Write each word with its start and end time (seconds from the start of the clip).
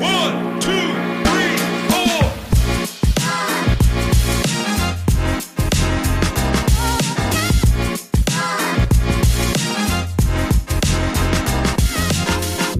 One, 0.00 0.60
two, 0.60 0.94
three, 1.24 1.56
four. 1.90 2.22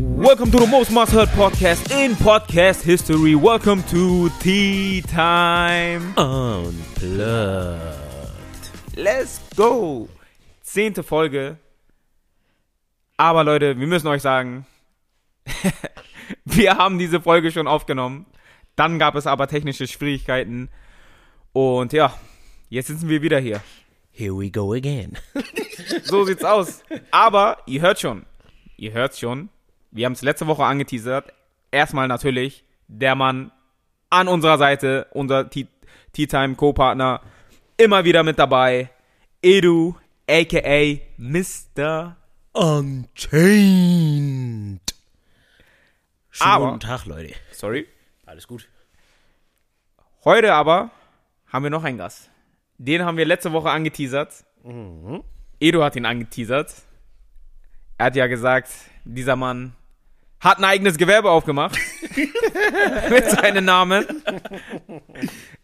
Welcome 0.07 0.53
to 0.53 0.59
the 0.59 0.67
most 0.71 0.93
must 0.93 1.11
heard 1.11 1.29
podcast 1.31 1.91
in 1.91 2.13
podcast 2.13 2.83
history. 2.83 3.35
Welcome 3.35 3.83
to 3.85 4.31
Tea 4.39 5.03
Time. 5.03 6.17
Unplugged. 6.17 6.79
Let's 8.97 9.41
go. 9.57 10.09
Zehnte 10.63 11.03
Folge. 11.03 11.57
Aber 13.17 13.43
Leute, 13.43 13.77
wir 13.77 13.87
müssen 13.89 14.07
euch 14.07 14.23
sagen, 14.23 14.65
wir 16.45 16.77
haben 16.77 16.99
diese 16.99 17.21
Folge 17.21 17.53
schon 17.53 17.67
aufgenommen. 17.67 18.27
Dann 18.77 18.99
gab 18.99 19.15
es 19.15 19.27
aber 19.27 19.49
technische 19.49 19.87
Schwierigkeiten. 19.87 20.69
Und 21.53 21.93
ja, 21.93 22.15
jetzt 22.69 22.89
sitzen 22.89 23.09
wir 23.09 23.23
wieder 23.23 23.41
hier. 23.41 23.61
Here 24.11 24.37
we 24.37 24.51
go 24.51 24.73
again. 24.73 25.19
So 26.03 26.25
sieht's 26.25 26.45
aus. 26.45 26.83
Aber 27.11 27.59
ihr 27.67 27.81
hört 27.81 28.01
schon. 28.01 28.27
Ihr 28.77 28.93
hört 28.93 29.17
schon. 29.17 29.49
Wir 29.91 30.05
haben 30.07 30.13
es 30.13 30.23
letzte 30.23 30.47
Woche 30.47 30.65
angeteasert. 30.65 31.33
Erstmal 31.71 32.09
natürlich 32.09 32.65
der 32.89 33.15
Mann 33.15 33.53
an 34.11 34.29
unserer 34.29 34.59
Seite, 34.59 35.07
unser 35.13 35.49
Tea 35.49 35.67
Tea 36.13 36.27
Time 36.27 36.57
Co-Partner, 36.57 37.21
immer 37.77 38.05
wieder 38.05 38.23
mit 38.23 38.39
dabei. 38.39 38.91
Edu, 39.43 39.95
aka 40.29 40.99
Mr. 41.17 42.17
Unchained. 42.53 43.29
Schönen 46.39 46.51
Aber- 46.51 46.67
guten 46.67 46.81
Tag, 46.81 47.05
Leute. 47.07 47.35
Sorry. 47.51 47.89
Alles 48.25 48.47
gut. 48.47 48.69
Heute 50.25 50.55
aber 50.55 50.91
haben 51.49 51.65
wir 51.65 51.71
noch 51.71 51.83
einen 51.83 51.99
Gast. 51.99 52.31
Den 52.77 53.05
haben 53.05 53.17
wir 53.17 53.25
letzte 53.25 53.53
Woche 53.53 53.71
angeteasert. 53.71 54.45
Edu 55.59 55.83
hat 55.83 55.97
ihn 55.97 56.07
angeteasert. 56.07 56.73
Er 57.97 58.07
hat 58.07 58.15
ja 58.17 58.29
gesagt, 58.29 58.71
dieser 59.05 59.35
Mann 59.35 59.75
hat 60.39 60.59
ein 60.59 60.65
eigenes 60.65 60.97
Gewerbe 60.97 61.31
aufgemacht. 61.31 61.77
mit 63.11 63.31
seinem 63.31 63.65
Namen. 63.65 64.23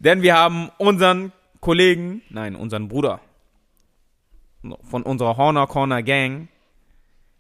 Denn 0.01 0.23
wir 0.23 0.35
haben 0.35 0.71
unseren 0.79 1.31
Kollegen, 1.61 2.23
nein, 2.31 2.57
unseren 2.57 2.89
Bruder 2.89 3.21
von 4.83 5.05
unserer 5.05 5.37
Horner 5.37 5.69
Corner 5.69 6.03
Gang. 6.03 6.49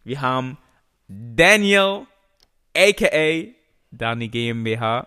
Wir 0.04 0.20
haben 0.20 0.56
Daniel, 1.08 2.06
aka 2.76 3.54
Dani 3.90 4.28
GmbH. 4.28 5.06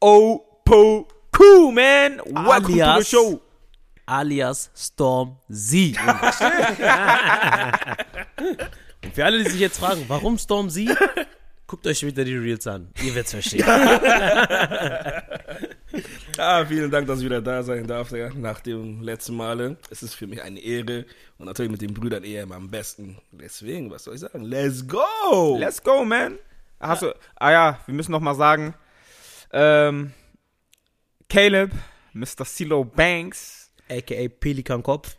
Opo 0.00 1.08
Cool, 1.38 1.72
man. 1.72 2.18
Welcome 2.24 2.62
to 2.62 2.72
the 2.72 2.82
Alias- 2.82 3.08
show. 3.08 3.40
Alias 4.06 4.70
Storm 4.74 5.36
Z. 5.52 5.96
Und 9.04 9.14
für 9.14 9.24
alle, 9.24 9.42
die 9.44 9.50
sich 9.50 9.60
jetzt 9.60 9.78
fragen, 9.78 10.04
warum 10.08 10.38
Storm 10.38 10.70
Z? 10.70 10.88
Guckt 11.66 11.86
euch 11.86 12.04
wieder 12.06 12.24
die 12.24 12.36
Reels 12.36 12.66
an. 12.68 12.88
Ihr 13.04 13.14
werdet 13.14 13.30
verstehen. 13.30 13.64
Ah, 16.38 16.66
vielen 16.66 16.90
Dank, 16.90 17.06
dass 17.06 17.20
ich 17.20 17.24
wieder 17.24 17.40
da 17.40 17.62
sein 17.62 17.86
darf, 17.86 18.10
ja, 18.12 18.28
nach 18.34 18.60
dem 18.60 19.00
letzten 19.00 19.34
Male. 19.36 19.78
Es 19.88 20.02
ist 20.02 20.12
für 20.14 20.26
mich 20.26 20.42
eine 20.42 20.60
Ehre 20.60 21.06
und 21.38 21.46
natürlich 21.46 21.72
mit 21.72 21.80
den 21.80 21.94
Brüdern 21.94 22.24
eher 22.24 22.42
immer 22.42 22.56
am 22.56 22.70
besten. 22.70 23.16
Deswegen, 23.32 23.90
was 23.90 24.04
soll 24.04 24.16
ich 24.16 24.20
sagen? 24.20 24.42
Let's 24.44 24.86
go! 24.86 25.56
Let's 25.58 25.82
go, 25.82 26.04
man. 26.04 26.38
Hast 26.80 27.02
du, 27.02 27.14
ah 27.36 27.50
ja, 27.50 27.78
wir 27.86 27.94
müssen 27.94 28.12
noch 28.12 28.20
mal 28.20 28.34
sagen, 28.34 28.74
ähm, 29.52 30.12
Caleb, 31.28 31.72
Mr. 32.12 32.44
Silo 32.44 32.84
Banks, 32.84 33.72
A.k.a. 33.88 34.28
Pelikankopf. 34.28 35.16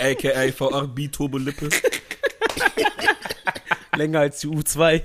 AKA 0.00 0.50
V8B 0.50 1.10
Turbo 1.10 1.38
Lippe. 1.38 1.68
Länger 3.96 4.20
als 4.20 4.40
die 4.40 4.48
U2. 4.48 5.02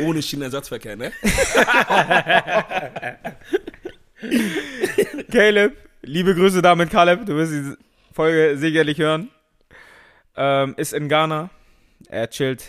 Ohne 0.00 0.22
Schienenersatzverkehr, 0.22 0.96
ne? 0.96 1.12
Caleb, 5.30 5.76
liebe 6.02 6.34
Grüße 6.34 6.62
damit, 6.62 6.90
Caleb, 6.90 7.26
du 7.26 7.36
wirst 7.36 7.52
die 7.52 7.74
Folge 8.12 8.56
sicherlich 8.56 8.98
hören, 8.98 9.30
ähm, 10.36 10.74
ist 10.76 10.92
in 10.92 11.08
Ghana, 11.08 11.50
er 12.08 12.30
chillt 12.30 12.64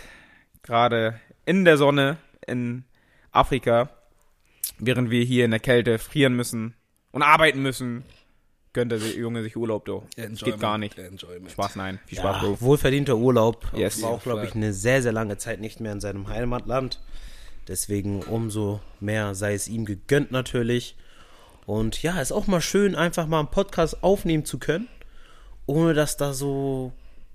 gerade 0.64 1.20
in 1.46 1.66
der 1.66 1.78
Sonne 1.78 2.18
in 2.48 2.84
Afrika, 3.32 3.90
während 4.80 5.10
wir 5.10 5.24
hier 5.24 5.46
in 5.46 5.52
der 5.52 5.60
Kälte 5.60 6.00
frieren 6.00 6.36
müssen 6.36 6.74
und 7.12 7.22
arbeiten 7.22 7.62
müssen, 7.62 8.04
gönnt 8.74 8.92
der 8.92 9.00
Junge 9.00 9.44
sich 9.44 9.56
Urlaub, 9.56 9.86
du. 9.86 10.04
Geht 10.16 10.60
gar 10.60 10.78
nicht. 10.78 10.98
Enjoyment. 10.98 11.52
Spaß, 11.52 11.76
nein. 11.76 12.00
Viel 12.08 12.18
Spaß, 12.18 12.42
Ja, 12.42 12.48
Bro. 12.48 12.62
wohlverdienter 12.62 13.18
Urlaub. 13.18 13.68
Yes. 13.76 14.02
War 14.02 14.10
auch, 14.10 14.24
glaube 14.24 14.46
ich, 14.46 14.56
eine 14.56 14.74
sehr, 14.74 15.02
sehr 15.02 15.12
lange 15.12 15.38
Zeit 15.38 15.60
nicht 15.60 15.80
mehr 15.80 15.92
in 15.92 16.00
seinem 16.02 16.28
Heimatland. 16.28 17.00
Deswegen 17.68 18.24
umso 18.24 18.82
mehr 19.00 19.36
sei 19.36 19.54
es 19.54 19.68
ihm 19.68 19.86
gegönnt 19.86 20.32
natürlich. 20.32 20.96
Und 21.66 22.02
ja, 22.04 22.20
ist 22.20 22.32
auch 22.34 22.48
mal 22.48 22.62
schön, 22.62 22.96
einfach 22.96 23.26
mal 23.28 23.40
einen 23.40 23.48
Podcast 23.52 24.04
aufnehmen 24.04 24.44
zu 24.44 24.58
können, 24.60 24.90
ohne 25.66 25.94
dass 25.94 26.18
da 26.18 26.34
so, 26.34 26.92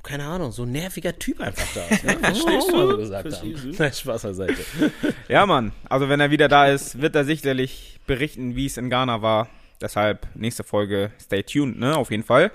keine 0.08 0.24
Ahnung, 0.24 0.52
so 0.52 0.62
ein 0.62 0.72
nerviger 0.72 1.18
Typ 1.18 1.38
einfach 1.38 1.66
da. 1.74 1.82
Ne? 1.82 2.18
Verstehst 2.20 2.72
du? 2.72 2.90
So 2.90 2.96
gesagt 2.96 3.28
Verstehst 3.28 3.62
haben. 3.62 3.76
Nein, 3.78 3.92
Spaß 3.92 4.22
beiseite. 4.22 4.64
Ja, 5.28 5.44
Mann. 5.44 5.72
Also 5.90 6.08
wenn 6.08 6.18
er 6.18 6.30
wieder 6.30 6.48
da 6.48 6.66
ist, 6.66 7.02
wird 7.02 7.14
er 7.14 7.26
sicherlich 7.26 8.00
berichten, 8.06 8.56
wie 8.56 8.64
es 8.64 8.78
in 8.78 8.88
Ghana 8.88 9.20
war. 9.20 9.50
Deshalb 9.82 10.26
nächste 10.34 10.64
Folge, 10.64 11.12
stay 11.20 11.42
tuned, 11.42 11.78
ne? 11.78 11.94
Auf 11.94 12.10
jeden 12.10 12.22
Fall. 12.22 12.50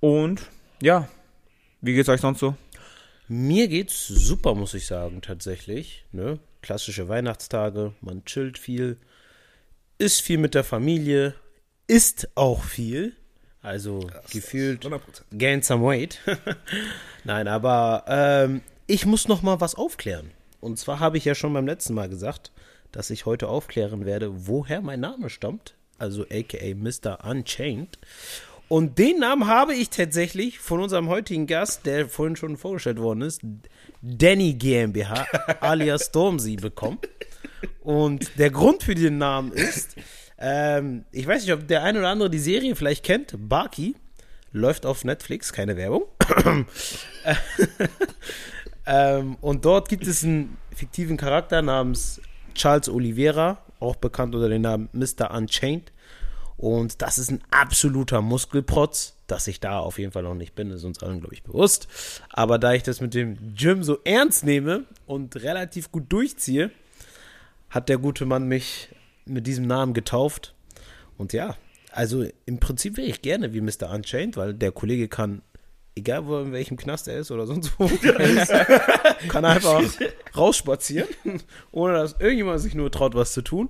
Und 0.00 0.50
ja, 0.82 1.08
wie 1.80 1.94
geht's 1.94 2.08
euch 2.08 2.20
sonst 2.20 2.40
so? 2.40 2.56
Mir 3.28 3.68
geht's 3.68 4.08
super, 4.08 4.56
muss 4.56 4.74
ich 4.74 4.86
sagen, 4.86 5.22
tatsächlich. 5.22 6.04
Ne? 6.10 6.40
Klassische 6.60 7.08
Weihnachtstage, 7.08 7.92
man 8.00 8.24
chillt 8.24 8.58
viel, 8.58 8.98
isst 9.98 10.22
viel 10.22 10.38
mit 10.38 10.56
der 10.56 10.64
Familie, 10.64 11.34
isst 11.86 12.28
auch 12.34 12.64
viel. 12.64 13.14
Also 13.64 14.06
gefühlt 14.30 14.84
100%. 14.84 15.00
gain 15.38 15.62
some 15.62 15.82
weight. 15.82 16.20
Nein, 17.24 17.48
aber 17.48 18.04
ähm, 18.06 18.60
ich 18.86 19.06
muss 19.06 19.26
noch 19.26 19.40
mal 19.40 19.60
was 19.60 19.74
aufklären. 19.74 20.30
Und 20.60 20.78
zwar 20.78 21.00
habe 21.00 21.16
ich 21.16 21.24
ja 21.24 21.34
schon 21.34 21.54
beim 21.54 21.66
letzten 21.66 21.94
Mal 21.94 22.10
gesagt, 22.10 22.52
dass 22.92 23.08
ich 23.08 23.24
heute 23.24 23.48
aufklären 23.48 24.04
werde, 24.04 24.46
woher 24.46 24.82
mein 24.82 25.00
Name 25.00 25.30
stammt. 25.30 25.74
Also 25.98 26.24
aka 26.24 26.74
Mr. 26.74 27.24
Unchained. 27.24 27.98
Und 28.68 28.98
den 28.98 29.20
Namen 29.20 29.46
habe 29.46 29.74
ich 29.74 29.88
tatsächlich 29.88 30.58
von 30.58 30.80
unserem 30.80 31.08
heutigen 31.08 31.46
Gast, 31.46 31.86
der 31.86 32.08
vorhin 32.08 32.36
schon 32.36 32.58
vorgestellt 32.58 32.98
worden 32.98 33.22
ist, 33.22 33.40
Danny 34.02 34.54
GmbH 34.54 35.26
alias 35.60 36.06
Stormzy 36.06 36.56
bekommen. 36.56 36.98
Und 37.80 38.38
der 38.38 38.50
Grund 38.50 38.82
für 38.82 38.94
den 38.94 39.16
Namen 39.18 39.52
ist, 39.52 39.96
ähm, 40.38 41.04
ich 41.12 41.26
weiß 41.26 41.42
nicht, 41.42 41.52
ob 41.52 41.66
der 41.68 41.82
ein 41.82 41.96
oder 41.96 42.08
andere 42.08 42.30
die 42.30 42.38
Serie 42.38 42.74
vielleicht 42.76 43.04
kennt, 43.04 43.34
Barky, 43.36 43.94
läuft 44.52 44.86
auf 44.86 45.04
Netflix, 45.04 45.52
keine 45.52 45.76
Werbung. 45.76 46.04
ähm, 48.86 49.36
und 49.40 49.64
dort 49.64 49.88
gibt 49.88 50.06
es 50.06 50.24
einen 50.24 50.56
fiktiven 50.74 51.16
Charakter 51.16 51.62
namens 51.62 52.20
Charles 52.54 52.88
Oliveira, 52.88 53.58
auch 53.80 53.96
bekannt 53.96 54.34
unter 54.34 54.48
dem 54.48 54.62
Namen 54.62 54.88
Mr. 54.92 55.30
Unchained. 55.32 55.92
Und 56.56 57.02
das 57.02 57.18
ist 57.18 57.30
ein 57.30 57.42
absoluter 57.50 58.22
Muskelprotz, 58.22 59.16
dass 59.26 59.48
ich 59.48 59.58
da 59.58 59.80
auf 59.80 59.98
jeden 59.98 60.12
Fall 60.12 60.22
noch 60.22 60.34
nicht 60.34 60.54
bin, 60.54 60.70
ist 60.70 60.84
uns 60.84 61.02
allen, 61.02 61.20
glaube 61.20 61.34
ich, 61.34 61.42
bewusst. 61.42 61.88
Aber 62.30 62.58
da 62.58 62.72
ich 62.74 62.82
das 62.84 63.00
mit 63.00 63.12
dem 63.14 63.54
Gym 63.54 63.82
so 63.82 63.98
ernst 64.04 64.44
nehme 64.44 64.84
und 65.06 65.36
relativ 65.36 65.90
gut 65.90 66.04
durchziehe, 66.12 66.70
hat 67.70 67.88
der 67.88 67.98
gute 67.98 68.24
Mann 68.24 68.46
mich 68.46 68.88
mit 69.26 69.46
diesem 69.46 69.66
Namen 69.66 69.94
getauft. 69.94 70.54
Und 71.16 71.32
ja, 71.32 71.56
also 71.92 72.24
im 72.46 72.58
Prinzip 72.58 72.96
wäre 72.96 73.08
ich 73.08 73.22
gerne 73.22 73.54
wie 73.54 73.60
Mr. 73.60 73.90
Unchained, 73.92 74.36
weil 74.36 74.54
der 74.54 74.72
Kollege 74.72 75.08
kann, 75.08 75.42
egal 75.94 76.26
wo 76.26 76.40
in 76.40 76.52
welchem 76.52 76.76
Knast 76.76 77.08
er 77.08 77.18
ist 77.18 77.30
oder 77.30 77.46
sonst 77.46 77.72
wo 77.78 77.84
er 78.02 78.20
ist, 78.20 78.52
kann 79.28 79.44
einfach 79.44 79.82
rausspazieren, 80.36 81.08
ohne 81.70 81.94
dass 81.94 82.16
irgendjemand 82.18 82.60
sich 82.60 82.74
nur 82.74 82.90
traut, 82.90 83.14
was 83.14 83.32
zu 83.32 83.42
tun. 83.42 83.68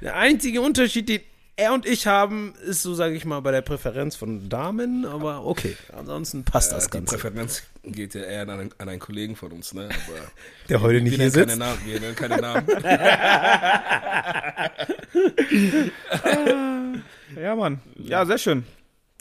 Der 0.00 0.16
einzige 0.16 0.62
Unterschied, 0.62 1.08
den 1.08 1.20
er 1.60 1.74
und 1.74 1.86
ich 1.86 2.06
haben, 2.06 2.54
ist 2.64 2.82
so, 2.82 2.94
sage 2.94 3.14
ich 3.14 3.26
mal, 3.26 3.40
bei 3.40 3.52
der 3.52 3.60
Präferenz 3.60 4.16
von 4.16 4.48
Damen, 4.48 5.04
aber 5.04 5.44
okay, 5.44 5.76
ansonsten 5.96 6.42
passt 6.42 6.72
das 6.72 6.86
Die 6.86 6.92
Ganze. 6.92 7.18
Präferenz 7.18 7.62
geht 7.84 8.14
ja 8.14 8.22
eher 8.22 8.42
an 8.42 8.50
einen, 8.50 8.70
an 8.78 8.88
einen 8.88 8.98
Kollegen 8.98 9.36
von 9.36 9.52
uns, 9.52 9.74
ne? 9.74 9.84
Aber 9.84 10.18
Der 10.68 10.80
heute 10.80 11.02
nicht 11.02 11.18
wir 11.18 11.24
hier 11.24 11.30
sitzt. 11.30 11.58
Namen. 11.58 11.78
Wir 11.84 12.00
nennen 12.00 12.16
keine 12.16 12.38
Namen. 12.38 12.66
Ja, 17.40 17.54
Mann. 17.54 17.80
Ja, 17.96 18.26
sehr 18.26 18.38
schön. 18.38 18.64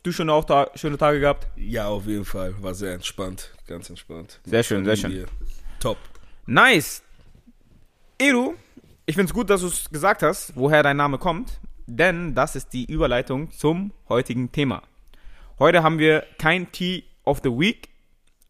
Du 0.01 0.12
schon 0.12 0.30
auch 0.30 0.45
da 0.45 0.71
schöne 0.75 0.97
Tage 0.97 1.19
gehabt? 1.19 1.47
Ja, 1.56 1.88
auf 1.88 2.07
jeden 2.07 2.25
Fall. 2.25 2.56
War 2.62 2.74
sehr 2.74 2.94
entspannt. 2.94 3.51
Ganz 3.68 3.89
entspannt. 3.89 4.39
Sehr 4.45 4.63
schön, 4.63 4.83
sehr 4.83 4.95
schön. 4.95 5.25
Top. 5.80 5.97
Nice. 6.47 7.03
Edu, 8.18 8.56
ich 9.06 9.15
finde 9.15 9.30
es 9.30 9.33
gut, 9.33 9.50
dass 9.50 9.62
du 9.62 9.68
es 9.68 9.89
gesagt 9.89 10.24
hast, 10.24 10.53
woher 10.56 10.83
dein 10.83 10.97
Name 10.97 11.19
kommt, 11.19 11.59
denn 11.89 12.36
das 12.36 12.56
ist 12.56 12.69
die 12.69 12.86
Überleitung 12.86 13.51
zum 13.51 13.91
heutigen 14.07 14.51
Thema. 14.51 14.83
Heute 15.57 15.83
haben 15.83 16.00
wir 16.00 16.25
kein 16.38 16.71
Tea 16.71 17.03
of 17.25 17.41
the 17.44 17.50
Week, 17.50 17.89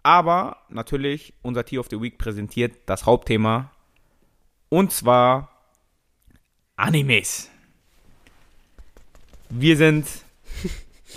aber 0.03 0.57
natürlich 0.69 1.33
unser 1.41 1.65
Tea 1.65 1.79
of 1.79 1.87
the 1.89 2.01
Week 2.01 2.17
präsentiert 2.17 2.73
das 2.85 3.05
Hauptthema 3.05 3.71
und 4.69 4.91
zwar 4.91 5.49
Animes. 6.75 7.49
Wir 9.49 9.75
sind, 9.77 10.05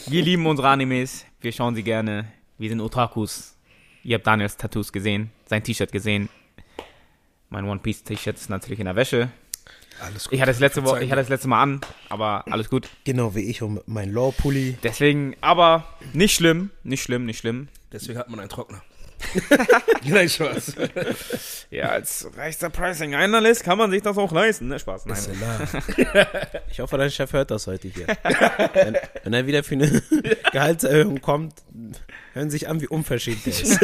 wir 0.06 0.22
lieben 0.24 0.46
unsere 0.46 0.69
Animes, 0.69 1.26
wir 1.40 1.52
schauen 1.52 1.74
sie 1.74 1.82
gerne, 1.82 2.32
wir 2.56 2.69
sind 2.69 2.80
Otakus. 2.80 3.56
Ihr 4.04 4.16
habt 4.16 4.26
Daniels 4.26 4.56
Tattoos 4.56 4.92
gesehen, 4.92 5.30
sein 5.46 5.62
T-Shirt 5.62 5.92
gesehen. 5.92 6.28
Mein 7.50 7.64
One 7.69 7.80
Piece 7.80 8.02
T-Shirt 8.02 8.36
ist 8.36 8.48
natürlich 8.48 8.78
in 8.78 8.86
der 8.86 8.96
Wäsche. 8.96 9.30
Alles 10.02 10.25
gut. 10.25 10.32
Ich 10.34 10.40
hatte 10.40 10.50
es 10.50 10.58
letzte 10.58 10.84
Woche, 10.84 11.04
ich 11.04 11.10
hatte 11.10 11.20
es 11.20 11.28
letzte 11.28 11.49
Mal 11.49 11.62
an, 11.62 11.81
aber 12.08 12.44
alles 12.50 12.69
gut. 12.69 12.88
Genau 13.04 13.34
wie 13.34 13.43
ich 13.43 13.62
und 13.62 13.87
mein 13.87 14.12
Law-Pulli. 14.12 14.78
Deswegen, 14.82 15.37
aber 15.40 15.84
nicht 16.12 16.34
schlimm, 16.34 16.70
nicht 16.82 17.02
schlimm, 17.02 17.25
nicht 17.25 17.38
schlimm. 17.38 17.69
Deswegen 17.93 18.19
hat 18.19 18.28
man 18.28 18.40
einen 18.40 18.49
Trockner. 18.49 18.82
Nein, 20.04 20.28
Spaß. 20.28 20.75
Ja, 21.70 21.88
als 21.88 22.28
reichster 22.37 22.69
Pricing 22.69 23.14
Analyst 23.14 23.64
kann 23.64 23.78
man 23.78 23.90
sich 23.90 24.02
das 24.02 24.19
auch 24.19 24.31
leisten, 24.31 24.69
ne? 24.69 24.78
Spaß, 24.78 25.06
nein. 25.06 25.19
Ich 26.70 26.81
hoffe, 26.81 26.98
dein 26.98 27.10
Chef 27.10 27.32
hört 27.32 27.50
das 27.50 27.66
heute 27.66 27.88
hier. 27.88 28.06
wenn, 28.75 28.98
wenn 29.22 29.32
er 29.32 29.46
wieder 29.46 29.64
für 29.64 29.76
eine 29.76 30.02
Gehaltserhöhung 30.52 31.22
kommt, 31.22 31.55
hören 32.34 32.50
sich 32.50 32.69
an, 32.69 32.82
wie 32.82 32.88
unverschämt 32.88 33.46
er 33.46 33.52
ist. 33.52 33.81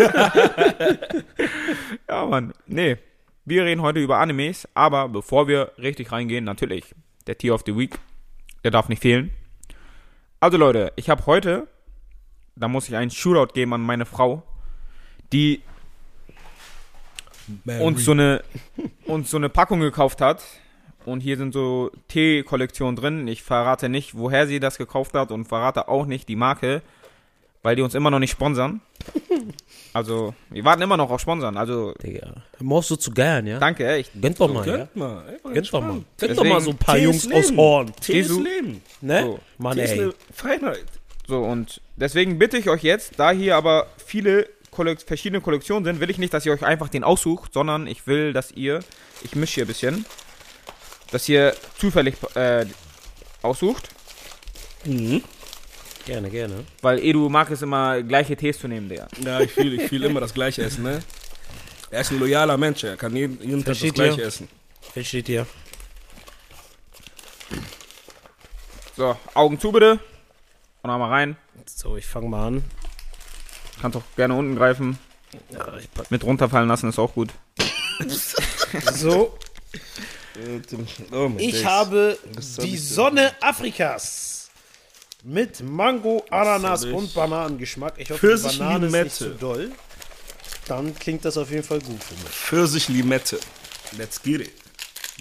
Ja, 2.06 2.26
Mann. 2.26 2.53
Nee. 2.67 2.99
Wir 3.50 3.65
reden 3.65 3.81
heute 3.81 3.99
über 3.99 4.19
Animes, 4.19 4.69
aber 4.75 5.09
bevor 5.09 5.49
wir 5.49 5.73
richtig 5.79 6.12
reingehen, 6.12 6.45
natürlich, 6.45 6.95
der 7.27 7.39
Tier 7.39 7.55
of 7.55 7.62
the 7.65 7.75
Week, 7.75 7.99
der 8.62 8.71
darf 8.71 8.91
nicht 8.91 9.00
fehlen. 9.00 9.31
Also 10.39 10.59
Leute, 10.59 10.93
ich 10.97 11.09
habe 11.09 11.25
heute, 11.25 11.67
da 12.56 12.69
muss 12.69 12.91
ich 12.91 12.97
einen 12.97 13.11
Shootout 13.11 13.55
geben 13.55 13.73
an 13.73 13.81
meine 13.81 14.05
Frau, 14.05 14.43
die 15.33 15.62
uns 17.65 18.05
so 18.05 18.12
eine 18.12 18.45
uns 19.06 19.31
so 19.31 19.39
eine 19.39 19.49
Packung 19.49 19.81
gekauft 19.81 20.21
hat 20.21 20.45
und 21.06 21.21
hier 21.21 21.39
sind 21.39 21.55
so 21.55 21.91
Tee-Kollektionen 22.09 22.97
drin. 22.97 23.27
Ich 23.29 23.43
verrate 23.43 23.89
nicht, 23.89 24.15
woher 24.15 24.47
sie 24.47 24.61
das 24.61 24.77
gekauft 24.77 25.15
hat 25.15 25.31
und 25.31 25.47
verrate 25.47 25.89
auch 25.89 26.05
nicht 26.05 26.29
die 26.29 26.37
Marke, 26.37 26.83
weil 27.69 27.76
die 27.76 27.82
uns 27.82 27.94
immer 27.94 28.11
noch 28.11 28.19
nicht 28.19 28.31
sponsern. 28.31 28.81
Also, 29.93 30.35
wir 30.49 30.65
warten 30.65 30.81
immer 30.81 30.97
noch 30.97 31.11
auf 31.11 31.20
Sponsern. 31.20 31.59
Also, 31.59 31.93
Digga, 32.03 32.32
machst 32.61 32.91
du 32.91 32.97
zu 32.97 33.11
gern, 33.11 33.47
ja? 33.47 33.59
danke, 33.59 33.87
echt. 33.87 34.11
Gönnt 34.19 34.41
doch 34.41 34.50
mal, 34.50 34.67
ja? 34.67 34.76
Gönnt 34.79 34.97
mal. 34.97 35.23
Ey, 35.29 35.53
Gönnt 35.53 35.70
doch 35.75 35.81
mal. 35.82 35.88
entspannt. 35.91 36.06
Gönnt 36.19 36.38
doch 36.38 36.44
mal 36.44 36.61
so 36.62 36.70
ein 36.70 36.79
paar 36.79 36.94
Tee 36.94 37.03
Jungs 37.03 37.25
ist 37.26 37.32
aus 37.35 37.44
Leben. 37.50 37.56
Horn. 37.59 37.93
Tee 38.00 38.20
ist 38.20 38.29
Jesu. 38.29 38.43
Leben. 38.43 38.82
Ne? 39.03 39.23
So. 39.23 39.41
Mann, 39.59 39.76
Tee 39.76 39.85
ist 39.85 39.91
ey. 39.93 40.00
eine 40.00 40.15
Feinheit. 40.32 40.85
So, 41.26 41.41
und 41.43 41.82
deswegen 41.97 42.38
bitte 42.38 42.56
ich 42.56 42.70
euch 42.70 42.82
jetzt, 42.82 43.19
da 43.19 43.32
hier 43.32 43.55
aber 43.56 43.87
viele 44.03 44.49
Kollek 44.71 45.03
verschiedene 45.03 45.43
Kollektionen 45.43 45.85
sind, 45.85 46.00
will 46.00 46.09
ich 46.09 46.17
nicht, 46.17 46.32
dass 46.32 46.47
ihr 46.47 46.53
euch 46.55 46.62
einfach 46.64 46.88
den 46.88 47.05
aussucht, 47.05 47.53
sondern 47.53 47.87
ich 47.87 48.06
will, 48.06 48.32
dass 48.32 48.50
ihr, 48.53 48.81
ich 49.25 49.37
mische 49.37 49.56
hier 49.56 49.64
ein 49.64 49.69
bisschen, 49.69 50.06
dass 51.11 51.29
ihr 51.29 51.55
zufällig 51.76 52.14
äh, 52.35 52.64
aussucht, 53.43 53.91
Mhm. 54.85 55.23
Gerne, 56.08 56.31
gerne. 56.31 56.64
weil 56.81 56.99
Edu 57.05 57.28
mag 57.28 57.50
es 57.50 57.60
immer, 57.62 58.02
gleiche 58.02 58.34
Tees 58.34 58.58
zu 58.58 58.66
nehmen, 58.66 58.88
Digga. 58.88 59.06
Ja, 59.22 59.40
ich 59.40 59.52
fühle 59.52 59.82
ich 59.82 59.88
fühl 59.88 60.02
immer 60.05 60.20
das 60.20 60.32
Gleiche 60.32 60.62
essen, 60.62 60.82
ne? 60.84 61.00
Er 61.90 62.00
ist 62.00 62.10
ein 62.10 62.19
loyaler 62.19 62.56
Mensch, 62.56 62.82
er 62.84 62.96
kann 62.96 63.14
jeden, 63.14 63.38
jeden 63.40 63.58
Tag 63.58 63.66
das 63.66 63.78
Versteht 63.78 63.94
Gleiche 63.94 64.20
ihr? 64.22 64.26
essen. 64.26 64.49
Wer 64.94 65.05
steht 65.05 65.26
hier? 65.26 65.46
So, 68.96 69.16
Augen 69.34 69.60
zu 69.60 69.70
bitte. 69.70 70.00
Und 70.82 70.90
einmal 70.90 71.10
rein. 71.10 71.37
So, 71.66 71.96
ich 71.96 72.06
fange 72.06 72.28
mal 72.28 72.46
an. 72.46 72.64
Kannst 73.81 73.96
auch 73.99 74.02
gerne 74.16 74.34
unten 74.34 74.56
greifen. 74.56 74.99
Ja, 75.50 75.76
ich 75.76 75.93
pack- 75.93 76.11
Mit 76.11 76.25
runterfallen 76.25 76.69
lassen 76.69 76.88
ist 76.88 76.99
auch 76.99 77.12
gut. 77.14 77.31
so, 78.94 79.37
Oh, 81.11 81.31
ich 81.38 81.64
habe 81.66 82.16
die 82.62 82.76
Sonne 82.76 83.32
Afrikas. 83.40 84.38
Mit 85.25 85.61
Mango, 85.62 86.25
Ananas 86.31 86.85
und 86.85 87.12
Bananengeschmack. 87.12 87.94
Ich 87.99 88.11
hoffe, 88.11 88.20
Pfirsich 88.20 88.53
die 88.53 88.59
Banane 88.59 88.87
ist 88.87 88.93
nicht 88.93 89.11
zu 89.15 89.25
Limette. 89.25 89.41
doll. 89.41 89.73
Dann 90.67 90.94
klingt 90.94 91.25
das 91.25 91.37
auf 91.37 91.50
jeden 91.50 91.62
Fall 91.65 91.81
gut 91.81 92.03
für 92.05 92.15
mich. 92.15 92.32
Pfirsich-Limette. 92.32 93.41
Let's 93.97 94.23
get 94.23 94.43
it. 94.43 94.53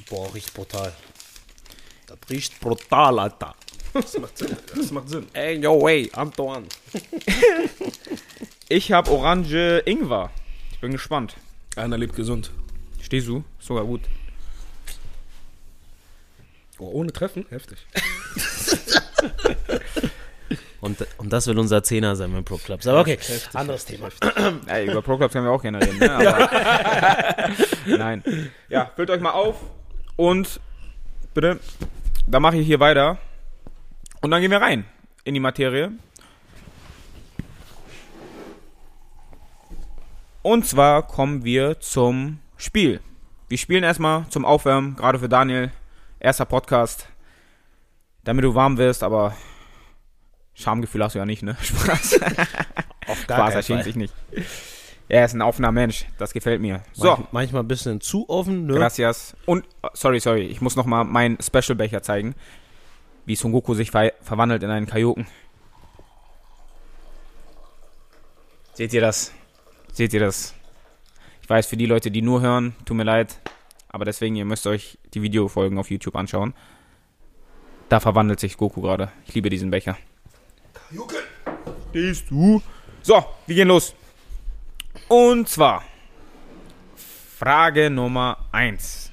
Boah, 0.10 0.34
riecht 0.34 0.54
brutal. 0.54 0.94
Das 2.06 2.18
riecht 2.30 2.60
brutal, 2.60 3.18
Alter. 3.20 3.56
Das 3.94 4.18
macht 4.20 4.38
Sinn. 4.38 4.56
Das 4.76 4.92
macht 4.92 5.10
Sinn. 5.10 5.26
Ey, 5.34 5.58
no 5.58 5.82
way, 5.82 6.10
Antoine. 6.14 6.68
Ich 8.70 8.92
habe 8.92 9.10
Orange 9.12 9.82
Ingwer. 9.86 10.30
Ich 10.74 10.80
bin 10.82 10.92
gespannt. 10.92 11.38
Einer 11.78 11.98
lebt 11.98 12.18
gesund. 12.18 12.52
Stehst 13.02 13.26
du? 13.30 13.46
Sogar 13.60 13.86
gut. 13.86 14.02
Oh, 16.78 16.90
ohne 16.92 17.14
Treffen? 17.14 17.46
Heftig. 17.50 17.78
Und, 20.80 21.06
und 21.18 21.34
das 21.34 21.48
will 21.48 21.58
unser 21.58 21.84
Zehner 21.84 22.16
sein 22.16 22.32
beim 22.32 22.46
Pro 22.46 22.58
Clubs. 22.58 22.86
Aber 22.88 23.02
okay, 23.02 23.18
anderes 23.54 23.86
Thema. 23.86 24.10
Ey, 24.68 24.90
über 24.90 25.02
Pro 25.02 25.18
Clubs 25.18 25.34
können 25.34 25.46
wir 25.46 25.52
auch 25.52 25.62
gerne 25.62 25.82
reden, 25.82 25.98
ne? 25.98 26.12
Aber 26.16 27.50
Nein. 27.98 28.24
Ja, 28.70 28.92
füllt 28.96 29.10
euch 29.10 29.20
mal 29.20 29.32
auf 29.32 29.56
und 30.16 30.60
bitte, 31.34 31.60
da 32.28 32.40
mache 32.40 32.58
ich 32.58 32.68
hier 32.68 32.80
weiter. 32.80 33.18
Und 34.22 34.32
dann 34.32 34.42
gehen 34.42 34.52
wir 34.52 34.62
rein 34.62 34.86
in 35.24 35.34
die 35.34 35.40
Materie. 35.40 35.92
Und 40.42 40.66
zwar 40.66 41.06
kommen 41.06 41.44
wir 41.44 41.80
zum 41.80 42.40
Spiel. 42.56 43.02
Wir 43.50 43.58
spielen 43.58 43.84
erstmal 43.84 44.28
zum 44.30 44.46
Aufwärmen, 44.46 44.96
gerade 44.96 45.20
für 45.20 45.30
Daniel. 45.30 45.72
Erster 46.20 46.46
Podcast. 46.46 47.10
Damit 48.28 48.44
du 48.44 48.56
warm 48.56 48.78
wirst, 48.78 49.04
aber 49.04 49.38
Schamgefühl 50.54 51.02
hast 51.02 51.16
du 51.16 51.20
ja 51.20 51.26
nicht, 51.26 51.44
ne? 51.44 51.56
Spaß. 51.62 52.20
Auf 53.08 53.22
Spaß, 53.22 53.54
er 53.54 53.64
schämt 53.64 53.86
sich 53.86 53.96
nicht. 53.96 54.14
Er 55.08 55.24
ist 55.24 55.34
ein 55.34 55.42
offener 55.42 55.72
Mensch, 55.72 56.06
das 56.18 56.34
gefällt 56.34 56.60
mir. 56.60 56.84
So, 56.92 57.12
Manch, 57.12 57.28
manchmal 57.32 57.64
ein 57.64 57.70
bisschen 57.70 58.02
zu 58.02 58.28
offen, 58.28 58.66
ne? 58.66 58.74
gracias. 58.74 59.34
Und, 59.46 59.64
äh, 59.82 59.88
sorry, 59.94 60.20
sorry, 60.20 60.42
ich 60.42 60.60
muss 60.60 60.76
nochmal 60.76 61.06
meinen 61.06 61.38
Special-Becher 61.42 62.02
zeigen, 62.02 62.36
wie 63.26 63.38
Son 63.38 63.54
Goku 63.54 63.74
sich 63.76 63.92
ver 63.92 64.12
verwandelt 64.22 64.62
in 64.62 64.72
einen 64.72 64.88
Kaioken. 64.88 65.26
Seht 68.74 68.92
ihr 68.92 69.00
das? 69.00 69.32
Seht 69.94 70.14
ihr 70.14 70.20
das? 70.20 70.54
Ich 71.42 71.50
weiß, 71.50 71.66
für 71.66 71.78
die 71.78 71.86
Leute, 71.86 72.12
die 72.12 72.22
nur 72.22 72.42
hören, 72.42 72.76
tut 72.84 72.98
mir 72.98 73.06
leid, 73.06 73.40
aber 73.88 74.04
deswegen, 74.04 74.36
ihr 74.36 74.44
müsst 74.44 74.68
euch 74.68 74.98
die 75.14 75.22
Videofolgen 75.22 75.80
auf 75.80 75.90
YouTube 75.90 76.18
anschauen. 76.18 76.54
Da 77.90 78.00
verwandelt 78.00 78.40
sich 78.40 78.58
Goku 78.58 78.82
gerade. 78.82 79.12
Ich 79.26 79.34
liebe 79.34 79.50
diesen 79.50 79.72
Becher. 79.72 79.98
Stehst 81.90 82.30
du? 82.30 82.62
So, 83.02 83.26
wir 83.46 83.56
gehen 83.56 83.70
los. 83.70 83.96
Und 85.08 85.48
zwar 85.48 85.84
Frage 86.96 87.90
Nummer 87.90 88.46
1. 88.52 89.12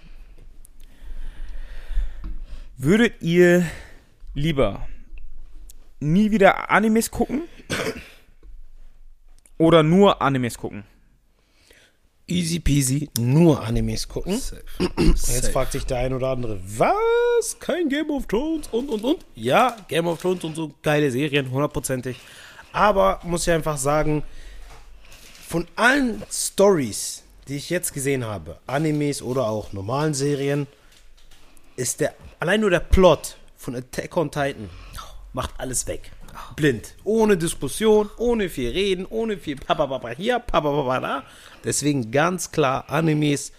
Würdet 2.76 3.22
ihr 3.22 3.64
lieber 4.34 4.88
nie 6.00 6.30
wieder 6.32 6.70
Animes 6.70 7.10
gucken 7.10 7.42
oder 9.58 9.82
nur 9.82 10.20
Animes 10.20 10.58
gucken? 10.58 10.84
Easy 12.26 12.58
peasy, 12.58 13.10
nur 13.18 13.62
Animes 13.62 14.08
gucken. 14.08 14.38
Safe. 14.38 14.62
Jetzt 14.98 15.48
fragt 15.48 15.72
sich 15.72 15.84
der 15.84 15.98
ein 15.98 16.14
oder 16.14 16.28
andere, 16.28 16.58
was? 16.64 17.58
Kein 17.60 17.90
Game 17.90 18.10
of 18.10 18.26
Thrones 18.26 18.68
und 18.68 18.88
und 18.88 19.04
und? 19.04 19.26
Ja, 19.34 19.76
Game 19.88 20.06
of 20.06 20.22
Thrones 20.22 20.42
und 20.42 20.56
so 20.56 20.72
geile 20.82 21.10
Serien, 21.10 21.50
hundertprozentig. 21.50 22.16
Aber 22.72 23.20
muss 23.24 23.46
ich 23.46 23.52
einfach 23.52 23.76
sagen, 23.76 24.22
von 25.46 25.66
allen 25.76 26.22
Stories, 26.32 27.22
die 27.46 27.56
ich 27.56 27.68
jetzt 27.68 27.92
gesehen 27.92 28.24
habe, 28.24 28.58
Animes 28.66 29.20
oder 29.20 29.46
auch 29.46 29.74
normalen 29.74 30.14
Serien, 30.14 30.66
ist 31.76 32.00
der 32.00 32.14
allein 32.40 32.60
nur 32.60 32.70
der 32.70 32.80
Plot 32.80 33.36
von 33.56 33.74
Attack 33.76 34.16
on 34.16 34.30
Titan 34.30 34.70
macht 35.34 35.50
alles 35.58 35.86
weg. 35.86 36.10
Blind, 36.56 36.94
ohne 37.04 37.36
Diskussion, 37.36 38.10
ohne 38.16 38.48
viel 38.48 38.70
reden, 38.70 39.06
ohne 39.08 39.36
viel 39.36 39.56
Papa 39.56 39.86
Papa 39.86 40.08
hier, 40.10 40.38
Papa 40.38 40.70
Papa 40.70 41.00
da. 41.00 41.24
Deswegen 41.64 42.10
ganz 42.10 42.50
klar 42.52 42.88
Animes, 42.90 43.52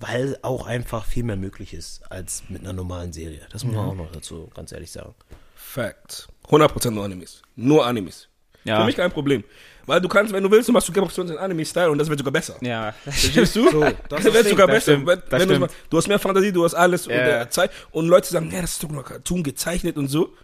weil 0.00 0.38
auch 0.42 0.66
einfach 0.66 1.04
viel 1.04 1.24
mehr 1.24 1.36
möglich 1.36 1.74
ist 1.74 2.02
als 2.10 2.44
mit 2.48 2.62
einer 2.62 2.72
normalen 2.72 3.12
Serie. 3.12 3.40
Das 3.50 3.64
muss 3.64 3.74
man 3.74 3.84
auch 3.84 3.94
noch 3.94 4.12
dazu 4.12 4.50
ganz 4.54 4.72
ehrlich 4.72 4.90
sagen. 4.92 5.14
Fact. 5.54 6.28
100% 6.48 6.90
nur 6.92 7.04
Animes. 7.04 7.42
Nur 7.56 7.84
Animes. 7.86 8.28
Ja. 8.64 8.80
Für 8.80 8.86
mich 8.86 8.96
kein 8.96 9.10
Problem. 9.10 9.44
Weil 9.86 10.00
du 10.00 10.08
kannst, 10.08 10.32
wenn 10.32 10.42
du 10.42 10.50
willst, 10.50 10.68
du 10.68 10.72
machst 10.72 10.86
du 10.88 10.92
Game 10.92 11.04
of 11.04 11.12
Thrones 11.14 11.30
in 11.30 11.38
Anime-Style 11.38 11.90
und 11.90 11.96
das 11.98 12.08
wird 12.08 12.18
sogar 12.18 12.32
besser. 12.32 12.56
Ja, 12.60 12.92
Verstehst 12.92 13.56
du? 13.56 13.70
So, 13.70 13.80
das 14.08 14.24
das 14.24 14.24
wird 14.34 14.48
sogar 14.48 14.66
das 14.66 14.76
besser. 14.84 14.92
stimmt, 14.98 15.08
das 15.08 15.22
wenn 15.30 15.38
du, 15.48 15.54
stimmt. 15.54 15.60
mal- 15.60 15.70
du 15.88 15.96
hast 15.96 16.08
mehr 16.08 16.18
Fantasie, 16.18 16.52
du 16.52 16.64
hast 16.64 16.74
alles 16.74 17.06
und 17.06 17.14
Ja. 17.14 17.24
der 17.24 17.50
Zeit. 17.50 17.70
Und 17.90 18.06
Leute 18.06 18.28
sagen, 18.28 18.50
ja, 18.50 18.60
das 18.60 18.72
ist 18.72 18.82
doch 18.84 18.90
nur 18.90 19.04
Cartoon 19.04 19.42
gezeichnet 19.42 19.96
und 19.96 20.08
so. 20.08 20.34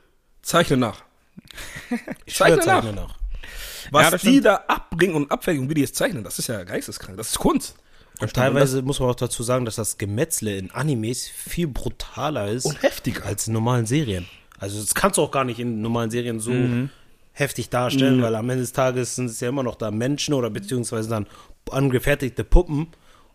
Zeichne 0.43 0.77
nach. 0.79 1.03
Ich 2.25 2.35
Zeichne 2.37 2.57
nach. 2.59 2.65
zeichne 2.65 2.93
nach. 2.95 3.15
Was 3.91 4.03
Ja, 4.05 4.11
die 4.13 4.19
stimmt. 4.19 4.45
da 4.47 4.55
abbringen 4.69 5.15
und 5.15 5.31
abfertigen, 5.31 5.69
wie 5.71 5.75
die 5.75 5.83
es 5.83 5.93
zeichnen, 5.93 6.25
das 6.25 6.39
ist 6.39 6.47
ja 6.49 6.63
geisteskrank. 6.65 7.17
Das 7.17 7.31
ist 7.31 7.39
Kunst. 7.39 7.77
Und 8.21 8.33
teilweise 8.33 8.83
muss 8.83 9.01
man 9.01 9.11
auch 9.11 9.15
dazu 9.17 9.43
sagen, 9.43 9.65
dass 9.65 9.75
das 9.77 9.99
Gemetzle 9.99 10.57
in 10.57 10.71
Animes 10.71 11.27
viel 11.29 11.67
brutaler 11.67 12.49
ist 12.49 12.65
Und 12.65 12.81
heftiger. 12.83 13.25
als 13.27 13.49
in 13.49 13.53
normalen 13.55 13.87
Serien. 13.87 14.27
Also 14.59 14.81
das 14.81 14.95
kannst 14.95 15.19
du 15.19 15.23
auch 15.23 15.33
gar 15.33 15.45
nicht 15.45 15.59
in 15.59 15.81
normalen 15.83 16.11
Serien 16.11 16.39
so 16.39 16.53
Mhm. 16.53 16.91
heftig 17.33 17.71
darstellen, 17.71 18.23
weil 18.23 18.35
am 18.37 18.49
Ende 18.49 18.63
des 18.63 18.73
Tages 18.73 19.17
sind 19.17 19.27
es 19.27 19.41
ja 19.41 19.49
immer 19.49 19.65
noch 19.65 19.75
da 19.75 19.91
Menschen 19.91 20.33
oder 20.35 20.49
beziehungsweise 20.49 21.09
dann 21.09 21.27
angefertigte 21.71 22.45
Puppen. 22.45 22.87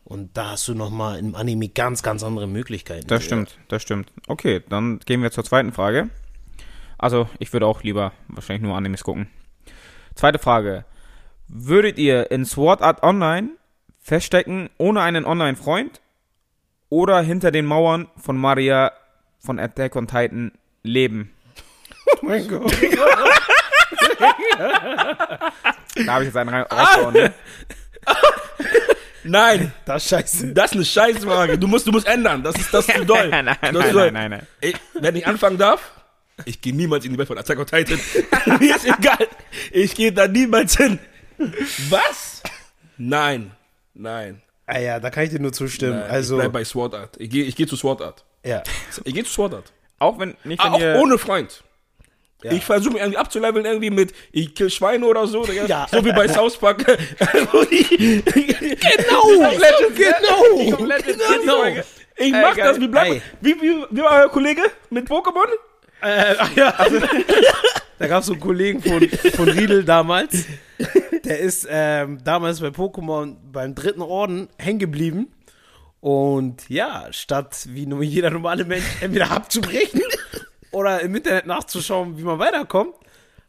Und 0.06 0.36
da 0.38 0.52
hast 0.52 0.68
du 0.68 0.74
nochmal 0.74 1.20
im 1.20 1.36
Anime 1.36 1.68
ganz, 1.70 2.02
ganz 2.02 2.24
andere 2.24 2.48
Möglichkeiten. 2.48 3.06
das 3.08 3.24
stimmt, 3.26 3.58
das 3.68 3.82
stimmt. 3.84 4.12
Okay, 4.28 4.62
dann 4.70 5.00
gehen 5.00 5.22
wir 5.22 5.30
zur 5.32 5.44
zweiten 5.44 5.72
Frage. 5.74 6.10
Also, 6.98 7.30
ich 7.40 7.54
würde 7.54 7.66
auch 7.68 7.84
lieber 7.84 8.14
wahrscheinlich 8.28 8.64
nur 8.64 8.76
Animes 8.76 9.04
gucken. 9.04 9.28
Zweite 10.20 10.38
Frage. 10.38 10.84
Würdet 11.48 11.98
ihr 11.98 12.30
in 12.30 12.44
Sword 12.44 12.82
Art 12.82 13.04
Online 13.04 13.52
feststecken 14.02 14.70
ohne 14.78 15.00
einen 15.00 15.24
Online-Freund 15.24 16.02
oder 16.90 17.22
hinter 17.22 17.52
den 17.52 17.66
Mauern 17.66 18.10
von 18.18 18.36
Maria 18.36 18.92
von 19.40 19.60
Attack 19.60 19.96
on 19.96 20.08
Titan 20.08 20.52
leben? 20.84 21.34
Oh 22.06 22.18
mein 22.26 22.46
Gott. 22.50 22.76
Da 26.06 26.14
habe 26.14 26.24
ich 26.24 26.28
jetzt 26.28 26.36
einen 26.38 26.50
rein 26.50 26.64
rausgehauen, 26.64 27.14
ne? 27.14 27.34
Nein, 29.24 29.72
Das 29.86 30.04
ist 30.04 30.10
scheiße. 30.10 30.54
das 30.54 30.72
ist 30.72 30.76
eine 30.76 30.86
Scheißfrage. 30.86 31.58
Du 31.58 31.68
musst, 31.68 31.88
du 31.88 31.92
musst 31.92 32.08
ändern. 32.08 32.44
Das 32.44 32.56
ist, 32.56 32.74
das 32.74 32.88
ist 32.90 32.96
zu 32.98 33.06
doll. 33.06 33.30
Nein, 33.30 33.46
nein, 33.46 33.58
das 33.62 33.72
nein, 33.72 33.82
ist 33.86 33.94
doll. 33.94 34.12
nein, 34.12 34.32
nein, 34.32 34.32
nein. 34.32 34.48
Ich, 34.60 34.76
wenn 35.02 35.16
ich 35.16 35.26
anfangen 35.26 35.58
darf, 35.58 35.92
ich 36.46 36.62
gehe 36.62 36.74
niemals 36.76 37.06
in 37.06 37.12
die 37.12 37.18
Welt 37.18 37.28
von 37.28 37.38
Attack 37.38 37.60
on 37.60 37.66
Titan. 37.66 38.00
Mir 38.60 38.76
ist 38.76 38.86
egal. 38.86 39.28
Ich 39.72 39.94
gehe 39.96 40.12
da 40.12 40.28
niemals 40.28 40.78
hin. 40.78 41.00
Was? 41.90 42.42
Nein. 42.98 43.52
Nein. 43.94 44.42
Ah 44.66 44.80
ja, 44.80 45.00
da 45.00 45.10
kann 45.10 45.24
ich 45.24 45.30
dir 45.32 45.40
nur 45.40 45.52
zustimmen. 45.54 46.00
Nein, 46.00 46.10
also, 46.12 46.36
ich 46.36 46.42
bleib 46.42 46.54
bei 46.54 46.64
Sword 46.66 46.94
Art. 46.96 47.16
Ich 47.20 47.30
gehe 47.30 47.44
ich 47.46 47.56
geh 47.56 47.66
zu 47.66 47.76
Sword 47.76 48.02
Art. 48.02 48.24
ja. 48.44 48.62
Ich 49.04 49.14
gehe 49.14 49.24
zu 49.24 49.32
Sword 49.32 49.54
Art. 49.56 49.72
Auch 49.98 50.20
wenn, 50.20 50.36
nicht 50.44 50.64
wenn 50.64 50.72
Ah, 50.74 50.96
auch 50.96 51.02
ohne 51.02 51.18
Freund. 51.18 51.64
Ja. 52.44 52.52
Ich 52.54 52.64
versuche 52.64 52.94
mich 52.94 53.02
irgendwie 53.02 53.18
abzuleveln, 53.18 53.66
irgendwie 53.66 53.90
mit 53.90 54.14
ich 54.32 54.56
kill 54.56 54.70
Schweine 54.70 55.06
oder 55.06 55.28
so. 55.28 55.44
Ja. 55.46 55.88
So 55.92 56.06
wie 56.06 56.14
bei 56.14 56.28
South 56.30 56.58
Park. 56.58 56.86
Die- 57.72 58.24
Genau, 58.24 59.50
genau, 59.50 59.90
genau. 61.40 61.66
Ich 61.66 62.26
Ey, 62.26 62.32
mach 62.32 62.56
geil. 62.56 62.68
das, 62.68 62.80
wie 62.80 62.88
bleibt 62.88 63.12
Ey. 63.12 63.22
wie, 63.42 63.56
wie, 63.62 63.86
wie 63.92 64.02
war 64.02 64.22
euer 64.22 64.30
Kollege 64.30 64.62
mit 64.90 65.08
Pokémon? 65.10 65.48
Äh, 66.02 66.36
ach 66.38 66.52
ja. 66.56 66.74
da 67.98 68.08
gab 68.08 68.22
es 68.22 68.28
so 68.28 68.34
einen 68.34 68.42
Kollegen 68.42 68.82
von, 68.82 69.08
von 69.10 69.50
Riedel 69.50 69.84
damals. 69.84 70.46
Der 71.26 71.40
ist 71.40 71.68
ähm, 71.70 72.20
damals 72.24 72.62
bei 72.62 72.68
Pokémon 72.68 73.36
beim 73.52 73.76
dritten 73.76 74.02
Orden 74.02 74.50
hängen 74.58 74.80
geblieben. 74.80 75.28
Und 76.02 76.70
ja, 76.70 77.08
statt 77.12 77.68
wie 77.70 77.86
nur 77.86 78.04
jeder 78.04 78.30
normale 78.30 78.64
Mensch 78.64 78.86
entweder 79.02 79.32
abzubrechen 79.32 80.02
oder 80.72 81.02
im 81.02 81.14
Internet 81.16 81.46
nachzuschauen, 81.46 82.18
wie 82.18 82.24
man 82.24 82.40
weiterkommt, 82.40 82.96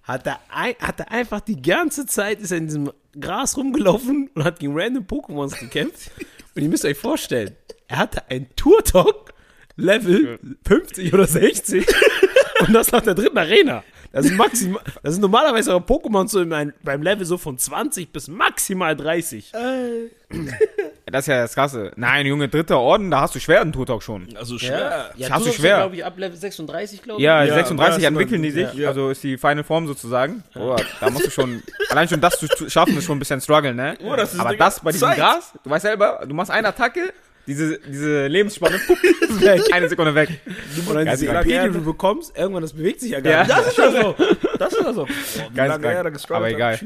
hat 0.03 0.27
er, 0.27 0.41
ein, 0.53 0.75
hat 0.81 0.99
er 0.99 1.13
einfach 1.13 1.41
die 1.41 1.63
ganze 1.63 2.07
Zeit 2.07 2.41
ist 2.41 2.51
er 2.51 2.59
in 2.59 2.67
diesem 2.67 2.93
Gras 3.19 3.57
rumgelaufen 3.57 4.31
und 4.35 4.45
hat 4.45 4.59
gegen 4.59 4.77
random 4.77 5.05
Pokémons 5.05 5.59
gekämpft. 5.59 6.11
Und 6.55 6.63
ihr 6.63 6.69
müsst 6.69 6.85
euch 6.85 6.97
vorstellen, 6.97 7.55
er 7.87 7.99
hatte 7.99 8.29
ein 8.29 8.49
Turtok 8.57 9.33
Level 9.77 10.39
50 10.67 11.13
oder 11.15 11.27
60 11.27 11.87
und 12.67 12.73
das 12.73 12.91
nach 12.93 13.01
der 13.03 13.15
dritten 13.15 13.39
Arena. 13.39 13.83
Das 14.13 14.27
sind, 14.27 14.37
maximal, 14.37 14.83
das 15.05 15.13
sind 15.15 15.21
normalerweise 15.23 15.71
eure 15.71 15.83
Pokémon 15.83 16.27
so 16.27 16.41
in 16.41 16.53
ein, 16.53 16.73
beim 16.83 17.01
Level 17.01 17.25
so 17.25 17.39
von 17.39 17.57
20 17.57 18.13
bis 18.13 18.27
maximal 18.27 18.97
30. 18.97 19.53
Das 21.07 21.25
ist 21.25 21.27
ja 21.27 21.43
das 21.43 21.55
Krasse. 21.55 21.91
Nein, 21.97 22.25
Junge, 22.25 22.49
dritter 22.49 22.79
Orden, 22.79 23.11
da 23.11 23.23
hast 23.23 23.35
du 23.35 23.41
schwer 23.41 23.63
einen 23.63 23.73
Turtok 23.73 24.01
schon. 24.01 24.29
Also 24.37 24.59
schwer. 24.61 25.11
Das 25.19 25.29
hast 25.29 25.45
du 25.47 25.51
schwer. 25.51 25.79
glaube 25.79 25.97
ich, 25.97 26.05
ab 26.05 26.17
Level 26.17 26.37
36, 26.39 27.03
glaube 27.03 27.21
Ja, 27.21 27.43
Ja, 27.43 27.53
36 27.55 27.97
das- 27.97 28.05
entwickeln 28.09 28.41
die 28.41 28.53
sich, 28.53 28.73
ja. 28.75 28.87
also 28.89 29.11
ist 29.11 29.25
die 29.25 29.37
Final 29.37 29.65
Form 29.65 29.89
sozusagen. 29.89 30.45
Oh, 30.55 30.77
da 31.01 31.11
musst 31.11 31.27
du 31.27 31.31
schon, 31.31 31.65
allein 31.89 32.09
schon 32.09 32.21
das 32.21 32.39
zu 32.39 32.71
schaffen, 32.71 32.97
ist 32.97 33.07
schon 33.07 33.17
ein 33.17 33.19
bisschen 33.19 33.41
struggle, 33.41 33.75
ne? 33.75 33.97
Oh, 34.05 34.15
das 34.15 34.35
ist 34.35 34.39
Aber 34.41 34.55
das 34.57 34.79
bei 34.79 34.93
diesem 34.93 35.09
Zeit. 35.09 35.17
Gras, 35.19 35.53
du 35.65 35.69
weißt 35.71 35.83
selber, 35.83 36.21
du 36.25 36.33
machst 36.33 36.53
eine 36.53 36.69
Attacke, 36.69 37.13
diese, 37.55 37.79
diese 37.81 38.27
Lebensspanne, 38.27 38.77
ist 39.21 39.41
weg, 39.41 39.63
eine 39.73 39.89
Sekunde 39.89 40.15
weg. 40.15 40.41
Und 40.87 40.95
dann 40.95 41.07
diese. 41.11 41.27
EP, 41.29 41.45
die 41.45 41.73
du 41.79 41.85
bekommst, 41.85 42.37
irgendwann, 42.37 42.63
das 42.63 42.73
bewegt 42.73 43.01
sich 43.01 43.11
ja 43.13 43.21
gar 43.21 43.33
Ja. 43.33 43.43
nicht. 43.45 43.51
Das 43.51 43.67
ist 43.69 43.79
ja 43.79 43.91
so. 44.03 44.15
Das 44.59 44.73
ist 44.73 44.81
ja 44.83 44.93
so. 44.93 45.07
Er 45.57 45.69
da 45.69 45.77
geil. 45.79 46.11
gestruggelt 46.11 46.37
Aber 46.37 46.51
egal. 46.51 46.79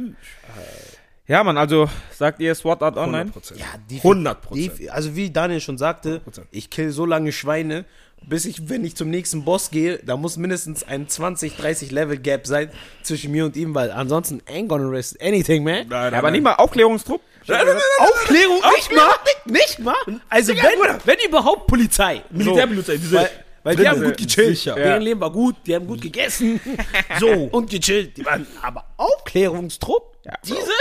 Ja, 1.26 1.42
Mann, 1.42 1.56
also 1.56 1.88
sagt 2.12 2.40
ihr 2.40 2.54
Sword 2.54 2.82
Art 2.82 2.96
Online? 2.98 3.30
100%. 3.30 3.56
Ja, 3.58 3.66
die 3.88 3.96
100 3.96 4.42
Prozent. 4.42 4.78
Die, 4.78 4.90
also 4.90 5.16
wie 5.16 5.30
Daniel 5.30 5.60
schon 5.60 5.78
sagte, 5.78 6.20
100%. 6.28 6.42
ich 6.50 6.68
kill 6.68 6.90
so 6.90 7.06
lange 7.06 7.32
Schweine, 7.32 7.86
bis 8.26 8.44
ich, 8.44 8.68
wenn 8.68 8.84
ich 8.84 8.94
zum 8.94 9.08
nächsten 9.08 9.42
Boss 9.44 9.70
gehe, 9.70 9.98
da 10.04 10.18
muss 10.18 10.36
mindestens 10.36 10.82
ein 10.86 11.08
20, 11.08 11.56
30 11.56 11.90
Level 11.92 12.18
Gap 12.18 12.46
sein 12.46 12.70
zwischen 13.02 13.32
mir 13.32 13.46
und 13.46 13.56
ihm, 13.56 13.74
weil 13.74 13.90
ansonsten 13.90 14.42
ain't 14.46 14.66
gonna 14.68 14.86
risk 14.88 15.16
anything, 15.22 15.64
man. 15.64 15.74
Nein, 15.74 15.86
nein, 15.88 16.12
Ja, 16.12 16.18
aber 16.18 16.28
nein. 16.28 16.32
nicht 16.34 16.42
mal 16.44 16.54
Aufklärungstrupp? 16.56 17.22
Aufklärung 17.48 18.60
nicht 18.74 18.92
mal, 18.92 19.10
nicht 19.44 19.78
mal. 19.78 20.20
Also 20.28 20.54
wenn, 20.54 21.00
wenn 21.04 21.16
überhaupt 21.26 21.66
Polizei. 21.66 22.22
Militärpolizei, 22.30 22.96
diese 22.96 23.16
Weil, 23.16 23.30
weil 23.62 23.76
die 23.76 23.88
haben 23.88 24.02
gut 24.02 24.16
gechillt. 24.16 24.56
sicher. 24.56 24.74
Deren 24.74 25.02
Leben 25.02 25.20
war 25.20 25.30
gut, 25.30 25.56
die 25.66 25.74
haben 25.74 25.86
gut 25.86 26.00
gegessen. 26.00 26.60
so. 27.20 27.28
Und 27.28 27.70
gechillt. 27.70 28.16
Die 28.16 28.24
waren, 28.24 28.46
aber 28.62 28.84
Aufklärungstrupp? 28.96 30.16
diese? 30.44 30.72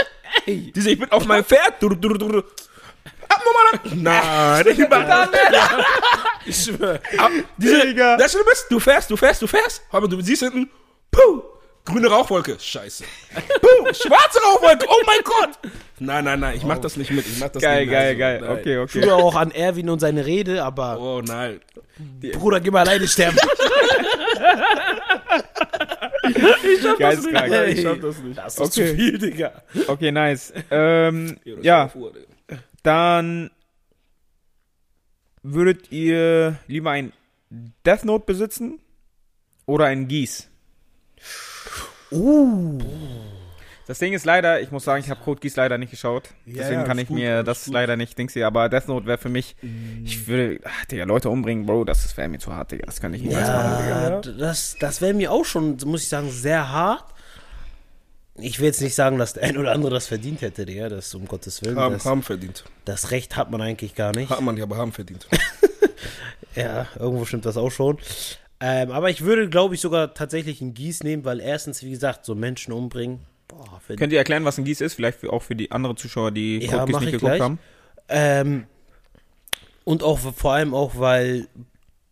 Ey. 0.46 0.72
Diese, 0.74 0.90
ich 0.90 0.98
bin 0.98 1.10
auf 1.10 1.24
meinem 1.26 1.44
Pferd. 1.44 1.74
Du, 1.80 1.88
du, 1.90 2.14
du. 2.14 2.42
Nein, 3.94 4.66
ich. 4.68 4.78
Ich 6.46 6.64
schwör. 6.64 7.00
Ab, 7.16 7.30
diese, 7.56 7.94
das 7.94 8.32
Schlimme 8.32 8.50
ist, 8.52 8.66
du 8.68 8.78
fährst, 8.78 9.10
du 9.10 9.16
fährst, 9.16 9.40
du 9.40 9.46
fährst. 9.46 9.82
Aber 9.90 10.06
du 10.06 10.20
siehst 10.20 10.42
hinten, 10.42 10.70
puh, 11.10 11.42
grüne 11.84 12.08
Rauchwolke. 12.08 12.56
Scheiße. 12.58 13.04
Puh, 13.34 13.86
schwarze 13.94 14.38
Rauchwolke. 14.44 14.86
Oh 14.88 15.02
mein 15.06 15.20
Gott. 15.24 15.50
Nein, 16.00 16.24
nein, 16.24 16.40
nein, 16.40 16.56
ich 16.56 16.64
mach 16.64 16.78
das 16.78 16.96
nicht 16.96 17.10
mit. 17.10 17.26
Ich 17.26 17.38
mach 17.38 17.48
das 17.48 17.62
Geil, 17.62 17.82
nicht 17.82 17.92
geil, 17.92 18.10
mit. 18.12 18.18
geil. 18.18 18.40
Nein. 18.40 18.50
Okay, 18.50 18.78
okay. 18.78 19.02
Schwör 19.02 19.16
auch 19.16 19.34
an 19.36 19.50
Erwin 19.52 19.88
und 19.90 20.00
seine 20.00 20.26
Rede, 20.26 20.64
aber 20.64 20.98
Oh 21.00 21.20
nein. 21.22 21.60
Bruder, 22.32 22.60
geh 22.60 22.70
mal 22.70 22.80
alleine 22.80 23.06
sterben. 23.06 23.36
Geisteskrank. 26.98 27.52
Ey, 27.52 27.72
Ich 27.72 27.82
schaff 27.82 27.98
das 28.00 28.18
nicht. 28.18 28.38
Das 28.38 28.58
ist 28.58 28.72
zu 28.72 28.94
viel, 28.94 29.18
Digga. 29.18 29.62
Okay, 29.86 30.10
nice. 30.12 30.52
Ähm, 30.70 31.38
ja, 31.44 31.90
dann 32.82 33.50
würdet 35.42 35.92
ihr 35.92 36.58
lieber 36.66 36.90
ein 36.90 37.12
Death 37.86 38.04
Note 38.04 38.24
besitzen 38.26 38.80
oder 39.66 39.86
ein 39.86 40.08
Geese? 40.08 40.44
Uh. 42.14 42.78
Das 43.86 43.98
Ding 43.98 44.14
ist 44.14 44.24
leider, 44.24 44.62
ich 44.62 44.70
muss 44.70 44.84
sagen, 44.84 45.02
ich 45.04 45.10
habe 45.10 45.20
Code 45.22 45.40
Geass 45.40 45.56
leider 45.56 45.76
nicht 45.76 45.90
geschaut. 45.90 46.30
Ja, 46.46 46.54
Deswegen 46.58 46.80
ja, 46.80 46.86
kann 46.86 46.98
ich 46.98 47.08
gut, 47.08 47.16
mir 47.18 47.42
das 47.42 47.66
gut. 47.66 47.74
leider 47.74 47.96
nicht 47.96 48.16
Dings 48.16 48.32
hier. 48.32 48.46
Aber 48.46 48.70
Death 48.70 48.88
Note 48.88 49.04
wäre 49.06 49.18
für 49.18 49.28
mich, 49.28 49.56
ich 50.04 50.26
würde, 50.26 50.58
ach, 50.64 50.86
Digga, 50.86 51.04
Leute 51.04 51.28
umbringen, 51.28 51.66
Bro, 51.66 51.84
das 51.84 52.16
wäre 52.16 52.28
mir 52.28 52.38
zu 52.38 52.54
hart, 52.54 52.72
Digga. 52.72 52.86
Das 52.86 53.00
kann 53.00 53.12
ich 53.12 53.20
nicht 53.22 53.32
machen, 53.34 53.82
Digga. 53.84 54.10
Ja, 54.10 54.20
das, 54.20 54.76
das 54.80 55.02
wäre 55.02 55.12
mir 55.12 55.30
auch 55.30 55.44
schon, 55.44 55.76
muss 55.84 56.02
ich 56.02 56.08
sagen, 56.08 56.30
sehr 56.30 56.70
hart. 56.70 57.04
Ich 58.36 58.58
will 58.58 58.66
jetzt 58.66 58.80
nicht 58.80 58.94
sagen, 58.94 59.18
dass 59.18 59.34
der 59.34 59.44
ein 59.44 59.58
oder 59.58 59.72
andere 59.72 59.92
das 59.92 60.06
verdient 60.06 60.40
hätte, 60.40 60.64
Digga. 60.64 60.88
Das 60.88 61.14
um 61.14 61.28
Gottes 61.28 61.62
Willen. 61.62 61.76
Haben, 61.78 61.94
Das, 61.94 62.06
haben 62.06 62.22
verdient. 62.22 62.64
das 62.86 63.10
Recht 63.10 63.36
hat 63.36 63.50
man 63.50 63.60
eigentlich 63.60 63.94
gar 63.94 64.12
nicht. 64.16 64.30
Hat 64.30 64.40
man 64.40 64.56
ja, 64.56 64.64
aber 64.64 64.76
haben 64.76 64.92
verdient. 64.92 65.26
Ja, 66.56 66.86
irgendwo 66.96 67.24
stimmt 67.24 67.46
das 67.46 67.56
auch 67.56 67.70
schon. 67.70 67.98
Ähm, 68.66 68.90
aber 68.92 69.10
ich 69.10 69.20
würde, 69.22 69.50
glaube 69.50 69.74
ich, 69.74 69.80
sogar 69.82 70.14
tatsächlich 70.14 70.62
einen 70.62 70.72
Gieß 70.72 71.02
nehmen, 71.02 71.24
weil 71.26 71.38
erstens, 71.40 71.82
wie 71.82 71.90
gesagt, 71.90 72.24
so 72.24 72.34
Menschen 72.34 72.72
umbringen. 72.72 73.20
Boah, 73.48 73.78
Könnt 73.96 74.10
ihr 74.12 74.18
erklären, 74.18 74.44
was 74.46 74.56
ein 74.56 74.64
Geese 74.64 74.84
ist? 74.86 74.94
Vielleicht 74.94 75.22
auch 75.28 75.42
für 75.42 75.54
die 75.54 75.70
anderen 75.70 75.98
Zuschauer, 75.98 76.30
die 76.30 76.60
Ja, 76.64 76.78
Code 76.78 76.92
mach 76.92 77.00
nicht 77.00 77.08
ich 77.08 77.20
geguckt 77.20 77.28
gleich. 77.36 77.40
haben. 77.42 77.58
Ähm, 78.08 78.64
und 79.84 80.02
auch 80.02 80.18
vor 80.18 80.52
allem 80.54 80.72
auch, 80.72 80.98
weil 80.98 81.46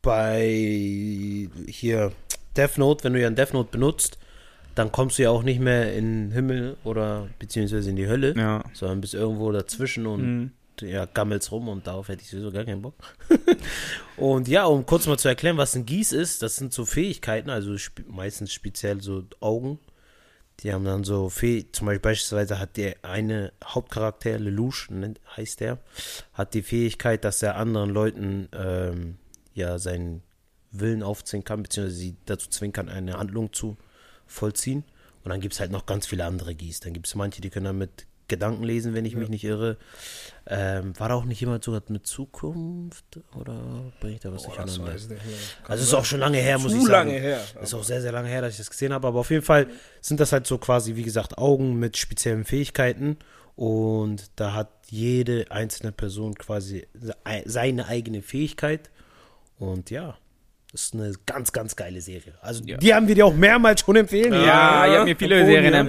bei 0.02 1.49
hier 1.68 2.12
Death 2.56 2.76
Note, 2.76 3.04
wenn 3.04 3.14
du 3.14 3.21
ja 3.21 3.28
ein 3.28 3.37
Death 3.37 3.54
Note 3.54 3.71
benutzt, 3.71 4.18
dann 4.75 4.92
kommst 4.92 5.18
du 5.18 5.23
ja 5.23 5.30
auch 5.30 5.42
nicht 5.42 5.61
mehr 5.61 5.94
in 5.94 6.28
den 6.28 6.32
Himmel 6.32 6.76
oder 6.85 7.28
beziehungsweise 7.38 7.88
in 7.90 7.97
die 7.97 8.09
Hölle, 8.09 8.35
Ja. 8.37 8.62
sondern 8.75 9.00
bist 9.00 9.14
irgendwo 9.14 9.52
dazwischen 9.52 10.06
und 10.06 10.23
Mhm. 10.23 10.50
Ja, 10.80 11.04
gammelst 11.04 11.52
rum 11.52 11.68
und 11.68 11.86
darauf 11.86 12.08
hätte 12.08 12.22
ich 12.22 12.30
sowieso 12.30 12.50
gar 12.50 12.64
keinen 12.64 12.82
Bock. 12.82 12.94
und 14.16 14.48
ja, 14.48 14.64
um 14.64 14.86
kurz 14.86 15.06
mal 15.06 15.18
zu 15.18 15.28
erklären, 15.28 15.56
was 15.56 15.74
ein 15.76 15.86
Gieß 15.86 16.12
ist, 16.12 16.42
das 16.42 16.56
sind 16.56 16.72
so 16.72 16.84
Fähigkeiten, 16.84 17.50
also 17.50 17.74
sp 17.76 18.02
meistens 18.08 18.52
speziell 18.52 19.02
so 19.02 19.24
Augen, 19.40 19.78
Die 20.60 20.72
haben 20.72 20.84
dann 20.84 21.04
so 21.04 21.28
Fäh 21.28 21.66
zum 21.72 21.86
Beispiel 21.86 22.00
beispielsweise 22.00 22.58
hat 22.58 22.76
der 22.76 22.96
eine 23.02 23.52
Hauptcharakter, 23.64 24.38
Lelouch 24.38 24.88
heißt 25.36 25.60
der, 25.60 25.78
hat 26.32 26.54
die 26.54 26.62
Fähigkeit, 26.62 27.24
dass 27.24 27.42
er 27.42 27.56
anderen 27.56 27.90
Leuten 27.90 28.48
ähm, 28.52 29.18
ja 29.54 29.78
seinen 29.78 30.22
Willen 30.70 31.02
aufzwingen 31.02 31.44
kann, 31.44 31.62
beziehungsweise 31.62 31.96
sie 31.96 32.16
dazu 32.26 32.48
zwingen 32.48 32.72
kann, 32.72 32.88
eine 32.88 33.18
Handlung 33.18 33.52
zu 33.52 33.76
vollziehen. 34.26 34.84
Und 35.24 35.30
dann 35.30 35.40
gibt 35.40 35.54
es 35.54 35.60
halt 35.60 35.70
noch 35.70 35.86
ganz 35.86 36.06
viele 36.06 36.24
andere 36.24 36.54
Gies. 36.54 36.80
Dann 36.80 36.94
gibt 36.94 37.06
es 37.06 37.14
manche, 37.14 37.40
die 37.40 37.50
können 37.50 37.66
damit 37.66 37.90
Gedanken 37.90 38.12
lesen, 38.62 38.94
wenn 38.94 39.04
ich 39.04 39.16
mich 39.16 39.28
nicht 39.28 39.44
irre. 39.44 39.76
Ähm, 40.46 40.98
war 40.98 41.08
da 41.08 41.14
auch 41.14 41.24
nicht 41.24 41.40
jemand 41.40 41.62
sogar 41.62 41.82
mit 41.88 42.06
Zukunft? 42.06 43.04
Oder 43.38 43.92
bringe 44.00 44.14
ich 44.14 44.20
da 44.20 44.32
was 44.32 44.42
ich 44.46 44.48
nicht 44.58 44.78
mehr. 44.82 44.94
Also 45.68 45.82
es 45.82 45.88
ist 45.88 45.94
auch 45.94 46.04
schon 46.04 46.18
lange 46.20 46.38
her, 46.38 46.58
muss 46.58 46.72
Zu 46.72 46.78
ich 46.78 46.84
sagen. 46.86 47.10
lange 47.10 47.20
her. 47.20 47.40
Das 47.54 47.64
ist 47.68 47.74
auch 47.74 47.84
sehr, 47.84 48.00
sehr 48.02 48.12
lange 48.12 48.28
her, 48.28 48.40
dass 48.42 48.52
ich 48.52 48.58
das 48.58 48.70
gesehen 48.70 48.92
habe. 48.92 49.06
Aber 49.06 49.20
auf 49.20 49.30
jeden 49.30 49.44
Fall 49.44 49.68
sind 50.00 50.18
das 50.20 50.32
halt 50.32 50.46
so 50.46 50.58
quasi, 50.58 50.96
wie 50.96 51.02
gesagt, 51.04 51.38
Augen 51.38 51.78
mit 51.78 51.96
speziellen 51.96 52.44
Fähigkeiten. 52.44 53.18
Und 53.54 54.30
da 54.36 54.54
hat 54.54 54.68
jede 54.88 55.44
einzelne 55.50 55.92
Person 55.92 56.34
quasi 56.34 56.86
se- 56.94 57.14
seine 57.44 57.86
eigene 57.86 58.22
Fähigkeit. 58.22 58.90
Und 59.58 59.90
ja, 59.90 60.16
das 60.72 60.84
ist 60.84 60.94
eine 60.94 61.12
ganz, 61.26 61.52
ganz 61.52 61.76
geile 61.76 62.00
Serie. 62.00 62.32
Also 62.40 62.64
die 62.64 62.94
haben 62.94 63.06
wir 63.06 63.14
dir 63.14 63.26
auch 63.26 63.34
mehrmals 63.34 63.82
schon 63.82 63.94
empfehlen. 63.94 64.32
Ja, 64.32 64.86
ihr 64.86 64.94
habt 64.98 65.04
mir 65.04 65.16
viele 65.16 65.44
Serien 65.46 65.74
ja. 65.74 65.80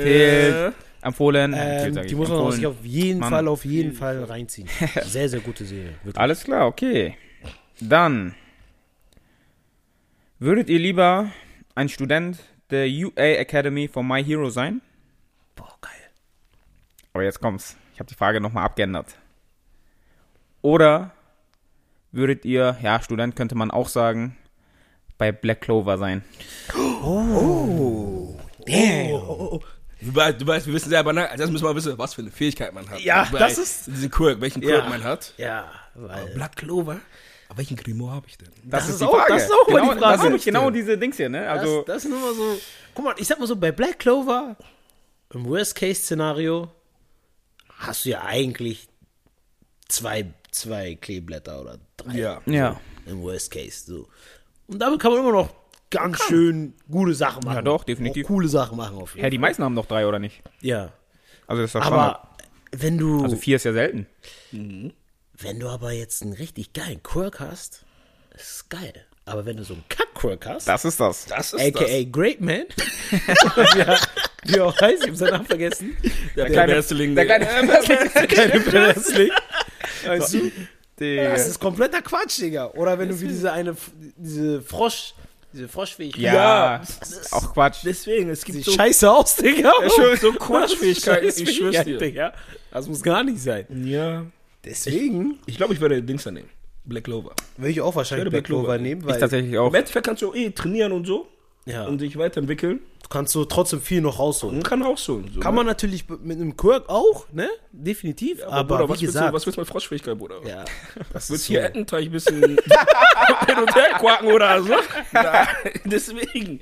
Empfohlen. 1.04 1.54
Ähm, 1.54 1.60
Empfehlt, 1.60 1.94
sag 1.96 2.08
die 2.08 2.16
muss 2.16 2.30
man 2.30 2.38
Empfohlen. 2.38 2.56
sich 2.56 2.68
auf 2.68 2.84
jeden 2.86 3.20
Mann. 3.20 3.30
Fall, 3.30 3.48
auf 3.48 3.66
jeden 3.66 3.94
Fall 3.94 4.24
reinziehen. 4.24 4.68
Sehr, 5.04 5.30
sehr 5.30 5.40
gute 5.42 5.66
Serie. 5.66 5.94
Wirklich. 6.04 6.18
Alles 6.18 6.44
klar, 6.44 6.68
okay. 6.68 7.18
Dann 7.80 8.36
würdet 10.40 10.70
ihr 10.70 10.80
lieber 10.80 11.32
ein 11.76 11.90
Student 11.90 12.40
der 12.70 12.88
UA 12.88 13.40
Academy 13.40 13.88
von 13.88 14.08
My 14.08 14.24
Hero 14.24 14.50
sein? 14.50 14.82
Boah, 15.56 15.76
geil. 15.82 15.92
Aber 17.14 17.24
jetzt 17.24 17.40
kommt's. 17.42 17.78
Ich 17.94 18.00
habe 18.00 18.08
die 18.10 18.16
Frage 18.16 18.42
nochmal 18.42 18.66
abgeändert. 18.66 19.18
Oder 20.62 21.12
würdet 22.12 22.46
ihr, 22.46 22.78
ja, 22.82 23.02
Student 23.02 23.36
könnte 23.36 23.56
man 23.56 23.70
auch 23.72 23.88
sagen, 23.90 24.38
bei 25.18 25.32
Black 25.32 25.62
Clover 25.62 25.98
sein? 25.98 26.24
Du 30.06 30.14
weißt, 30.16 30.42
du 30.42 30.48
weißt, 30.48 30.68
wir 30.68 30.74
wissen 30.74 30.90
selber, 30.90 31.14
ne? 31.14 31.22
Als 31.30 31.40
erstes 31.40 31.52
müssen 31.52 31.66
wir 31.66 31.76
wissen, 31.76 31.98
was 31.98 32.14
für 32.14 32.22
eine 32.22 32.32
Fähigkeit 32.32 32.74
man 32.74 32.90
hat. 32.90 33.00
Ja, 33.00 33.28
Bei 33.32 33.40
das 33.40 33.58
ist- 33.58 33.88
Diesen 33.88 34.10
Quirk, 34.12 34.42
welchen 34.42 34.62
Quirk 34.62 34.84
Ja. 34.84 34.90
man 34.90 35.04
hat. 35.04 35.34
Ja, 35.38 35.72
weil. 35.96 36.28
Black 36.34 36.56
Clover. 36.58 37.00
Aber 37.50 37.58
welchen 37.58 37.76
Grimoire 37.78 38.16
habe 38.16 38.28
ich 38.28 38.38
denn? 38.38 38.50
Das 38.64 38.90
ist 38.90 39.00
die 39.00 39.06
auch- 39.06 39.28
das 39.28 39.44
ist 39.44 39.52
auch 39.52 39.68
mal 39.70 39.82
genau, 39.82 39.94
die 39.94 40.00
Frage. 40.00 40.18
Das 40.18 40.22
sind 40.42 40.44
genau 40.44 40.70
diese 40.72 40.98
Dings 40.98 41.18
hier, 41.18 41.30
ne? 41.30 41.48
Also, 41.50 41.78
das, 41.84 41.96
das 41.96 42.06
ist 42.06 42.10
nur 42.12 42.20
mal 42.20 42.34
so. 42.34 42.60
Guck 42.96 43.06
mal, 43.06 43.16
ich 43.18 43.28
sag 43.28 43.40
mal 43.40 43.46
so, 43.48 43.56
bei 43.56 43.72
Black 43.72 44.00
Clover, 44.00 44.56
im 45.34 45.46
Worst-Case-Szenario, 45.46 46.72
hast 47.78 48.06
du 48.06 48.10
ja 48.10 48.24
eigentlich 48.24 48.88
zwei, 49.88 50.34
zwei 50.52 50.96
Kleeblätter 50.96 51.62
oder 51.62 51.80
drei. 51.98 52.14
Ja. 52.16 52.42
ja. 52.46 52.80
Im 53.06 53.22
Worst-Case. 53.22 53.86
So. 53.86 54.08
Und 54.68 54.80
damit 54.80 55.00
kann 55.00 55.12
man 55.12 55.22
immer 55.22 55.32
noch 55.32 55.50
ganz 55.94 56.22
schön 56.24 56.74
gute 56.90 57.14
Sachen 57.14 57.44
machen. 57.46 57.56
Ja, 57.56 57.62
doch, 57.62 57.84
definitiv. 57.84 58.26
Auch 58.26 58.28
coole 58.30 58.48
Sachen 58.48 58.78
machen 58.78 58.98
auf 58.98 59.14
jeden 59.16 59.24
Ja, 59.24 59.30
die 59.30 59.38
meisten 59.38 59.64
haben 59.64 59.76
doch 59.76 59.86
drei, 59.86 60.06
oder 60.08 60.20
nicht? 60.20 60.42
Fall. 60.42 60.52
Ja. 60.62 60.92
Also 61.48 61.62
das 61.62 61.70
ist 61.70 61.76
doch. 61.76 61.82
Aber 61.86 62.28
wenn 62.72 62.98
du, 62.98 63.24
Also 63.24 63.36
vier 63.36 63.56
ist 63.58 63.64
ja 63.66 63.74
selten. 63.74 64.08
wenn 64.52 65.60
du 65.60 65.70
aber 65.70 65.92
jetzt 65.92 66.22
einen 66.24 66.34
richtig 66.34 66.74
geilen 66.74 67.02
Quirk 67.04 67.40
hast, 67.40 67.86
ist 68.36 68.52
es 68.52 68.70
geil. 68.70 68.94
Aber 69.26 69.46
wenn 69.46 69.56
du 69.56 69.64
so 69.64 69.74
einen 69.74 69.84
Kack-Quirk 69.88 70.46
hast, 70.48 70.68
Das 70.68 70.84
ist 70.84 71.00
das. 71.00 71.26
Das 71.28 71.54
ist 71.54 71.62
AKA 71.62 72.04
Great 72.12 72.42
Man. 72.42 72.66
ja, 73.78 73.98
wie 74.44 74.60
auch 74.60 74.78
heißt, 74.82 75.04
ich 75.04 75.10
hab 75.12 75.16
seinen 75.16 75.32
Namen 75.32 75.46
vergessen. 75.46 75.96
der, 76.36 76.48
kleine- 76.48 76.74
Wrestling. 76.74 77.16
Der 77.16 77.26
kleine 77.26 77.46
Keine 78.28 78.66
Wrestling. 78.74 79.32
Weißt 80.06 80.34
du? 80.34 80.52
Das 80.98 81.48
ist 81.48 81.60
kompletter 81.60 82.02
Quatsch, 82.02 82.40
Digga. 82.40 82.68
Oder 82.72 83.00
wenn 83.00 83.10
du 83.10 83.20
wie 83.22 83.28
diese 83.28 83.52
eine, 83.52 83.76
diese 84.18 84.62
Frosch, 84.62 85.14
diese 85.54 85.68
Froschfähigkeit. 85.68 86.24
Ja, 86.24 86.80
das 86.80 87.12
ist, 87.12 87.34
auch 87.34 87.54
Quatsch. 87.54 87.80
Deswegen, 87.84 88.30
es 88.30 88.44
gibt 88.44 88.58
sieht 88.58 88.66
so, 88.66 88.72
scheiße 88.72 89.10
aus, 89.10 89.36
Digga. 89.36 89.72
schon 89.96 90.18
so 90.18 90.32
Quatschfähigkeiten, 90.40 91.28
ich 91.28 91.58
schwör's 91.58 91.84
dir. 91.84 91.98
Digga. 91.98 92.34
Das 92.72 92.88
muss 92.88 93.02
gar 93.04 93.24
nicht 93.24 93.40
sein. 93.40 93.66
Ja. 93.86 94.26
Deswegen 94.66 95.40
Ich 95.46 95.58
glaube, 95.58 95.74
ich 95.74 95.82
würde 95.82 95.96
den 95.96 96.08
Dings 96.08 96.24
da 96.24 96.32
nehmen. 96.32 96.50
Black 96.86 97.06
Clover. 97.06 97.34
würde 97.58 97.72
ich 97.72 97.82
auch 97.82 97.96
wahrscheinlich 97.96 98.26
würde 98.26 98.32
Black 98.32 98.46
Black 98.46 98.60
Clover 98.62 98.78
nehmen, 98.78 99.02
Ich 99.02 99.08
weil 99.08 99.20
tatsächlich 99.20 99.58
auch. 99.58 99.70
Im 99.70 99.76
Endeffekt 99.76 100.06
kannst 100.06 100.22
du 100.22 100.34
eh 100.34 100.50
trainieren 100.50 100.92
und 100.92 101.06
so 101.06 101.28
ja, 101.66 101.86
und 101.86 102.02
dich 102.02 102.18
weiterentwickeln 102.18 102.80
du 103.04 103.10
kannst 103.10 103.34
so 103.34 103.44
trotzdem 103.46 103.82
viel 103.82 104.00
noch 104.02 104.18
rausholen. 104.18 104.64
kann 104.64 104.82
rausholen. 104.82 105.30
So, 105.34 105.40
Kann 105.42 105.54
ne? 105.54 105.58
man 105.58 105.66
natürlich 105.66 106.08
mit 106.10 106.40
einem 106.40 106.56
Quirk 106.56 106.88
auch, 106.88 107.28
ne? 107.34 107.50
Definitiv. 107.74 108.40
Ja, 108.40 108.48
aber 108.48 108.64
Bruder, 108.78 108.80
wie 108.80 108.94
was 108.94 109.02
willst, 109.02 109.14
gesagt, 109.14 109.30
du, 109.30 109.34
was 109.36 109.46
willst 109.46 109.58
du 109.58 109.62
mit 109.62 109.68
Froschfähigkeit, 109.70 110.18
Bruder? 110.18 110.36
ja, 110.48 110.64
das 111.14 111.30
Willst 111.30 111.44
ist 111.44 111.46
hier. 111.48 111.64
Ettenteich 111.64 112.06
ein 112.06 112.12
bisschen 112.14 112.42
hin 112.42 113.58
und 113.58 113.76
her 113.76 113.90
quaken 114.00 114.28
oder 114.28 114.64
so? 114.64 114.74
Ja, 115.14 115.48
deswegen. 115.86 116.62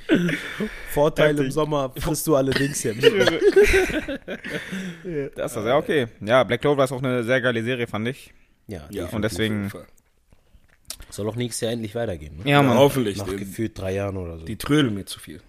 Vorteil 0.92 1.38
im 1.40 1.52
Sommer 1.52 1.92
frisst 1.98 2.26
du 2.28 2.36
allerdings 2.36 2.82
ja. 2.84 2.94
Das 5.36 5.56
ist 5.56 5.66
ja 5.66 5.78
okay. 5.78 6.08
Ja, 6.22 6.44
Black 6.44 6.62
Clover 6.62 6.84
ist 6.84 6.92
auch 6.92 7.02
eine 7.04 7.24
sehr 7.24 7.42
geile 7.42 7.64
Serie, 7.64 7.88
fand 7.88 8.08
ich. 8.08 8.34
ja, 8.68 8.82
Ja, 8.90 9.06
Und 9.12 9.22
deswegen- 9.22 9.68
auf 9.68 9.74
jeden 9.74 9.86
Fall. 9.86 9.88
Soll 11.16 11.28
auch 11.30 11.36
nächstes 11.36 11.62
Jahr 11.62 11.72
endlich 11.74 11.96
weitergehen. 11.96 12.38
Ne? 12.38 12.44
Ja, 12.46 12.58
Ja, 12.58 12.64
Mann. 12.64 12.78
hoffentlich. 12.78 13.18
Nach 13.18 13.26
Die, 13.28 13.38
gefühlt 13.38 13.78
drei 13.78 13.94
Jahren 13.96 14.18
oder 14.18 14.38
so. 14.40 14.46
die 14.46 14.56
trödeln 14.58 14.94
mir 14.94 15.06
zu 15.06 15.20
viel. 15.20 15.42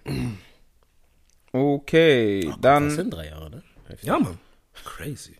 Okay, 1.53 2.41
das 2.47 2.61
dann, 2.61 2.91
sind 2.91 3.11
drei 3.11 3.29
Jahre, 3.29 3.51
ne? 3.51 3.63
Ja, 4.03 4.19
Mann. 4.19 4.39
Crazy. 4.85 5.37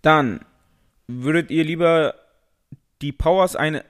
dann 0.00 0.40
würdet 1.06 1.50
ihr 1.50 1.64
lieber 1.64 2.14
die 3.02 3.12
Powers 3.12 3.56
eine 3.56 3.84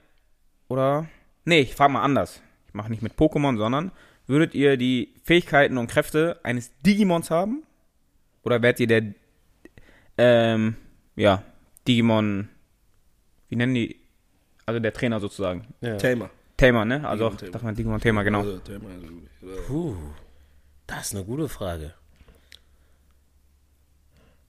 oder 0.68 1.07
nee, 1.45 1.61
ich 1.61 1.75
frage 1.77 1.92
mal 1.92 2.03
anders. 2.03 2.42
Ich 2.66 2.75
mache 2.75 2.90
nicht 2.90 3.03
mit 3.03 3.12
Pokémon, 3.14 3.57
sondern 3.57 3.92
würdet 4.27 4.55
ihr 4.55 4.77
die 4.77 5.14
Fähigkeiten 5.23 5.79
und 5.79 5.87
Kräfte 5.87 6.40
eines 6.42 6.73
Digimons 6.85 7.31
haben? 7.31 7.62
Oder 8.42 8.62
wärt 8.62 8.81
ihr 8.81 8.88
der 8.88 9.14
ähm, 10.18 10.75
ja, 11.14 11.45
Digimon 11.87 12.49
wie 13.49 13.57
nennen 13.57 13.75
die 13.75 14.01
also 14.66 14.81
der 14.81 14.92
Trainer 14.92 15.20
sozusagen. 15.20 15.66
Ja. 15.81 15.96
Tamer. 15.96 16.31
Tamer, 16.57 16.85
ne? 16.85 17.07
Also 17.09 17.31
Digimon 17.31 17.53
dachte 17.53 17.64
man 17.64 17.75
Digimon 17.75 18.01
Tamer, 18.01 18.25
genau. 18.25 18.40
Also, 18.40 18.59
Tamer, 18.59 18.88
also, 18.90 19.62
Puh, 19.66 19.96
das 20.87 21.07
ist 21.07 21.14
eine 21.14 21.25
gute 21.25 21.48
Frage. 21.48 21.94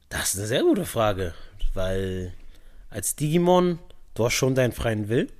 Das 0.10 0.34
ist 0.34 0.38
eine 0.38 0.48
sehr 0.48 0.62
gute 0.62 0.86
Frage, 0.86 1.34
weil 1.74 2.34
als 2.90 3.16
Digimon, 3.16 3.80
du 4.14 4.26
hast 4.26 4.34
schon 4.34 4.54
deinen 4.54 4.72
freien 4.72 5.10
Willen. 5.10 5.32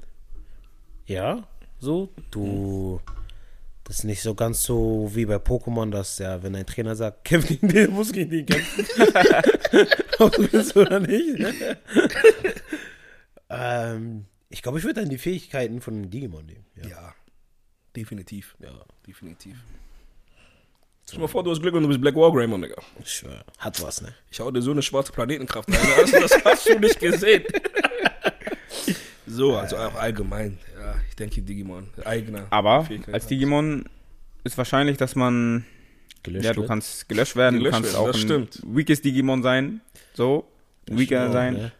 Ja, 1.06 1.48
so. 1.80 2.10
Du, 2.32 3.00
das 3.84 4.00
ist 4.00 4.04
nicht 4.06 4.22
so 4.22 4.34
ganz 4.34 4.64
so 4.64 5.12
wie 5.14 5.26
bei 5.26 5.36
Pokémon, 5.36 5.92
dass 5.92 6.18
ja, 6.18 6.42
wenn 6.42 6.56
ein 6.56 6.66
Trainer 6.66 6.96
sagt, 6.96 7.26
kämpf 7.26 7.48
gegen 7.48 7.68
den, 7.68 7.92
muss 7.92 8.12
gegen 8.12 8.32
den 8.32 8.46
kämpfen. 8.46 8.86
Ob 10.20 10.32
du 10.32 10.52
willst 10.52 10.76
oder 10.76 11.00
nicht. 11.00 11.40
ne? 11.40 11.54
ähm, 13.50 14.26
ich 14.54 14.62
glaube, 14.62 14.78
ich 14.78 14.84
würde 14.84 15.02
dann 15.02 15.10
die 15.10 15.18
Fähigkeiten 15.18 15.82
von 15.82 15.96
einem 15.96 16.10
Digimon 16.12 16.46
nehmen. 16.46 16.66
Ja. 16.76 16.88
ja. 16.88 17.16
Definitiv. 17.96 18.56
ja. 18.60 18.70
Definitiv. 19.06 19.58
Stell 21.06 21.18
dir 21.18 21.22
mal 21.22 21.28
vor, 21.28 21.44
du 21.44 21.52
hast 21.52 21.62
Glück 21.62 21.74
und 21.74 21.82
du 21.82 21.90
bist 21.90 22.00
Black 22.00 22.16
War 22.16 22.32
Greymon, 22.32 22.62
Digga. 22.62 22.82
Ich 23.02 23.12
schwör, 23.12 23.44
hat 23.58 23.82
was, 23.82 24.02
ne? 24.02 24.14
Ich 24.32 24.40
hau 24.40 24.50
dir 24.52 24.62
so 24.62 24.72
eine 24.72 24.82
schwarze 24.82 25.12
Planetenkraft 25.12 25.70
rein. 25.70 25.78
Das, 26.12 26.12
das 26.12 26.46
hast 26.46 26.70
du 26.70 26.80
nicht 26.80 27.00
gesehen. 27.00 27.44
so, 29.28 29.58
also 29.58 29.76
auch 29.78 29.96
allgemein. 29.96 30.60
Ja, 30.80 30.96
ich 31.10 31.16
denke 31.16 31.42
Digimon. 31.42 31.90
Eigener. 32.06 32.48
Aber 32.52 32.86
Fähigkeit 32.86 33.14
als. 33.14 33.28
Digimon 33.28 33.86
ist 34.44 34.58
wahrscheinlich, 34.58 34.98
dass 34.98 35.16
man 35.16 35.66
Gelöscht 36.24 36.46
ja, 36.46 36.54
du 36.54 36.62
wird. 36.62 36.70
kannst 36.70 37.10
gelöscht 37.10 37.36
werden, 37.36 37.60
Gelöscht 37.60 37.74
du 37.74 37.82
kannst 37.82 37.94
werden, 37.94 38.02
auch 38.02 38.08
das 38.08 38.16
ein 38.16 38.22
stimmt. 38.22 38.62
weakes 38.66 39.02
Digimon 39.02 39.44
sein, 39.44 39.82
so, 40.14 40.48
weaker 40.88 41.32
sein. 41.32 41.54
ne? 41.56 41.72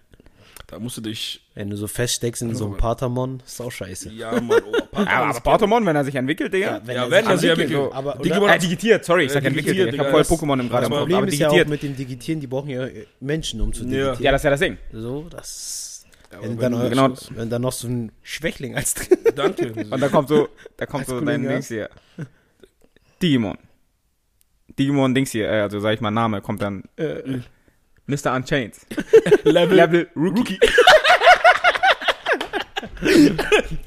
Da 0.74 0.80
musst 0.80 0.98
du 0.98 1.02
dich. 1.02 1.40
Wenn 1.54 1.70
du 1.70 1.78
so 1.78 1.86
feststeckst 1.86 2.42
in 2.42 2.56
so 2.56 2.66
einem 2.66 2.78
Patamon, 2.78 3.44
ist 3.46 3.62
auch 3.62 3.72
scheiße. 3.72 4.10
Ja, 4.12 4.32
Mann, 4.42 4.60
oh, 4.66 4.72
Papa, 4.92 5.04
Ja, 5.12 5.24
aber 5.26 5.38
Pokémon, 5.38 5.86
wenn 5.86 5.96
er 5.96 6.04
sich 6.04 6.16
entwickelt, 6.16 6.52
Digga. 6.52 6.82
wenn 6.84 6.96
Ja, 6.96 7.04
er 7.06 7.12
wenn 7.12 7.24
sich 7.26 7.30
er 7.32 7.38
sich 7.38 7.50
entwickelt, 7.52 7.80
entwickelt. 7.80 7.94
Aber 7.96 8.16
Digimon- 8.24 8.50
äh, 8.56 8.58
digitiert, 8.58 9.06
sorry, 9.06 9.26
ich 9.26 9.32
sag 9.32 9.44
entwickelt. 9.46 9.76
digitiert, 9.76 9.94
Ich 9.94 10.00
hab 10.00 10.08
Digga, 10.08 10.24
voll 10.24 10.36
Pokémon 10.38 10.60
im 10.60 10.70
gerade 10.70 10.90
das 10.90 10.98
Problem 10.98 11.18
aber 11.20 11.28
ist 11.28 11.38
ja 11.38 11.48
auch 11.50 11.52
digitiert. 11.52 11.70
mit 11.70 11.84
dem 11.84 11.96
Digitieren, 11.96 12.40
die 12.42 12.48
brauchen 12.48 12.70
ja 12.72 12.86
äh, 12.88 13.06
Menschen, 13.20 13.62
um 13.62 13.72
zu 13.72 13.84
Ja. 13.84 13.90
digitieren. 13.90 14.24
Ja, 14.24 14.32
das 14.32 14.42
ist 14.42 14.46
ja 14.46 14.50
das 14.50 14.60
Ding. 14.62 14.78
So, 14.92 15.28
das. 15.30 16.06
aber 16.32 16.42
wenn, 16.42 16.60
wenn 16.60 16.72
dann, 16.72 16.90
genau- 16.90 17.14
wenn 17.36 17.50
dann 17.52 17.62
noch 17.62 17.72
so 17.74 17.88
ein 17.88 18.12
Schwächling 18.24 18.76
als 18.76 18.96
drin. 18.96 19.20
Danke. 19.36 19.74
Und 19.92 20.02
da 20.02 20.10
kommt 20.10 20.30
so, 20.30 20.50
da 20.78 20.88
kommt 20.88 21.06
so 21.06 21.22
dein 21.22 21.44
ja. 21.44 21.52
Dings 21.52 21.68
hier. 21.68 21.90
Digimon. 23.22 23.60
Digimon 24.80 25.14
Dings 25.14 25.30
hier, 25.32 25.50
äh, 25.52 25.62
also 25.62 25.80
sag 25.80 25.94
ich 25.94 26.02
mal 26.02 26.10
Name, 26.10 26.42
kommt 26.42 26.64
dann 26.64 26.86
äh, 26.98 27.22
Mr. 28.08 28.36
Unchained. 28.36 28.76
Level, 29.44 29.76
Level 29.76 30.08
Rookie. 30.16 30.60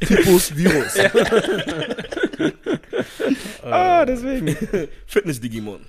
Typus 0.01 0.57
Virus. 0.57 0.95
Ah, 3.69 4.05
deswegen. 4.05 4.57
Fitness-Digimon. 5.07 5.81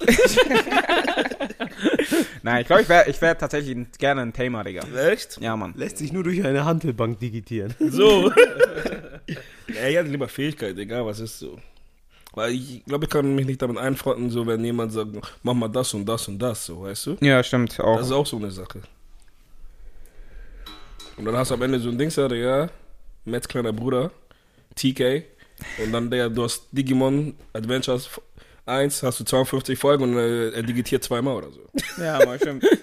Nein, 2.42 2.62
ich 2.62 2.68
glaube, 2.68 2.82
ich 2.82 2.90
wäre 2.90 3.08
ich 3.08 3.22
wär 3.22 3.38
tatsächlich 3.38 3.78
gerne 4.00 4.24
ein 4.24 4.34
Tamer, 4.34 4.64
Digga. 4.64 4.82
Echt? 5.10 5.40
Ja, 5.40 5.56
Mann. 5.56 5.76
Lässt 5.78 6.00
sich 6.00 6.12
nur 6.12 6.24
durch 6.24 6.44
eine 6.44 6.66
Handelbank 6.66 7.20
digitieren. 7.20 7.76
So. 7.78 8.32
ja, 9.68 9.88
ich 9.90 9.98
hatte 9.98 10.10
lieber 10.10 10.28
Fähigkeit, 10.28 10.76
egal 10.80 11.06
was 11.06 11.20
ist 11.20 11.38
so. 11.38 11.60
Weil 12.38 12.54
ich 12.54 12.86
glaube, 12.86 13.06
ich 13.06 13.10
kann 13.10 13.34
mich 13.34 13.48
nicht 13.48 13.60
damit 13.64 13.80
einfronten, 13.80 14.30
so 14.30 14.46
wenn 14.46 14.64
jemand 14.64 14.94
sagt, 14.94 15.10
mach 15.42 15.56
mal 15.56 15.70
das 15.70 15.92
und 15.96 16.06
das 16.06 16.28
und 16.28 16.38
das, 16.38 16.68
so, 16.68 16.84
weißt 16.84 17.08
du? 17.08 17.18
Ja, 17.20 17.42
stimmt. 17.42 17.80
Auch. 17.80 17.98
Das 17.98 18.06
ist 18.06 18.12
auch 18.12 18.28
so 18.28 18.38
eine 18.38 18.52
Sache. 18.52 18.84
Und 21.18 21.26
dann 21.26 21.36
hast 21.36 21.50
du 21.50 21.56
am 21.56 21.64
Ende 21.64 21.80
so 21.80 21.90
ein 21.90 21.98
Ding, 21.98 22.12
ja, 22.12 22.32
ja, 22.36 22.70
Mets 23.26 23.48
kleiner 23.48 23.74
Bruder, 23.74 24.12
TK. 24.76 25.24
Und 25.84 25.92
dann 25.92 26.12
der, 26.12 26.30
du 26.30 26.44
hast 26.44 26.68
Digimon 26.72 27.34
Adventures 27.54 28.08
1, 28.68 29.02
hast 29.02 29.20
du 29.20 29.24
52 29.24 29.80
Folgen 29.80 30.04
und 30.04 30.18
äh, 30.20 30.50
er 30.52 30.62
digitiert 30.62 31.04
zweimal 31.04 31.38
oder 31.38 31.50
so. 31.50 31.62
ja, 32.04 32.24
mal 32.24 32.38
stimmt. 32.38 32.64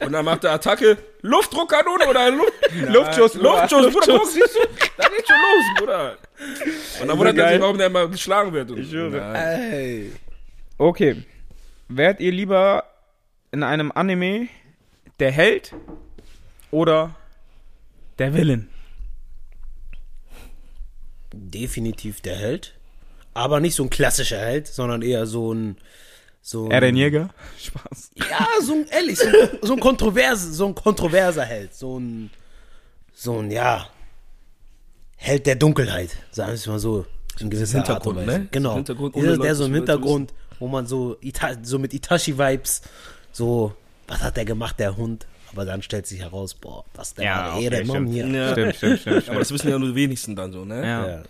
Und 0.00 0.12
dann 0.12 0.24
macht 0.24 0.42
er 0.42 0.52
Attacke, 0.52 0.98
Luftdruckkanone 1.20 2.08
oder 2.08 2.30
Luft, 2.30 2.52
Luftschuss, 2.88 3.34
Luftschuss, 3.34 3.92
Bruder, 3.92 4.18
guck, 4.18 4.26
siehst 4.26 4.56
du? 4.56 4.60
Da 4.96 5.08
geht 5.08 5.26
schon 5.28 5.36
los, 5.36 5.78
Bruder. 5.78 6.18
Und 7.00 7.08
dann 7.08 7.18
wundert 7.18 7.38
er 7.38 7.48
sich, 7.52 7.60
warum 7.60 7.78
der 7.78 7.86
immer 7.88 8.08
geschlagen 8.08 8.52
wird. 8.52 8.70
Und, 8.70 8.78
ich 8.78 8.92
Ey. 8.92 10.12
Okay. 10.78 11.24
Wärt 11.88 12.20
ihr 12.20 12.32
lieber 12.32 12.84
in 13.50 13.62
einem 13.62 13.92
Anime 13.92 14.48
der 15.18 15.30
Held 15.30 15.74
oder 16.70 17.14
der 18.18 18.34
Villain? 18.34 18.68
Definitiv 21.32 22.20
der 22.20 22.36
Held. 22.36 22.74
Aber 23.34 23.60
nicht 23.60 23.74
so 23.74 23.82
ein 23.84 23.90
klassischer 23.90 24.38
Held, 24.38 24.66
sondern 24.66 25.02
eher 25.02 25.26
so 25.26 25.52
ein. 25.52 25.76
So 26.44 26.66
ein 26.66 26.70
Eren 26.72 26.96
Jäger? 26.96 27.30
Spaß. 27.58 28.10
Ja, 28.16 28.46
so 28.60 28.74
ein, 28.74 28.86
ehrlich, 28.90 29.18
so 29.18 29.28
ein, 29.28 29.48
so 29.62 29.72
ein 29.74 29.80
kontrovers, 29.80 30.42
so 30.42 30.66
ein 30.66 30.74
kontroverser 30.74 31.44
Held. 31.44 31.72
So 31.72 31.98
ein, 32.00 32.30
so 33.14 33.38
ein, 33.38 33.50
ja, 33.50 33.86
Held 35.24 35.46
der 35.46 35.54
Dunkelheit, 35.54 36.16
sagen 36.32 36.50
wir 36.50 36.54
es 36.54 36.66
mal 36.66 36.78
so. 36.80 37.06
In 37.38 37.48
gewisser 37.48 37.78
Hintergrund, 37.78 38.18
Art 38.18 38.26
und 38.26 38.28
Weise. 38.28 38.38
ne? 38.40 38.48
Genau. 38.50 38.74
Hintergrund, 38.74 39.14
Dieser, 39.14 39.26
Leute 39.28 39.42
der 39.42 39.54
so 39.54 39.64
im 39.66 39.74
Hintergrund, 39.74 40.34
wo 40.58 40.66
man 40.68 40.86
so, 40.86 41.16
Ita 41.20 41.52
so 41.62 41.78
mit 41.78 41.94
Itachi-Vibes, 41.94 42.82
so, 43.30 43.72
was 44.08 44.20
hat 44.20 44.36
der 44.36 44.44
gemacht, 44.44 44.78
der 44.80 44.96
Hund? 44.96 45.26
Aber 45.52 45.64
dann 45.64 45.80
stellt 45.80 46.06
sich 46.06 46.20
heraus, 46.20 46.54
boah, 46.54 46.84
das 46.92 47.08
ist 47.08 47.18
der 47.18 47.24
Ja, 47.24 47.36
wahre 47.36 47.56
okay, 47.56 47.64
Ehrenmann 47.64 47.96
stimmt. 47.96 48.12
hier. 48.12 48.26
Ja. 48.26 48.52
Stimmt, 48.52 48.74
stimmt, 48.76 49.00
stimmt. 49.02 49.28
Aber 49.28 49.38
das 49.38 49.52
wissen 49.52 49.68
ja 49.70 49.78
nur 49.78 49.90
die 49.90 49.94
wenigsten 49.94 50.34
dann 50.34 50.52
so, 50.52 50.64
ne? 50.64 50.82
Ja. 50.84 51.06
Ja. 51.08 51.22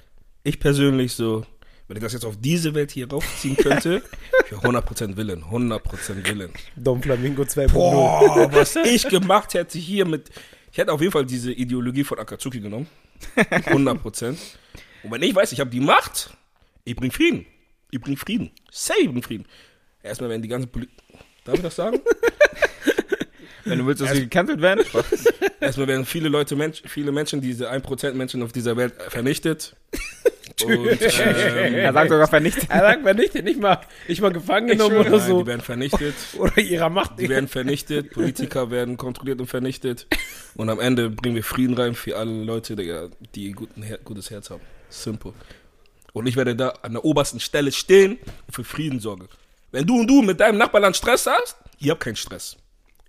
Ich 0.43 0.59
persönlich 0.59 1.13
so, 1.13 1.45
wenn 1.87 1.97
ich 1.99 2.03
das 2.03 2.15
jetzt 2.15 2.25
auf 2.25 2.37
diese 2.41 2.75
Welt 2.75 2.91
hier 2.93 3.09
raufziehen 3.11 3.57
könnte, 3.57 4.03
für 4.47 4.57
100% 4.57 5.17
Willen, 5.17 5.45
100% 5.45 6.27
Willen. 6.27 6.51
Dom 6.77 7.03
Flamingo 7.03 7.43
2.0. 7.43 7.69
Boah, 7.69 8.49
was 8.53 8.75
ich 8.77 9.07
gemacht 9.09 9.55
hätte 9.55 9.79
hier 9.79 10.07
mit, 10.07 10.31
ich 10.73 10.79
hätte 10.79 10.93
auf 10.93 11.01
jeden 11.01 11.13
Fall 11.13 11.27
diese 11.27 11.53
Ideologie 11.53 12.05
von 12.05 12.19
Akatsuki 12.19 12.59
genommen. 12.61 12.87
100%. 13.37 14.37
Und 15.03 15.11
wenn 15.11 15.23
ich 15.23 15.35
weiß, 15.35 15.53
ich 15.53 15.61
habe 15.61 15.71
die 15.71 15.81
Macht, 15.81 16.31
ich 16.85 16.97
bring 16.97 17.11
Frieden. 17.11 17.47
Ich 17.91 18.01
bring 18.01 18.17
Frieden. 18.17 18.51
Safe 18.71 19.09
bring 19.09 19.23
Frieden. 19.23 19.47
Erstmal 20.03 20.31
werden 20.31 20.43
die 20.43 20.49
ganzen 20.49 20.71
Poli 20.71 20.89
Darf 21.45 21.57
ich 21.57 21.63
das 21.63 21.77
sagen? 21.77 22.01
Wenn 23.65 23.79
du 23.79 23.87
willst, 23.87 24.01
dass 24.01 24.13
sie 24.13 24.23
gecancelt 24.23 24.61
werden? 24.61 24.85
Erstmal 25.61 25.87
werden 25.87 26.05
viele 26.05 26.29
Leute, 26.29 26.57
Mensch, 26.57 26.83
viele 26.87 27.13
Menschen, 27.13 27.41
diese 27.41 27.71
1% 27.71 28.13
Menschen 28.13 28.43
auf 28.43 28.53
dieser 28.53 28.77
Welt 28.77 28.95
vernichtet. 29.09 29.77
Und, 30.65 30.87
ähm, 31.01 31.75
Er 31.75 31.93
sagt 31.93 32.11
sogar 32.11 32.29
vernichtet. 32.29 32.69
Er 32.69 32.81
sagt 32.81 33.05
mir 33.05 33.15
nicht, 33.15 33.61
mal, 33.61 33.81
nicht 34.09 34.21
mal 34.21 34.33
gefangen 34.33 34.69
genommen 34.69 34.97
oder 34.97 35.19
so. 35.19 35.41
die 35.41 35.47
werden 35.47 35.61
vernichtet. 35.61 36.15
Oder 36.39 36.59
ihrer 36.59 36.91
Macht. 36.91 37.19
Die 37.19 37.29
werden 37.29 37.49
vernichtet, 37.49 38.11
Politiker 38.11 38.71
werden 38.71 38.97
kontrolliert 38.97 39.41
und 39.41 39.47
vernichtet. 39.47 40.07
Und 40.55 40.69
am 40.71 40.81
Ende 40.81 41.11
bringen 41.11 41.37
wir 41.37 41.45
Frieden 41.45 41.75
rein 41.75 41.95
für 41.95 42.17
alle 42.17 42.45
Leute, 42.45 42.77
die 43.35 43.53
guten 43.53 43.83
Her 43.83 43.99
gutes 44.05 44.31
Herz 44.31 44.51
haben. 44.51 44.63
Simple. 44.89 45.33
Und 46.13 46.27
ich 46.27 46.37
werde 46.37 46.55
da 46.55 46.69
an 46.83 46.93
der 46.93 47.05
obersten 47.05 47.41
Stelle 47.41 47.73
stehen 47.73 48.19
und 48.47 48.55
für 48.55 48.65
Frieden 48.65 49.01
sorgen. 49.01 49.29
Wenn 49.71 49.87
du 49.87 50.01
und 50.01 50.07
du 50.07 50.21
mit 50.23 50.41
deinem 50.41 50.59
Nachbarland 50.59 50.97
Stress 50.97 51.27
hast, 51.27 51.57
ihr 51.79 51.93
habt 51.93 52.03
keinen 52.03 52.17
Stress. 52.17 52.57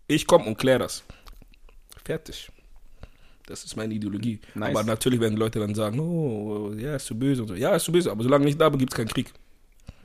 Ich 0.08 0.26
komme 0.26 0.46
und 0.46 0.58
klär 0.58 0.80
das. 0.80 1.04
Fertig. 2.06 2.50
Das 3.46 3.66
ist 3.66 3.76
meine 3.76 3.94
Ideologie. 3.94 4.40
Nice. 4.56 4.70
Aber 4.70 4.84
natürlich 4.84 5.20
werden 5.20 5.38
Leute 5.38 5.60
dann 5.60 5.76
sagen, 5.76 6.00
oh, 6.00 6.74
ja, 6.74 6.96
ist 6.96 7.06
zu 7.06 7.18
böse 7.18 7.42
und 7.42 7.50
so. 7.50 7.56
Ja, 7.56 7.76
ist 7.76 7.84
zu 7.84 7.92
böse, 7.92 8.10
aber 8.10 8.24
solange 8.24 8.48
ich 8.48 8.58
da 8.58 8.70
bin, 8.70 8.80
gibt 8.80 8.94
es 8.94 8.98
keinen 8.98 9.10
Krieg. 9.10 9.34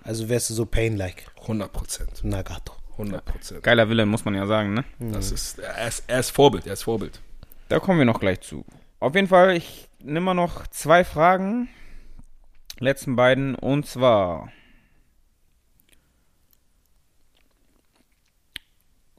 Also 0.02 0.28
wärst 0.28 0.50
du 0.50 0.54
so 0.54 0.66
Pain-like. 0.66 1.26
100 1.42 1.72
Prozent. 1.72 2.24
Nagato. 2.24 2.72
100 2.92 3.24
Prozent. 3.24 3.62
Geiler 3.62 3.88
Villain, 3.88 4.08
muss 4.08 4.24
man 4.24 4.34
ja 4.34 4.46
sagen, 4.46 4.74
ne? 4.74 4.84
Das 4.98 5.30
ist, 5.30 5.60
er 5.60 5.86
ist, 5.86 6.04
er 6.08 6.20
ist 6.20 6.30
Vorbild, 6.30 6.66
er 6.66 6.72
ist 6.72 6.82
Vorbild. 6.82 7.20
Da 7.68 7.78
kommen 7.78 7.98
wir 7.98 8.06
noch 8.06 8.18
gleich 8.18 8.40
zu. 8.40 8.64
Auf 8.98 9.14
jeden 9.14 9.28
Fall, 9.28 9.56
ich 9.56 9.88
nehme 10.00 10.20
mal 10.20 10.34
noch 10.34 10.66
zwei 10.66 11.04
Fragen. 11.04 11.68
Letzten 12.80 13.16
beiden. 13.16 13.54
Und 13.54 13.86
zwar. 13.86 14.50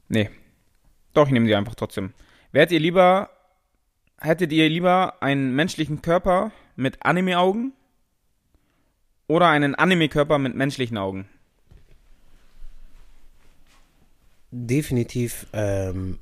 Nee. 0.08 0.30
Doch, 1.14 1.26
ich 1.26 1.32
nehme 1.32 1.46
sie 1.46 1.54
einfach 1.54 1.74
trotzdem. 1.74 2.12
Wärt 2.52 2.72
ihr 2.72 2.80
lieber. 2.80 3.30
Hättet 4.20 4.52
ihr 4.52 4.68
lieber 4.68 5.22
einen 5.22 5.54
menschlichen 5.54 6.02
Körper 6.02 6.52
mit 6.76 6.98
Anime-Augen? 7.04 7.72
Oder 9.28 9.48
einen 9.48 9.74
Anime-Körper 9.74 10.38
mit 10.38 10.54
menschlichen 10.54 10.98
Augen? 10.98 11.28
Definitiv 14.50 15.46
ähm, 15.52 16.18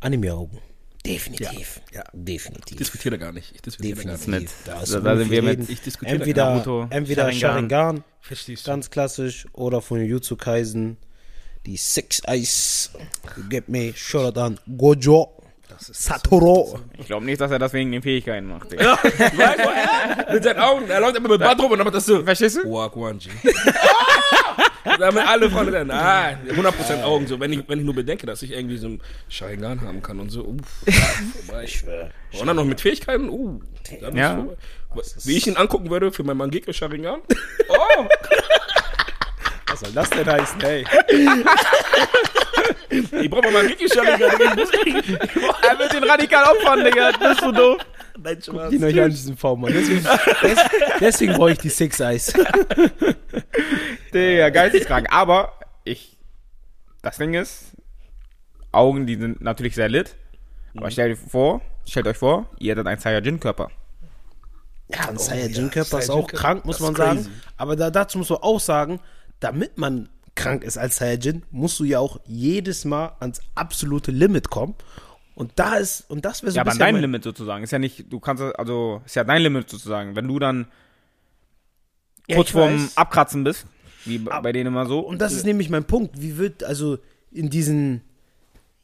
Anime-Augen. 0.00 0.58
Definitiv. 1.04 1.80
Ja, 1.92 1.98
ja. 1.98 2.04
Definitiv. 2.12 2.70
Ich 2.72 2.76
diskutiere 2.78 3.18
gar 3.18 3.32
nicht. 3.32 3.52
Ich 3.54 3.60
diskutiere 3.62 3.94
gar 4.04 4.16
Definitiv. 4.16 4.40
nicht. 4.42 4.66
Mit- 4.66 4.74
Da, 4.74 4.80
ist 4.82 4.94
da 4.94 5.16
sind 5.16 5.30
wir 5.30 5.42
mit-. 5.42 5.68
Ich 5.68 5.80
diskutiere 5.82 6.16
entweder, 6.16 6.44
Naruto, 6.54 6.86
entweder 6.90 7.30
Sharingan. 7.32 7.68
Sharingan, 7.70 8.04
Verstehst 8.20 8.66
du? 8.66 8.70
ganz 8.70 8.90
klassisch, 8.90 9.46
oder 9.52 9.80
von 9.82 10.00
Jujutsu 10.00 10.36
Kaisen, 10.36 10.96
die 11.66 11.76
Six 11.76 12.22
Eyes, 12.26 12.90
get 13.50 13.68
me, 13.68 13.92
Shoutout 13.94 14.40
an 14.40 14.60
Gojo, 14.76 15.41
Satoru. 15.78 16.78
Ich 16.98 17.06
glaube 17.06 17.24
nicht, 17.24 17.40
dass 17.40 17.50
er 17.50 17.58
das 17.58 17.72
wegen 17.72 17.92
den 17.92 18.02
Fähigkeiten 18.02 18.48
macht. 18.48 18.72
Er- 18.72 18.98
mit 20.32 20.44
seinen 20.44 20.58
Augen, 20.60 20.88
er 20.88 21.00
läuft 21.00 21.16
immer 21.16 21.28
mit 21.28 21.40
Bart 21.40 21.58
rum 21.60 21.72
und 21.72 21.78
dann 21.78 21.84
macht 21.86 21.94
das 21.96 22.06
so. 22.06 22.22
Verstehst 22.24 22.58
du? 22.62 22.70
Walk 22.70 22.96
one, 22.96 23.16
G. 23.18 23.28
Da 24.98 25.06
haben 25.06 25.18
alle 25.18 25.48
Frauen 25.50 25.72
dann, 25.72 25.90
ah, 25.90 26.30
100% 26.48 27.02
Augen, 27.04 27.26
so, 27.26 27.38
wenn 27.38 27.52
ich, 27.52 27.68
wenn 27.68 27.78
ich 27.78 27.84
nur 27.84 27.94
bedenke, 27.94 28.26
dass 28.26 28.42
ich 28.42 28.52
irgendwie 28.52 28.76
so 28.76 28.88
ein 28.88 29.00
Sharingan 29.28 29.80
haben 29.80 30.02
kann 30.02 30.18
und 30.20 30.30
so, 30.30 30.42
uff, 30.44 30.58
vorbei. 31.46 31.64
Ich 31.64 31.78
schwör. 31.78 32.10
Und 32.38 32.46
dann 32.46 32.56
noch 32.56 32.64
mit 32.64 32.80
Fähigkeiten, 32.80 33.28
uh, 33.28 33.60
dann 34.00 34.16
Ja. 34.16 34.30
ist 34.32 34.36
vorbei. 34.36 34.56
Wie 35.24 35.36
ich 35.36 35.46
ihn 35.46 35.56
angucken 35.56 35.88
würde 35.88 36.12
für 36.12 36.24
mein 36.24 36.36
Mangekyo 36.36 36.72
Sharingan, 36.72 37.20
oh, 37.68 38.04
Was 39.72 39.80
soll 39.80 39.92
das 39.92 40.10
denn 40.10 40.26
heißen, 40.26 40.60
ey? 40.62 40.84
ich 42.90 43.30
brauche 43.30 43.50
mal. 43.50 43.64
Ich 43.66 43.80
muss- 43.80 43.92
Er 45.68 45.78
wird 45.78 45.92
den 45.94 46.04
radikal 46.04 46.44
opfern, 46.44 46.84
Digga. 46.84 47.10
Bist 47.18 47.40
du 47.40 47.52
doof? 47.52 47.78
Nein, 48.22 48.42
Spaß. 48.42 48.70
Die 48.70 48.84
euch 48.84 49.00
an 49.00 49.10
diesen 49.10 49.36
V-Mann. 49.36 49.72
Deswegen, 49.72 50.02
des, 50.42 50.58
deswegen 51.00 51.32
brauche 51.34 51.52
ich 51.52 51.58
die 51.58 51.70
Six 51.70 52.00
Eyes. 52.00 52.32
Digga, 54.14 54.50
geisteskrank. 54.50 55.06
Aber 55.10 55.54
ich. 55.84 56.18
Das 57.00 57.16
Ding 57.16 57.34
ist, 57.34 57.72
Augen, 58.70 59.06
die 59.06 59.16
sind 59.16 59.40
natürlich 59.40 59.74
sehr 59.74 59.88
lit. 59.88 60.14
Aber 60.76 60.90
stellt 60.90 61.18
euch 61.18 61.30
vor, 61.30 61.60
stellt 61.88 62.06
euch 62.06 62.16
vor, 62.16 62.46
ihr 62.58 62.72
hättet 62.72 62.86
einen 62.86 63.00
Saiyajin-Körper. 63.00 63.70
Ja, 64.88 65.00
ein 65.08 65.14
ja, 65.14 65.18
Saiyajin-Körper 65.18 65.98
ist 65.98 66.06
Saiyajin-Körper, 66.06 66.14
auch 66.36 66.40
krank, 66.40 66.64
muss 66.64 66.78
man 66.80 66.92
ist 66.92 66.98
sagen. 66.98 67.16
crazy. 67.24 67.30
Aber 67.56 67.76
da, 67.76 67.90
dazu 67.90 68.18
muss 68.18 68.28
man 68.30 68.38
auch 68.40 68.60
sagen, 68.60 69.00
damit 69.42 69.78
man 69.78 70.08
krank 70.34 70.64
ist 70.64 70.78
als 70.78 70.96
Saiyajin, 70.96 71.42
musst 71.50 71.78
du 71.80 71.84
ja 71.84 71.98
auch 71.98 72.18
jedes 72.26 72.84
Mal 72.84 73.12
ans 73.20 73.40
absolute 73.54 74.10
Limit 74.10 74.48
kommen. 74.50 74.74
Und 75.34 75.52
da 75.56 75.76
ist, 75.76 76.08
und 76.10 76.24
das 76.24 76.42
wäre 76.42 76.52
so 76.52 76.56
Ja, 76.56 76.62
ein 76.64 76.68
aber 76.68 76.78
mein- 76.78 76.96
Limit 77.00 77.24
sozusagen. 77.24 77.64
Ist 77.64 77.70
ja 77.70 77.78
nicht, 77.78 78.10
du 78.12 78.20
kannst, 78.20 78.42
also, 78.42 79.02
ist 79.04 79.16
ja 79.16 79.24
dein 79.24 79.42
Limit 79.42 79.68
sozusagen. 79.68 80.14
Wenn 80.16 80.28
du 80.28 80.38
dann 80.38 80.66
Ja, 82.28 82.36
kurz 82.36 82.50
vorm 82.50 82.74
weiß. 82.84 82.96
Abkratzen 82.96 83.44
bist, 83.44 83.66
wie 84.04 84.18
b- 84.18 84.30
bei 84.42 84.52
denen 84.52 84.68
immer 84.68 84.86
so. 84.86 85.00
Und 85.00 85.20
das 85.20 85.32
ist 85.32 85.44
nämlich 85.44 85.68
mein 85.70 85.84
Punkt. 85.84 86.20
Wie 86.20 86.36
wird, 86.38 86.64
also 86.64 86.98
in 87.30 87.50
diesen, 87.50 88.02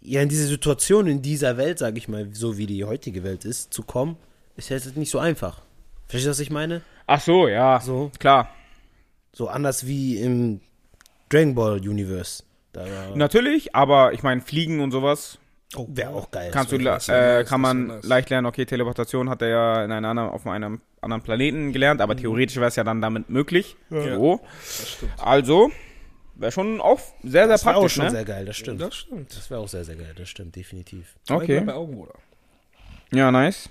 ja, 0.00 0.22
in 0.22 0.28
diese 0.28 0.46
Situation, 0.46 1.06
in 1.06 1.22
dieser 1.22 1.56
Welt, 1.56 1.78
sage 1.78 1.98
ich 1.98 2.08
mal, 2.08 2.28
so 2.34 2.56
wie 2.58 2.66
die 2.66 2.84
heutige 2.84 3.22
Welt 3.24 3.44
ist, 3.44 3.72
zu 3.72 3.82
kommen, 3.82 4.16
ist 4.56 4.70
jetzt 4.70 4.96
nicht 4.96 5.10
so 5.10 5.18
einfach. 5.18 5.62
Verstehst 6.06 6.26
du, 6.26 6.30
was 6.30 6.40
ich 6.40 6.50
meine? 6.50 6.82
Ach 7.06 7.20
so, 7.20 7.46
ja. 7.48 7.80
So. 7.80 8.10
Klar. 8.18 8.50
So 9.38 9.46
anders 9.46 9.86
wie 9.86 10.18
im 10.18 10.60
Dragon 11.28 11.54
Ball 11.54 11.78
Universe. 11.78 12.42
Da 12.72 12.84
Natürlich, 13.14 13.72
aber 13.72 14.12
ich 14.12 14.24
meine, 14.24 14.40
Fliegen 14.40 14.80
und 14.80 14.90
sowas 14.90 15.38
Wäre 15.76 16.10
auch 16.10 16.30
geil. 16.32 16.50
Kannst 16.52 16.72
du, 16.72 16.78
das 16.78 17.08
äh, 17.08 17.44
kann 17.44 17.60
das 17.62 17.74
man 17.74 17.86
nice. 17.86 18.04
leicht 18.04 18.30
lernen, 18.30 18.46
okay, 18.46 18.64
Teleportation 18.64 19.30
hat 19.30 19.42
er 19.42 19.48
ja 19.48 19.84
in 19.84 19.92
einer 19.92 20.08
anderen, 20.08 20.30
auf 20.30 20.44
einem 20.44 20.80
anderen 21.00 21.22
Planeten 21.22 21.72
gelernt, 21.72 21.98
Mhm. 21.98 22.02
aber 22.02 22.16
theoretisch 22.16 22.56
wäre 22.56 22.66
es 22.66 22.74
ja 22.74 22.82
dann 22.82 23.00
damit 23.00 23.30
möglich. 23.30 23.76
Ja. 23.90 24.16
So. 24.16 24.40
Das. 24.40 24.96
Also, 25.18 25.70
wäre 26.34 26.50
schon 26.50 26.80
auch 26.80 26.98
sehr, 27.22 27.30
sehr 27.30 27.46
das 27.46 27.64
wäre 27.64 27.76
auch 27.76 27.80
praktisch, 27.82 27.94
schon 27.94 28.04
ne? 28.06 28.10
sehr 28.10 28.24
geil, 28.24 28.44
das 28.44 28.56
stimmt. 28.56 28.80
Das 28.80 28.96
stimmt. 28.96 29.36
Das 29.36 29.50
wäre 29.50 29.60
auch 29.60 29.68
sehr, 29.68 29.84
sehr 29.84 29.94
geil, 29.94 30.14
das 30.16 30.28
stimmt, 30.28 30.56
definitiv. 30.56 31.14
Okay. 31.30 31.60
Bei 31.60 31.74
Augen, 31.74 31.94
Bruder. 31.94 32.14
Ja, 33.12 33.30
nice. 33.30 33.70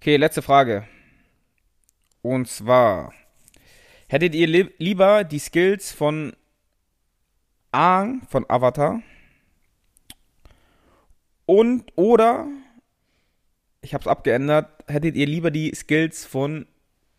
Okay, 0.00 0.16
letzte 0.16 0.42
Frage. 0.42 0.84
Und 2.22 2.48
zwar, 2.48 3.12
hättet 4.10 4.34
ihr 4.34 4.46
li 4.48 4.68
lieber 4.78 5.24
die 5.24 5.38
Skills 5.38 5.92
von 5.92 6.34
Aang 7.70 8.22
von 8.28 8.44
Avatar 8.48 9.02
und 11.46 11.92
oder, 11.96 12.46
ich 13.82 13.94
hab's 13.94 14.06
abgeändert, 14.06 14.68
hättet 14.88 15.16
ihr 15.16 15.26
lieber 15.26 15.50
die 15.50 15.72
Skills 15.74 16.24
von 16.24 16.66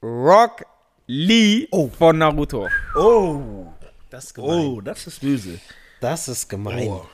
Rock 0.03 0.65
Lee 1.07 1.67
von 1.97 2.17
Naruto? 2.17 2.67
Oh, 2.95 3.67
das 4.09 4.25
ist 4.25 4.33
gemein. 4.33 4.49
Oh, 4.49 4.81
das 4.81 5.07
ist 5.07 5.21
böse. 5.21 5.59
Das 6.01 6.27
ist 6.27 6.49
gemein. 6.49 6.87
Oh. 6.87 7.05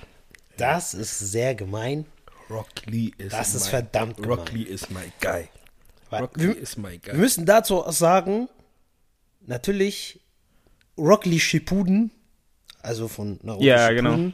Das 0.58 0.94
ist 0.94 1.20
sehr 1.20 1.54
gemein. 1.54 2.06
Rock 2.50 2.86
Lee 2.86 3.12
ist 3.18 3.34
Das 3.34 3.54
ist 3.54 3.68
verdammt 3.68 4.20
Rock 4.26 4.48
gemein. 4.48 4.64
Lee 4.64 4.74
ist 4.74 4.90
my 4.90 5.12
guy. 5.20 5.50
Rock 6.12 6.38
Lee 6.38 6.48
wir, 6.48 6.58
ist 6.58 6.78
my 6.78 6.92
wir 6.92 7.00
guy. 7.00 7.16
müssen 7.16 7.46
dazu 7.46 7.84
sagen, 7.90 8.50
natürlich, 9.48 10.22
Rock 10.98 11.26
Lee 11.26 11.40
Shippuden, 11.40 12.12
also 12.82 13.08
von 13.08 13.40
Naruto 13.42 13.64
Ja, 13.66 13.88
Shippuden, 13.90 14.34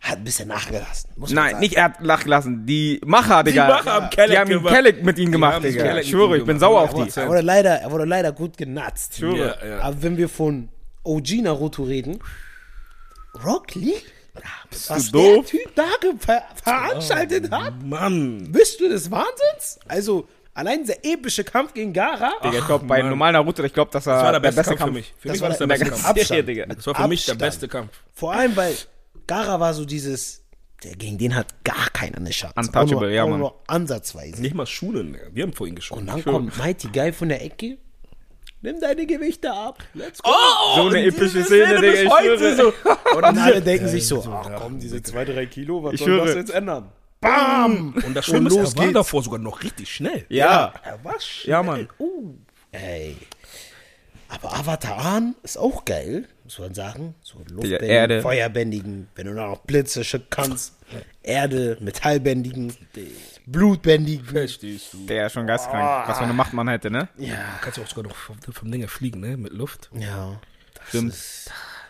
hat 0.00 0.18
ein 0.18 0.24
bisschen 0.24 0.48
nachgelassen. 0.48 1.10
Muss 1.16 1.30
man 1.30 1.36
Nein, 1.44 1.50
sagen. 1.52 1.60
nicht 1.60 1.74
er 1.74 1.84
hat 1.84 2.02
nachgelassen. 2.02 2.66
Die 2.66 3.00
Macher, 3.04 3.44
Digga. 3.44 3.68
Macher 3.68 3.92
haben 3.92 4.10
Kelleck 4.10 4.30
die 4.32 4.38
haben 4.38 4.50
ihn 4.50 4.58
gemacht. 4.58 4.74
Kelleck 4.74 5.04
mit 5.04 5.18
ihm 5.18 5.30
gemacht, 5.30 5.62
Digga. 5.62 5.82
Kelleck 5.84 6.04
Ich 6.04 6.10
schwöre, 6.10 6.38
ich 6.38 6.44
bin 6.44 6.58
sauer 6.58 6.80
auf 6.82 6.94
die. 6.94 7.20
er 7.20 7.28
wurde 7.28 7.40
leider, 7.40 7.76
er 7.76 7.90
wurde 7.90 8.04
leider 8.04 8.32
gut 8.32 8.56
genatzt. 8.56 9.16
schwöre. 9.16 9.56
Ja, 9.62 9.66
ja. 9.68 9.78
Aber 9.80 10.02
wenn 10.02 10.16
wir 10.16 10.28
von 10.28 10.68
OG 11.04 11.42
Naruto 11.42 11.84
reden, 11.84 12.18
Rock 13.44 13.74
Lee, 13.76 13.94
was 14.88 15.10
du 15.10 15.18
doof? 15.18 15.50
der 15.50 15.60
Typ 15.60 15.74
da 15.74 15.84
ver 16.18 16.42
veranstaltet 16.62 17.50
hat, 17.50 17.82
Mann. 17.84 18.48
bist 18.50 18.80
du 18.80 18.88
des 18.88 19.10
Wahnsinns? 19.10 19.78
Also, 19.86 20.26
allein 20.54 20.80
dieser 20.80 21.04
epische 21.04 21.44
Kampf 21.44 21.74
gegen 21.74 21.92
Gara, 21.92 22.30
Digga, 22.44 22.58
ich 22.58 22.66
glaube, 22.66 22.84
bei 22.86 23.00
Mann. 23.00 23.10
normalen 23.10 23.32
Naruto, 23.34 23.62
ich 23.64 23.72
glaube, 23.72 23.90
das 23.92 24.06
war, 24.06 24.14
Das 24.16 24.24
war 24.24 24.32
der 24.32 24.40
beste, 24.40 24.62
Kampf, 24.62 24.70
für 24.72 24.76
Kampf. 24.78 24.92
mich. 24.94 25.14
Für 25.18 25.28
Das 25.28 25.32
mich 25.34 25.40
war 25.42 25.48
das 25.50 25.58
der 25.58 25.66
der- 25.66 25.74
beste 25.74 25.84
der 25.84 25.92
Kampf. 26.02 26.08
Abstand. 26.18 26.48
Digga. 26.48 26.66
Das 26.66 26.86
war 26.86 26.94
für 26.94 27.08
mich 27.08 27.26
der 27.26 27.34
beste 27.34 27.68
Kampf. 27.68 27.90
vor 28.14 28.32
allem, 28.32 28.56
weil 28.56 28.74
Gara 29.26 29.60
war 29.60 29.72
so 29.74 29.84
dieses, 29.84 30.42
der, 30.82 30.96
gegen 30.96 31.16
den 31.18 31.34
hat 31.34 31.62
gar 31.64 31.88
keiner 31.92 32.16
eine 32.18 32.30
Chance. 32.30 32.54
Untouchable, 32.56 33.06
nur, 33.06 33.10
ja, 33.10 33.24
Mann. 33.26 33.38
nur 33.38 33.60
ansatzweise. 33.68 34.42
Nicht 34.42 34.54
mal 34.54 34.66
Schulen, 34.66 35.16
wir 35.32 35.42
haben 35.44 35.52
vor 35.52 35.66
ihn 35.66 35.70
Und 35.72 35.76
geschoben. 35.76 36.06
dann 36.06 36.24
kommt 36.24 36.58
Mighty 36.58 36.88
Guy 36.88 37.12
von 37.12 37.28
der 37.28 37.42
Ecke, 37.44 37.78
nimm 38.60 38.80
deine 38.80 39.06
Gewichte 39.06 39.52
ab, 39.52 39.78
let's 39.94 40.22
go. 40.22 40.30
So 40.76 40.88
eine 40.88 41.04
epische 41.04 41.44
Szene, 41.44 41.80
Digga, 41.80 41.92
ich 41.92 42.00
schwöre. 42.00 42.72
Und 43.14 43.22
dann 43.22 43.38
alle 43.38 43.60
denken 43.62 43.88
sich 43.88 44.06
so, 44.06 44.22
ach 44.28 44.50
komm, 44.58 44.78
diese 44.80 45.02
zwei, 45.02 45.24
drei 45.24 45.46
Kilo, 45.46 45.82
was 45.84 45.94
Ich 45.94 46.00
soll 46.00 46.16
das 46.18 46.34
jetzt 46.34 46.50
ändern? 46.50 46.90
Bam! 47.22 47.94
Und 48.04 48.14
das 48.14 48.26
Schlimme 48.26 48.48
ist, 48.48 48.56
los 48.56 48.72
er 48.72 48.76
war 48.78 48.84
geht's. 48.84 48.94
davor 48.94 49.22
sogar 49.22 49.38
noch 49.38 49.62
richtig 49.62 49.94
schnell. 49.94 50.26
Ja. 50.28 50.74
Er 50.84 51.02
war 51.02 51.18
schnell. 51.20 51.50
Ja, 51.52 51.62
Mann. 51.62 51.88
Ey. 52.72 53.16
Aber 54.28 54.54
Avatar 54.54 54.98
Ahn 54.98 55.34
ist 55.42 55.58
auch 55.58 55.84
geil, 55.84 56.26
muss 56.44 56.58
man 56.58 56.74
sagen. 56.74 57.14
So 57.22 57.38
Luftbändigen, 57.38 57.84
Erde. 57.88 58.22
Feuerbändigen, 58.22 59.08
wenn 59.14 59.26
du 59.26 59.34
noch 59.34 59.58
Blitze 59.58 60.04
schicken 60.04 60.26
kannst. 60.30 60.74
Erde, 61.22 61.76
Metallbändigen, 61.80 62.74
Blutbändigen. 63.46 64.24
Verstehst 64.24 64.94
du? 64.94 65.06
Der 65.06 65.26
ist 65.26 65.34
schon 65.34 65.46
geistkrank. 65.46 66.08
Was 66.08 66.18
für 66.18 66.24
eine 66.24 66.32
Macht 66.32 66.54
man 66.54 66.68
hätte, 66.68 66.90
ne? 66.90 67.08
Ja. 67.18 67.34
Du 67.34 67.62
kannst 67.62 67.78
ja 67.78 67.84
auch 67.84 67.88
sogar 67.88 68.04
noch 68.04 68.16
vom, 68.16 68.36
vom 68.40 68.70
Ding 68.72 68.80
her 68.80 68.88
fliegen, 68.88 69.20
ne? 69.20 69.36
Mit 69.36 69.52
Luft. 69.52 69.90
Ja. 69.94 70.40
Stimmt. 70.88 71.14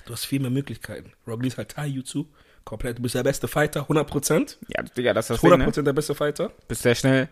Du 0.04 0.12
hast 0.12 0.24
viel 0.24 0.40
mehr 0.40 0.50
Möglichkeiten. 0.50 1.12
Rock 1.26 1.42
Lee 1.42 1.48
ist 1.48 1.58
halt 1.58 1.70
Taijutsu. 1.70 2.26
Komplett. 2.64 2.98
Du 2.98 3.02
bist 3.02 3.14
der 3.14 3.22
beste 3.22 3.48
Fighter, 3.48 3.86
100%. 3.88 4.56
Ja, 4.68 4.82
Digga, 4.82 5.12
das 5.14 5.30
ist 5.30 5.30
das 5.30 5.40
Ding, 5.40 5.52
100% 5.62 5.76
ne? 5.78 5.84
der 5.84 5.92
beste 5.92 6.14
Fighter. 6.14 6.52
Bist 6.68 6.82
sehr 6.82 6.94
schnell. 6.94 7.28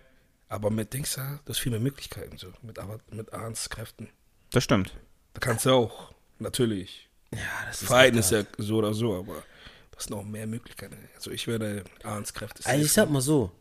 Aber 0.49 0.71
mit 0.71 0.93
Dings, 0.93 1.15
du 1.15 1.23
hast 1.49 1.59
viel 1.61 1.71
mehr 1.71 1.81
Möglichkeiten. 1.81 2.37
So. 2.37 2.49
Mit, 2.63 2.79
aber 2.79 2.99
mit 3.13 3.33
Ahns 3.33 3.71
Kräften. 3.71 4.09
Das 4.51 4.65
stimmt. 4.65 4.93
Da 5.35 5.41
kannst 5.41 5.65
du 5.67 5.71
auch, 5.71 6.13
natürlich. 6.41 7.09
Ja, 7.33 7.39
das 7.69 7.83
ist. 7.83 7.89
Fighten 7.89 8.19
ist 8.19 8.33
ja 8.33 8.43
so 8.59 8.79
oder 8.79 8.93
so, 8.93 9.15
aber 9.15 9.35
du 9.35 9.97
hast 9.97 10.11
noch 10.11 10.25
mehr 10.25 10.49
Möglichkeiten. 10.49 10.97
Also 11.15 11.31
ich 11.31 11.47
werde 11.47 11.85
Ahns 12.03 12.35
Kräfte 12.35 12.67
Also 12.67 12.85
ich 12.85 12.93
sag 12.93 13.09
mal 13.11 13.21
so, 13.21 13.53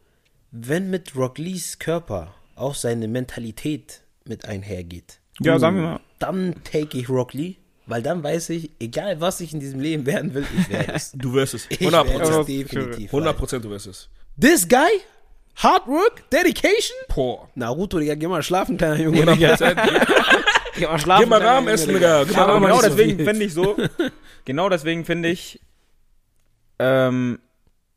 wenn 0.51 0.89
mit 0.89 1.15
Rock 1.15 1.37
Lees 1.37 1.77
Körper 1.77 2.33
auch 2.55 2.73
seine 2.73 3.07
Mentalität 3.07 4.01
mit 4.25 4.45
einhergeht, 4.45 5.19
Ja, 5.39 5.59
sagen 5.59 5.75
wir 5.77 5.83
mal. 5.83 5.99
dann 6.17 6.55
take 6.63 6.97
ich 6.97 7.07
Rock 7.07 7.33
Lee, 7.33 7.57
weil 7.89 8.03
dann 8.03 8.23
weiß 8.23 8.49
ich, 8.51 8.71
egal 8.79 9.19
was 9.19 9.41
ich 9.41 9.53
in 9.53 9.59
diesem 9.59 9.79
Leben 9.79 10.05
werden 10.05 10.33
will, 10.33 10.45
ich 10.57 10.69
werde 10.69 10.93
es. 10.93 11.11
Du 11.11 11.33
wirst 11.33 11.55
es. 11.55 11.67
Ich 11.69 11.81
werde 11.81 11.97
100%. 11.97 12.39
es 12.39 12.45
definitiv. 12.45 13.11
100% 13.11 13.59
du 13.59 13.69
wirst 13.71 13.87
es. 13.87 14.09
This 14.39 14.67
guy, 14.67 15.01
hard 15.55 15.87
work, 15.87 16.29
dedication. 16.29 16.95
Boah. 17.13 17.49
Naruto, 17.55 17.99
Digga, 17.99 18.15
geh 18.15 18.27
mal 18.27 18.43
schlafen, 18.43 18.77
kleiner 18.77 18.99
Junge. 18.99 19.25
Digga. 19.25 19.55
100%. 19.55 19.75
Geh 20.77 20.85
mal 20.85 20.99
schlafen. 20.99 21.23
Geh 21.23 21.29
mal 21.29 21.41
Rahmen 21.41 21.67
essen, 21.67 21.93
Digga. 21.93 22.23
Geh 22.23 22.33
mal 22.33 22.43
Rahmen 22.43 22.67
genau 22.67 22.81
deswegen 22.81 23.25
finde 23.25 23.43
ich 23.43 23.53
so, 23.53 23.75
genau 24.45 24.69
deswegen 24.69 25.03
finde 25.03 25.27
ich, 25.29 25.59
ähm, 26.77 27.39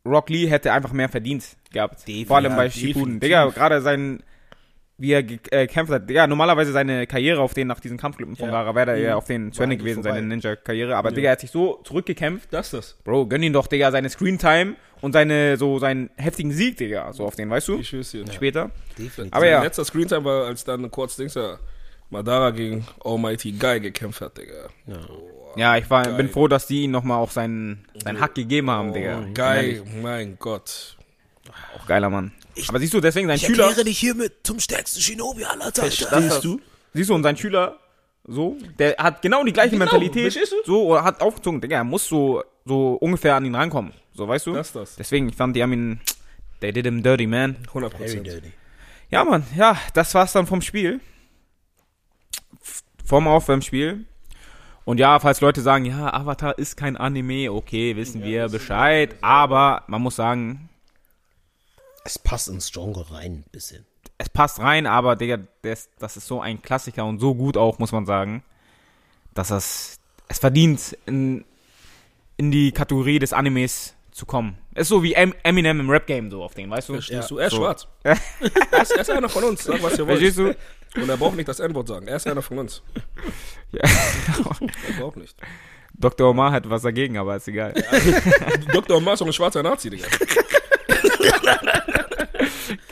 Rock 0.05 0.31
Lee 0.31 0.49
hätte 0.49 0.73
einfach 0.73 0.93
mehr 0.93 1.09
verdient 1.09 1.45
gehabt. 1.73 2.03
Vor 2.27 2.37
allem 2.39 2.57
bei 2.57 2.71
Shippuden. 2.71 3.21
definitiv. 3.21 3.21
Digga, 3.21 3.47
gerade 3.51 3.83
sein, 3.83 4.25
wie 5.03 5.13
er 5.13 5.23
ge- 5.23 5.39
äh, 5.51 5.67
gekämpft 5.67 5.93
hat. 5.93 6.09
Digga, 6.09 6.27
normalerweise 6.27 6.71
seine 6.73 7.07
Karriere 7.07 7.41
auf 7.41 7.55
den, 7.55 7.67
nach 7.67 7.81
diesen 7.81 7.99
Kampfclippen 7.99 8.37
von 8.37 8.47
Ja. 8.47 8.53
Gara, 8.53 8.75
wäre 8.75 8.93
er 8.93 8.99
ja 8.99 9.17
auf 9.17 9.27
den 9.27 9.53
zu 9.53 9.63
Ende 9.63 9.77
gewesen, 9.77 10.03
vorbei. 10.03 10.17
seine 10.19 10.27
Ninja-Karriere. 10.29 10.97
Aber 10.97 11.11
Digga, 11.11 11.29
er 11.29 11.33
hat 11.33 11.41
sich 11.41 11.51
so 11.51 11.81
zurückgekämpft. 11.85 12.53
Das 12.53 12.67
ist 12.67 12.73
das. 12.73 12.97
Bro, 13.05 13.27
gönn 13.27 13.43
ihn 13.43 13.53
doch, 13.53 13.67
Digga, 13.67 13.91
seine 13.91 14.09
Screentime 14.09 14.77
und 15.01 15.13
seine, 15.13 15.57
so, 15.57 15.79
seinen 15.79 16.11
heftigen 16.17 16.53
Sieg, 16.53 16.77
Digga. 16.79 17.13
So 17.13 17.27
auf 17.27 17.35
den, 17.37 17.51
weißt 17.51 17.69
du? 17.69 17.79
Ich 17.81 17.89
schwör's 17.89 18.13
dir. 18.13 18.25
Später. 18.33 18.71
Definitiv. 18.97 19.33
Aber 19.35 19.45
Sein 19.45 19.51
ja. 19.53 19.63
letzter 19.63 19.85
Screentime 19.85 20.25
war, 20.25 20.47
als 20.47 20.65
dann 20.65 20.91
kurz 20.91 21.17
Dings 21.17 21.35
ja, 21.35 21.59
Madara 22.11 22.51
gegen 22.51 22.87
Almighty 23.05 23.53
Guy 23.53 23.81
gekämpft 23.81 24.21
hat, 24.21 24.39
Digga. 24.39 24.69
Ja, 25.57 25.77
ich 25.77 25.89
war, 25.91 26.07
bin 26.13 26.29
froh, 26.31 26.49
dass 26.49 26.67
die 26.67 26.83
ihm 26.85 26.91
nochmal 26.93 27.19
auch 27.19 27.31
seinen, 27.31 27.85
seinen 28.03 28.21
Hack 28.21 28.35
gegeben 28.35 28.71
haben, 28.71 28.93
Digga. 28.93 29.25
Guy, 29.35 29.83
mein 30.03 30.37
Gott. 30.39 30.97
Auch 31.77 31.87
geiler 31.87 32.09
Mann. 32.09 32.33
Aber 32.69 32.79
siehst 32.79 32.95
du, 32.95 33.01
deswegen 33.01 33.29
sein 33.29 33.39
Schüler. 33.39 33.73
dich 33.73 33.99
hiermit 33.99 34.33
zum 34.43 34.61
stärksten 34.61 35.01
Shinobi 35.01 35.45
aller 35.45 35.73
Zeiten. 35.73 35.93
Verstehst 35.93 36.45
du? 36.45 36.61
Siehst 36.95 37.11
du, 37.11 37.15
und 37.15 37.23
sein 37.23 37.37
Schüler, 37.37 37.79
so, 38.25 38.57
der 38.79 38.97
hat 38.99 39.23
genau 39.23 39.43
die 39.45 39.53
gleiche 39.53 39.77
Mentalität. 39.77 40.33
verstehst 40.33 40.53
du? 40.53 40.57
So, 40.65 40.87
oder 40.87 41.05
hat 41.05 41.21
aufgezogen, 41.21 41.61
Digga, 41.61 41.77
er 41.79 41.85
muss 41.85 42.07
so, 42.07 42.43
so 42.65 42.95
ungefähr 42.95 43.35
an 43.37 43.45
ihn 43.45 43.55
rankommen. 43.55 43.93
So, 44.15 44.29
weißt 44.29 44.47
du? 44.47 44.55
Das 44.55 44.69
ist 44.69 44.77
das. 44.77 44.97
Deswegen, 44.97 45.29
ich 45.29 45.35
fand, 45.37 45.57
die 45.57 45.63
haben 45.63 45.73
ihn, 45.73 46.01
they 46.61 46.73
did 46.73 46.85
him 46.85 47.03
dirty, 47.03 47.27
man. 47.27 47.57
100 47.69 47.93
Very 47.93 48.05
Prozent. 48.05 48.27
dirty. 48.27 48.53
Ja, 49.11 49.25
Mann, 49.25 49.45
ja, 49.57 49.77
das 49.95 50.15
war's 50.15 50.33
dann 50.33 50.47
vom 50.47 50.63
Spiel. 50.63 51.01
Vom 53.05 53.27
Aufwärmspiel. 53.27 54.07
Und 54.85 54.99
ja, 54.99 55.19
falls 55.21 55.41
Leute 55.41 55.61
sagen, 55.61 55.85
ja, 55.85 56.13
Avatar 56.13 56.59
ist 56.59 56.77
kein 56.77 56.97
Anime, 56.97 57.53
okay, 57.53 57.97
wissen 57.97 58.23
wir 58.25 58.49
Bescheid. 58.49 59.15
Aber 59.21 59.85
man 59.87 60.03
muss 60.03 60.17
sagen, 60.17 60.69
Es 62.05 62.19
passt 62.19 62.49
ins 62.49 62.71
Genre 62.73 63.11
rein, 63.13 63.45
ein 63.47 63.51
bisschen. 63.53 63.87
es 64.19 64.29
passt 64.29 64.59
rein, 64.59 64.87
aber 64.87 65.17
Digga, 65.17 65.39
das, 65.63 65.89
das 65.99 66.17
ist 66.17 66.27
so 66.27 66.41
ein 66.41 66.61
Klassiker 66.63 67.05
und 67.05 67.19
so 67.21 67.35
gut 67.35 67.57
auch, 67.57 67.79
muss 67.79 67.93
man 67.93 68.07
sagen, 68.07 68.43
dass 69.35 69.49
das, 69.49 69.99
es 70.29 70.39
verdient, 70.39 70.97
in, 71.07 71.45
in 72.37 72.51
die 72.51 72.73
Kategorie 72.73 73.19
des 73.19 73.33
Animes 73.33 73.95
zu 74.11 74.27
kommen. 74.27 74.59
Ist 74.75 74.89
so 74.89 75.03
wie 75.03 75.15
Em- 75.15 75.35
Eminem 75.43 75.81
im 75.81 75.89
Rap-Game, 75.91 76.31
so 76.31 76.43
auf 76.43 76.55
den, 76.55 76.69
weißt 76.71 76.89
du? 76.91 76.95
Verstehst 76.95 77.31
du? 77.31 77.39
Er 77.39 77.47
ist 77.47 77.53
So. 77.53 77.59
schwarz. 77.59 77.87
er, 78.03 78.13
ist, 78.83 78.91
er 78.91 79.01
ist 79.01 79.11
einer 79.11 79.29
von 79.29 79.45
uns. 79.45 79.65
Sag, 79.65 79.83
was 79.83 79.93
ihr 79.99 80.07
wollt. 80.07 80.19
Verstehst 80.21 80.39
du? 80.39 81.01
Und 81.01 81.09
er 81.09 81.17
braucht 81.17 81.37
nicht 81.37 81.49
das 81.49 81.61
N-Wort 81.61 81.89
sagen. 81.89 82.07
Er 82.09 82.17
ist 82.17 82.27
einer 82.27 82.43
von 82.43 82.59
uns. 82.59 82.83
Ja. 83.73 83.81
Er 83.85 85.01
braucht 85.01 85.17
nicht. 85.17 85.35
Dr. 85.95 86.29
Omar 86.29 86.53
hat 86.53 86.69
was 86.69 86.83
dagegen, 86.83 87.17
aber 87.17 87.37
ist 87.37 87.49
egal. 87.49 87.73
Dr. 88.71 88.99
Omar 88.99 89.15
ist 89.15 89.21
doch 89.21 89.27
ein 89.27 89.33
schwarzer 89.33 89.63
Nazi, 89.63 89.89
Digga. 89.89 90.07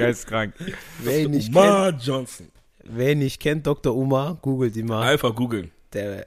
Geisteskrank. 0.01 0.55
Wer 0.99 1.21
ihn, 1.21 1.31
nicht 1.31 1.53
kennt, 1.53 1.57
Omar 1.57 1.91
Johnson. 1.91 2.49
wer 2.85 3.15
nicht 3.15 3.41
kennt, 3.41 3.67
Dr. 3.67 3.95
Umar, 3.97 4.37
googelt 4.41 4.77
ihn 4.77 4.87
mal. 4.87 5.03
Einfach 5.03 5.35
googeln. 5.35 5.71
Der, 5.93 6.27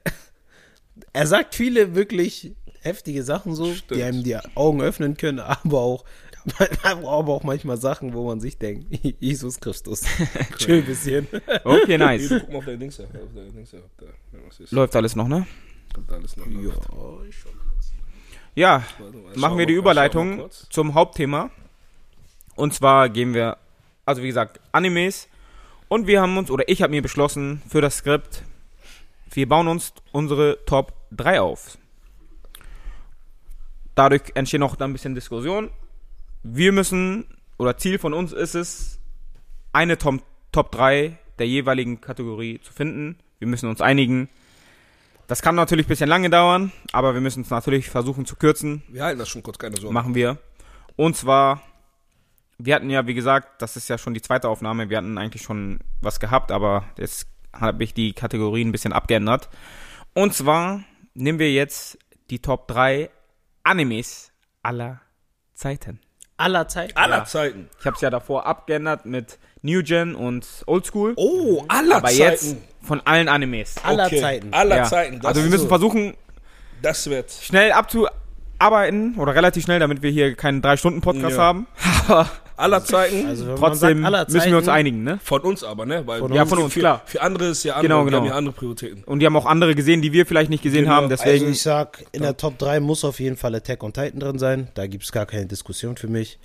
er 1.13 1.27
sagt 1.27 1.55
viele 1.55 1.95
wirklich 1.95 2.53
heftige 2.81 3.23
Sachen 3.23 3.55
so, 3.55 3.73
Stimmt. 3.73 3.99
die 3.99 4.03
einem 4.03 4.23
die 4.23 4.37
Augen 4.55 4.81
öffnen 4.81 5.17
können, 5.17 5.39
aber 5.39 5.79
auch, 5.79 6.05
aber 6.83 7.33
auch 7.33 7.43
manchmal 7.43 7.77
Sachen, 7.77 8.13
wo 8.13 8.25
man 8.27 8.39
sich 8.39 8.57
denkt, 8.57 8.85
Jesus 9.19 9.59
Christus. 9.59 10.03
Schön 10.57 10.85
bisschen. 10.85 11.27
Okay, 11.63 11.97
nice. 11.97 12.29
guck 12.29 12.49
mal 12.49 12.57
auf 12.57 12.65
deine 12.65 12.79
Dings. 12.79 12.97
da, 12.97 13.03
Auf 13.03 13.09
deine 13.33 13.49
ja, 13.49 14.39
was 14.47 14.59
ist. 14.59 14.71
Läuft 14.71 14.95
alles 14.95 15.15
noch, 15.15 15.27
ne? 15.27 15.47
Kommt 15.93 16.11
alles 16.11 16.35
noch. 16.35 16.45
läuft. 16.45 16.89
Ja, 18.55 18.83
mal, 18.99 19.37
machen 19.37 19.57
wir 19.57 19.65
die 19.65 19.73
Überleitung 19.73 20.49
zum 20.69 20.93
Hauptthema. 20.93 21.49
Und 22.55 22.73
zwar 22.73 23.09
gehen 23.09 23.33
wir, 23.33 23.57
also 24.05 24.21
wie 24.23 24.27
gesagt, 24.27 24.59
Animes. 24.71 25.27
Und 25.87 26.07
wir 26.07 26.21
haben 26.21 26.37
uns, 26.37 26.49
oder 26.49 26.67
ich 26.67 26.81
habe 26.81 26.91
mir 26.91 27.01
beschlossen, 27.01 27.61
für 27.67 27.81
das 27.81 27.97
Skript, 27.97 28.43
wir 29.31 29.47
bauen 29.47 29.67
uns 29.67 29.93
unsere 30.11 30.59
Top 30.65 30.93
3 31.11 31.41
auf. 31.41 31.77
Dadurch 33.95 34.23
entsteht 34.33 34.59
noch 34.59 34.79
ein 34.79 34.93
bisschen 34.93 35.15
Diskussion. 35.15 35.69
Wir 36.41 36.71
müssen, 36.71 37.25
oder 37.57 37.77
Ziel 37.77 37.99
von 37.99 38.13
uns 38.13 38.33
ist 38.33 38.55
es, 38.55 38.99
eine 39.71 39.97
Top, 39.97 40.23
Top 40.51 40.71
3 40.71 41.17
der 41.39 41.47
jeweiligen 41.47 42.01
Kategorie 42.01 42.59
zu 42.61 42.73
finden. 42.73 43.17
Wir 43.39 43.47
müssen 43.47 43.69
uns 43.69 43.81
einigen. 43.81 44.29
Das 45.27 45.41
kann 45.41 45.55
natürlich 45.55 45.85
ein 45.85 45.89
bisschen 45.89 46.09
lange 46.09 46.29
dauern, 46.29 46.71
aber 46.91 47.13
wir 47.13 47.21
müssen 47.21 47.41
es 47.41 47.49
natürlich 47.49 47.89
versuchen 47.89 48.25
zu 48.25 48.35
kürzen. 48.35 48.83
Wir 48.87 49.03
halten 49.03 49.19
das 49.19 49.29
schon 49.29 49.41
kurz, 49.41 49.57
keine 49.57 49.75
Sorge. 49.77 49.93
Machen 49.93 50.15
wir. 50.15 50.37
Und 50.95 51.15
zwar, 51.15 51.61
wir 52.65 52.75
hatten 52.75 52.89
ja, 52.89 53.05
wie 53.07 53.13
gesagt, 53.13 53.61
das 53.61 53.75
ist 53.75 53.89
ja 53.89 53.97
schon 53.97 54.13
die 54.13 54.21
zweite 54.21 54.47
Aufnahme. 54.49 54.89
Wir 54.89 54.97
hatten 54.97 55.17
eigentlich 55.17 55.41
schon 55.43 55.79
was 56.01 56.19
gehabt, 56.19 56.51
aber 56.51 56.85
jetzt 56.97 57.27
habe 57.53 57.83
ich 57.83 57.93
die 57.93 58.13
Kategorien 58.13 58.69
ein 58.69 58.71
bisschen 58.71 58.93
abgeändert. 58.93 59.49
Und 60.13 60.33
zwar 60.33 60.81
nehmen 61.13 61.39
wir 61.39 61.51
jetzt 61.51 61.97
die 62.29 62.39
Top 62.39 62.67
3 62.67 63.09
Animes 63.63 64.31
aller 64.61 65.01
Zeiten. 65.53 65.99
Aller 66.37 66.67
Zeit. 66.67 66.95
Aller 66.97 67.17
Ja. 67.19 67.25
Zeiten. 67.25 67.69
Ich 67.79 67.85
habe 67.85 67.95
es 67.95 68.01
ja 68.01 68.09
davor 68.09 68.45
abgeändert 68.45 69.05
mit 69.05 69.37
New 69.61 69.83
Gen 69.83 70.15
und 70.15 70.45
Old 70.65 70.85
School. 70.85 71.13
Oh, 71.15 71.63
aller 71.67 71.97
aber 71.97 72.07
Zeiten. 72.07 72.19
jetzt 72.19 72.57
von 72.81 73.01
allen 73.05 73.29
Animes. 73.29 73.75
Aller 73.83 74.07
Okay. 74.07 74.19
Zeiten. 74.19 74.53
Aller 74.53 74.77
Ja. 74.77 74.83
Zeiten. 74.85 75.17
Das, 75.19 75.25
Also 75.27 75.43
wir 75.43 75.49
müssen 75.49 75.67
versuchen, 75.67 76.15
das 76.81 77.07
wird. 77.09 77.31
schnell 77.31 77.71
abzuarbeiten 77.71 79.15
oder 79.17 79.35
relativ 79.35 79.63
schnell, 79.63 79.79
damit 79.79 80.01
wir 80.01 80.11
hier 80.11 80.35
keinen 80.35 80.61
3-Stunden-Podcast 80.61 81.37
Ja. 81.37 81.43
haben. 81.43 81.67
Aber 82.07 82.29
Aller 82.55 82.83
Zeiten. 82.85 83.25
Also 83.27 83.43
wenn 83.45 83.51
man 83.53 83.59
trotzdem 83.59 84.01
sagt, 84.01 84.05
aller 84.05 84.25
müssen 84.29 84.49
wir 84.51 84.57
uns 84.57 84.65
Zeiten, 84.65 84.77
einigen, 84.77 85.03
ne? 85.03 85.19
von 85.23 85.41
uns 85.41 85.63
aber, 85.63 85.85
ne? 85.85 86.05
Weil 86.05 86.19
Von 86.19 86.33
Ja, 86.33 86.41
uns. 86.43 86.49
von 86.49 86.59
uns, 86.59 86.73
für, 86.73 86.79
klar. 86.81 87.01
Für 87.05 87.21
andere 87.21 87.47
ist 87.49 87.63
ja 87.63 87.73
andere, 87.73 87.87
Genau, 87.87 88.05
genau. 88.05 88.17
haben 88.19 88.25
ja 88.27 88.33
andere 88.35 88.53
Prioritäten. 88.55 89.03
Und 89.03 89.19
die 89.19 89.25
haben 89.25 89.35
auch 89.35 89.45
andere 89.45 89.73
gesehen, 89.75 90.01
die 90.01 90.13
wir 90.13 90.25
vielleicht 90.25 90.49
nicht 90.49 90.61
gesehen 90.63 90.83
Genau. 90.83 90.95
haben. 90.95 91.09
Deswegen, 91.09 91.31
Also 91.31 91.45
ich 91.47 91.61
sag, 91.61 92.05
in 92.11 92.21
der 92.21 92.37
Top 92.37 92.57
3 92.59 92.79
muss 92.79 93.03
auf 93.03 93.19
jeden 93.19 93.37
Fall 93.37 93.55
Attack 93.55 93.83
on 93.83 93.91
Titan 93.93 94.19
drin 94.19 94.39
sein. 94.39 94.67
Da 94.75 94.87
gibt 94.87 95.03
es 95.03 95.11
gar 95.11 95.25
keine 95.25 95.45
Diskussion 95.47 95.97
für 95.97 96.07
mich. 96.07 96.37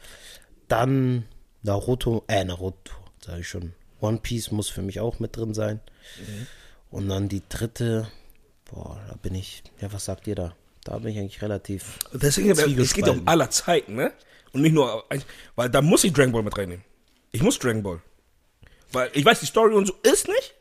Dann 0.69 1.25
Naruto, 1.63 2.25
äh, 2.29 2.45
Naruto, 2.45 2.93
sage 3.25 3.41
ich 3.41 3.49
schon. 3.49 3.73
One 4.01 4.19
Piece 4.23 4.51
muss 4.51 4.69
für 4.69 4.83
mich 4.83 5.01
auch 5.01 5.19
mit 5.19 5.37
drin 5.37 5.55
sein. 5.55 5.81
Mhm. 6.19 6.47
Und 6.91 7.09
dann 7.09 7.29
die 7.29 7.43
dritte, 7.49 8.09
boah, 8.71 8.99
da 9.09 9.15
bin 9.21 9.35
ich, 9.35 9.63
ja, 9.81 9.93
was 9.93 10.05
sagt 10.07 10.27
ihr 10.27 10.35
da? 10.35 10.55
Da 10.85 10.99
bin 10.99 11.13
ich 11.13 11.19
eigentlich 11.19 11.43
relativ. 11.43 11.99
Deswegen, 12.15 12.51
es 12.81 12.95
geht 12.95 13.09
um 13.09 13.23
aller 13.27 13.51
Zeiten, 13.51 13.97
ne? 13.97 14.13
Und 14.59 14.63
nicht 14.63 14.73
nur, 14.75 15.05
weil 15.57 15.71
da 15.71 15.81
muss 15.83 16.05
ich 16.05 16.13
Dragon 16.13 16.33
Ball 16.33 16.43
mit 16.43 16.57
reinnehmen. 16.59 16.85
Ich 17.33 17.43
muss 17.43 17.59
Dragon 17.59 17.83
Ball. 17.83 18.01
Weil 18.93 19.11
ich 19.13 19.25
weiß, 19.25 19.41
die 19.41 19.47
Story 19.47 19.75
und 19.75 19.87
so 19.87 19.95
ist 20.03 20.29
nicht. 20.29 20.55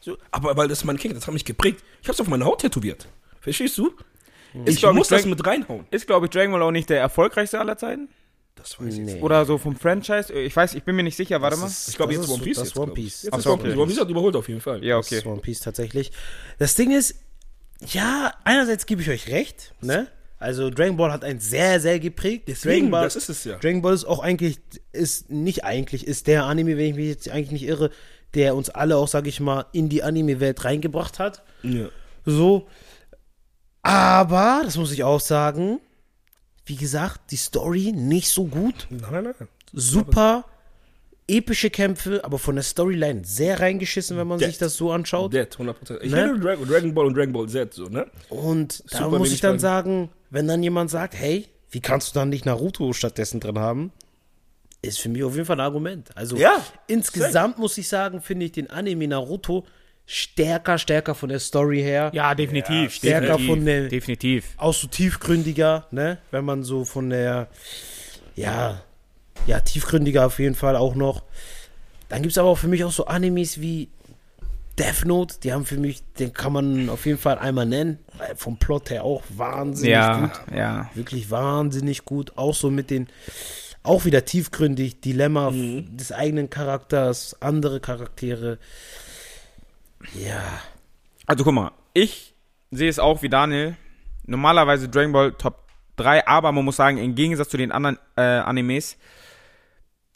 So, 0.00 0.16
aber 0.30 0.56
weil 0.56 0.68
das 0.68 0.78
ist 0.78 0.84
meine 0.84 0.98
Kindheit, 0.98 1.18
das 1.18 1.26
hat 1.26 1.34
mich 1.34 1.44
geprägt. 1.44 1.82
Ich 2.02 2.08
hab's 2.08 2.20
auf 2.20 2.28
meine 2.28 2.44
Haut 2.44 2.60
tätowiert. 2.60 3.06
Verstehst 3.40 3.76
du? 3.78 3.92
Ich 4.66 4.78
glaub, 4.78 4.94
muss 4.94 5.10
ich 5.10 5.16
das 5.16 5.26
mit 5.26 5.46
reinhauen. 5.46 5.86
ist, 5.90 6.06
glaube 6.06 6.26
ich, 6.26 6.30
Dragon 6.30 6.52
Ball 6.52 6.62
auch 6.62 6.70
nicht 6.70 6.88
der 6.90 7.00
erfolgreichste 7.00 7.58
aller 7.60 7.76
Zeiten. 7.76 8.08
Das 8.56 8.78
weiß 8.80 8.94
ich 8.94 9.00
Nee. 9.00 9.12
nicht. 9.14 9.22
Oder 9.22 9.44
so 9.46 9.56
vom 9.58 9.76
Franchise. 9.76 10.32
Ich 10.32 10.54
weiß, 10.54 10.74
ich 10.74 10.82
bin 10.82 10.96
mir 10.96 11.02
nicht 11.02 11.16
sicher. 11.16 11.40
Warte 11.40 11.56
mal. 11.56 11.70
Ich 11.88 11.96
glaube, 11.96 12.12
Das 12.14 12.22
jetzt 12.22 12.30
ist 12.30 12.34
One 12.34 12.42
Piece. 12.44 12.56
das 12.58 12.68
jetzt, 12.68 12.76
One 12.78 12.88
ich. 12.92 12.94
Piece. 12.94 13.22
Jetzt 13.22 13.32
Ach 13.34 13.38
ist 13.38 13.46
One 13.46 13.62
Piece. 13.62 13.76
One 13.76 13.86
Piece 13.86 14.00
hat 14.00 14.08
überholt 14.10 14.36
auf 14.36 14.48
jeden 14.48 14.60
Fall. 14.60 14.84
Ja, 14.84 14.96
Das 14.98 15.06
okay. 15.06 15.16
ist 15.18 15.26
One 15.26 15.40
Piece 15.40 15.60
tatsächlich. 15.60 16.12
Das 16.58 16.74
Ding 16.74 16.90
ist, 16.90 17.14
ja, 17.86 18.34
einerseits 18.44 18.84
gebe 18.86 19.00
ich 19.02 19.08
euch 19.08 19.28
recht, 19.28 19.72
ne? 19.80 20.08
Also 20.40 20.70
Dragon 20.70 20.96
Ball 20.96 21.12
hat 21.12 21.22
einen 21.22 21.38
sehr, 21.38 21.80
sehr 21.80 22.00
geprägt. 22.00 22.48
Deswegen, 22.48 22.86
Dragon 22.86 22.90
Ball, 22.90 23.04
das 23.04 23.14
ist 23.14 23.28
es 23.28 23.44
ja. 23.44 23.58
Dragon 23.58 23.82
Ball 23.82 23.92
ist 23.92 24.06
auch 24.06 24.20
eigentlich, 24.20 24.58
ist 24.90 25.30
nicht 25.30 25.64
eigentlich, 25.64 26.06
ist 26.06 26.26
der 26.26 26.44
Anime, 26.44 26.78
wenn 26.78 26.86
ich 26.86 26.94
mich 26.96 27.08
jetzt 27.08 27.28
eigentlich 27.28 27.50
nicht 27.50 27.64
irre, 27.64 27.90
der 28.32 28.56
uns 28.56 28.70
alle 28.70 28.96
auch, 28.96 29.06
sag 29.06 29.26
ich 29.26 29.38
mal, 29.38 29.66
in 29.72 29.90
die 29.90 30.02
Anime-Welt 30.02 30.64
reingebracht 30.64 31.18
hat. 31.18 31.42
Ja. 31.62 31.88
So. 32.24 32.68
Aber, 33.82 34.62
das 34.64 34.78
muss 34.78 34.92
ich 34.92 35.04
auch 35.04 35.20
sagen, 35.20 35.78
wie 36.64 36.76
gesagt, 36.76 37.32
die 37.32 37.36
Story 37.36 37.92
nicht 37.94 38.30
so 38.30 38.46
gut. 38.46 38.86
Nein, 38.88 39.24
nein, 39.24 39.34
nein. 39.38 39.48
Super 39.74 40.46
epische 41.38 41.70
Kämpfe, 41.70 42.24
aber 42.24 42.38
von 42.38 42.56
der 42.56 42.62
Storyline 42.64 43.22
sehr 43.24 43.60
reingeschissen, 43.60 44.16
wenn 44.16 44.26
man 44.26 44.38
Dead. 44.38 44.48
sich 44.48 44.58
das 44.58 44.74
so 44.76 44.92
anschaut. 44.92 45.32
Dead, 45.32 45.48
100%. 45.56 45.98
Ich 46.02 46.10
Ne? 46.12 46.24
rede 46.24 46.38
Dragon, 46.40 46.66
Dragon 46.68 46.94
Ball 46.94 47.06
und 47.06 47.16
Dragon 47.16 47.32
Ball 47.32 47.48
Z, 47.48 47.72
so, 47.74 47.84
ne? 47.86 48.06
Und 48.28 48.82
da 48.92 48.98
Super 49.04 49.18
muss 49.18 49.32
ich 49.32 49.40
dann 49.40 49.58
sagen, 49.58 50.10
wenn 50.30 50.46
dann 50.48 50.62
jemand 50.62 50.90
sagt, 50.90 51.14
hey, 51.14 51.46
wie 51.70 51.80
kannst 51.80 52.14
du 52.14 52.18
dann 52.18 52.28
nicht 52.30 52.46
Naruto 52.46 52.92
stattdessen 52.92 53.40
drin 53.40 53.58
haben? 53.58 53.92
Ist 54.82 54.98
für 55.00 55.08
mich 55.08 55.22
auf 55.22 55.34
jeden 55.34 55.44
Fall 55.46 55.56
ein 55.56 55.64
Argument. 55.64 56.08
Also 56.16 56.36
Ja, 56.36 56.64
insgesamt 56.86 57.58
muss 57.58 57.76
ich 57.78 57.86
sagen, 57.86 58.20
finde 58.22 58.46
ich 58.46 58.52
den 58.52 58.70
Anime 58.70 59.06
Naruto 59.08 59.66
stärker, 60.06 60.78
stärker 60.78 61.14
von 61.14 61.28
der 61.28 61.38
Story 61.38 61.80
her. 61.82 62.10
Ja, 62.14 62.34
definitiv. 62.34 62.94
stärker 62.94 63.26
definitiv, 63.36 63.46
von 63.46 63.64
der- 63.66 63.88
Definitiv. 63.88 64.44
Auch 64.56 64.74
so 64.74 64.88
tiefgründiger, 64.88 65.86
ne? 65.92 66.18
Wenn 66.30 66.44
man 66.44 66.64
so 66.64 66.84
von 66.84 67.10
der, 67.10 67.48
ja, 68.34 68.82
ja, 69.46 69.60
tiefgründiger 69.60 70.26
auf 70.26 70.38
jeden 70.38 70.54
Fall 70.54 70.76
auch 70.76 70.94
noch. 70.94 71.22
Dann 72.08 72.22
gibt 72.22 72.32
es 72.32 72.38
aber 72.38 72.48
auch 72.48 72.58
für 72.58 72.68
mich 72.68 72.84
auch 72.84 72.92
so 72.92 73.06
Animes 73.06 73.60
wie 73.60 73.88
Death 74.78 75.04
Note, 75.04 75.36
die 75.42 75.52
haben 75.52 75.66
für 75.66 75.76
mich, 75.76 76.02
den 76.18 76.32
kann 76.32 76.52
man 76.52 76.88
auf 76.88 77.04
jeden 77.04 77.18
Fall 77.18 77.38
einmal 77.38 77.66
nennen, 77.66 77.98
weil 78.16 78.34
vom 78.36 78.56
Plot 78.56 78.90
her 78.90 79.04
auch 79.04 79.22
wahnsinnig 79.28 79.92
Ja, 79.92 80.20
gut. 80.20 80.30
ja. 80.56 80.90
Wirklich 80.94 81.30
wahnsinnig 81.30 82.04
gut. 82.04 82.36
Auch 82.38 82.54
so 82.54 82.70
mit 82.70 82.88
den, 82.90 83.08
auch 83.82 84.04
wieder 84.06 84.24
tiefgründig, 84.24 85.00
Dilemma 85.00 85.50
Mhm. 85.50 85.96
des 85.96 86.12
eigenen 86.12 86.48
Charakters, 86.50 87.36
andere 87.40 87.80
Charaktere. 87.80 88.58
Ja. 90.14 90.42
Also 91.26 91.44
guck 91.44 91.54
mal, 91.54 91.72
ich 91.92 92.34
sehe 92.70 92.88
es 92.88 92.98
auch 92.98 93.22
wie 93.22 93.28
Daniel. 93.28 93.76
Normalerweise 94.26 94.88
Dragon 94.88 95.12
Ball 95.12 95.32
Top 95.32 95.58
3, 95.96 96.26
aber 96.26 96.52
man 96.52 96.64
muss 96.64 96.76
sagen, 96.76 96.98
im 96.98 97.14
Gegensatz 97.14 97.48
zu 97.50 97.56
den 97.56 97.72
anderen 97.72 97.98
äh, 98.16 98.22
Animes, 98.22 98.96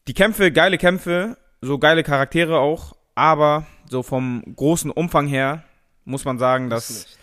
die 0.08 0.14
Kämpfe, 0.14 0.52
geile 0.52 0.78
Kämpfe, 0.78 1.36
so 1.60 1.78
geile 1.78 2.02
Charaktere 2.02 2.58
auch, 2.58 2.94
aber 3.14 3.66
so 3.88 4.02
vom 4.02 4.42
großen 4.56 4.90
Umfang 4.90 5.26
her 5.26 5.64
muss 6.04 6.24
man 6.24 6.38
sagen, 6.38 6.68
dass 6.70 7.16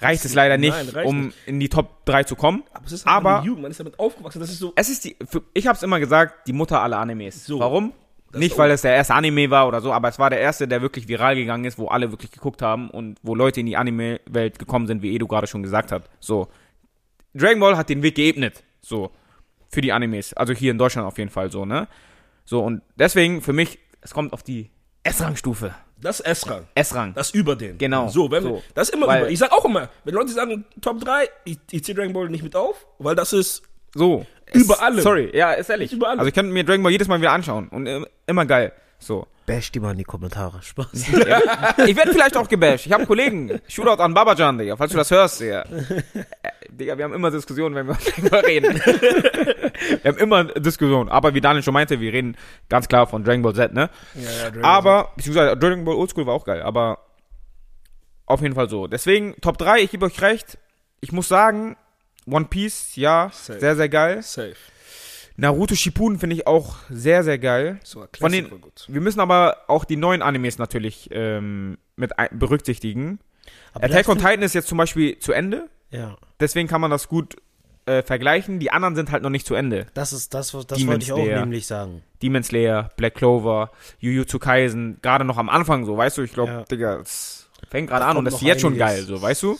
reicht 0.00 0.24
es 0.24 0.34
leider 0.34 0.58
nicht, 0.58 0.76
Nein, 0.94 1.04
um 1.06 1.26
nicht. 1.26 1.38
in 1.46 1.60
die 1.60 1.68
Top 1.68 2.04
3 2.06 2.24
zu 2.24 2.36
kommen. 2.36 2.62
Aber 2.72 2.86
es 2.86 2.92
ist 2.92 3.06
halt 3.06 3.16
Aber- 3.16 3.38
eine 3.38 3.46
Jugend, 3.46 3.62
man 3.62 3.70
ist 3.70 3.80
damit 3.80 3.98
aufgewachsen. 3.98 4.40
Das 4.40 4.50
ist 4.50 4.58
so. 4.58 4.72
Es 4.76 4.88
ist 4.88 5.04
die, 5.04 5.16
für, 5.28 5.42
ich 5.54 5.66
habe 5.66 5.76
es 5.76 5.82
immer 5.82 5.98
gesagt, 6.00 6.46
die 6.46 6.52
Mutter 6.52 6.80
aller 6.80 6.98
Animes. 6.98 7.44
So. 7.46 7.58
Warum? 7.60 7.92
Das 8.30 8.40
Nicht, 8.40 8.58
weil 8.58 8.70
es 8.70 8.82
der 8.82 8.94
erste 8.94 9.14
Anime 9.14 9.48
war 9.50 9.66
oder 9.66 9.80
so, 9.80 9.90
aber 9.92 10.08
es 10.08 10.18
war 10.18 10.28
der 10.28 10.38
erste, 10.40 10.68
der 10.68 10.82
wirklich 10.82 11.08
viral 11.08 11.34
gegangen 11.34 11.64
ist, 11.64 11.78
wo 11.78 11.88
alle 11.88 12.10
wirklich 12.10 12.30
geguckt 12.30 12.60
haben 12.60 12.90
und 12.90 13.18
wo 13.22 13.34
Leute 13.34 13.60
in 13.60 13.66
die 13.66 13.76
Anime-Welt 13.76 14.58
gekommen 14.58 14.86
sind, 14.86 15.00
wie 15.02 15.14
Edu 15.14 15.26
gerade 15.26 15.46
schon 15.46 15.62
gesagt 15.62 15.90
hat. 15.92 16.10
So. 16.20 16.48
Dragon 17.34 17.58
Ball 17.60 17.76
hat 17.76 17.88
den 17.88 18.02
Weg 18.02 18.16
geebnet. 18.16 18.62
So. 18.82 19.10
Für 19.70 19.80
die 19.80 19.92
Animes. 19.92 20.34
Also 20.34 20.52
hier 20.52 20.70
in 20.72 20.78
Deutschland 20.78 21.06
auf 21.08 21.16
jeden 21.18 21.30
Fall 21.30 21.50
so, 21.50 21.64
ne? 21.64 21.88
So, 22.48 22.60
und 22.60 22.80
deswegen 22.96 23.42
für 23.42 23.52
mich, 23.52 23.78
es 24.00 24.14
kommt 24.14 24.32
auf 24.32 24.42
die 24.42 24.70
S-Rang-Stufe. 25.02 25.74
Das 26.00 26.20
S-Rang. 26.20 26.64
S-Rang. 26.74 27.12
Das 27.12 27.30
über 27.32 27.56
den. 27.56 27.76
Genau. 27.76 28.08
So, 28.08 28.30
wenn 28.30 28.42
So. 28.42 28.62
das 28.74 28.88
ist 28.88 28.94
immer 28.94 29.06
Weil- 29.06 29.20
über. 29.22 29.30
Ich 29.30 29.38
sag 29.38 29.52
auch 29.52 29.66
immer, 29.66 29.90
wenn 30.04 30.14
Leute 30.14 30.30
sagen 30.32 30.64
Top 30.80 30.98
3, 30.98 31.28
ich, 31.44 31.58
ich 31.70 31.84
ziehe 31.84 31.94
Dragon 31.94 32.14
Ball 32.14 32.30
nicht 32.30 32.42
mit 32.42 32.56
auf, 32.56 32.86
weil 32.98 33.14
das 33.14 33.34
ist 33.34 33.62
So. 33.94 34.24
Über 34.54 34.80
allem. 34.80 35.00
Sorry, 35.02 35.30
ja, 35.36 35.52
ist 35.52 35.68
ehrlich. 35.68 35.92
Über 35.92 36.08
allem. 36.08 36.20
Also 36.20 36.28
ich 36.28 36.34
könnte 36.34 36.50
mir 36.50 36.64
Dragon 36.64 36.82
Ball 36.82 36.92
jedes 36.92 37.06
Mal 37.06 37.20
wieder 37.20 37.32
anschauen. 37.32 37.68
Und 37.68 38.06
immer 38.26 38.46
geil. 38.46 38.72
So. 38.98 39.26
Bash 39.48 39.72
die 39.72 39.80
mal 39.80 39.92
in 39.92 39.98
die 39.98 40.04
Kommentare. 40.04 40.62
Spaß. 40.62 40.88
Ich 41.86 41.96
werde 41.96 42.12
vielleicht 42.12 42.36
auch 42.36 42.48
gebasht. 42.48 42.86
Ich 42.86 42.92
habe 42.92 43.06
Kollegen. 43.06 43.60
Shootout 43.66 44.00
an 44.02 44.12
Babajan, 44.14 44.58
Digga, 44.58 44.76
falls 44.76 44.92
du 44.92 44.98
das 44.98 45.10
hörst, 45.10 45.40
Digga. 45.40 45.62
Äh, 45.62 46.50
Digga, 46.70 46.96
wir 46.98 47.04
haben 47.04 47.14
immer 47.14 47.30
Diskussionen, 47.30 47.74
wenn 47.74 47.86
wir 47.88 47.96
darüber 48.16 48.46
reden. 48.46 48.74
wir 48.76 50.12
haben 50.12 50.18
immer 50.18 50.44
Diskussionen. 50.44 51.08
Aber 51.08 51.34
wie 51.34 51.40
Daniel 51.40 51.62
schon 51.62 51.74
meinte, 51.74 51.98
wir 51.98 52.12
reden 52.12 52.36
ganz 52.68 52.88
klar 52.88 53.06
von 53.06 53.24
Dragon 53.24 53.42
Ball 53.42 53.54
Z, 53.54 53.72
ne? 53.72 53.90
Aber, 54.62 55.12
beziehungsweise 55.16 55.56
Dragon 55.56 55.84
Ball 55.84 55.94
Oldschool 55.96 56.26
war 56.26 56.34
auch 56.34 56.44
geil, 56.44 56.62
aber 56.62 56.98
auf 58.26 58.42
jeden 58.42 58.54
Fall 58.54 58.68
so. 58.68 58.86
Deswegen, 58.86 59.34
Top 59.40 59.56
3, 59.58 59.80
ich 59.80 59.90
gebe 59.90 60.04
euch 60.06 60.20
recht. 60.20 60.58
Ich 61.00 61.12
muss 61.12 61.28
sagen, 61.28 61.76
One 62.30 62.44
Piece, 62.44 62.96
ja, 62.96 63.30
Safe. 63.32 63.58
sehr, 63.58 63.76
sehr 63.76 63.88
geil. 63.88 64.22
safe. 64.22 64.54
Naruto 65.40 65.76
Shippuden 65.76 66.18
finde 66.18 66.34
ich 66.34 66.46
auch 66.48 66.76
sehr, 66.90 67.22
sehr 67.22 67.38
geil. 67.38 67.78
So, 67.84 68.04
Von 68.18 68.32
den, 68.32 68.50
gut. 68.60 68.84
wir 68.88 69.00
müssen 69.00 69.20
aber 69.20 69.56
auch 69.68 69.84
die 69.84 69.94
neuen 69.96 70.20
Animes 70.20 70.58
natürlich 70.58 71.08
ähm, 71.12 71.78
mit 71.96 72.10
berücksichtigen. 72.32 73.20
Aber 73.72 73.84
Attack 73.84 74.08
on 74.08 74.18
Titan 74.18 74.42
ist 74.42 74.54
jetzt 74.54 74.66
zum 74.68 74.78
Beispiel 74.78 75.18
zu 75.20 75.32
Ende, 75.32 75.68
Ja. 75.90 76.16
deswegen 76.40 76.66
kann 76.68 76.80
man 76.80 76.90
das 76.90 77.06
gut 77.08 77.36
äh, 77.86 78.02
vergleichen. 78.02 78.58
Die 78.58 78.72
anderen 78.72 78.96
sind 78.96 79.12
halt 79.12 79.22
noch 79.22 79.30
nicht 79.30 79.46
zu 79.46 79.54
Ende. 79.54 79.86
Das 79.94 80.12
ist 80.12 80.34
das, 80.34 80.52
was 80.54 80.66
das 80.66 80.76
Demon 80.78 80.94
wollte 80.94 81.04
ich 81.04 81.12
auch 81.12 81.22
Slayer. 81.24 81.40
nämlich 81.40 81.66
sagen. 81.68 82.02
Demon 82.20 82.42
Slayer, 82.42 82.90
Black 82.96 83.14
Clover, 83.14 83.70
Jujutsu 84.00 84.40
Kaisen, 84.40 84.98
gerade 85.02 85.24
noch 85.24 85.38
am 85.38 85.48
Anfang 85.48 85.86
so, 85.86 85.96
weißt 85.96 86.18
du, 86.18 86.22
ich 86.22 86.32
glaube, 86.32 86.50
Ja. 86.50 86.62
Digga, 86.64 86.96
es 87.00 87.48
fängt 87.70 87.88
gerade 87.90 88.04
an 88.06 88.16
und 88.16 88.24
das 88.24 88.34
ist 88.34 88.42
jetzt 88.42 88.60
schon 88.60 88.72
einiges. 88.74 88.88
geil, 88.88 89.02
so, 89.04 89.22
weißt 89.22 89.42
du? 89.44 89.56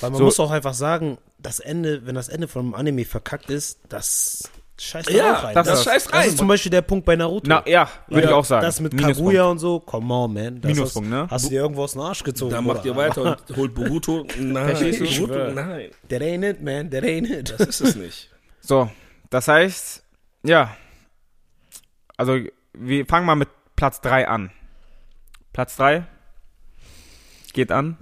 Weil 0.00 0.10
man 0.10 0.18
So. 0.18 0.24
muss 0.24 0.38
auch 0.40 0.52
einfach 0.52 0.74
sagen, 0.74 1.18
das 1.38 1.58
Ende, 1.58 2.06
wenn 2.06 2.14
das 2.14 2.28
Ende 2.28 2.46
von 2.48 2.64
einem 2.66 2.74
Anime 2.74 3.04
verkackt 3.04 3.50
ist, 3.50 3.80
das 3.88 4.50
scheißt 4.82 5.08
da 5.08 5.12
Ja, 5.14 5.36
auch 5.38 5.44
rein. 5.44 5.54
das- 5.54 5.66
das, 5.66 5.84
das 5.84 6.04
das 6.06 6.26
ist 6.26 6.38
zum 6.38 6.48
Beispiel 6.48 6.70
der 6.70 6.82
Punkt 6.82 7.04
bei 7.06 7.16
Naruto. 7.16 7.46
Na, 7.48 7.62
ja, 7.66 7.88
würde 8.08 8.26
ich 8.28 8.32
auch 8.32 8.44
sagen. 8.44 8.64
Das 8.64 8.80
mit 8.80 8.92
Minuspunkt. 8.92 9.18
Kaguya 9.18 9.44
und 9.44 9.58
so, 9.58 9.80
come 9.80 10.12
on, 10.14 10.32
man. 10.32 10.60
Das 10.60 10.72
Minuspunkt, 10.72 11.10
hast, 11.10 11.22
ne? 11.22 11.26
Hast 11.30 11.44
du 11.46 11.48
dir 11.50 11.60
irgendwo 11.62 11.82
aus 11.84 11.92
dem 11.92 12.00
Arsch 12.02 12.22
gezogen? 12.24 12.52
Dann 12.52 12.64
macht 12.64 12.84
ihr 12.84 12.96
weiter 12.96 13.22
und 13.22 13.38
holt 13.56 13.74
Boruto. 13.74 14.26
Nein, 14.38 14.76
Boruto, 14.98 15.52
nein. 15.52 15.90
That 16.08 16.22
ain't 16.22 16.44
it, 16.48 16.62
man. 16.62 16.90
That 16.90 17.02
ain't 17.04 17.28
it. 17.30 17.54
Das 17.58 17.68
ist 17.68 17.80
es 17.80 17.96
nicht. 17.96 18.30
So, 18.62 18.90
das 19.30 19.48
heißt, 19.48 20.02
ja. 20.42 20.76
Also, 22.18 22.38
wir 22.74 23.06
fangen 23.06 23.24
mal 23.24 23.34
mit 23.34 23.48
Platz 23.74 24.02
3 24.02 24.28
an. 24.28 24.50
Platz 25.54 25.76
3 25.76 26.04
geht 27.54 27.72
an. 27.72 27.96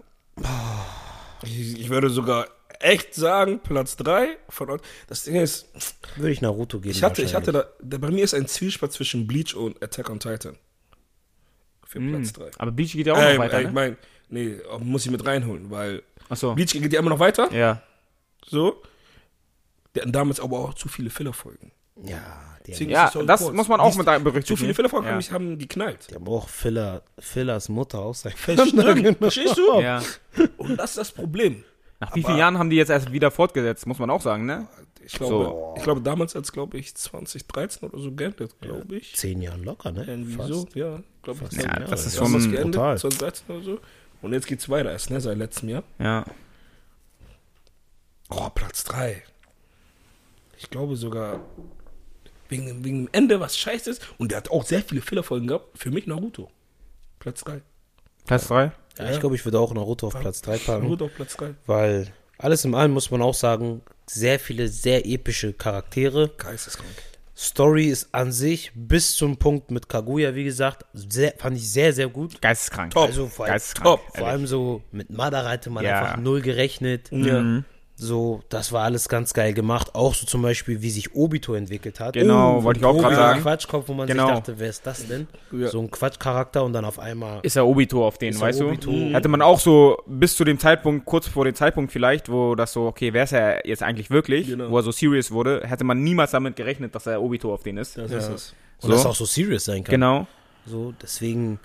Ich, 1.42 1.80
ich 1.80 1.88
würde 1.90 2.10
sogar 2.10 2.46
echt 2.80 3.14
sagen, 3.14 3.60
Platz 3.60 3.96
3 3.96 4.36
von 4.48 4.70
uns. 4.70 4.82
Das 5.08 5.24
Ding 5.24 5.36
ist, 5.36 5.68
Würde 6.16 6.30
ich 6.32 6.40
Naruto 6.40 6.78
geben. 6.80 6.90
ich 6.94 7.02
hatte, 7.02 7.22
ich 7.22 7.34
hatte 7.34 7.52
da, 7.52 7.64
da, 7.80 7.98
bei 7.98 8.10
mir 8.10 8.24
ist 8.24 8.34
ein 8.34 8.46
Zwiespalt 8.46 8.92
zwischen 8.92 9.26
Bleach 9.26 9.54
und 9.54 9.82
Attack 9.82 10.10
on 10.10 10.20
Titan. 10.20 10.56
Für 11.84 12.00
Platz 12.00 12.32
3. 12.34 12.50
Aber 12.58 12.70
Bleach 12.70 12.92
geht 12.92 13.06
ja 13.06 13.14
auch 13.14 13.18
Äh, 13.18 13.34
noch 13.34 13.40
weiter, 13.44 13.60
ich 13.60 13.66
ne? 13.68 13.72
mein, 13.72 13.96
nee, 14.28 14.56
muss 14.80 15.06
ich 15.06 15.10
mit 15.10 15.24
reinholen, 15.24 15.70
weil 15.70 16.02
Achso. 16.28 16.54
Bleach 16.54 16.72
geht 16.72 16.92
ja 16.92 16.98
immer 17.00 17.10
noch 17.10 17.18
weiter. 17.20 17.52
Ja. 17.52 17.82
So. 18.46 18.82
Die 19.94 20.00
hatten 20.00 20.12
damals 20.12 20.38
aber 20.40 20.58
auch 20.58 20.74
zu 20.74 20.88
viele 20.88 21.08
Fillerfolgen. 21.10 21.72
Ja, 22.04 22.56
die 22.66 22.70
Deswegen 22.72 22.94
haben, 22.96 23.06
Ja, 23.06 23.10
so 23.10 23.22
das 23.24 23.40
kurz. 23.42 23.54
muss 23.56 23.68
man 23.68 23.80
auch 23.80 23.96
mit 23.96 24.04
berücksichtigen. 24.06 24.46
Zu 24.46 24.56
viele 24.56 24.74
Fillerfolgen 24.74 25.06
Ja. 25.06 25.10
haben, 25.12 25.16
mich- 25.16 25.32
haben 25.32 25.58
geknallt. 25.58 26.06
die 26.10 26.14
haben 26.14 26.28
auch 26.28 26.48
Filler, 26.48 27.02
Fillers 27.18 27.68
Mutter 27.70 27.98
aus 28.00 28.20
seinem 28.20 28.36
Stimmt, 28.36 29.18
Verstehst 29.18 29.56
du? 29.56 29.80
Ja. 29.80 30.02
Und 30.58 30.76
das 30.76 30.90
ist 30.90 30.98
das 30.98 31.10
Problem. 31.12 31.64
Nach 32.00 32.14
wie 32.14 32.22
vielen 32.22 32.38
Jahren 32.38 32.58
haben 32.58 32.70
die 32.70 32.76
jetzt 32.76 32.90
erst 32.90 33.10
wieder 33.12 33.30
fortgesetzt, 33.30 33.86
muss 33.86 33.98
man 33.98 34.08
auch 34.10 34.22
sagen, 34.22 34.46
ne? 34.46 34.68
Ich 35.04 35.14
glaube, 35.14 35.74
ich 35.76 35.82
glaube 35.82 36.00
damals 36.02 36.34
hat 36.34 36.44
es, 36.44 36.52
glaube 36.52 36.76
ich, 36.78 36.94
2013 36.94 37.88
oder 37.88 37.98
so 37.98 38.12
geendet, 38.12 38.60
glaube 38.60 38.96
ich. 38.96 39.14
Zehn 39.16 39.40
Jahren 39.42 39.64
locker, 39.64 39.90
ne? 39.90 40.04
Irgendwie 40.06 40.34
Fast. 40.34 40.48
so, 40.48 40.68
ja, 40.74 41.02
glaube 41.22 41.40
ich. 41.50 41.58
Ja, 41.58 41.78
das 41.80 42.06
ist 42.06 42.14
Jahre. 42.16 42.26
schon 42.26 42.34
das 42.34 42.42
geendet, 42.44 42.64
brutal. 42.72 42.98
2013 42.98 43.56
oder 43.56 43.64
so. 43.64 43.80
Und 44.22 44.32
jetzt 44.32 44.46
geht's 44.46 44.68
weiter 44.68 44.92
erst, 44.92 45.10
ne, 45.10 45.20
seit 45.20 45.38
letztem 45.38 45.68
Jahr. 45.70 45.82
Ja. 45.98 46.24
Oh, 48.28 48.48
Platz 48.54 48.84
3. 48.84 49.22
Ich 50.58 50.70
glaube 50.70 50.96
sogar 50.96 51.40
wegen, 52.48 52.66
dem- 52.66 52.84
wegen 52.84 53.06
dem 53.06 53.08
Ende, 53.12 53.40
was 53.40 53.56
scheiße 53.56 53.90
ist. 53.90 54.02
Und 54.18 54.30
der 54.30 54.38
hat 54.38 54.50
auch 54.50 54.64
sehr 54.64 54.82
viele 54.82 55.00
Fillerfolgen 55.02 55.48
gehabt. 55.48 55.78
Für 55.78 55.90
mich 55.90 56.06
Naruto. 56.06 56.50
Platz 57.18 57.42
3. 57.44 57.62
Platz 58.26 58.48
3? 58.48 58.72
Ja, 58.98 59.10
ich 59.10 59.20
glaube, 59.20 59.34
ich 59.36 59.44
würde 59.44 59.58
auch 59.60 59.72
Naruto 59.72 60.06
auf 60.08 60.18
Platz 60.18 60.42
3 60.42 60.58
packen. 60.58 60.82
Naruto 60.84 61.06
auf 61.06 61.14
Platz 61.14 61.36
3. 61.36 61.54
Weil 61.66 62.08
alles 62.38 62.64
in 62.64 62.74
allem 62.74 62.92
muss 62.92 63.10
man 63.10 63.22
auch 63.22 63.34
sagen, 63.34 63.82
sehr 64.06 64.38
viele 64.38 64.68
sehr 64.68 65.06
epische 65.06 65.52
Charaktere. 65.52 66.30
Geisteskrank. 66.36 66.88
Story 67.36 67.84
ist 67.86 68.08
an 68.12 68.32
sich 68.32 68.72
bis 68.74 69.14
zum 69.14 69.36
Punkt 69.36 69.70
mit 69.70 69.88
Kaguya, 69.88 70.34
wie 70.34 70.42
gesagt, 70.42 70.84
sehr, 70.92 71.34
fand 71.38 71.56
ich 71.56 71.70
sehr, 71.70 71.92
sehr 71.92 72.08
gut. 72.08 72.42
Geisteskrank. 72.42 72.92
Top. 72.92 73.06
Also 73.06 73.28
vor 73.28 73.44
allem, 73.44 73.52
Geisteskrank. 73.54 73.84
Top. 74.00 74.16
vor 74.16 74.26
allem 74.26 74.46
so 74.48 74.82
mit 74.90 75.10
Madara 75.10 75.50
hätte 75.50 75.70
man 75.70 75.84
Ja. 75.84 76.00
einfach 76.00 76.16
null 76.16 76.40
gerechnet. 76.40 77.10
Ja. 77.12 77.62
So, 78.00 78.42
das 78.48 78.70
war 78.70 78.84
alles 78.84 79.08
ganz 79.08 79.34
geil 79.34 79.52
gemacht. 79.54 79.96
Auch 79.96 80.14
so 80.14 80.24
zum 80.24 80.40
Beispiel, 80.40 80.82
wie 80.82 80.90
sich 80.90 81.16
Obito 81.16 81.54
entwickelt 81.54 81.98
hat. 81.98 82.12
Genau, 82.14 82.62
wollte 82.62 82.78
ich 82.78 82.86
auch 82.86 82.92
gerade 82.96 83.16
so 83.16 83.20
ein 83.20 83.26
sagen. 83.30 83.42
Quatschkopf, 83.42 83.88
wo 83.88 83.92
man 83.94 84.06
Genau. 84.06 84.26
sich 84.26 84.34
dachte, 84.36 84.54
wer 84.58 84.68
ist 84.70 84.86
das 84.86 85.08
denn? 85.08 85.26
Ja. 85.50 85.66
So 85.66 85.80
ein 85.80 85.90
Quatschcharakter 85.90 86.62
und 86.62 86.74
dann 86.74 86.84
auf 86.84 87.00
einmal. 87.00 87.40
Ist 87.42 87.56
ja 87.56 87.64
Obito 87.64 88.06
auf 88.06 88.16
den, 88.16 88.34
ja 88.34 88.40
weißt 88.40 88.62
Obito. 88.62 88.92
du? 88.92 88.96
Mhm. 88.96 89.14
Hätte 89.14 89.26
man 89.26 89.42
auch 89.42 89.58
so 89.58 90.00
bis 90.06 90.36
zu 90.36 90.44
dem 90.44 90.60
Zeitpunkt, 90.60 91.06
kurz 91.06 91.26
vor 91.26 91.44
dem 91.44 91.56
Zeitpunkt 91.56 91.90
vielleicht, 91.90 92.28
wo 92.30 92.54
das 92.54 92.72
so, 92.72 92.86
okay, 92.86 93.12
wer 93.12 93.24
ist 93.24 93.32
er 93.32 93.66
jetzt 93.66 93.82
eigentlich 93.82 94.10
wirklich, 94.10 94.46
Genau. 94.46 94.70
wo 94.70 94.76
er 94.76 94.84
so 94.84 94.92
serious 94.92 95.32
wurde, 95.32 95.62
hätte 95.66 95.82
man 95.82 96.00
niemals 96.00 96.30
damit 96.30 96.54
gerechnet, 96.54 96.94
dass 96.94 97.06
er 97.08 97.20
Obito 97.20 97.52
auf 97.52 97.64
den 97.64 97.78
ist. 97.78 97.98
Das 97.98 98.12
ist 98.12 98.28
es. 98.28 98.54
Und 98.80 98.90
So. 98.90 98.92
das 98.92 99.06
auch 99.06 99.16
so 99.16 99.24
serious 99.24 99.64
sein 99.64 99.82
kann. 99.82 99.90
Genau. 99.94 100.26
So, 100.66 100.94
deswegen 101.02 101.58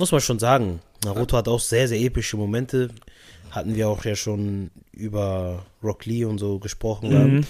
muss 0.00 0.10
man 0.10 0.20
schon 0.20 0.40
sagen, 0.40 0.80
Naruto 1.04 1.36
hat 1.36 1.46
auch 1.46 1.60
sehr, 1.60 1.86
sehr 1.86 2.00
epische 2.00 2.36
Momente. 2.36 2.88
Hatten 3.56 3.74
wir 3.74 3.88
auch 3.88 4.04
ja 4.04 4.14
schon 4.14 4.70
über 4.92 5.64
Rock 5.82 6.04
Lee 6.04 6.24
und 6.24 6.38
so 6.38 6.58
gesprochen. 6.58 7.10
gehabt. 7.10 7.46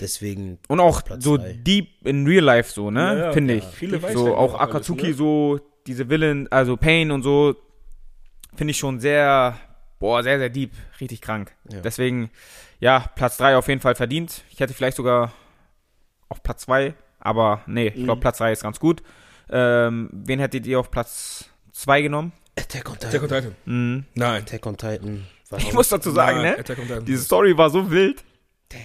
Deswegen, 0.00 0.58
Und 0.68 0.80
auch 0.80 1.04
Platz 1.04 1.22
so 1.22 1.36
drei. 1.36 1.52
deep 1.52 2.06
in 2.06 2.26
real 2.26 2.42
life 2.42 2.72
so, 2.72 2.90
ne? 2.90 3.00
Ja, 3.00 3.16
ja, 3.26 3.32
Finde 3.32 3.54
ich. 3.54 3.64
Viele 3.64 4.00
Weisheiten 4.02 4.18
so 4.24 4.34
auch 4.34 4.54
auch 4.54 4.60
alles, 4.60 4.70
Akatsuki 4.70 5.08
ne? 5.08 5.14
so 5.14 5.60
diese 5.86 6.08
Villain, 6.08 6.48
also 6.50 6.76
Pain 6.78 7.10
und 7.10 7.22
so 7.22 7.54
finde 8.56 8.70
ich 8.72 8.78
schon 8.78 8.98
sehr 9.00 9.56
boah, 9.98 10.22
sehr 10.22 10.38
sehr 10.38 10.48
deep, 10.48 10.72
richtig 11.00 11.20
krank. 11.20 11.52
Ja. 11.70 11.80
Deswegen 11.82 12.30
ja, 12.80 13.10
Platz 13.14 13.36
3 13.36 13.56
auf 13.58 13.68
jeden 13.68 13.82
Fall 13.82 13.94
verdient. 13.94 14.42
Ich 14.50 14.58
hätte 14.60 14.72
vielleicht 14.72 14.96
sogar 14.96 15.32
auf 16.30 16.42
Platz 16.42 16.62
2, 16.62 16.94
aber 17.18 17.60
nee, 17.66 17.88
ich 17.88 17.96
Mhm. 17.96 18.04
glaube 18.04 18.20
Platz 18.22 18.38
3 18.38 18.52
ist 18.52 18.62
ganz 18.62 18.80
gut. 18.80 19.02
Ähm, 19.50 20.08
wen 20.12 20.38
hättet 20.38 20.66
ihr 20.66 20.80
auf 20.80 20.90
Platz 20.90 21.44
2 21.72 22.00
genommen? 22.00 22.32
Attack 22.56 22.88
on 22.88 22.94
Attack 22.96 23.22
on 23.22 23.28
Titan. 23.28 23.42
Titan. 23.42 23.56
Mhm. 23.66 24.04
Nein. 24.14 24.42
Attack 24.42 24.66
on 24.66 24.76
Titan. 24.78 25.26
Ich 25.58 25.72
muss 25.72 25.88
dazu 25.88 26.10
sagen, 26.10 26.42
Nein, 26.42 26.64
ne? 26.66 27.02
Diese 27.02 27.24
Story 27.24 27.56
war 27.56 27.70
so 27.70 27.90
wild. 27.90 28.22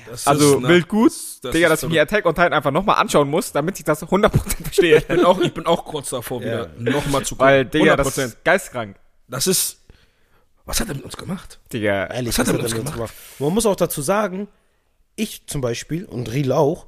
Das 0.10 0.26
Also 0.26 0.58
ist- 0.60 0.68
wild 0.68 0.88
gut, 0.88 1.12
das 1.44 1.52
Digga, 1.52 1.68
ist 1.68 1.72
dass 1.72 1.84
ich 1.84 1.90
mir 1.90 2.02
Attack 2.02 2.26
on 2.26 2.34
Titan 2.34 2.54
einfach 2.54 2.72
nochmal 2.72 2.96
anschauen 2.96 3.30
muss, 3.30 3.52
damit 3.52 3.78
ich 3.78 3.86
das 3.86 4.02
100% 4.02 4.64
verstehe. 4.64 4.98
Ich 4.98 5.06
bin 5.06 5.24
auch, 5.24 5.40
ich 5.40 5.54
bin 5.54 5.66
auch 5.68 5.86
kurz 5.86 6.10
davor, 6.10 6.42
wieder 6.42 6.70
nochmal 6.80 7.24
zu 7.24 7.36
gucken. 7.36 7.46
Weil, 7.52 7.66
Digga, 7.66 7.96
das 7.96 8.08
100%. 8.18 8.26
ist 8.26 8.44
geistkrank. 8.44 8.96
Das 9.28 9.46
ist. 9.48 9.82
Was 10.66 10.80
hat 10.80 10.88
er 10.90 10.96
mit 10.96 11.04
uns 11.04 11.16
gemacht? 11.16 11.60
Digga, 11.72 12.08
Ehrlich, 12.08 12.30
Was 12.30 12.40
hat 12.40 12.48
er 12.48 12.54
mit 12.54 12.62
er 12.64 12.66
uns 12.66 12.74
uns 12.74 12.92
gemacht? 12.94 13.14
Man 13.38 13.54
muss 13.54 13.68
auch 13.68 13.76
dazu 13.76 14.02
sagen, 14.02 14.48
ich 15.16 15.46
zum 15.46 15.62
Beispiel 15.62 16.06
und 16.06 16.32
Riel 16.34 16.52
auch, 16.52 16.88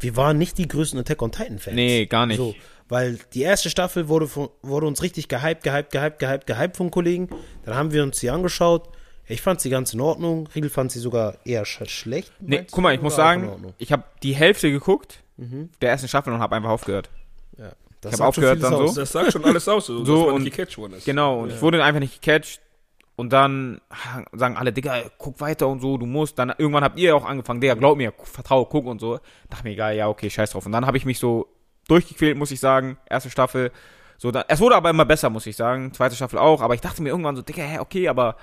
wir 0.00 0.16
waren 0.16 0.38
nicht 0.38 0.56
die 0.56 0.66
größten 0.66 0.98
Attack 1.00 1.20
on 1.20 1.30
Titan 1.32 1.58
Fans. 1.58 1.74
Nee, 1.76 2.06
gar 2.06 2.24
nicht. 2.24 2.38
So, 2.38 2.54
weil 2.88 3.18
die 3.34 3.42
erste 3.42 3.68
Staffel 3.68 4.08
wurde, 4.08 4.26
von, 4.26 4.48
wurde 4.62 4.86
uns 4.86 5.02
richtig 5.02 5.28
gehypt, 5.28 5.62
gehypt, 5.64 5.90
gehypt, 5.92 6.18
gehypt, 6.18 6.46
gehypt 6.46 6.76
von 6.78 6.90
Kollegen. 6.90 7.28
Dann 7.66 7.74
haben 7.74 7.92
wir 7.92 8.02
uns 8.02 8.18
sie 8.18 8.30
angeschaut. 8.30 8.88
Ich 9.28 9.42
fand 9.42 9.60
sie 9.60 9.70
ganz 9.70 9.92
in 9.94 10.00
Ordnung. 10.00 10.48
Riel 10.54 10.70
fand 10.70 10.90
sie 10.90 10.98
sogar 11.00 11.34
eher 11.44 11.64
sch 11.64 11.82
schlecht. 11.86 12.32
Nee, 12.40 12.64
guck 12.70 12.82
mal, 12.82 12.94
ich 12.94 13.02
muss 13.02 13.14
sagen, 13.16 13.74
ich 13.78 13.92
habe 13.92 14.04
die 14.22 14.34
Hälfte 14.34 14.70
geguckt 14.70 15.22
der 15.36 15.90
ersten 15.90 16.08
Staffel 16.08 16.32
und 16.32 16.40
habe 16.40 16.56
einfach 16.56 16.70
aufgehört. 16.70 17.10
Ja, 17.58 17.66
hab 17.66 17.74
das 18.00 18.10
sagt 18.12 18.16
schon 18.18 18.26
aufgehört 18.26 18.62
dann 18.62 18.74
aus. 18.74 18.94
so. 18.94 19.00
Das 19.00 19.12
sagt 19.12 19.32
schon 19.32 19.44
alles 19.44 19.68
aus, 19.68 19.86
so, 19.86 19.98
So, 20.04 20.16
dass 20.16 20.26
man 20.26 20.34
und- 20.36 20.42
nicht 20.44 20.56
gecatcht 20.56 20.78
worden 20.78 20.94
ist. 20.94 21.04
Genau, 21.04 21.40
und 21.40 21.50
ich 21.52 21.60
wurde 21.62 21.82
einfach 21.84 22.00
nicht 22.00 22.20
gecatcht. 22.22 22.60
Und 23.16 23.32
dann 23.32 23.80
sagen 24.32 24.56
alle, 24.56 24.72
Digga, 24.72 25.02
guck 25.18 25.40
weiter 25.40 25.66
und 25.66 25.80
so, 25.80 25.98
du 25.98 26.06
musst. 26.06 26.38
Dann 26.38 26.52
irgendwann 26.56 26.84
habt 26.84 26.98
ihr 27.00 27.16
auch 27.16 27.24
angefangen, 27.24 27.60
Digga, 27.60 27.74
glaub 27.74 27.96
mir, 27.96 28.12
vertraue, 28.22 28.66
guck 28.70 28.86
und 28.86 29.00
so. 29.00 29.18
Dachte 29.50 29.64
mir, 29.64 29.70
egal, 29.72 29.96
ja, 29.96 30.08
okay, 30.08 30.30
scheiß 30.30 30.50
drauf. 30.52 30.66
Und 30.66 30.72
dann 30.72 30.86
habe 30.86 30.96
ich 30.96 31.04
mich 31.04 31.18
so 31.18 31.48
durchgequält, 31.88 32.36
muss 32.38 32.52
ich 32.52 32.60
sagen. 32.60 32.96
Erste 33.10 33.28
Staffel. 33.30 33.72
So, 34.18 34.30
dann, 34.30 34.44
es 34.46 34.60
wurde 34.60 34.76
aber 34.76 34.90
immer 34.90 35.04
besser, 35.04 35.30
muss 35.30 35.46
ich 35.46 35.56
sagen. 35.56 35.92
Zweite 35.94 36.14
Staffel 36.14 36.38
auch. 36.38 36.60
Aber 36.62 36.74
ich 36.74 36.80
dachte 36.80 37.02
mir 37.02 37.08
irgendwann 37.08 37.34
so, 37.34 37.42
Digga, 37.42 37.62
hä, 37.62 37.78
okay, 37.80 38.06
aber 38.08 38.36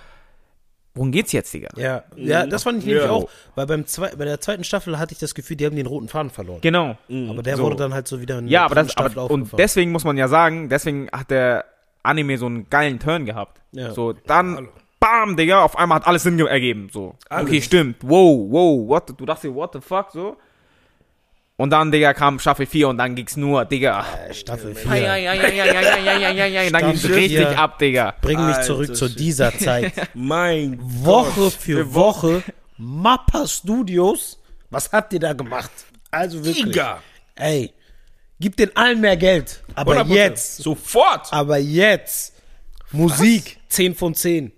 worum 0.96 1.12
geht's 1.12 1.32
jetzt, 1.34 1.54
Digga? 1.54 1.70
Ja, 1.78 2.04
ja, 2.16 2.46
das 2.48 2.64
fand 2.64 2.80
ich 2.80 2.86
nämlich 2.86 3.04
Ja. 3.04 3.12
auch, 3.12 3.30
weil 3.54 3.68
beim 3.68 3.86
zwei, 3.86 4.10
bei 4.16 4.26
der 4.26 4.42
zweiten 4.42 4.64
Staffel 4.64 4.98
hatte 4.98 5.14
ich 5.14 5.20
das 5.20 5.36
Gefühl, 5.36 5.58
die 5.58 5.66
haben 5.66 5.76
den 5.76 5.86
roten 5.86 6.08
Faden 6.08 6.32
verloren. 6.32 6.62
Genau. 6.62 6.98
Aber 7.30 7.44
der 7.44 7.58
So. 7.58 7.64
wurde 7.64 7.76
dann 7.76 7.94
halt 7.94 8.08
so 8.08 8.20
wieder 8.22 8.40
in 8.40 8.48
Ja, 8.48 8.62
der 8.62 8.66
aber 8.66 8.76
das, 8.76 8.92
Staffel 8.94 9.20
aber, 9.20 9.30
und 9.32 9.52
deswegen 9.60 9.92
muss 9.92 10.04
man 10.04 10.18
ja 10.18 10.28
sagen, 10.28 10.70
deswegen 10.70 11.10
hat 11.12 11.30
der 11.30 11.66
Anime 12.02 12.38
so 12.38 12.46
einen 12.48 12.70
geilen 12.70 13.00
Turn 13.00 13.26
gehabt. 13.26 13.62
Ja. 13.72 13.92
So, 13.92 14.14
dann, 14.14 14.56
Hallo. 14.56 14.68
bam, 15.00 15.36
Digga, 15.36 15.64
auf 15.64 15.78
einmal 15.78 15.98
hat 16.00 16.08
alles 16.08 16.24
Sinn 16.24 16.38
ge- 16.38 16.48
ergeben, 16.48 16.90
so. 16.92 17.16
Alles. 17.30 17.48
Okay, 17.50 17.62
stimmt, 17.62 17.98
wow, 18.02 18.48
wow, 18.50 18.88
what, 18.88 19.04
the- 19.10 19.14
du 19.18 19.26
dachtest 19.26 19.46
dir, 19.46 19.56
what 19.56 19.74
the 19.74 19.82
fuck, 19.82 20.12
so. 20.12 20.38
Und 21.58 21.70
dann, 21.70 21.90
Digga, 21.90 22.14
kam 22.14 22.38
Staffel 22.40 22.66
4 22.66 22.90
und 22.90 22.98
dann 22.98 23.16
ging's 23.16 23.38
nur, 23.38 23.64
Digga. 23.64 24.06
Äh, 24.28 24.34
Staffel 24.34 24.76
4. 24.76 24.94
Ja, 24.96 25.16
ja, 25.16 25.34
ja, 25.34 25.48
ja, 25.48 25.66
ja, 25.66 25.66
ja, 25.66 25.98
ja, 26.00 26.18
ja, 26.18 26.48
ja, 26.48 26.62
ja, 26.64 26.70
dann 26.70 26.92
ging's 26.92 27.08
richtig 27.08 27.48
ab, 27.48 27.80
Digga. 27.80 28.14
Bring 28.22 28.38
mich 28.46 28.56
Alter 28.56 28.64
zurück 28.68 28.96
zu 28.96 29.08
Shit. 29.08 29.20
dieser 29.20 29.58
Zeit. 29.58 29.94
Mein 30.14 30.78
Woche 30.82 31.50
für 31.52 31.94
Woche 31.94 32.44
Mappa 32.78 33.48
Studios. 33.48 34.38
Was 34.70 34.92
habt 34.92 35.14
ihr 35.14 35.20
da 35.20 35.32
gemacht? 35.32 35.72
Also 36.12 36.44
wirklich. 36.44 36.66
Giga. 36.66 37.02
Ey, 37.36 37.72
gib 38.40 38.58
den 38.58 38.76
allen 38.76 39.00
mehr 39.00 39.16
Geld. 39.16 39.62
Aber 39.76 40.02
100%. 40.02 40.14
jetzt, 40.14 40.58
Sofort. 40.58 41.32
aber 41.32 41.58
jetzt. 41.58 42.34
Musik 42.92 43.58
10 43.70 43.96
von 43.96 44.14
10. 44.14 44.52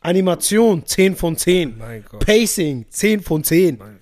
Animation 0.00 0.84
10 0.84 1.14
von 1.14 1.36
10. 1.36 1.78
Mein 1.78 2.04
Gott. 2.04 2.26
Pacing 2.26 2.86
10 2.90 3.20
von 3.22 3.44
10. 3.44 3.78
Mein 3.78 4.00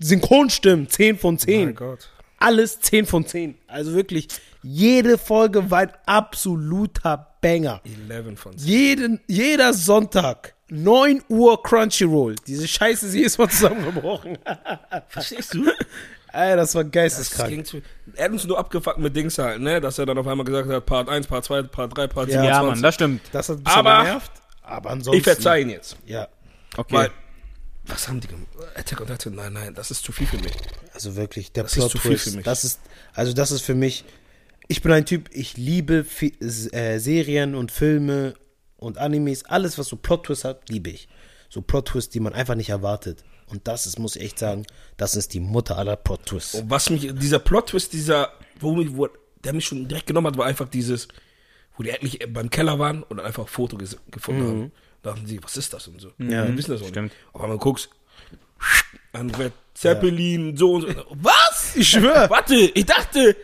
Synchronstimmen 0.00 0.88
10 0.88 1.18
von 1.18 1.38
10. 1.38 1.64
Mein 1.66 1.74
Gott. 1.74 2.08
Alles 2.38 2.80
10 2.80 3.06
von 3.06 3.26
10. 3.26 3.56
Also 3.66 3.94
wirklich, 3.94 4.28
jede 4.62 5.18
Folge 5.18 5.70
war 5.70 5.80
ein 5.80 5.92
absoluter 6.06 7.34
Banger. 7.40 7.80
11 8.08 8.38
von 8.38 8.56
10. 8.56 8.68
Jeden, 8.68 9.20
jeder 9.26 9.72
Sonntag, 9.72 10.54
9 10.68 11.22
Uhr 11.28 11.62
Crunchyroll. 11.62 12.36
Diese 12.46 12.68
Scheiße 12.68 13.06
ist 13.06 13.14
jedes 13.14 13.38
Mal 13.38 13.48
zusammengebrochen. 13.48 14.38
Verstehst 15.08 15.54
du? 15.54 15.64
Ey, 16.32 16.56
das 16.56 16.74
war 16.74 16.84
Das 16.84 16.92
geisteskrank. 16.92 17.66
zu, 17.66 17.80
er 18.14 18.26
hat 18.26 18.32
uns 18.32 18.44
nur 18.44 18.58
abgefuckt 18.58 18.98
mit 18.98 19.16
Dings 19.16 19.38
halt, 19.38 19.60
ne? 19.60 19.80
Dass 19.80 19.98
er 19.98 20.04
dann 20.06 20.18
auf 20.18 20.26
einmal 20.26 20.44
gesagt 20.44 20.68
hat, 20.68 20.84
Part 20.86 21.08
1, 21.08 21.26
Part 21.26 21.44
2, 21.46 21.62
Part 21.62 21.96
3, 21.96 22.06
Part 22.06 22.28
Ja, 22.28 22.42
27. 22.42 22.48
Ja, 22.50 22.62
Mann, 22.62 22.82
das 22.82 22.94
stimmt. 22.94 23.22
Das 23.32 23.48
hat 23.48 23.56
ein 23.58 23.64
bisschen 23.64 23.78
Aber- 23.86 24.04
genervt. 24.04 24.32
Aber 24.62 24.90
ansonsten. 24.90 25.18
Ich 25.18 25.24
verzeih 25.24 25.62
ihn 25.62 25.70
jetzt. 25.70 25.96
Ja. 26.04 26.28
Okay. 26.76 26.94
Weil 26.94 27.10
Was 27.88 28.08
haben 28.08 28.20
die 28.20 28.28
gemacht? 28.28 28.46
Attack 28.74 29.00
on 29.00 29.06
Titan? 29.06 29.34
Nein, 29.34 29.52
nein, 29.52 29.74
das 29.74 29.90
ist 29.90 30.04
zu 30.04 30.12
viel 30.12 30.26
für 30.26 30.38
mich. 30.38 30.52
Also 30.92 31.16
wirklich, 31.16 31.52
der 31.52 31.64
Das 31.64 31.72
ist 31.72 31.78
Plot 31.78 31.90
zu 31.90 31.98
viel 31.98 32.10
Twist. 32.12 32.24
für 32.30 32.36
mich. 32.36 32.44
Das 32.44 32.64
ist, 32.64 32.80
also 33.14 33.32
das 33.32 33.50
ist 33.50 33.62
für 33.62 33.74
mich. 33.74 34.04
Ich 34.68 34.82
bin 34.82 34.92
ein 34.92 35.06
Typ, 35.06 35.30
ich 35.32 35.56
liebe 35.56 36.04
Fi 36.04 36.34
äh, 36.40 36.98
Serien 36.98 37.54
und 37.54 37.72
Filme 37.72 38.34
und 38.76 38.98
Animes, 38.98 39.44
alles 39.46 39.78
was 39.78 39.88
so 39.88 39.96
Plot 39.96 40.26
Twist 40.26 40.44
hat, 40.44 40.68
liebe 40.68 40.90
ich. 40.90 41.08
So 41.48 41.62
Plot 41.62 41.88
Twist, 41.88 42.14
die 42.14 42.20
man 42.20 42.34
einfach 42.34 42.54
nicht 42.54 42.68
erwartet. 42.68 43.24
Und 43.46 43.66
das 43.66 43.86
ist, 43.86 43.98
muss 43.98 44.16
ich 44.16 44.22
echt 44.22 44.38
sagen, 44.38 44.66
das 44.98 45.16
ist 45.16 45.32
die 45.32 45.40
Mutter 45.40 45.78
aller 45.78 45.96
Plot 45.96 46.26
Twists. 46.26 46.54
Und 46.56 46.68
was 46.68 46.90
mich, 46.90 47.10
dieser 47.14 47.38
Plot-Twist, 47.38 47.94
dieser, 47.94 48.32
wo, 48.60 48.74
mich, 48.74 48.94
wo 48.94 49.08
der 49.42 49.54
mich 49.54 49.64
schon 49.64 49.88
direkt 49.88 50.06
genommen 50.06 50.26
hat, 50.26 50.36
war 50.36 50.44
einfach 50.44 50.68
dieses, 50.68 51.08
wo 51.76 51.82
die 51.82 51.88
endlich 51.90 52.18
beim 52.30 52.50
Keller 52.50 52.78
waren 52.78 53.02
und 53.04 53.20
einfach 53.20 53.44
ein 53.44 53.48
Foto 53.48 53.78
gefunden 54.10 54.42
haben. 54.46 54.72
Dachten 55.02 55.26
sie, 55.26 55.42
was 55.42 55.56
ist 55.56 55.72
das 55.72 55.86
und 55.88 56.00
so. 56.00 56.12
Ja. 56.18 56.44
Die 56.46 56.56
wissen 56.56 56.72
das 56.72 56.82
auch 56.82 56.88
Stimmt. 56.88 57.12
nicht. 57.12 57.16
Auf 57.32 57.42
einmal 57.42 57.58
guckst, 57.58 57.88
ein 59.12 59.30
Red 59.30 59.52
Zeppelin, 59.74 60.56
so 60.56 60.74
und 60.74 60.82
so. 60.82 60.88
Was? 61.22 61.76
Ich 61.76 61.88
schwöre. 61.88 62.28
Warte, 62.30 62.54
ich 62.56 62.84
dachte, 62.84 63.36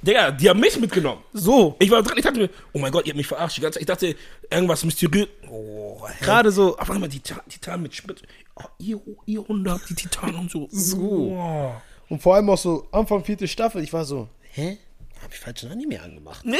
Digga, 0.00 0.30
die 0.32 0.48
haben 0.48 0.58
mich 0.58 0.78
mitgenommen. 0.80 1.22
So, 1.32 1.76
Ich 1.78 1.90
war 1.90 2.02
drin, 2.02 2.16
ich 2.16 2.24
dachte 2.24 2.38
mir, 2.40 2.50
oh 2.72 2.78
mein 2.78 2.90
Gott, 2.90 3.04
ihr 3.06 3.10
habt 3.10 3.18
mich 3.18 3.26
verarscht. 3.26 3.56
Die 3.58 3.60
ganze 3.60 3.78
Zeit. 3.78 3.82
Ich 3.82 3.86
dachte, 3.86 4.16
irgendwas 4.50 4.84
mysteriös. 4.84 5.28
Oh, 5.48 6.08
hä? 6.08 6.24
gerade 6.24 6.50
so. 6.50 6.76
Auf 6.76 6.90
einmal 6.90 7.08
Titan, 7.08 7.40
Titan 7.48 7.82
mit 7.82 7.94
Sprit. 7.94 8.22
Oh, 8.56 8.64
ihr, 8.78 9.00
ihr 9.26 9.46
Hunde 9.46 9.70
habt 9.70 9.88
die 9.90 9.94
Titan 9.94 10.34
und 10.34 10.50
so. 10.50 10.68
So. 10.72 10.98
Oh. 10.98 11.72
Und 12.08 12.20
vor 12.20 12.34
allem 12.34 12.50
auch 12.50 12.58
so 12.58 12.88
Anfang 12.90 13.24
vierte 13.24 13.46
Staffel, 13.46 13.82
ich 13.82 13.92
war 13.92 14.04
so, 14.04 14.28
hä? 14.52 14.78
Hab 15.22 15.32
ich 15.32 15.38
falschen 15.38 15.70
Anime 15.70 16.00
angemacht? 16.02 16.44
Ja. 16.44 16.56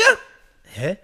Hä? 0.65 0.99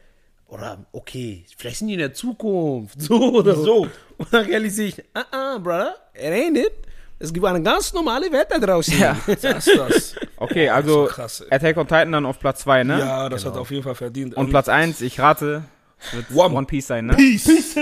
Oder, 0.48 0.86
okay, 0.92 1.44
vielleicht 1.58 1.78
sind 1.78 1.88
die 1.88 1.94
in 1.94 2.00
der 2.00 2.14
Zukunft. 2.14 3.00
So 3.08 3.34
oder 3.34 3.54
so. 3.54 3.86
Und 4.16 4.32
dann 4.32 4.46
realisiere 4.46 4.88
ich, 4.88 5.04
ah, 5.14 5.24
ah, 5.30 5.58
brother, 5.58 5.94
it 6.14 6.32
ain't 6.32 6.58
it. 6.58 6.72
Es 7.20 7.32
gibt 7.32 7.44
eine 7.44 7.62
ganz 7.62 7.92
normale 7.92 8.30
Welt 8.32 8.46
da 8.50 8.58
draußen. 8.58 8.98
Ja. 8.98 9.16
Das 9.26 9.66
ist 9.66 9.76
das. 9.76 10.14
Okay, 10.36 10.68
also 10.68 11.04
so 11.04 11.06
krass. 11.06 11.44
Attack 11.50 11.76
on 11.76 11.86
Titan 11.86 12.12
dann 12.12 12.26
auf 12.26 12.38
Platz 12.38 12.60
2, 12.60 12.84
ne? 12.84 12.98
Ja, 12.98 13.28
das 13.28 13.44
hat 13.44 13.56
auf 13.56 13.70
jeden 13.70 13.82
Fall 13.82 13.94
verdient. 13.94 14.34
Und 14.34 14.50
Platz 14.50 14.68
1, 14.68 15.00
ich 15.02 15.20
rate, 15.20 15.64
wird 16.12 16.26
One. 16.34 16.54
One 16.54 16.66
Piece 16.66 16.86
sein, 16.86 17.06
ne? 17.06 17.14
Peace. 17.14 17.76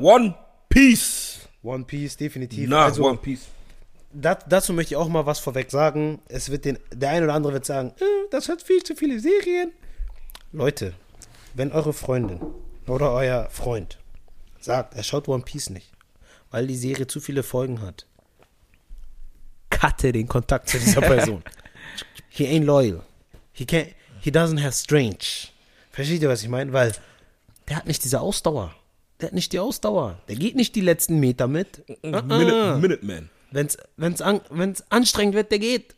One 0.00 0.34
Piece. 0.68 1.48
One 1.62 1.84
Piece, 1.84 2.16
definitiv. 2.16 2.68
Na, 2.68 2.86
also, 2.86 3.04
One 3.04 3.18
Piece. 3.18 3.46
dat, 4.12 4.44
dazu 4.48 4.72
möchte 4.72 4.94
ich 4.94 4.96
auch 4.96 5.08
mal 5.08 5.24
was 5.26 5.38
vorweg 5.38 5.70
sagen. 5.70 6.20
Es 6.28 6.50
wird 6.50 6.64
den, 6.64 6.78
der 6.92 7.10
eine 7.10 7.24
oder 7.26 7.34
andere 7.34 7.52
wird 7.52 7.64
sagen, 7.64 7.92
äh, 8.00 8.04
das 8.30 8.48
hat 8.48 8.62
viel 8.62 8.82
zu 8.82 8.96
viele 8.96 9.20
Serien. 9.20 9.72
Leute, 10.50 10.92
wenn 11.54 11.72
eure 11.72 11.92
Freundin 11.92 12.40
oder 12.86 13.12
euer 13.12 13.48
Freund 13.50 13.98
sagt, 14.60 14.94
er 14.94 15.02
schaut 15.02 15.28
One 15.28 15.42
Piece 15.42 15.70
nicht, 15.70 15.90
weil 16.50 16.66
die 16.66 16.76
Serie 16.76 17.06
zu 17.06 17.20
viele 17.20 17.42
Folgen 17.42 17.80
hat, 17.80 18.06
cutte 19.70 20.12
den 20.12 20.28
Kontakt 20.28 20.68
zu 20.68 20.78
dieser 20.78 21.00
Person. 21.12 21.42
he 22.28 22.46
ain't 22.46 22.64
loyal. 22.64 23.02
He 23.52 23.64
can't, 23.64 23.94
he 24.20 24.30
doesn't 24.30 24.62
have 24.62 24.72
strange. 24.72 25.50
Versteht 25.90 26.22
ihr, 26.22 26.28
was 26.28 26.42
ich 26.42 26.48
meine? 26.48 26.72
Weil 26.72 26.92
der 27.68 27.76
hat 27.76 27.86
nicht 27.86 28.02
diese 28.04 28.20
Ausdauer. 28.20 28.74
Der 29.20 29.28
hat 29.28 29.34
nicht 29.34 29.52
die 29.52 29.58
Ausdauer. 29.58 30.18
Der 30.28 30.36
geht 30.36 30.56
nicht 30.56 30.74
die 30.74 30.80
letzten 30.80 31.20
Meter 31.20 31.46
mit. 31.46 31.84
Minute, 32.02 32.54
ah. 32.54 32.78
Minuteman. 32.78 33.30
Wenn's, 33.50 33.76
wenn's, 33.96 34.22
an, 34.22 34.40
wenn's 34.50 34.82
anstrengend 34.90 35.34
wird, 35.34 35.50
der 35.50 35.58
geht. 35.58 35.94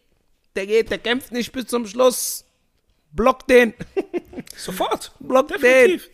Der 0.56 0.66
geht, 0.66 0.90
der 0.90 0.98
kämpft 0.98 1.32
nicht 1.32 1.52
bis 1.52 1.66
zum 1.66 1.86
Schluss. 1.86 2.44
Block 3.12 3.46
den. 3.46 3.74
Sofort. 4.56 5.12
Block 5.20 5.48
Definitiv. 5.48 6.10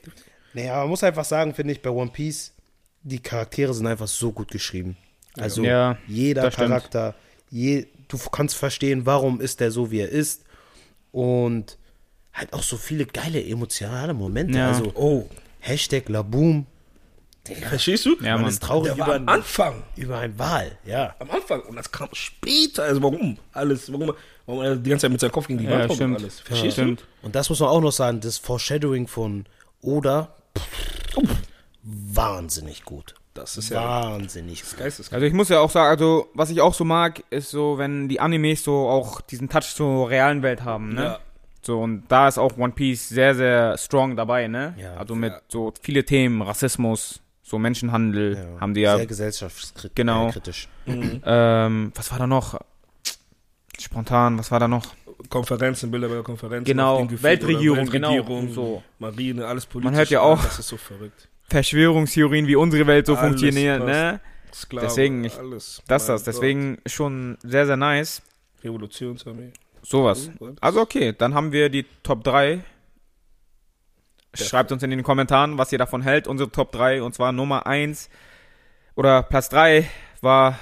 Naja, 0.54 0.78
man 0.80 0.88
muss 0.88 1.02
einfach 1.04 1.24
sagen, 1.24 1.54
finde 1.54 1.72
ich, 1.72 1.82
bei 1.82 1.90
One 1.90 2.10
Piece, 2.10 2.52
die 3.02 3.20
Charaktere 3.20 3.72
sind 3.74 3.86
einfach 3.86 4.08
so 4.08 4.32
gut 4.32 4.50
geschrieben. 4.50 4.96
Also 5.36 5.62
Ja, 5.62 5.96
jeder. 6.08 6.50
Charakter, 6.50 7.14
je, 7.50 7.86
du 8.08 8.18
kannst 8.18 8.56
verstehen, 8.56 9.06
warum 9.06 9.40
ist 9.40 9.60
der 9.60 9.70
so, 9.70 9.90
wie 9.90 10.00
er 10.00 10.08
ist. 10.08 10.42
Und 11.12 11.78
halt 12.32 12.52
auch 12.52 12.62
so 12.62 12.76
viele 12.76 13.06
geile 13.06 13.44
emotionale 13.44 14.12
Momente. 14.14 14.58
Ja. 14.58 14.68
Also 14.68 14.92
Oh, 14.94 15.28
Hashtag 15.60 16.08
Laboom. 16.08 16.66
verstehst 17.68 18.06
du? 18.06 18.16
Ja, 18.20 18.32
Man 18.32 18.42
Mann. 18.42 18.50
ist 18.50 18.62
traurig 18.62 18.92
über, 18.94 19.14
am 19.14 19.28
Anfang. 19.28 19.82
über 19.96 20.18
ein 20.18 20.38
Wahl. 20.38 20.78
Ja. 20.84 21.14
Am 21.18 21.30
Anfang. 21.30 21.62
Und 21.62 21.76
das 21.76 21.90
kam 21.90 22.08
später. 22.12 22.84
Also 22.84 23.02
warum? 23.02 23.38
Alles. 23.52 23.90
Warum, 23.92 24.12
warum 24.50 24.62
er 24.64 24.76
die 24.76 24.90
ganze 24.90 25.02
Zeit 25.02 25.12
mit 25.12 25.20
seinem 25.20 25.32
Kopf 25.32 25.46
gegen 25.46 25.58
die 25.60 25.64
Ja, 25.66 25.78
Wand 25.78 25.90
und 25.90 25.96
stimmt. 25.96 26.18
alles. 26.18 26.40
Verstehst 26.40 26.76
Ja, 26.78 26.84
du? 26.84 26.92
stimmt. 26.94 27.04
Und 27.22 27.34
das 27.34 27.48
muss 27.48 27.60
man 27.60 27.68
auch 27.68 27.80
noch 27.80 27.92
sagen, 27.92 28.20
das 28.20 28.38
Foreshadowing 28.38 29.06
von 29.06 29.46
Oda, 29.82 30.34
wahnsinnig 31.82 32.84
gut. 32.84 33.14
Das 33.34 33.56
ist 33.56 33.70
ja 33.70 33.80
Wahnsinnig 33.80 34.62
gut. 34.62 34.76
geisteskrank. 34.78 35.14
Also 35.14 35.26
ich 35.26 35.32
muss 35.32 35.48
ja 35.48 35.60
auch 35.60 35.70
sagen, 35.70 35.88
also 35.88 36.26
was 36.34 36.50
ich 36.50 36.60
auch 36.60 36.74
so 36.74 36.84
mag, 36.84 37.22
ist 37.30 37.50
so, 37.50 37.78
wenn 37.78 38.08
die 38.08 38.20
Animes 38.20 38.64
so 38.64 38.88
auch 38.88 39.20
diesen 39.20 39.48
Touch 39.48 39.74
zur 39.74 40.10
realen 40.10 40.42
Welt 40.42 40.64
haben, 40.64 40.94
ne? 40.94 41.02
Ja. 41.04 41.18
So, 41.62 41.80
und 41.80 42.04
da 42.08 42.26
ist 42.26 42.38
auch 42.38 42.56
One 42.58 42.72
Piece 42.72 43.08
sehr, 43.10 43.34
sehr 43.34 43.76
strong 43.78 44.16
dabei, 44.16 44.48
ne? 44.48 44.74
Ja. 44.78 44.94
also 44.96 45.14
mit 45.14 45.32
Ja. 45.32 45.40
so 45.48 45.72
viele 45.80 46.04
Themen, 46.04 46.42
Rassismus, 46.42 47.20
so 47.42 47.58
Menschenhandel, 47.58 48.56
haben 48.60 48.74
die 48.74 48.80
ja. 48.80 48.96
Sehr 48.96 49.06
gesellschaftskritisch. 49.06 49.94
Genau. 49.94 50.28
Äh, 50.28 50.32
kritisch. 50.32 50.68
Ähm, 50.86 51.92
was 51.94 52.10
war 52.10 52.18
da 52.18 52.26
noch? 52.26 52.58
Spontan, 53.80 54.38
was 54.38 54.50
war 54.50 54.60
da 54.60 54.68
noch? 54.68 54.86
Konferenzen, 55.28 55.90
Bilder 55.90 56.08
bei 56.08 56.14
der 56.14 56.22
Konferenz. 56.22 56.66
Genau, 56.66 56.98
Weltregierung, 57.10 57.78
oder 57.80 57.92
Weltregierung, 57.92 58.46
genau, 58.46 58.52
so. 58.54 58.82
Marine, 58.98 59.46
alles 59.46 59.66
politisch. 59.66 59.96
hört 59.96 60.10
ja 60.10 60.20
auch- 60.22 60.42
so. 60.50 60.78
Verschwörungstheorien, 61.48 62.46
wie 62.46 62.56
unsere 62.56 62.86
Welt 62.86 63.06
so 63.06 63.16
Alles 63.16 63.28
funktioniert, 63.28 63.78
passt. 63.80 63.88
ne? 63.90 64.20
Sklave, 64.52 64.86
Deswegen, 64.86 65.24
ich- 65.24 65.36
alles. 65.38 65.82
Das, 65.86 66.06
das, 66.06 66.22
deswegen 66.24 66.78
schon 66.86 67.38
sehr, 67.42 67.66
sehr 67.66 67.76
nice. 67.76 68.22
Gott. 68.56 68.64
Revolutionsarmee. 68.64 69.52
Sowas. 69.82 70.30
Oh, 70.40 70.50
Also 70.60 70.80
okay, 70.80 71.14
dann 71.16 71.34
haben 71.34 71.52
wir 71.52 71.68
die 71.70 71.86
Top 72.02 72.22
3. 72.24 72.60
Schreibt 74.34 74.70
uns 74.72 74.82
in 74.82 74.90
den 74.90 75.02
Kommentaren, 75.02 75.58
was 75.58 75.72
ihr 75.72 75.78
davon 75.78 76.02
hält. 76.02 76.28
Unsere 76.28 76.50
Top 76.50 76.70
3 76.72 77.02
und 77.02 77.14
zwar 77.14 77.32
Nummer 77.32 77.66
1 77.66 78.08
oder 78.94 79.22
Platz 79.22 79.48
3 79.48 79.88
war 80.20 80.58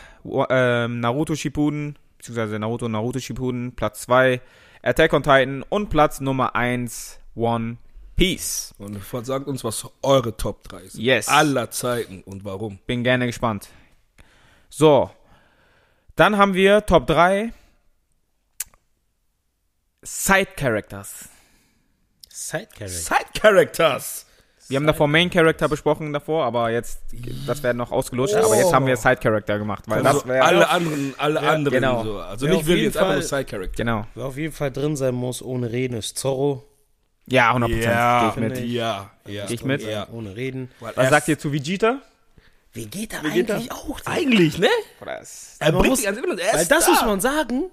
ähm, 0.51 1.01
Naruto 1.01 1.35
Shippuden, 1.35 1.97
beziehungsweise 2.19 2.59
Naruto 2.59 2.87
und 2.87 2.93
Naruto 2.93 3.19
Shippuden. 3.19 3.75
Platz 3.75 4.03
2 4.03 4.41
Attack 4.83 5.13
on 5.13 5.23
Titan 5.23 5.65
und 5.69 5.89
Platz 5.89 6.21
Nummer 6.21 6.55
1 6.55 7.19
One 7.35 7.79
Piece. 8.17 8.75
Und 8.79 9.01
sagt 9.25 9.47
uns, 9.47 9.65
was 9.65 9.89
eure 10.03 10.37
Top 10.37 10.63
3 10.65 10.89
sind. 10.89 11.01
Yes. 11.03 11.29
Aller 11.29 11.71
Zeiten 11.71 12.23
und 12.23 12.45
warum. 12.45 12.79
Bin 12.87 13.05
gerne 13.05 13.27
gespannt. 13.27 13.69
So, 14.69 15.11
dann 16.17 16.37
haben 16.37 16.55
wir 16.55 16.85
Top 16.85 17.07
3 17.07 17.53
Side 20.03 20.53
Characters. 20.57 21.29
Side 22.29 22.69
Character. 22.77 22.89
Side 22.89 23.31
Characters. 23.35 24.27
Wir 24.69 24.77
haben 24.77 24.87
davor 24.87 25.09
Main 25.09 25.31
Character 25.31 25.67
besprochen 25.69 26.13
davor, 26.13 26.45
aber 26.45 26.71
jetzt, 26.71 27.01
das 27.47 27.63
werden 27.63 27.79
noch 27.79 27.91
ausgelutscht, 27.91 28.35
aber 28.35 28.55
jetzt 28.57 28.73
haben 28.73 28.87
wir 28.87 28.97
Side 28.97 29.17
Character 29.17 29.59
gemacht, 29.59 29.85
weil 29.87 30.05
Also 30.07 30.19
das 30.21 30.29
wäre 30.29 30.45
alle 30.45 30.69
anderen, 30.69 31.15
alle 31.17 31.41
anderen. 31.41 31.81
genau. 31.81 32.05
So. 32.05 32.19
Also 32.19 32.45
Ja, 32.47 32.53
nicht 32.53 32.61
auf 32.61 32.67
will 32.67 32.77
jeden 32.77 32.87
jetzt 32.89 32.97
einfach 32.99 33.13
nur 33.15 33.23
Side 33.23 33.45
Character. 33.47 33.77
genau. 33.77 34.07
Wer 34.15 34.25
auf 34.27 34.37
jeden 34.37 34.53
Fall 34.53 34.71
drin 34.71 34.95
sein 34.97 35.15
muss, 35.15 35.43
ohne 35.43 35.73
Reden, 35.73 35.97
ist 35.97 36.19
Zorro. 36.19 36.65
Ja, 37.27 37.53
100%. 37.55 37.83
Ja, 37.83 38.21
Geh 38.35 38.43
ich 38.43 38.49
mit. 38.49 38.65
Ja, 38.69 39.11
ja. 39.27 39.47
Geh 39.47 39.55
ich 39.55 39.65
mit? 39.65 39.83
Ja. 39.83 40.07
Ohne 40.13 40.37
Reden. 40.37 40.71
Was 40.81 40.97
er- 40.97 41.09
sagt 41.11 41.29
ihr 41.29 41.39
zu 41.39 41.53
Vegeta? 41.53 41.99
Wie 42.75 42.87
geht 42.87 43.13
er 43.15 43.21
geht 43.31 43.51
eigentlich 43.51 43.73
auch? 43.73 43.99
Eigentlich, 44.05 44.59
ne? 44.59 44.69
Oder 45.01 45.21
ist- 45.23 45.57
Er 45.61 45.73
bringt 45.73 45.89
muss- 45.89 45.99
die 46.01 46.05
ganze 46.05 46.23
Weil 46.23 46.67
das 46.67 46.85
da. 46.85 46.91
muss 46.91 47.05
man 47.07 47.21
sagen. 47.21 47.65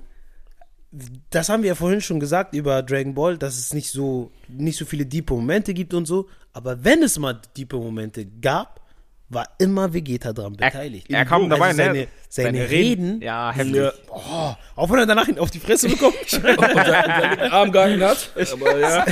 Das 1.29 1.49
haben 1.49 1.63
wir 1.63 1.69
ja 1.69 1.75
vorhin 1.75 2.01
schon 2.01 2.19
gesagt 2.19 2.53
über 2.53 2.81
Dragon 2.83 3.13
Ball, 3.13 3.37
dass 3.37 3.57
es 3.57 3.73
nicht 3.73 3.89
so, 3.91 4.31
nicht 4.47 4.77
so 4.77 4.85
viele 4.85 5.05
diepe 5.05 5.33
Momente 5.33 5.73
gibt 5.73 5.93
und 5.93 6.05
so. 6.05 6.27
Aber 6.53 6.83
wenn 6.83 7.03
es 7.03 7.17
mal 7.19 7.39
diepe 7.57 7.75
Momente 7.77 8.25
gab, 8.25 8.79
war 9.27 9.47
immer 9.57 9.91
Vegeta 9.93 10.31
dran 10.33 10.55
Er, 10.59 10.69
beteiligt. 10.69 11.09
er 11.09 11.25
kam 11.25 11.49
dabei, 11.49 11.69
also 11.69 11.81
ne? 11.81 11.87
seine, 11.87 12.07
seine, 12.29 12.69
Reden, 12.69 13.21
Ja, 13.21 13.51
heftig. 13.51 13.75
Ja. 13.75 13.91
oh, 14.09 14.53
auch 14.75 14.89
wenn 14.91 14.99
er 14.99 15.05
danach 15.07 15.27
auf 15.39 15.49
die 15.49 15.59
Fresse 15.59 15.89
bekommt, 15.89 16.15
und 16.21 16.29
seinen 16.31 17.51
Arm 17.51 17.71
gehalten 17.71 18.03
hat. 18.03 18.29
Aber 18.53 18.77
ja, 18.79 19.05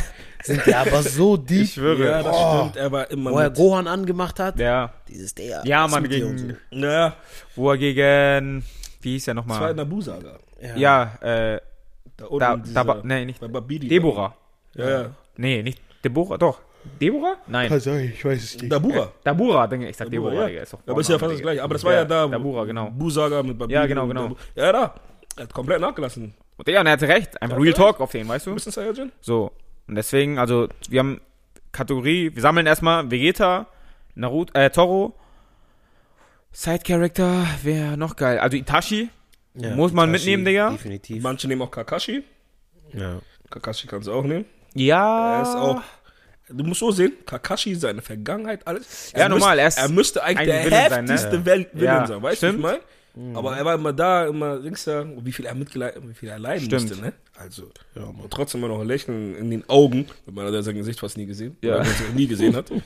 sind 0.44 0.64
die 0.68 0.76
aber 0.76 1.02
so 1.02 1.36
deep. 1.36 1.64
Ich 1.64 1.74
schwöre. 1.74 2.06
ja, 2.06 2.22
das 2.24 2.36
Oh. 2.38 2.60
stimmt. 2.60 2.76
Er 2.78 2.92
war 2.92 3.10
immer 3.10 3.32
Wo 3.32 3.40
er 3.40 3.50
mit. 3.50 3.58
Gohan 3.58 3.88
angemacht 3.88 4.40
hat, 4.40 4.60
Ja. 4.60 4.94
dieses 5.10 5.34
der. 5.34 5.64
Ja, 5.66 5.86
was 5.86 5.92
Mann, 5.92 6.08
gegen, 6.08 6.58
Ja, 6.70 7.16
wo 7.56 7.72
er 7.72 7.78
gegen, 7.78 8.64
wie 9.02 9.14
hieß 9.14 9.28
er 9.30 9.34
nochmal? 9.34 9.74
Nabu-Saga. 9.74 10.38
so. 10.62 10.80
Ja, 10.80 11.18
äh, 11.22 11.60
Da 12.18 12.26
unten 12.26 12.40
da, 12.40 12.58
dieser- 12.58 12.84
da, 12.84 13.02
nee, 13.04 13.26
nicht, 13.26 13.40
bei 13.40 13.48
Babidi. 13.48 13.88
Deborah. 13.88 14.36
Ja, 14.76 14.90
ja. 14.90 15.10
Nee, 15.38 15.64
nicht 15.64 15.82
Deborah, 16.04 16.38
doch. 16.38 16.60
Deborah? 17.00 17.38
Nein. 17.48 17.72
ich 17.72 18.26
weiß 18.26 18.44
es 18.44 18.62
nicht. 18.62 18.72
Dabura. 18.72 19.12
Dabura, 19.24 19.68
denke 19.68 19.86
ich. 19.86 19.92
Ich 19.92 19.98
sag 19.98 20.10
Deborah, 20.10 20.34
ja. 20.34 20.48
Digga. 20.48 20.62
Ist 20.64 20.74
doch 20.74 20.80
Aber 20.86 21.00
ist 21.00 21.10
ja 21.10 21.18
fast 21.18 21.34
das 21.34 21.42
gleiche. 21.42 21.64
Aber 21.64 21.74
das 21.74 21.84
war 21.84 21.94
ja, 21.94 22.04
da. 22.04 22.28
Dabura, 22.28 22.66
genau. 22.66 22.90
Bu-Saga 22.92 23.42
mit 23.42 23.58
Babidi. 23.58 23.74
Ja, 23.74 23.86
genau, 23.86 24.06
genau. 24.08 24.36
Ja, 24.56 24.72
da. 24.72 24.96
Er 25.38 25.44
hat 25.44 25.54
komplett 25.54 25.80
nachgelassen. 25.80 26.34
Und 26.58 26.68
ja, 26.68 26.82
und 26.82 26.88
er 26.88 26.94
hatte 26.94 27.08
recht. 27.08 27.42
Einfach 27.42 27.58
Real. 27.58 27.74
Talk 27.74 28.00
auf 28.02 28.12
den, 28.12 28.28
weißt 28.28 28.46
du? 28.46 28.52
Ein 28.52 28.56
bisschen 28.56 28.72
Saiyajin? 28.74 29.12
So. 29.22 29.52
Und 29.88 29.96
deswegen, 29.96 30.38
also, 30.38 30.68
wir 30.90 31.00
haben 31.00 31.22
Kategorie, 31.72 32.32
wir 32.36 32.42
sammeln 32.42 32.68
erstmal 32.68 33.10
Vegeta, 33.10 33.68
Naruto, 34.16 34.54
äh, 34.60 34.70
Toro, 34.70 35.16
Side-Character 36.52 37.46
wäre 37.64 37.98
noch 37.98 38.16
geil. 38.16 38.38
Also 38.40 38.58
Itachi. 38.58 39.10
Ja, 39.56 39.76
Muss 39.76 39.92
man 39.94 40.10
Itachi, 40.10 40.30
mitnehmen, 40.32 40.46
Digga? 40.46 40.70
Definitiv. 40.72 41.22
Manche 41.24 41.48
nehmen 41.48 41.62
auch 41.62 41.72
Kakashi. 41.72 42.24
Ja. 42.94 43.20
Kakashi 43.50 43.88
kannst 43.88 44.08
du 44.08 44.14
auch 44.14 44.24
nehmen. 44.24 44.46
Ja. 44.74 45.38
Er 45.38 45.42
ist 45.44 45.56
auch. 45.56 45.82
Du 46.50 46.64
musst 46.64 46.80
so 46.82 46.92
sehen, 46.92 47.14
Kakashi, 47.26 47.74
seine 47.76 48.02
Vergangenheit, 48.02 48.68
alles. 48.68 49.12
Ja, 49.16 49.30
normal, 49.30 49.58
er 49.60 49.68
ist 49.68 49.78
er 49.78 49.88
müsste 49.90 50.22
eigentlich 50.24 50.48
der 50.50 50.66
Villain 50.66 50.90
sein, 50.90 51.06
ne? 51.06 51.12
heftigste 51.14 51.46
Villain 51.46 51.66
Ja, 51.76 52.08
sein, 52.08 52.22
weißt 52.22 52.44
du, 52.44 52.48
wie 52.48 52.50
ich 52.50 52.56
stimmt. 52.58 52.62
meine? 53.16 53.38
Aber 53.38 53.56
er 53.56 53.64
war 53.64 53.76
immer 53.76 53.94
da, 53.94 54.26
immer, 54.28 54.60
denkst 54.60 54.86
du, 54.86 55.22
wie 55.24 55.32
viel 55.32 55.46
er 55.46 55.54
mitgeleid, 55.56 55.96
wie 56.06 56.14
viel 56.16 56.30
er 56.30 56.40
leiden 56.40 56.66
Stimmt. 56.66 56.90
musste, 56.90 57.02
ne? 57.02 57.14
Also, 57.38 57.70
ja, 57.96 58.04
und 58.04 58.30
trotzdem 58.32 58.62
immer 58.64 58.74
noch 58.74 58.82
ein 58.82 58.88
Lächeln 58.88 59.36
in 59.36 59.52
den 59.52 59.70
Augen, 59.70 60.08
wenn 60.26 60.34
man 60.34 60.52
hat 60.54 60.64
sein 60.64 60.76
Gesicht 60.76 61.00
fast 61.00 61.16
nie 61.18 61.28
gesehen, 61.28 61.56
Ja. 61.62 61.78
er 61.78 61.86
nie 62.16 62.28
gesehen 62.28 62.56
hat. 62.56 62.72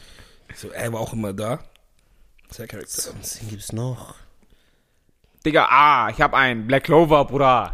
So, 0.55 0.70
er 0.70 0.91
war 0.93 1.01
auch 1.01 1.11
immer 1.13 1.34
da. 1.34 1.59
Sehr 2.49 2.68
Charakter. 2.68 3.11
Was 3.20 3.39
gibt's 3.49 3.74
noch? 3.74 4.15
Digga, 5.48 5.66
ah, 5.70 6.10
ich 6.10 6.20
hab 6.22 6.34
einen. 6.34 6.68
Black 6.68 6.84
Clover, 6.84 7.24
Bruder. 7.24 7.74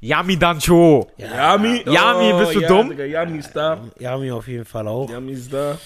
Yami 0.00 0.38
Dancho. 0.38 1.10
Yami, 1.18 1.82
Yami, 1.86 2.32
bist 2.40 2.54
du 2.54 2.60
ja, 2.60 2.68
dumm? 2.68 2.88
Digga, 2.88 3.04
Yami 3.04 3.38
ist 3.38 3.52
da. 3.54 3.78
Yami 3.98 4.30
auf 4.30 4.48
jeden 4.48 4.64
Fall 4.64 4.88
auch. 4.88 5.10
Yami 5.10 5.32
ist 5.32 5.52
da. 5.52 5.76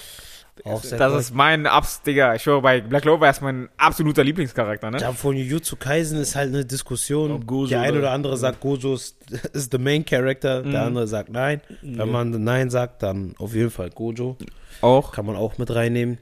auch 0.63 0.81
sehr 0.81 0.97
Das 0.97 1.11
cool. 1.11 1.19
ist 1.19 1.33
mein 1.35 1.67
Abs, 1.67 2.01
Digga. 2.03 2.33
Ich 2.35 2.43
schwöre, 2.43 2.61
bei 2.61 2.79
Black 2.79 3.01
Clover 3.01 3.29
ist 3.29 3.41
mein 3.41 3.67
absoluter 3.75 4.23
Lieblingscharakter, 4.23 4.89
ne? 4.91 4.99
Ja, 4.99 5.11
von 5.11 5.35
Jujutsu 5.35 5.75
Kaisen 5.75 6.17
ist 6.21 6.37
halt 6.37 6.53
eine 6.53 6.63
Diskussion. 6.63 7.31
Ob 7.31 7.45
Gojo 7.45 7.67
der 7.67 7.81
eine 7.81 7.97
oder- 7.99 8.11
andere 8.11 8.37
sagt, 8.37 8.61
Gojo 8.61 8.93
ist, 8.93 9.17
ist 9.53 9.71
the 9.73 9.77
main 9.77 10.05
character, 10.05 10.61
der 10.63 10.83
andere 10.83 11.07
sagt 11.07 11.27
nein. 11.29 11.59
Wenn 11.81 12.09
man 12.09 12.31
nein 12.41 12.69
sagt, 12.69 13.03
dann 13.03 13.35
auf 13.37 13.53
jeden 13.53 13.69
Fall 13.71 13.89
Gojo. 13.89 14.37
Auch. 14.79 15.11
Kann 15.11 15.25
man 15.25 15.35
auch 15.35 15.57
mit 15.57 15.75
reinnehmen 15.75 16.19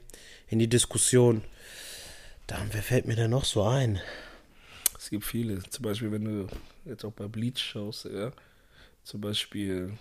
in 0.48 0.58
die 0.58 0.68
Diskussion. 0.68 1.42
Dann, 2.48 2.58
wer 2.72 2.82
fällt 2.82 3.06
mir 3.06 3.14
denn 3.14 3.30
noch 3.30 3.44
so 3.44 3.62
ein? 3.62 4.00
Es 5.04 5.10
gibt 5.10 5.26
viele. 5.26 5.62
Zum 5.68 5.82
Beispiel, 5.82 6.10
wenn 6.12 6.24
du 6.24 6.46
jetzt 6.86 7.04
auch 7.04 7.12
bei 7.12 7.28
Bleach 7.28 7.58
schaust, 7.58 8.06
ja. 8.06 8.32
Zum 9.02 9.20
Beispiel 9.20 9.92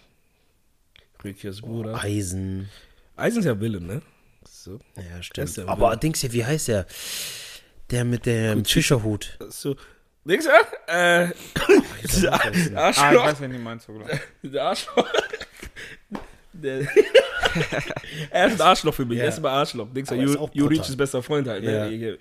Rikias 1.21 1.59
Bruder. 1.59 2.01
Eisen. 2.01 2.69
Eisen 3.17 3.39
ist 3.39 3.45
ja 3.45 3.59
Villain, 3.59 3.85
ne? 3.85 4.01
So. 4.49 4.79
Ja, 4.95 5.21
stimmt. 5.21 5.57
der 5.57 5.67
Aber. 5.67 5.97
Dings 5.97 6.21
hier, 6.21 6.31
wie 6.31 6.45
heißt 6.45 6.69
der? 6.69 6.85
Der 7.89 8.05
mit 8.05 8.25
dem 8.25 8.63
Fischerhut. 8.63 9.37
so. 9.49 9.75
Denkst 10.23 10.45
du, 10.45 10.93
äh, 10.93 11.31
dieser 12.01 12.33
Ah, 12.33 12.49
ich 12.53 12.77
Arschloch, 12.77 13.25
weiß, 13.25 13.41
wen 13.41 13.51
du 13.51 13.59
meinst, 13.59 13.87
Bruder. 13.87 14.05
der 14.41 14.63
Arschloch. 14.63 15.09
Der, 16.53 16.79
er 18.29 18.47
ist 18.47 18.53
ein 18.53 18.61
Arschloch 18.61 18.93
für 18.93 19.05
mich. 19.05 19.17
Ja. 19.17 19.25
Er 19.25 19.29
ist 19.31 19.37
immer 19.39 19.49
Arschloch. 19.49 19.89
Denkst 19.93 20.11
du, 20.11 20.15
Aber 20.15 20.49
er 20.55 20.71
ist 20.71 20.95
bester 20.95 21.21
Freund 21.21 21.45
halt. 21.49 21.65
Ja. 21.65 21.89
Ne? 21.89 22.19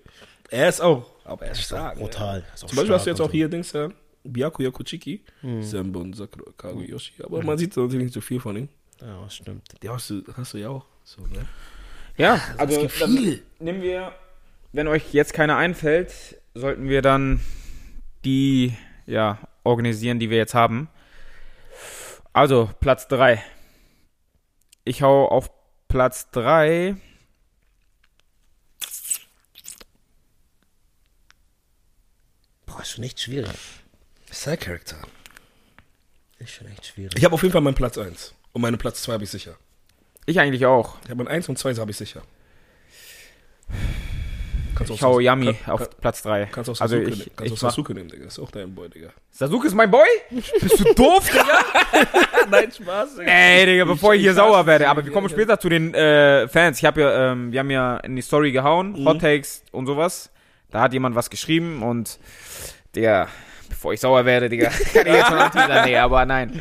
Er 0.52 0.68
ist 0.68 0.80
auch, 0.82 1.06
aber 1.24 1.46
er 1.46 1.52
ist 1.52 1.62
stark. 1.62 1.96
Brutal. 1.96 2.44
Ist 2.54 2.64
auch 2.64 2.68
Zum 2.68 2.76
Beispiel 2.76 2.94
hast 2.94 3.06
du 3.06 3.10
jetzt 3.10 3.20
auch 3.20 3.26
so. 3.26 3.32
hier, 3.32 3.48
denkst 3.48 3.72
du, 3.72 3.94
Byaku 4.22 4.62
Yakuchiki, 4.62 5.24
Senbo 5.60 6.00
und 6.00 6.14
Sakura 6.14 6.52
Kaguyoshi. 6.56 7.14
Aber 7.22 7.42
man 7.42 7.56
sieht 7.56 7.74
natürlich 7.74 8.04
nicht 8.04 8.14
so 8.14 8.20
viel 8.20 8.38
von 8.38 8.56
ihm. 8.56 8.68
Ja, 9.00 9.22
das 9.24 9.36
stimmt. 9.36 9.66
Die 9.82 9.88
hast 9.88 10.10
du, 10.10 10.22
hast 10.36 10.52
du 10.52 10.58
ja 10.58 10.68
auch. 10.68 10.84
So, 11.04 11.22
ne? 11.22 11.46
Ja, 12.18 12.38
also 12.58 12.86
viele. 12.88 13.40
nehmen 13.58 13.80
wir, 13.80 14.12
wenn 14.72 14.88
euch 14.88 15.14
jetzt 15.14 15.32
keiner 15.32 15.56
einfällt, 15.56 16.12
sollten 16.54 16.88
wir 16.88 17.00
dann 17.00 17.40
die 18.24 18.76
ja, 19.06 19.38
organisieren, 19.64 20.18
die 20.18 20.28
wir 20.28 20.36
jetzt 20.36 20.54
haben. 20.54 20.88
Also, 22.34 22.70
Platz 22.80 23.08
3. 23.08 23.42
Ich 24.84 25.02
hau 25.02 25.26
auf 25.28 25.50
Platz 25.88 26.30
3. 26.30 26.96
Boah, 32.82 32.86
ist 32.86 32.90
schon 32.94 33.04
echt 33.04 33.20
schwierig. 33.20 33.48
Side 34.32 34.56
Character. 34.56 34.96
Ist 36.40 36.50
schon 36.50 36.66
echt 36.66 36.84
schwierig. 36.86 37.12
Ich 37.16 37.24
habe 37.24 37.32
auf 37.34 37.42
jeden 37.42 37.52
Fall 37.52 37.60
meinen 37.60 37.76
Platz 37.76 37.96
1. 37.96 38.34
Und 38.52 38.60
meinen 38.60 38.76
Platz 38.76 39.02
2 39.02 39.12
habe 39.12 39.22
ich 39.24 39.30
sicher. 39.30 39.54
Ich 40.26 40.40
eigentlich 40.40 40.66
auch. 40.66 40.96
Ich 41.04 41.10
habe 41.10 41.22
meinen 41.22 41.28
1 41.28 41.48
und 41.48 41.58
2 41.58 41.74
habe 41.76 41.92
ich 41.92 41.96
sicher. 41.96 42.22
Kannst 44.74 44.90
auch 44.90 44.96
Ich 44.96 45.02
hau 45.02 45.20
Yami 45.20 45.54
kann- 45.54 45.74
auf 45.74 45.80
kann- 45.80 45.88
Platz 46.00 46.22
3. 46.22 46.46
Kannst 46.46 46.70
auch 46.70 46.80
also 46.80 46.96
Sasuke, 46.96 47.10
ich, 47.10 47.18
nehmen. 47.18 47.30
kannst 47.36 47.52
auch 47.52 47.56
ich 47.56 47.62
mach, 47.62 47.70
Sasuke 47.70 47.94
nehmen, 47.94 48.08
Digga. 48.08 48.26
Ist 48.26 48.38
auch 48.40 48.50
dein 48.50 48.74
Boy, 48.74 48.88
Digga. 48.88 49.10
Sasuke 49.30 49.66
ist 49.68 49.74
mein 49.74 49.90
Boy? 49.90 50.06
Bist 50.30 50.80
du 50.80 50.94
doof, 50.94 51.28
Digga? 51.30 51.64
Nein, 52.50 52.72
Spaß, 52.72 53.16
Digga. 53.16 53.30
Ey, 53.30 53.66
Digga, 53.66 53.84
bevor 53.84 54.14
ich, 54.14 54.20
ich 54.20 54.24
hier 54.24 54.34
sauer 54.34 54.66
werde. 54.66 54.88
Aber 54.88 55.04
wir 55.04 55.12
kommen 55.12 55.28
später 55.28 55.60
zu 55.60 55.68
den 55.68 55.94
äh, 55.94 56.48
Fans. 56.48 56.78
Ich 56.78 56.84
habe 56.84 57.00
ja, 57.00 57.30
ähm, 57.32 57.52
wir 57.52 57.60
haben 57.60 57.70
ja 57.70 57.98
in 57.98 58.16
die 58.16 58.22
Story 58.22 58.50
gehauen, 58.50 58.92
Mhm. 59.00 59.06
Hot 59.08 59.20
Takes 59.20 59.62
und 59.70 59.86
sowas. 59.86 60.30
Da 60.72 60.80
hat 60.80 60.92
jemand 60.92 61.14
was 61.14 61.30
geschrieben 61.30 61.82
und 61.82 62.18
der, 62.94 63.28
bevor 63.68 63.92
ich 63.92 64.00
sauer 64.00 64.24
werde, 64.24 64.48
Digga, 64.48 64.68
kann 64.92 65.06
ich 65.06 65.12
jetzt 65.12 65.28
schon 65.28 65.38
anteasern. 65.38 65.84
Nee, 65.84 65.96
aber 65.98 66.26
nein. 66.26 66.60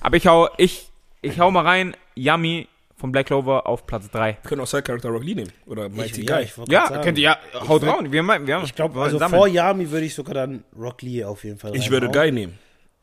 Aber 0.00 0.16
ich 0.16 0.26
hau, 0.26 0.48
ich, 0.58 0.88
ich 1.22 1.40
hau 1.40 1.50
mal 1.50 1.62
rein, 1.64 1.96
Yummy 2.14 2.68
von 2.98 3.12
Black 3.12 3.26
Clover 3.26 3.66
auf 3.66 3.86
Platz 3.86 4.08
3. 4.10 4.38
Wir 4.42 4.48
können 4.48 4.60
auch 4.62 4.66
Side 4.66 4.82
Character 4.84 5.08
Rock 5.10 5.24
Lee 5.24 5.34
nehmen. 5.34 5.52
Oder 5.66 5.88
Mighty 5.88 6.20
Ich, 6.22 6.26
Guy. 6.26 6.36
ja, 6.36 6.40
ich 6.40 6.52
Ja, 6.68 6.86
sagen. 6.88 7.02
könnt 7.02 7.18
ihr, 7.18 7.24
ja, 7.24 7.38
haut 7.68 7.82
würd- 7.82 7.86
raus. 7.88 8.04
Wir, 8.10 8.22
haben- 8.22 8.46
wir 8.46 8.54
haben, 8.54 8.64
Ich 8.64 8.74
glaube, 8.74 8.94
wir 8.94 9.02
also 9.02 9.18
sammeln. 9.18 9.38
vor 9.38 9.48
Yami 9.48 9.90
würde 9.90 10.06
ich 10.06 10.14
sogar 10.14 10.34
dann 10.34 10.64
Rock 10.78 11.02
Lee 11.02 11.22
auf 11.24 11.44
jeden 11.44 11.58
Fall 11.58 11.74
ich 11.76 11.90
würde. 11.90 12.08
Guy 12.08 12.32
nehmen. 12.32 12.58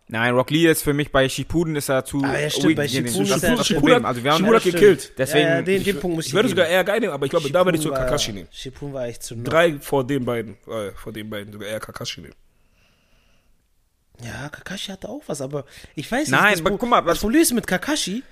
Nein, 0.09 0.33
Rock 0.35 0.51
Lee 0.51 0.67
ist 0.69 0.83
für 0.83 0.93
mich 0.93 1.11
bei 1.11 1.27
Shippuden 1.29 1.75
ist 1.77 1.89
er 1.89 2.03
zu 2.03 2.21
Ah, 2.23 2.37
ja, 2.37 2.49
stimmt, 2.49 2.75
bei. 2.75 2.87
Shippuden 2.87 3.27
das 3.29 3.37
ist 3.37 3.43
er- 3.43 3.55
das 3.55 3.67
Shippuden-. 3.67 4.05
Also 4.05 4.23
wir 4.23 4.31
haben, 4.31 4.39
Shippuden 4.39 4.55
hat 4.57 4.63
gekillt. 4.63 5.13
deswegen, 5.17 5.47
ja, 5.47 5.55
ja, 5.55 5.61
den, 5.61 5.77
ich, 5.77 5.83
den 5.85 5.99
Punkt 5.99 6.15
muss 6.17 6.25
ich, 6.25 6.31
Ich 6.31 6.35
würde 6.35 6.49
sogar 6.49 6.67
eher 6.67 6.83
Guy 6.83 6.99
nehmen, 6.99 7.13
aber 7.13 7.25
ich 7.25 7.29
glaube, 7.29 7.49
da 7.49 7.63
würde 7.65 7.77
ich 7.77 7.83
sogar 7.83 7.99
Kakashi 8.05 8.33
nehmen. 8.33 8.47
Shippuden 8.51 8.93
war 8.93 9.05
echt 9.07 9.23
zu 9.23 9.35
noch. 9.35 9.45
Drei 9.45 9.79
vor 9.79 10.05
den 10.05 10.25
beiden. 10.25 10.55
Äh, 10.67 10.91
vor 10.95 11.13
den 11.13 11.29
beiden. 11.29 11.53
Sogar 11.53 11.69
eher 11.69 11.79
Kakashi 11.79 12.21
nehmen. 12.21 12.35
Ja, 14.23 14.49
Kakashi 14.49 14.91
hatte 14.91 15.09
auch 15.09 15.23
was, 15.27 15.41
aber 15.41 15.65
ich 15.95 16.09
weiß 16.11 16.27
nicht. 16.29 16.31
Nein, 16.39 16.51
das 16.51 16.61
aber 16.61 16.77
guck 16.77 16.89
mal, 16.89 17.01
das 17.01 17.11
was- 17.13 17.19
Problem 17.19 17.41
ist 17.41 17.53
mit 17.53 17.65
Kakashi, 17.65 18.23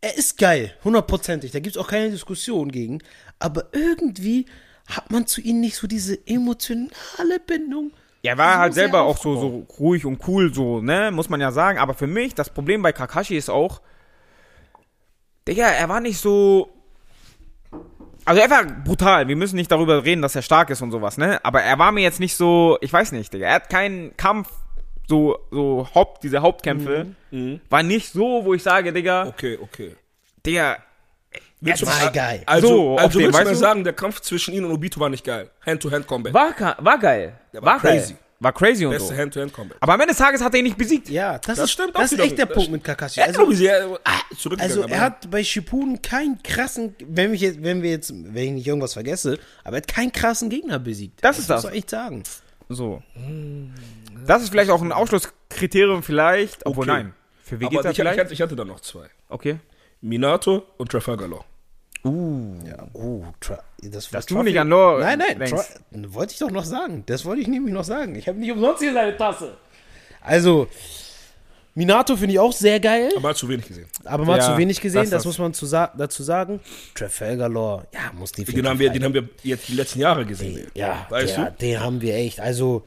er 0.00 0.16
ist 0.16 0.36
geil, 0.38 0.74
hundertprozentig. 0.84 1.52
Da 1.52 1.60
gibt 1.60 1.76
es 1.76 1.80
auch 1.82 1.88
keine 1.88 2.10
Diskussion 2.10 2.70
gegen. 2.70 2.98
Aber 3.38 3.68
irgendwie 3.72 4.46
hat 4.86 5.10
man 5.10 5.26
zu 5.26 5.40
ihm 5.40 5.60
nicht 5.60 5.76
so 5.76 5.86
diese 5.86 6.18
emotionale 6.26 7.38
Bindung. 7.46 7.92
Ja, 8.22 8.32
er 8.32 8.38
war 8.38 8.58
halt 8.58 8.74
selber 8.74 9.02
auch 9.02 9.16
so, 9.18 9.36
so 9.36 9.66
ruhig 9.80 10.06
und 10.06 10.26
cool, 10.28 10.54
so, 10.54 10.80
ne, 10.80 11.10
muss 11.12 11.28
man 11.28 11.40
ja 11.40 11.50
sagen. 11.50 11.78
Aber 11.78 11.94
für 11.94 12.06
mich, 12.06 12.34
das 12.34 12.50
Problem 12.50 12.80
bei 12.80 12.92
Kakashi 12.92 13.36
ist 13.36 13.50
auch, 13.50 13.80
Digga, 15.48 15.66
er 15.66 15.88
war 15.88 16.00
nicht 16.00 16.18
so. 16.18 16.70
Also 18.24 18.40
er 18.40 18.48
war 18.48 18.64
brutal. 18.64 19.26
Wir 19.26 19.34
müssen 19.34 19.56
nicht 19.56 19.72
darüber 19.72 20.04
reden, 20.04 20.22
dass 20.22 20.36
er 20.36 20.42
stark 20.42 20.70
ist 20.70 20.80
und 20.82 20.92
sowas, 20.92 21.18
ne? 21.18 21.44
Aber 21.44 21.62
er 21.62 21.76
war 21.80 21.90
mir 21.90 22.02
jetzt 22.02 22.20
nicht 22.20 22.36
so, 22.36 22.78
ich 22.80 22.92
weiß 22.92 23.10
nicht, 23.10 23.32
Digga. 23.32 23.48
Er 23.48 23.54
hat 23.56 23.68
keinen 23.68 24.16
Kampf, 24.16 24.48
so, 25.08 25.36
so 25.50 25.88
Haupt, 25.92 26.22
diese 26.22 26.42
Hauptkämpfe, 26.42 27.16
war 27.68 27.82
nicht 27.82 28.12
so, 28.12 28.44
wo 28.44 28.54
ich 28.54 28.62
sage, 28.62 28.92
Digga, 28.92 29.26
Okay, 29.26 29.58
okay. 29.60 29.96
Digga, 30.46 30.76
Willst 31.64 31.86
war 31.86 32.10
geil. 32.10 32.42
Also, 32.46 32.66
So, 32.68 32.96
also 32.96 33.18
willst 33.20 33.38
du 33.38 33.44
du? 33.44 33.54
sagen, 33.54 33.84
der 33.84 33.92
Kampf 33.92 34.20
zwischen 34.20 34.52
ihm 34.52 34.64
und 34.64 34.72
Obito 34.72 34.98
war 35.00 35.08
nicht 35.08 35.24
geil. 35.24 35.48
Hand-to-Hand-Combat. 35.64 36.34
war, 36.34 36.76
war 36.78 36.98
geil. 36.98 37.34
Der 37.52 37.62
war 37.62 37.78
crazy. 37.78 38.12
Geil. 38.14 38.18
War 38.40 38.52
crazy 38.52 38.84
und 38.84 38.90
Beste 38.90 39.14
so. 39.14 39.16
Hand-to-Hand-Combat. 39.16 39.76
Aber 39.78 39.94
am 39.94 40.00
Ende 40.00 40.12
des 40.12 40.18
Tages 40.18 40.42
hat 40.42 40.52
er 40.52 40.58
ihn 40.58 40.64
nicht 40.64 40.76
besiegt. 40.76 41.08
Ja, 41.08 41.38
das, 41.38 41.46
Das 41.56 41.58
ist, 41.66 41.70
stimmt 41.70 41.94
auch 41.94 42.00
das 42.00 42.10
ist 42.10 42.18
echt 42.18 42.36
der 42.36 42.46
Das 42.46 42.56
Punkt 42.56 42.72
mit 42.72 42.82
Kakashi. 42.82 43.20
Also, 43.20 43.48
ich, 43.52 43.58
sehr 43.58 43.98
zurückgegangen. 44.36 44.60
also 44.60 44.80
er 44.80 44.84
aber- 44.86 45.00
hat 45.00 45.30
bei 45.30 45.44
Shippuden 45.44 46.02
keinen 46.02 46.42
krassen, 46.42 46.96
wenn, 47.06 47.32
ich 47.32 47.40
jetzt, 47.40 47.62
wenn 47.62 47.82
wir 47.82 47.90
jetzt, 47.90 48.12
wenn 48.12 48.44
ich 48.46 48.50
nicht 48.50 48.66
irgendwas 48.66 48.94
vergesse, 48.94 49.38
aber 49.62 49.76
er 49.76 49.82
hat 49.82 49.86
keinen 49.88 50.10
krassen 50.10 50.50
Gegner 50.50 50.80
besiegt. 50.80 51.22
Das 51.22 51.38
ist 51.38 51.48
muss 51.48 51.56
das. 51.62 51.64
man 51.66 51.74
echt 51.74 51.90
sagen. 51.90 52.24
So. 52.68 53.00
Das 54.26 54.42
ist 54.42 54.48
vielleicht 54.50 54.70
auch 54.72 54.82
ein 54.82 54.90
Ausschlusskriterium 54.90 56.02
vielleicht, 56.02 56.66
obwohl 56.66 56.90
Okay. 56.90 57.02
nein. 57.04 57.14
Für 57.44 57.54
aber 57.56 57.64
Vegeta 57.66 57.82
ich, 57.82 57.90
ich, 57.90 57.96
vielleicht? 57.96 58.18
hatte, 58.18 58.32
ich 58.32 58.40
hatte 58.42 58.56
da 58.56 58.64
noch 58.64 58.80
zwei. 58.80 59.06
Okay. 59.28 59.60
Minato 60.00 60.64
und 60.78 60.90
Trafalgar 60.90 61.28
Law. 61.28 61.44
Ja, 62.04 62.86
oh, 62.94 63.22
Tra 63.40 63.62
das 63.80 64.10
Dass 64.10 64.26
du 64.26 64.42
nicht 64.42 64.58
an 64.58 64.68
Lore 64.68 65.00
Nein, 65.00 65.18
nein, 65.18 65.52
wollte 66.14 66.32
ich 66.32 66.38
doch 66.38 66.50
noch 66.50 66.64
sagen. 66.64 67.04
Das 67.06 67.24
wollte 67.24 67.42
ich 67.42 67.48
nämlich 67.48 67.72
noch 67.72 67.84
sagen. 67.84 68.16
Ich 68.16 68.26
habe 68.28 68.38
nicht 68.38 68.50
umsonst 68.50 68.82
hier 68.82 68.92
seine 68.92 69.16
Tasse. 69.16 69.56
Also, 70.20 70.66
Minato 71.74 72.16
finde 72.16 72.34
ich 72.34 72.38
auch 72.40 72.52
sehr 72.52 72.78
geil, 72.80 73.10
Aber 73.16 73.30
hat 73.30 73.36
zu 73.36 73.48
wenig 73.48 73.66
gesehen. 73.66 73.86
aber 74.04 74.24
mal 74.24 74.38
Ja, 74.38 74.52
zu 74.52 74.58
wenig 74.58 74.80
gesehen, 74.80 75.02
das 75.02 75.10
das, 75.10 75.20
ist- 75.22 75.26
muss 75.26 75.38
man 75.38 75.54
zu 75.54 75.64
sa 75.66 75.92
dazu 75.96 76.22
sagen. 76.22 76.60
Trafalgar 76.94 77.48
Law, 77.48 77.84
ja, 77.94 78.12
muss 78.14 78.30
definitiv 78.32 78.56
Den 78.62 78.68
haben, 78.68 78.78
wir, 78.78 78.90
den 78.90 79.04
haben 79.04 79.14
wir 79.14 79.28
jetzt 79.42 79.68
die 79.68 79.74
letzten 79.74 80.00
Jahre 80.00 80.26
gesehen. 80.26 80.66
Ja, 80.74 81.06
weißt 81.08 81.36
der, 81.36 81.44
du? 81.46 81.56
den 81.60 81.80
haben 81.80 82.00
wir 82.02 82.14
echt. 82.16 82.40
Also, 82.40 82.84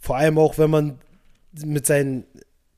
vor 0.00 0.16
allem 0.16 0.38
auch, 0.38 0.56
wenn 0.58 0.70
man 0.70 0.98
mit 1.64 1.86
seinen, 1.86 2.24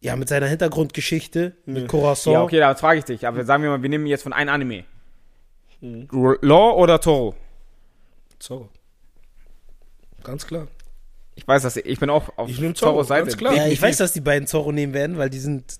ja, 0.01 0.17
mit 0.17 0.29
seiner 0.29 0.47
Hintergrundgeschichte, 0.49 1.53
mit 1.67 1.89
Corazon. 1.89 2.33
Ja, 2.33 2.43
okay, 2.43 2.61
aber 2.63 2.77
frage 2.79 2.99
ich 2.99 3.05
dich. 3.05 3.27
Aber 3.27 3.45
sagen 3.45 3.63
wir 3.63 3.71
mal, 3.71 3.81
wir 3.83 3.89
nehmen 3.89 4.07
jetzt 4.07 4.23
von 4.25 4.33
einem 4.33 4.51
Anime. 4.51 4.85
Mhm. 5.85 6.09
Law 6.41 6.73
oder 6.77 6.99
Toro? 7.01 7.35
So. 8.39 8.69
Ganz 10.23 10.47
klar. 10.47 10.67
Ich 11.35 11.47
weiß 11.47 11.63
das, 11.63 11.77
ich 11.77 11.99
bin 11.99 12.09
auch 12.11 12.31
auf 12.39 12.49
Ich 12.49 12.57
Zorro, 12.57 12.73
Zorros 12.75 13.09
Seite. 13.09 13.25
ganz 13.27 13.37
klar. 13.37 13.55
Ja, 13.55 13.67
ich 13.67 13.83
weiß, 13.83 13.99
dass 13.99 14.13
die 14.13 14.21
beiden 14.21 14.47
Zorro 14.47 14.73
nehmen 14.73 14.95
werden, 14.95 15.19
weil 15.19 15.29
die 15.29 15.39
sind 15.41 15.77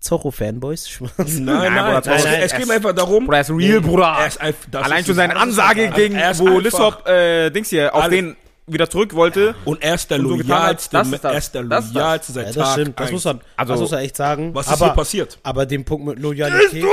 Zorro-Fanboys. 0.00 1.00
Nein, 1.16 1.16
Nein, 1.44 1.74
nein, 1.74 1.94
Bruder, 2.02 2.14
es, 2.16 2.24
nein, 2.24 2.34
es 2.40 2.52
es- 2.52 2.58
geht 2.58 2.66
mir 2.68 2.74
einfach 2.74 2.92
darum. 2.92 3.24
Bruder, 3.24 3.38
er 3.38 3.40
ist 3.40 3.50
real, 3.50 3.80
Bruder. 3.80 4.16
Er 4.18 4.26
ist 4.26 4.40
Allein 4.74 5.04
schon 5.04 5.14
seine 5.14 5.36
Ansage 5.36 5.90
gegen, 5.90 6.14
wo 6.16 6.58
Lissop, 6.58 7.06
äh, 7.08 7.50
Dings 7.50 7.70
hier, 7.70 7.94
auf 7.94 8.08
den 8.08 8.36
wieder 8.72 8.88
zurück 8.90 9.14
wollte. 9.14 9.54
Und 9.64 9.82
er 9.82 9.94
ist 9.94 10.10
der 10.10 10.20
so 10.20 10.36
getan 10.36 10.62
hat, 10.62 10.88
loyalste, 10.90 10.96
das 10.96 11.08
ist 11.12 11.24
das. 11.24 11.32
er 11.32 11.38
ist 11.38 11.54
der 11.54 11.62
Das 11.64 11.84
ist 11.86 11.94
loyalste 11.94 12.32
seit 12.32 12.46
Ja, 12.46 12.52
Tag 12.52 12.62
das 12.62 12.72
stimmt. 12.72 13.00
Das 13.00 13.10
muss, 13.12 13.24
man, 13.24 13.40
Also- 13.56 13.72
das 13.72 13.80
muss 13.80 13.90
man 13.90 14.00
echt 14.00 14.16
sagen. 14.16 14.54
Was 14.54 14.66
ist 14.66 14.72
aber, 14.72 14.84
hier 14.86 14.94
passiert? 14.94 15.38
Aber 15.42 15.66
den 15.66 15.84
Punkt 15.84 16.06
mit 16.06 16.18
Loyalität. 16.18 16.84
Oh 16.84 16.88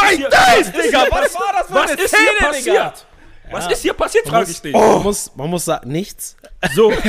mein 0.00 0.20
Gott, 0.20 0.32
Digga, 0.32 1.06
was 1.10 1.34
war 1.34 1.52
das 1.58 1.66
für 1.68 1.74
Was 1.74 1.90
ist 1.92 2.08
Szene, 2.08 2.22
hier 2.40 2.52
Digga? 2.62 2.82
passiert? 2.84 3.06
Was 3.50 3.70
ist 3.70 3.82
hier 3.82 3.92
passiert, 3.92 4.26
frage 4.26 4.50
ich 4.50 4.60
dich. 4.62 4.72
Man, 4.72 5.02
muss, 5.02 5.30
man 5.36 5.50
muss 5.50 5.66
sagen, 5.66 5.90
nichts. 5.90 6.34
So. 6.74 6.90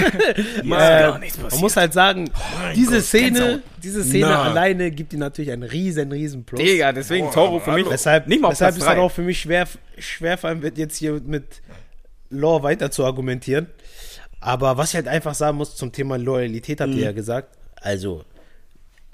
Äh, 0.66 0.68
gar 0.68 1.18
nichts 1.20 1.38
man 1.40 1.60
muss 1.62 1.78
halt 1.78 1.94
sagen, 1.94 2.30
diese 2.76 3.02
Szene, 3.02 3.62
diese 3.82 4.04
Szene 4.04 4.28
Na. 4.28 4.44
alleine 4.44 4.92
gibt 4.92 5.14
ihm 5.14 5.20
natürlich 5.20 5.52
einen 5.52 5.64
riesen, 5.64 6.12
riesen 6.12 6.44
Plus. 6.44 6.60
Digga, 6.60 6.92
deswegen 6.92 7.32
Toro 7.32 7.60
für 7.62 7.72
mich. 7.72 7.90
Weshalb, 7.90 8.28
nicht 8.28 8.42
mal 8.42 8.52
weshalb 8.52 8.76
es 8.78 8.84
dann 8.84 9.00
auch 9.00 9.12
für 9.12 9.22
mich 9.22 9.40
schwer, 9.40 9.66
schwer 9.98 10.38
fallen 10.38 10.62
wird, 10.62 10.78
jetzt 10.78 10.98
hier 10.98 11.22
mit 11.26 11.62
Law 12.30 12.62
weiter 12.64 12.92
zu 12.92 13.06
argumentieren. 13.06 13.68
Aber 14.46 14.78
was 14.78 14.90
ich 14.90 14.96
halt 14.96 15.08
einfach 15.08 15.34
sagen 15.34 15.58
muss 15.58 15.76
zum 15.76 15.92
Thema 15.92 16.18
Loyalität, 16.20 16.80
habt 16.80 16.92
ihr 16.92 16.98
Mhm. 16.98 17.04
ja 17.04 17.12
gesagt. 17.14 17.58
Also, 17.82 18.24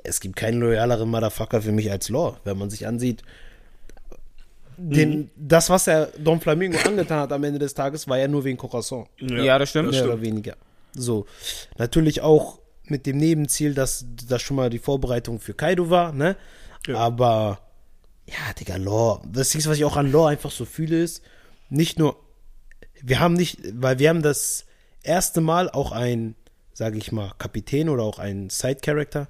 es 0.03 0.19
gibt 0.19 0.35
keinen 0.35 0.59
loyaleren 0.59 1.09
Motherfucker 1.09 1.61
für 1.61 1.71
mich 1.71 1.89
als 1.89 2.09
Law. 2.09 2.37
Wenn 2.43 2.57
man 2.57 2.69
sich 2.69 2.85
ansieht, 2.85 3.23
den, 4.77 5.09
Mhm. 5.19 5.29
das, 5.37 5.69
was 5.69 5.87
er 5.87 6.07
Don 6.17 6.41
Flamingo 6.41 6.77
angetan 6.85 7.19
hat 7.21 7.31
am 7.31 7.43
Ende 7.45 7.59
des 7.59 7.73
Tages, 7.73 8.07
war 8.09 8.17
ja 8.17 8.27
nur 8.27 8.43
wegen 8.43 8.57
Corazon. 8.57 9.07
Ja, 9.19 9.57
das 9.57 9.69
stimmt. 9.69 9.91
Mehr 9.91 10.03
oder 10.05 10.21
weniger. 10.21 10.55
So. 10.93 11.25
Natürlich 11.77 12.19
auch 12.21 12.59
mit 12.85 13.05
dem 13.05 13.15
Nebenziel, 13.17 13.73
dass 13.73 14.05
das 14.27 14.41
schon 14.41 14.57
mal 14.57 14.69
die 14.69 14.79
Vorbereitung 14.79 15.39
für 15.39 15.53
Kaido 15.53 15.89
war, 15.89 16.11
ne? 16.11 16.35
Aber 16.93 17.59
ja, 18.25 18.53
Digga, 18.59 18.75
Lore. 18.75 19.21
Das 19.31 19.49
Ding, 19.49 19.63
was 19.65 19.77
ich 19.77 19.85
auch 19.85 19.95
an 19.95 20.11
Lore 20.11 20.31
einfach 20.31 20.51
so 20.51 20.65
fühle, 20.65 21.01
ist, 21.01 21.21
nicht 21.69 21.99
nur, 21.99 22.17
wir 23.01 23.19
haben 23.21 23.33
nicht, 23.35 23.59
weil 23.75 23.97
wir 23.99 24.09
haben 24.09 24.21
das 24.23 24.65
erste 25.03 25.41
Mal 25.41 25.69
auch 25.69 25.91
ein, 25.91 26.35
sage 26.73 26.97
ich 26.97 27.11
mal, 27.11 27.31
Kapitän 27.37 27.89
oder 27.89 28.03
auch 28.03 28.19
ein 28.19 28.49
Side-Character, 28.49 29.27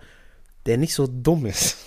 der 0.65 0.77
nicht 0.77 0.93
so 0.93 1.07
dumm 1.07 1.45
ist. 1.45 1.77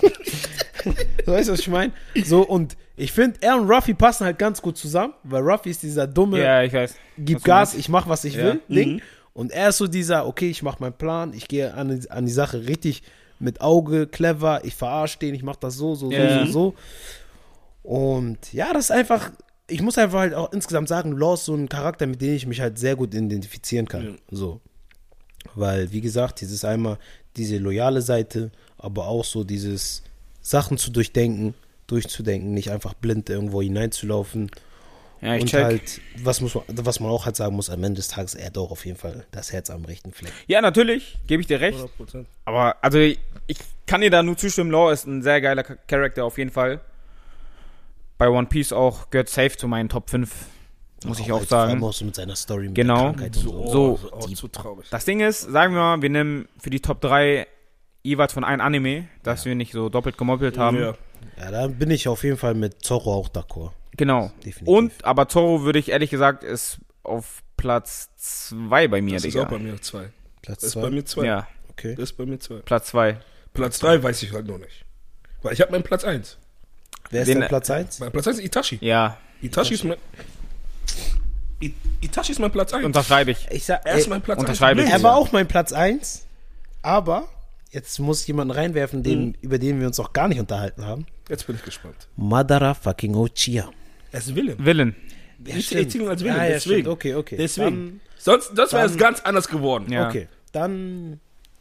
so 1.24 1.32
weißt 1.32 1.48
du, 1.48 1.52
was 1.52 1.60
ich 1.60 1.68
meine? 1.68 1.92
So, 2.24 2.42
und 2.46 2.76
ich 2.96 3.12
finde, 3.12 3.38
er 3.40 3.56
und 3.56 3.68
Ruffy 3.70 3.94
passen 3.94 4.24
halt 4.24 4.38
ganz 4.38 4.60
gut 4.62 4.76
zusammen, 4.76 5.14
weil 5.24 5.42
Ruffy 5.42 5.70
ist 5.70 5.82
dieser 5.82 6.06
dumme, 6.06 6.40
Ja, 6.42 6.62
ich 6.62 6.72
weiß. 6.72 6.94
gib 7.18 7.42
Gas, 7.44 7.74
ich 7.74 7.88
mach, 7.88 8.08
was 8.08 8.24
ich 8.24 8.34
Ja. 8.34 8.44
will, 8.44 8.60
Ding. 8.68 9.02
Und 9.32 9.50
er 9.50 9.70
ist 9.70 9.78
so 9.78 9.86
dieser, 9.88 10.26
okay, 10.26 10.48
ich 10.50 10.62
mach 10.62 10.78
meinen 10.78 10.92
Plan, 10.92 11.32
ich 11.32 11.48
gehe 11.48 11.74
an, 11.74 11.88
die- 12.00 12.10
an 12.10 12.24
die 12.26 12.32
Sache 12.32 12.66
richtig 12.66 13.02
mit 13.40 13.60
Auge, 13.60 14.06
clever, 14.06 14.64
ich 14.64 14.76
verarsche 14.76 15.18
den, 15.18 15.34
ich 15.34 15.42
mach 15.42 15.56
das 15.56 15.74
so, 15.74 15.94
so, 15.96 16.10
Ja. 16.12 16.28
so, 16.28 16.44
so, 16.46 16.52
so. 16.52 16.74
Und 17.82 18.52
ja, 18.52 18.72
das 18.72 18.86
ist 18.86 18.90
einfach, 18.92 19.30
ich 19.68 19.80
muss 19.82 19.96
einfach 19.98 20.18
halt 20.20 20.34
auch 20.34 20.52
insgesamt 20.52 20.88
sagen, 20.88 21.12
Law 21.12 21.34
ist 21.34 21.44
so 21.46 21.54
ein 21.54 21.68
Charakter, 21.68 22.06
mit 22.06 22.20
dem 22.20 22.34
ich 22.34 22.46
mich 22.46 22.60
halt 22.60 22.78
sehr 22.78 22.96
gut 22.96 23.14
identifizieren 23.14 23.88
kann. 23.88 24.18
So. 24.30 24.60
Weil, 25.54 25.92
wie 25.92 26.00
gesagt, 26.00 26.40
dieses 26.40 26.64
einmal 26.64 26.98
diese 27.36 27.58
loyale 27.58 28.02
Seite, 28.02 28.50
aber 28.78 29.06
auch 29.06 29.24
so 29.24 29.44
dieses 29.44 30.02
Sachen 30.40 30.78
zu 30.78 30.90
durchdenken, 30.90 31.54
durchzudenken, 31.86 32.54
nicht 32.54 32.70
einfach 32.70 32.94
blind 32.94 33.28
irgendwo 33.30 33.60
hineinzulaufen. 33.62 34.50
Ja, 35.20 35.36
ich 35.36 35.42
und 35.42 35.48
check. 35.48 35.64
halt, 35.64 36.00
was, 36.22 36.40
muss 36.40 36.54
man, 36.54 36.64
was 36.68 37.00
man 37.00 37.10
auch 37.10 37.24
halt 37.24 37.36
sagen 37.36 37.56
muss, 37.56 37.70
am 37.70 37.82
Ende 37.82 37.96
des 37.98 38.08
Tages, 38.08 38.34
er 38.34 38.46
hat 38.46 38.58
auch 38.58 38.70
auf 38.70 38.84
jeden 38.84 38.98
Fall 38.98 39.24
das 39.30 39.52
Herz 39.52 39.70
am 39.70 39.84
rechten 39.84 40.12
Fleck. 40.12 40.32
Ja, 40.46 40.60
natürlich, 40.60 41.16
gebe 41.26 41.40
ich 41.40 41.46
dir 41.46 41.60
recht. 41.60 41.78
100%. 41.78 42.26
Aber, 42.44 42.76
also, 42.84 42.98
ich 42.98 43.58
kann 43.86 44.02
dir 44.02 44.10
da 44.10 44.22
nur 44.22 44.36
zustimmen. 44.36 44.70
Law 44.70 44.90
ist 44.92 45.06
ein 45.06 45.22
sehr 45.22 45.40
geiler 45.40 45.62
Cha- 45.62 45.76
Charakter 45.88 46.24
auf 46.24 46.36
jeden 46.38 46.50
Fall. 46.50 46.80
Bei 48.18 48.28
One 48.28 48.46
Piece 48.46 48.72
auch 48.72 49.10
gehört 49.10 49.28
safe 49.28 49.56
zu 49.56 49.66
meinen 49.68 49.88
Top 49.88 50.08
5, 50.10 50.30
muss 51.04 51.18
ich 51.20 51.32
auch 51.32 51.42
vor 51.42 51.58
allem 51.58 51.70
sagen. 51.70 51.84
auch 51.84 51.92
so 51.92 52.04
mit 52.04 52.14
seiner 52.14 52.36
Story, 52.36 52.66
mit 52.66 52.74
Genau. 52.74 53.10
der 53.10 53.12
Krankheit 53.12 53.36
und 53.38 53.42
so. 53.42 53.66
So, 53.70 54.00
Oh, 54.12 54.16
auch 54.16 54.28
zu 54.32 54.48
traurig. 54.48 54.86
Das 54.90 55.04
Ding 55.04 55.20
ist, 55.20 55.40
sagen 55.42 55.74
wir 55.74 55.80
mal, 55.80 56.02
wir 56.02 56.10
nehmen 56.10 56.48
für 56.58 56.70
die 56.70 56.80
Top 56.80 57.00
3 57.00 57.46
jeweils 58.02 58.32
von 58.32 58.44
einem 58.44 58.60
Anime, 58.60 59.08
dass 59.22 59.44
wir 59.44 59.54
nicht 59.54 59.72
so 59.72 59.88
doppelt 59.88 60.16
gemoppelt 60.18 60.58
haben. 60.58 60.78
Ja. 60.78 60.94
Ja, 61.38 61.50
da 61.50 61.66
bin 61.68 61.90
ich 61.90 62.06
auf 62.06 62.22
jeden 62.22 62.36
Fall 62.36 62.54
mit 62.54 62.82
Zorro 62.84 63.14
auch 63.14 63.28
d'accord. 63.28 63.70
Genau. 63.96 64.30
Definitiv. 64.44 64.68
Und, 64.68 64.92
aber 65.04 65.28
Zoro 65.28 65.62
würde 65.62 65.78
ich 65.78 65.90
ehrlich 65.90 66.10
gesagt, 66.10 66.44
ist 66.44 66.78
auf 67.02 67.42
Platz 67.56 68.10
2 68.16 68.88
bei 68.88 69.00
mir, 69.02 69.14
Das 69.14 69.24
ist 69.24 69.34
Digga. 69.34 69.46
auch 69.46 69.50
bei 69.50 69.58
mir 69.58 69.80
zwei. 69.80 70.10
Platz 70.42 70.60
Das 70.60 70.64
ist 70.64 70.72
zwei. 70.72 70.80
bei 70.82 70.90
mir 70.90 71.04
zwei. 71.04 71.24
Ja, 71.26 71.48
Okay. 71.70 71.94
Das 71.96 72.10
ist 72.10 72.16
bei 72.16 72.24
mir 72.26 72.38
zwei. 72.38 72.56
Platz 72.60 72.86
2. 72.90 73.18
Platz 73.52 73.78
drei 73.80 74.00
weiß 74.00 74.22
ich 74.22 74.32
halt 74.32 74.46
noch 74.46 74.58
nicht. 74.58 74.84
Weil 75.42 75.54
ich 75.54 75.60
habe 75.60 75.72
meinen 75.72 75.82
Platz 75.82 76.04
eins. 76.04 76.38
Wer 77.10 77.22
ist 77.22 77.28
Den- 77.28 77.40
denn 77.40 77.48
Platz 77.48 77.70
1? 77.70 78.00
Mein 78.00 78.12
Platz 78.12 78.26
eins 78.28 78.38
ist 78.38 78.44
Itachi. 78.44 78.78
Ja, 78.80 79.18
Itachi 79.42 79.74
ist 79.74 79.84
mein. 79.84 79.96
I- 81.62 81.74
Itachi 82.00 82.32
ist 82.32 82.38
mein 82.38 82.50
Platz 82.50 82.72
eins. 82.72 82.84
unterschreibe 82.84 83.30
ich. 83.30 83.46
Ich 83.50 83.64
sag, 83.64 83.84
er 83.86 83.94
ist 83.94 84.04
ey, 84.04 84.10
mein 84.10 84.22
Platz 84.22 84.38
unterschreibe 84.40 84.80
eins. 84.80 84.90
ich. 84.90 84.94
er 84.96 85.02
war 85.02 85.16
auch 85.16 85.32
mein 85.32 85.46
Platz 85.46 85.72
1, 85.72 86.26
aber 86.82 87.28
jetzt 87.70 87.98
muss 88.00 88.22
ich 88.22 88.26
jemanden 88.28 88.52
reinwerfen, 88.52 89.02
den, 89.02 89.36
über 89.40 89.58
den 89.58 89.80
wir 89.80 89.86
uns 89.86 89.98
auch 90.00 90.12
gar 90.12 90.28
nicht 90.28 90.40
unterhalten 90.40 90.84
haben. 90.84 91.06
Jetzt 91.28 91.46
bin 91.46 91.56
ich 91.56 91.62
gespannt. 91.62 92.08
Madara 92.16 92.74
fucking 92.74 93.14
Ochiya. 93.14 93.70
Er 94.12 94.18
ist 94.18 94.34
Willen. 94.34 94.62
Willen. 94.64 94.96
Ja, 95.44 95.56
Ich 95.56 95.74
ich 95.74 95.90
zähle 95.90 96.04
ihn 96.04 96.08
als 96.10 96.22
Willen. 96.22 96.36
Ja, 96.36 96.44
ja, 96.44 96.50
deswegen. 96.50 96.80
stimmt. 96.82 96.88
Okay, 96.88 97.14
okay. 97.14 97.36
Deswegen. 97.36 98.00
Sonst 98.18 98.52
das 98.54 98.72
wäre 98.72 98.84
es 98.86 98.92
dann- 98.92 98.98
ganz 99.00 99.20
anders 99.20 99.48
geworden. 99.48 99.90
Ja. 99.92 100.08
Okay, 100.08 100.28
dann 100.52 101.20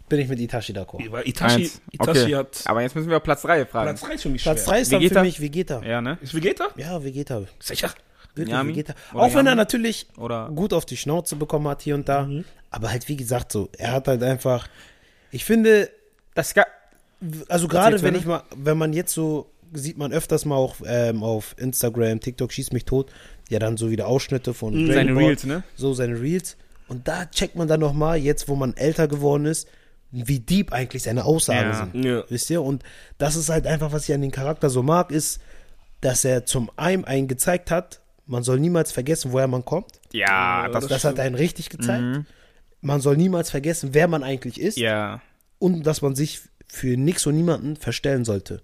bin 0.09 0.19
ich 0.19 0.27
mit 0.27 0.39
Itachi 0.39 0.73
d'accord. 0.73 1.09
Weil 1.11 1.27
Itachi, 1.27 1.55
Eins. 1.63 1.81
Itachi 1.91 2.19
Okay. 2.23 2.35
hat. 2.35 2.61
Aber 2.65 2.81
jetzt 2.81 2.95
müssen 2.95 3.09
wir 3.09 3.17
auf 3.17 3.23
Platz 3.23 3.41
3 3.43 3.65
fragen. 3.65 3.85
Platz 3.89 4.01
3 4.01 4.13
ist 4.15 4.21
für 4.23 4.29
mich 4.29 4.43
Platz 4.43 4.63
schwer. 4.63 4.73
3 4.73 4.81
ist 4.81 4.91
dann 4.91 4.99
für 5.01 5.05
Vegeta? 5.05 5.21
mich 5.23 5.39
Vegeta. 5.41 5.81
Ja, 5.81 5.87
Ja, 5.89 6.01
ne? 6.01 6.17
Ist 6.21 6.33
Vegeta? 6.35 6.67
Vegeta. 6.75 7.41
Sicher. 7.59 7.91
Wirklich 8.35 8.53
Yami? 8.53 8.71
Vegeta. 8.71 8.93
Oder 9.13 9.23
Auch 9.23 9.35
wenn 9.35 9.47
er 9.47 9.55
natürlich 9.55 10.07
Oder- 10.17 10.49
gut 10.53 10.73
auf 10.73 10.85
die 10.85 10.97
Schnauze 10.97 11.35
bekommen 11.35 11.67
hat 11.67 11.81
hier 11.81 11.95
und 11.95 12.07
da. 12.09 12.23
Mhm. 12.25 12.45
Aber 12.71 12.91
halt, 12.91 13.07
wie 13.07 13.15
gesagt, 13.15 13.51
so, 13.51 13.69
er 13.77 13.91
hat 13.93 14.07
halt 14.07 14.23
einfach. 14.23 14.67
Ich 15.31 15.45
finde, 15.45 15.89
Das 16.35 16.53
ga 16.53 16.65
also 17.47 17.67
gerade 17.67 18.01
wenn 18.01 18.15
ich 18.15 18.25
mal, 18.25 18.43
wenn 18.55 18.77
man 18.77 18.91
jetzt 18.91 19.13
so, 19.13 19.49
sieht 19.71 19.97
man 19.97 20.11
öfters 20.11 20.45
mal 20.45 20.55
auch 20.55 20.75
ähm, 20.85 21.23
auf 21.23 21.55
Instagram, 21.57 22.19
TikTok, 22.19 22.51
schießt 22.51 22.73
mich 22.73 22.85
tot, 22.85 23.11
ja 23.49 23.59
dann 23.59 23.77
so 23.77 23.89
wieder 23.91 24.07
Ausschnitte 24.07 24.53
von 24.53 24.73
Mhm. 24.75 24.91
seine 24.93 25.15
Reels, 25.15 25.43
ne? 25.45 25.63
So 25.75 25.93
seine 25.93 26.19
Reels. 26.19 26.57
Und 26.87 27.07
da 27.07 27.25
checkt 27.27 27.55
man 27.55 27.67
dann 27.67 27.79
nochmal, 27.79 28.17
jetzt 28.17 28.47
wo 28.49 28.55
man 28.55 28.75
älter 28.75 29.07
geworden 29.07 29.45
ist, 29.45 29.67
wie 30.16 30.39
deep 30.39 30.72
eigentlich 30.72 31.03
seine 31.03 31.26
Aussagen 31.26 31.70
Ja. 31.72 31.74
sind. 31.91 32.05
Ja. 32.05 32.24
Wisst 32.30 32.49
ihr? 32.51 32.61
Und 32.61 32.84
das 33.18 33.36
ist 33.36 33.49
halt 33.49 33.66
einfach, 33.68 33.91
was 33.91 34.07
ich 34.07 34.14
an 34.14 34.22
den 34.22 34.32
Charakter 34.32 34.70
so 34.70 34.84
mag, 34.84 35.11
ist, 35.11 35.41
dass 36.01 36.24
er 36.24 36.45
zum 36.45 36.70
einen 36.76 37.03
einen 37.05 37.28
gezeigt 37.28 37.72
hat, 37.72 38.01
man 38.26 38.43
soll 38.43 38.59
niemals 38.59 38.91
vergessen, 38.91 39.32
woher 39.32 39.47
man 39.47 39.66
kommt. 39.66 39.99
Ja, 40.11 40.70
das, 40.70 40.88
Das, 40.88 41.03
hat 41.03 41.20
einen 41.20 41.36
richtig 41.36 41.70
gezeigt. 41.70 42.26
Man 42.82 43.01
soll 43.01 43.18
niemals 43.18 43.49
vergessen, 43.49 43.89
wer 43.93 44.07
man 44.07 44.24
eigentlich 44.24 44.59
ist. 44.61 44.78
ja, 44.78 45.22
Und 45.59 45.84
dass 45.84 46.01
man 46.01 46.16
sich 46.16 46.41
für 46.68 46.95
nix 46.97 47.26
und 47.26 47.36
niemanden 47.36 47.76
verstellen 47.76 48.24
sollte. 48.26 48.61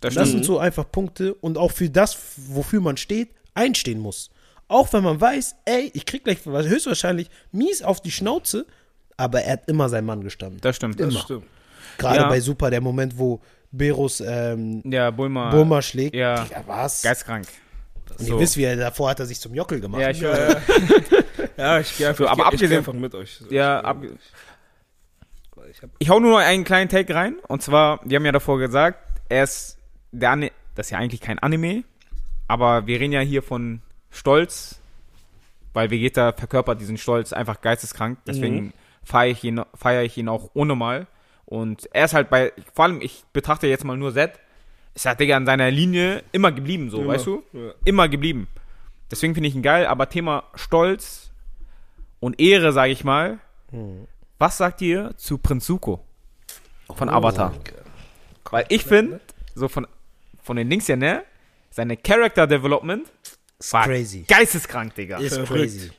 das 0.00 0.14
Das 0.14 0.30
sind 0.30 0.44
so 0.44 0.58
einfach 0.58 0.90
Punkte 0.90 1.34
und 1.34 1.56
auch 1.58 1.70
für 1.72 1.88
das, 1.90 2.16
wofür 2.36 2.80
man 2.80 2.96
steht, 2.96 3.28
einstehen 3.54 4.00
muss. 4.00 4.30
Auch 4.68 4.92
wenn 4.92 5.02
man 5.04 5.20
weiß, 5.20 5.56
ey, 5.66 5.90
ich 5.94 6.06
krieg 6.06 6.24
gleich 6.24 6.44
höchstwahrscheinlich 6.46 7.28
mies 7.52 7.82
auf 7.82 8.00
die 8.00 8.10
Schnauze, 8.12 8.66
aber 9.20 9.42
er 9.42 9.52
hat 9.54 9.68
immer 9.68 9.88
sein 9.88 10.04
Mann 10.04 10.22
gestanden. 10.22 10.60
Das 10.60 10.76
stimmt. 10.76 10.98
Das 11.00 11.14
stimmt. 11.18 11.44
Gerade 11.98 12.16
Ja. 12.20 12.28
bei 12.28 12.40
Super, 12.40 12.70
der 12.70 12.80
Moment, 12.80 13.18
wo 13.18 13.40
Berus 13.72 14.20
ähm, 14.20 14.82
Ja, 14.84 15.10
Bulma. 15.10 15.50
Burma 15.50 15.80
schlägt. 15.82 16.14
ja. 16.16 16.44
Digga, 16.44 16.64
was? 16.66 17.02
Geistkrank. 17.02 17.46
Und 18.18 18.26
so. 18.26 18.34
ihr 18.34 18.40
wisst, 18.40 18.56
wie 18.56 18.64
er 18.64 18.74
davor 18.76 19.10
hat 19.10 19.20
er 19.20 19.26
sich 19.26 19.38
zum 19.38 19.54
Jockel 19.54 19.80
gemacht. 19.80 20.00
Ja, 20.02 20.10
ich 20.10 20.20
Ja, 20.20 20.28
höre. 20.36 20.60
ja, 21.56 21.78
ich 21.80 21.96
gehe 21.96 22.08
einfach, 22.08 22.24
So, 22.24 22.28
aber 22.28 22.42
ich 22.42 22.58
geh- 22.60 22.66
ich 22.66 22.70
geh 22.70 22.76
abgesehen- 22.76 22.78
einfach 22.78 22.92
mit 22.94 23.14
euch. 23.14 23.40
Ja, 23.50 23.80
ich, 23.80 23.86
ab, 23.86 23.96
ich 25.70 25.82
hab, 25.82 25.90
ich 25.98 26.08
hau 26.10 26.18
nur 26.20 26.32
noch 26.32 26.38
einen 26.38 26.64
kleinen 26.64 26.88
Take 26.88 27.14
rein. 27.14 27.36
Und 27.48 27.62
zwar, 27.62 28.00
wir 28.04 28.16
haben 28.16 28.24
ja 28.26 28.32
davor 28.32 28.58
gesagt, 28.58 28.98
er 29.28 29.44
ist 29.44 29.76
der 30.12 30.30
Ani 30.30 30.52
das 30.74 30.86
ist 30.86 30.90
ja 30.90 30.98
eigentlich 30.98 31.20
kein 31.20 31.38
Anime, 31.38 31.84
aber 32.48 32.86
wir 32.86 32.98
reden 32.98 33.12
ja 33.12 33.20
hier 33.20 33.42
von 33.42 33.82
Stolz, 34.10 34.80
weil 35.74 35.90
Vegeta 35.90 36.32
verkörpert 36.32 36.80
diesen 36.80 36.96
Stolz 36.96 37.32
einfach 37.32 37.60
geisteskrank. 37.60 38.18
Deswegen 38.26 38.72
feiere 39.02 39.30
ich, 39.32 39.44
ihn, 39.44 39.62
feier 39.74 40.02
ich 40.02 40.16
ihn 40.16 40.28
auch 40.28 40.50
unnormal. 40.54 41.06
Und 41.46 41.88
er 41.92 42.04
ist 42.04 42.14
halt 42.14 42.30
bei, 42.30 42.52
vor 42.74 42.84
allem, 42.84 43.00
ich 43.00 43.24
betrachte 43.32 43.66
jetzt 43.66 43.84
mal 43.84 43.96
nur 43.96 44.12
Z, 44.14 44.38
ist 44.94 45.06
halt, 45.06 45.18
Digga, 45.20 45.36
an 45.36 45.46
seiner 45.46 45.70
Linie 45.70 46.22
immer 46.32 46.52
geblieben, 46.52 46.90
so, 46.90 47.00
Immer, 47.02 47.14
weißt 47.14 47.26
du? 47.26 47.42
ja. 47.52 47.72
Immer 47.84 48.08
geblieben. 48.08 48.48
Deswegen 49.10 49.34
finde 49.34 49.48
ich 49.48 49.54
ihn 49.56 49.62
geil, 49.62 49.86
aber 49.86 50.08
Thema 50.08 50.44
Stolz 50.54 51.30
und 52.20 52.40
Ehre, 52.40 52.72
sage 52.72 52.92
ich 52.92 53.02
mal. 53.02 53.38
Was 54.38 54.58
sagt 54.58 54.80
ihr 54.82 55.12
zu 55.16 55.38
Prinz 55.38 55.66
Zuko 55.66 56.04
von 56.94 57.08
Avatar? 57.08 57.52
Weil 58.50 58.66
ich 58.68 58.84
finde, 58.84 59.20
so 59.54 59.68
von, 59.68 59.86
von 60.42 60.56
den 60.56 60.68
Dings 60.70 60.88
her, 60.88 60.96
ne? 60.96 61.24
Seine 61.70 61.96
Character 61.96 62.46
Development 62.46 63.06
ist 63.58 63.72
war 63.72 63.84
crazy. 63.84 64.24
geisteskrank, 64.26 64.94
Digga. 64.94 65.18
Ist 65.18 65.44
crazy. 65.44 65.90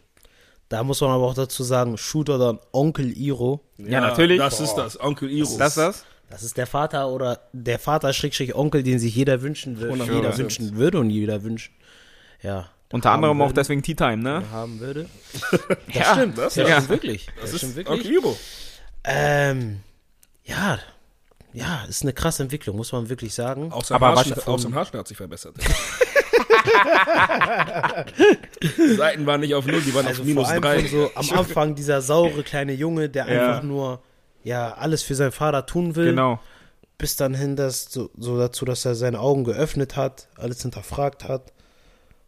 Da 0.71 0.83
muss 0.83 1.01
man 1.01 1.09
aber 1.11 1.25
auch 1.25 1.33
dazu 1.33 1.63
sagen, 1.63 1.97
Shooter 1.97 2.37
dann 2.37 2.59
Onkel 2.71 3.11
Iro. 3.17 3.59
Ja, 3.77 3.99
natürlich. 3.99 4.37
Das 4.39 4.61
ist 4.61 4.73
das, 4.75 4.97
Onkel 4.97 5.29
Iro. 5.29 5.57
Das 5.57 5.67
ist 5.71 5.77
das? 5.77 6.05
Das 6.29 6.43
ist 6.43 6.55
der 6.55 6.65
Vater 6.65 7.09
oder 7.09 7.41
der 7.51 7.77
Vater 7.77 8.13
Schrägstrich 8.13 8.55
Onkel, 8.55 8.81
den 8.81 8.97
sich 8.97 9.13
jeder 9.13 9.41
wünschen 9.41 9.79
will, 9.81 9.87
100 9.87 10.07
jeder 10.09 10.37
wünschen 10.37 10.77
würde 10.77 10.99
und 10.99 11.09
jeder 11.09 11.43
wünschen. 11.43 11.73
Ja, 12.41 12.69
Unter 12.93 13.11
anderem 13.11 13.41
auch 13.41 13.47
würden. 13.47 13.55
deswegen 13.55 13.83
Tea 13.83 13.95
Time, 13.95 14.17
ne? 14.17 14.43
haben 14.49 14.79
würde. 14.79 15.07
Das 15.87 15.93
Ja, 15.93 16.13
stimmt, 16.15 16.37
das- 16.37 16.53
das, 16.53 16.69
ja. 16.69 16.75
stimmt 16.77 16.89
wirklich. 16.89 17.27
Das, 17.41 17.51
Das 17.51 17.59
stimmt 17.59 17.71
ist 17.71 17.75
wirklich. 17.75 17.99
okay, 18.05 18.17
Ibo. 18.17 18.37
Ähm, 19.03 19.81
ja, 20.45 20.79
ja, 21.51 21.83
ist 21.89 22.03
eine 22.03 22.13
krasse 22.13 22.43
Entwicklung, 22.43 22.77
muss 22.77 22.93
man 22.93 23.09
wirklich 23.09 23.33
sagen. 23.33 23.73
Auch 23.73 23.83
sein, 23.83 23.97
Aber 23.97 24.15
Haarschnitt, 24.15 24.47
auch 24.47 24.57
sein 24.57 24.73
Haarschnitt 24.73 25.01
hat 25.01 25.07
sich 25.09 25.17
verbessert. 25.17 25.55
Seiten 28.97 29.25
waren 29.25 29.41
nicht 29.41 29.53
auf 29.55 29.65
null, 29.65 29.81
die 29.81 29.93
waren 29.93 30.05
Also 30.07 30.21
auf 30.21 30.25
vor 30.27 30.35
minus 30.35 30.47
allem 30.49 30.61
drei. 30.61 30.81
so 30.87 31.09
am 31.15 31.29
Anfang 31.31 31.75
dieser 31.75 32.01
saure 32.01 32.43
kleine 32.43 32.73
Junge, 32.73 33.09
der 33.09 33.27
Ja. 33.31 33.49
einfach 33.49 33.63
nur 33.63 34.01
ja 34.43 34.73
alles 34.73 35.03
für 35.03 35.15
seinen 35.15 35.31
Vater 35.31 35.65
tun 35.65 35.95
will, 35.95 36.07
Genau. 36.11 36.39
bis 36.97 37.15
dann 37.15 37.33
hin 37.33 37.55
das 37.55 37.85
so, 37.91 38.09
so 38.17 38.37
dazu, 38.37 38.65
dass 38.65 38.85
er 38.85 38.95
seine 38.95 39.19
Augen 39.19 39.43
geöffnet 39.43 39.95
hat, 39.95 40.27
alles 40.37 40.61
hinterfragt 40.61 41.23
hat. 41.27 41.51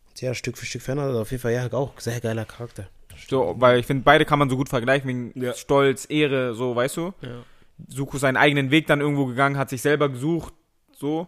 Und 0.09 0.21
ja, 0.21 0.33
Stück 0.33 0.57
für 0.57 0.65
Stück 0.65 0.81
verändert 0.81 1.09
hat. 1.13 1.15
Auf 1.21 1.31
jeden 1.31 1.41
Fall 1.41 1.53
ja 1.53 1.71
auch 1.73 1.99
sehr 1.99 2.19
geiler 2.19 2.45
Charakter. 2.45 2.87
So, 3.27 3.55
weil 3.57 3.79
ich 3.79 3.85
finde, 3.85 4.03
beide 4.03 4.25
kann 4.25 4.39
man 4.39 4.49
so 4.49 4.57
gut 4.57 4.69
vergleichen, 4.69 5.07
wegen 5.07 5.31
Ja. 5.41 5.53
Stolz, 5.53 6.05
Ehre, 6.09 6.53
so, 6.55 6.75
weißt 6.75 6.97
du? 6.97 7.13
Ja. 7.21 7.29
Suko 7.87 8.17
seinen 8.17 8.37
eigenen 8.37 8.69
Weg 8.71 8.85
dann 8.87 9.01
irgendwo 9.01 9.25
gegangen, 9.25 9.57
hat 9.57 9.69
sich 9.69 9.81
selber 9.81 10.09
gesucht, 10.09 10.53
so. 10.95 11.27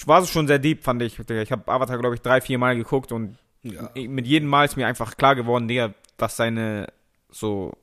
Ich 0.00 0.06
war 0.08 0.24
schon 0.24 0.46
sehr 0.46 0.58
deep, 0.58 0.82
fand 0.82 1.02
ich. 1.02 1.18
Ich 1.18 1.52
habe 1.52 1.70
Avatar, 1.70 1.98
glaube 1.98 2.14
ich, 2.14 2.22
drei, 2.22 2.40
vier 2.40 2.56
Mal 2.56 2.74
geguckt 2.74 3.12
und 3.12 3.36
Ja. 3.62 3.90
mit 3.94 4.26
jedem 4.26 4.48
Mal 4.48 4.64
ist 4.64 4.78
mir 4.78 4.86
einfach 4.86 5.18
klar 5.18 5.34
geworden, 5.36 5.68
Digga, 5.68 5.92
dass 6.16 6.36
seine 6.38 6.86
so 7.28 7.74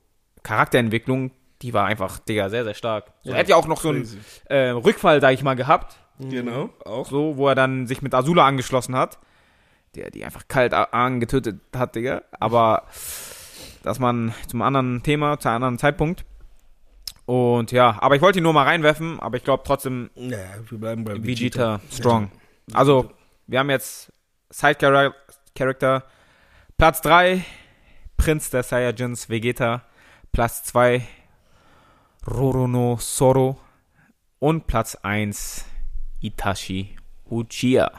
Charakterentwicklung, 0.42 1.30
die 1.62 1.72
war 1.74 1.86
einfach, 1.86 2.18
Digga, 2.18 2.48
sehr, 2.50 2.64
sehr 2.64 2.74
stark. 2.74 3.12
So, 3.22 3.30
er 3.30 3.38
hat 3.38 3.48
ja 3.48 3.54
auch 3.54 3.68
noch 3.68 3.80
so 3.80 3.90
einen 3.90 4.04
äh, 4.46 4.70
Rückfall, 4.70 5.20
sag 5.20 5.32
ich 5.34 5.44
mal, 5.44 5.54
gehabt, 5.54 5.96
Genau, 6.18 6.70
auch. 6.84 7.06
so, 7.08 7.36
wo 7.36 7.46
er 7.46 7.54
dann 7.54 7.86
sich 7.86 8.02
mit 8.02 8.12
Azula 8.12 8.44
angeschlossen 8.44 8.96
hat, 8.96 9.18
der 9.94 10.10
die 10.10 10.24
einfach 10.24 10.48
kalt 10.48 10.74
angetötet 10.74 11.60
hat, 11.76 11.94
Digga. 11.94 12.22
Aber 12.40 12.82
das 13.84 14.00
man 14.00 14.34
zum 14.48 14.62
anderen 14.62 15.04
Thema, 15.04 15.38
zu 15.38 15.48
einem 15.48 15.56
anderen 15.62 15.78
Zeitpunkt. 15.78 16.24
Und 17.28 17.72
ja, 17.72 17.98
aber 18.00 18.16
ich 18.16 18.22
wollte 18.22 18.38
ihn 18.38 18.42
nur 18.42 18.54
mal 18.54 18.62
reinwerfen, 18.62 19.20
aber 19.20 19.36
ich 19.36 19.44
glaube 19.44 19.62
trotzdem 19.62 20.08
Ja, 20.14 20.38
wir 20.66 20.78
bleiben 20.78 21.04
bei 21.04 21.22
Vegeta. 21.22 21.78
Strong. 21.92 22.30
Also, 22.72 23.12
wir 23.46 23.58
haben 23.58 23.68
jetzt 23.68 24.10
Side 24.48 24.76
Character. 25.54 26.04
Platz 26.78 27.02
3 27.02 27.44
Prinz 28.16 28.48
der 28.48 28.62
Saiyajins 28.62 29.28
Vegeta, 29.28 29.82
Platz 30.32 30.64
2 30.64 31.06
Rorono 32.26 32.96
Soro. 32.98 33.60
Und 34.38 34.66
Platz 34.66 34.94
1 34.94 35.66
Itachi 36.22 36.96
Uchiha. 37.30 37.90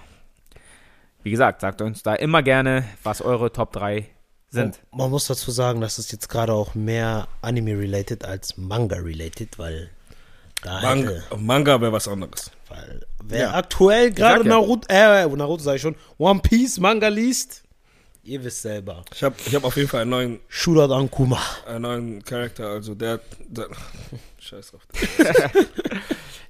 Wie 1.22 1.30
gesagt, 1.30 1.62
sagt 1.62 1.84
uns 1.84 2.02
da 2.02 2.16
immer 2.16 2.42
gerne, 2.42 2.84
was 3.04 3.22
eure 3.22 3.52
Top 3.52 3.74
3 3.74 4.10
sind. 4.52 4.80
Und 4.92 4.98
man 5.00 5.10
muss 5.12 5.28
dazu 5.28 5.52
sagen, 5.52 5.82
dass 5.82 5.98
es 5.98 6.12
jetzt 6.12 6.28
gerade 6.30 6.54
auch 6.54 6.76
mehr 6.76 7.28
Anime-related 7.42 8.26
als 8.26 8.58
Manga-related, 8.58 9.58
weil 9.60 9.90
da 10.62 10.82
Manga, 10.82 11.10
hätte, 11.12 11.38
Manga 11.38 11.82
wäre 11.82 11.92
was 11.94 12.08
anderes. 12.08 12.52
weil 12.68 13.06
wer 13.24 13.40
Ja. 13.42 13.54
aktuell 13.54 14.12
gerade 14.12 14.40
sag 14.40 14.46
ja. 14.46 14.50
Naruto, 14.54 14.88
äh, 14.90 15.28
Naruto 15.28 15.64
sag 15.64 15.76
ich 15.76 15.82
schon, 15.82 15.96
One 16.18 16.40
Piece 16.42 16.80
Manga 16.80 17.08
liest, 17.08 17.64
ihr 18.24 18.44
wisst 18.44 18.62
selber. 18.64 19.06
Ich 19.14 19.24
habe 19.24 19.36
ich 19.46 19.56
hab 19.56 19.64
auf 19.64 19.76
jeden 19.78 19.88
Fall 19.88 20.02
einen 20.02 20.10
neuen, 20.10 20.40
Shootout 20.50 20.94
an 20.94 21.10
Kuma. 21.10 21.40
einen 21.68 21.82
neuen 21.84 22.24
Charakter, 22.24 22.68
also 22.70 22.96
der, 22.96 23.20
der 23.48 23.68
Scheiß 24.40 24.72
drauf. 24.72 24.82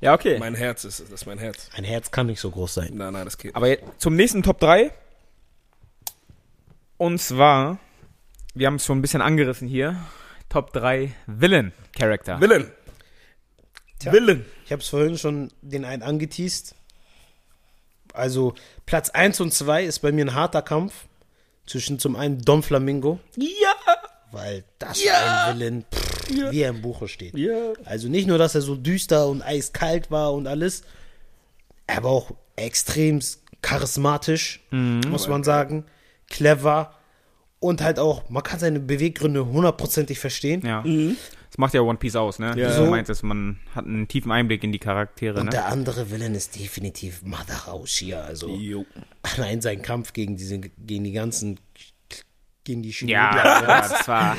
Ja, 0.02 0.14
okay. 0.14 0.39
Mein 0.39 0.56
Herz 0.56 0.86
ist 0.86 1.02
es, 1.02 1.10
das 1.10 1.22
ist 1.24 1.28
mein 1.28 1.39
Herz. 1.39 1.70
Ein 1.76 1.84
Herz 1.84 2.10
kann 2.10 2.28
nicht 2.28 2.39
so 2.39 2.50
groß 2.52 2.74
sein. 2.74 2.91
Nein, 2.93 3.12
nein, 3.12 3.26
das 3.26 3.38
geht. 3.38 3.54
Aber 3.54 3.68
jetzt 3.68 3.84
zum 3.97 4.16
nächsten 4.16 4.43
Top 4.43 4.58
3. 4.62 4.93
Und 6.97 7.20
zwar, 7.20 7.80
wir 8.60 8.68
haben 8.68 8.76
es 8.76 8.86
schon 8.86 8.99
ein 8.99 9.01
bisschen 9.01 9.22
angerissen 9.22 9.68
hier. 9.68 9.95
Top 10.49 10.74
3 10.74 11.14
Villain 11.28 11.72
Character. 11.97 12.39
Willen. 12.41 12.72
Tja. 13.99 14.12
Willen. 14.12 14.45
Ich 14.66 14.72
habe 14.72 14.82
es 14.82 14.88
vorhin 14.89 15.18
schon 15.18 15.51
den 15.62 15.86
einen 15.86 16.03
angeteased. 16.03 16.76
Also 18.14 18.53
Platz 18.86 19.10
1 19.12 19.39
und 19.41 19.53
2 19.53 19.84
ist 19.86 19.99
bei 19.99 20.12
mir 20.12 20.26
ein 20.26 20.34
harter 20.34 20.62
Kampf 20.62 20.93
zwischen 21.66 21.99
zum 21.99 22.16
einen 22.16 22.41
Don 22.41 22.64
Flamingo, 22.64 23.20
Ja. 23.36 23.74
weil 24.32 24.64
das 24.80 24.99
ein 25.05 25.53
Villain, 25.60 25.86
pff, 25.93 26.51
wie 26.51 26.62
er 26.62 26.70
im 26.72 26.82
Buche 26.82 27.07
steht. 27.07 27.38
Ja. 27.38 27.74
Also 27.86 28.10
nicht 28.10 28.28
nur, 28.28 28.38
dass 28.39 28.55
er 28.55 28.62
so 28.62 28.76
düster 28.76 29.28
und 29.28 29.41
eiskalt 29.43 30.10
war 30.12 30.34
und 30.34 30.47
alles, 30.47 30.82
er 31.88 32.03
war 32.03 32.12
auch 32.12 32.32
extrem 32.55 33.22
charismatisch, 33.62 34.62
muss 34.72 35.28
man 35.28 35.43
sagen, 35.43 35.86
clever 36.28 36.95
und 37.60 37.82
halt 37.82 37.99
auch, 37.99 38.30
man 38.30 38.43
kann 38.43 38.60
seine 38.60 38.80
Beweggründe 38.80 39.45
hundertprozentig 39.45 40.20
verstehen. 40.20 40.62
Ja. 40.66 40.84
Das 40.84 41.57
macht 41.57 41.74
ja 41.74 41.82
One 41.82 41.97
Piece 41.97 42.16
aus, 42.16 42.39
ne? 42.39 42.53
Ja. 42.55 42.72
So 42.72 42.86
meint 42.86 43.10
es, 43.10 43.24
man 43.24 43.60
hat 43.76 43.86
einen 43.86 44.07
tiefen 44.07 44.32
Einblick 44.32 44.64
in 44.64 44.72
die 44.72 44.80
Charaktere, 44.80 45.39
Und 45.39 45.45
ne? 45.45 45.51
der 45.51 45.66
andere 45.68 46.10
Villain 46.12 46.36
ist 46.36 46.57
definitiv 46.60 47.22
Madara 47.24 47.74
Uchiha, 47.76 48.22
also 48.22 48.49
Jo. 48.49 48.86
allein 49.24 49.62
sein 49.62 49.82
Kampf 49.82 50.14
gegen 50.14 50.38
diese, 50.38 50.60
gegen 50.60 51.03
die 51.03 51.12
ganzen, 51.12 51.60
gegen 52.64 52.82
die 52.84 52.93
Shinobi. 52.93 53.14
Ja, 53.14 53.36
ja, 53.36 53.62
das 53.82 54.07
war. 54.07 54.38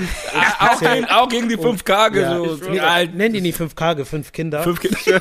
auch, 0.61 0.81
gegen, 0.81 1.05
auch 1.07 1.29
gegen 1.29 1.49
die 1.49 1.57
5K 1.59 2.17
Ja, 2.17 2.39
so. 2.39 2.57
die 2.71 2.81
alten 2.81 3.17
nenn 3.19 3.33
die 3.33 3.41
nicht 3.41 3.59
5K, 3.59 4.05
fünf 4.05 4.33
Kinder. 4.33 4.63
fünf 4.63 4.81
Kinder. 4.81 5.21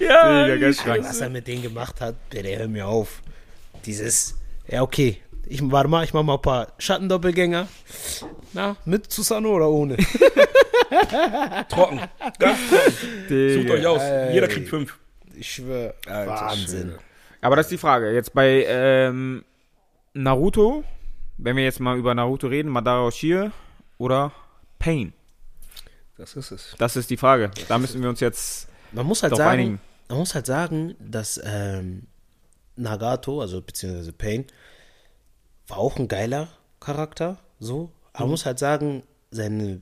ja, 0.00 0.46
Digga, 0.46 0.56
ganz 0.56 0.86
was 0.86 1.20
er 1.20 1.30
mit 1.30 1.46
denen 1.46 1.62
gemacht 1.62 2.00
hat, 2.00 2.14
bitte 2.30 2.56
hör 2.58 2.68
mir 2.68 2.86
auf. 2.86 3.22
Dieses, 3.84 4.36
ja 4.68 4.82
okay, 4.82 5.18
ich 5.50 5.60
warte 5.70 5.88
mal, 5.88 6.04
ich 6.04 6.14
mach 6.14 6.22
mal 6.22 6.34
ein 6.34 6.42
paar 6.42 6.68
Schattendoppelgänger. 6.78 7.66
Na, 8.52 8.76
mit 8.84 9.12
Susano 9.12 9.56
oder 9.56 9.68
ohne? 9.68 9.96
Trocken. 11.68 12.00
Ganz 12.38 12.58
trocken. 12.68 13.54
Sucht 13.54 13.70
euch 13.70 13.86
aus. 13.86 14.00
Ey. 14.00 14.32
Jeder 14.34 14.46
kriegt 14.46 14.68
fünf. 14.68 14.96
Ich 15.34 15.52
schwöre, 15.52 15.94
Wahnsinn. 16.06 16.94
Aber 17.40 17.56
das 17.56 17.66
ist 17.66 17.72
die 17.72 17.78
Frage. 17.78 18.12
Jetzt 18.12 18.32
bei 18.32 18.64
ähm, 18.68 19.44
Naruto, 20.14 20.84
wenn 21.36 21.56
wir 21.56 21.64
jetzt 21.64 21.80
mal 21.80 21.98
über 21.98 22.14
Naruto 22.14 22.46
reden, 22.46 22.70
Madara 22.70 23.06
Uchiha 23.06 23.50
oder 23.98 24.32
Pain? 24.78 25.12
Das 26.16 26.36
ist 26.36 26.52
es. 26.52 26.76
Das 26.78 26.94
ist 26.94 27.10
die 27.10 27.16
Frage. 27.16 27.50
Da 27.68 27.78
müssen 27.78 28.02
wir 28.02 28.08
uns 28.08 28.20
jetzt 28.20 28.68
Man 28.92 29.06
muss 29.06 29.22
halt 29.24 29.34
sagen, 29.34 29.50
einigen. 29.50 29.80
man 30.08 30.18
muss 30.18 30.34
halt 30.34 30.46
sagen, 30.46 30.94
dass 31.00 31.40
ähm, 31.42 32.02
Nagato, 32.76 33.40
also 33.40 33.60
beziehungsweise 33.62 34.12
Pain, 34.12 34.44
war 35.70 35.78
auch 35.78 35.96
ein 35.98 36.08
geiler 36.08 36.48
Charakter, 36.80 37.38
so. 37.58 37.90
Aber 38.12 38.24
man 38.24 38.30
muss 38.30 38.46
halt 38.46 38.58
sagen, 38.58 39.02
seine 39.30 39.80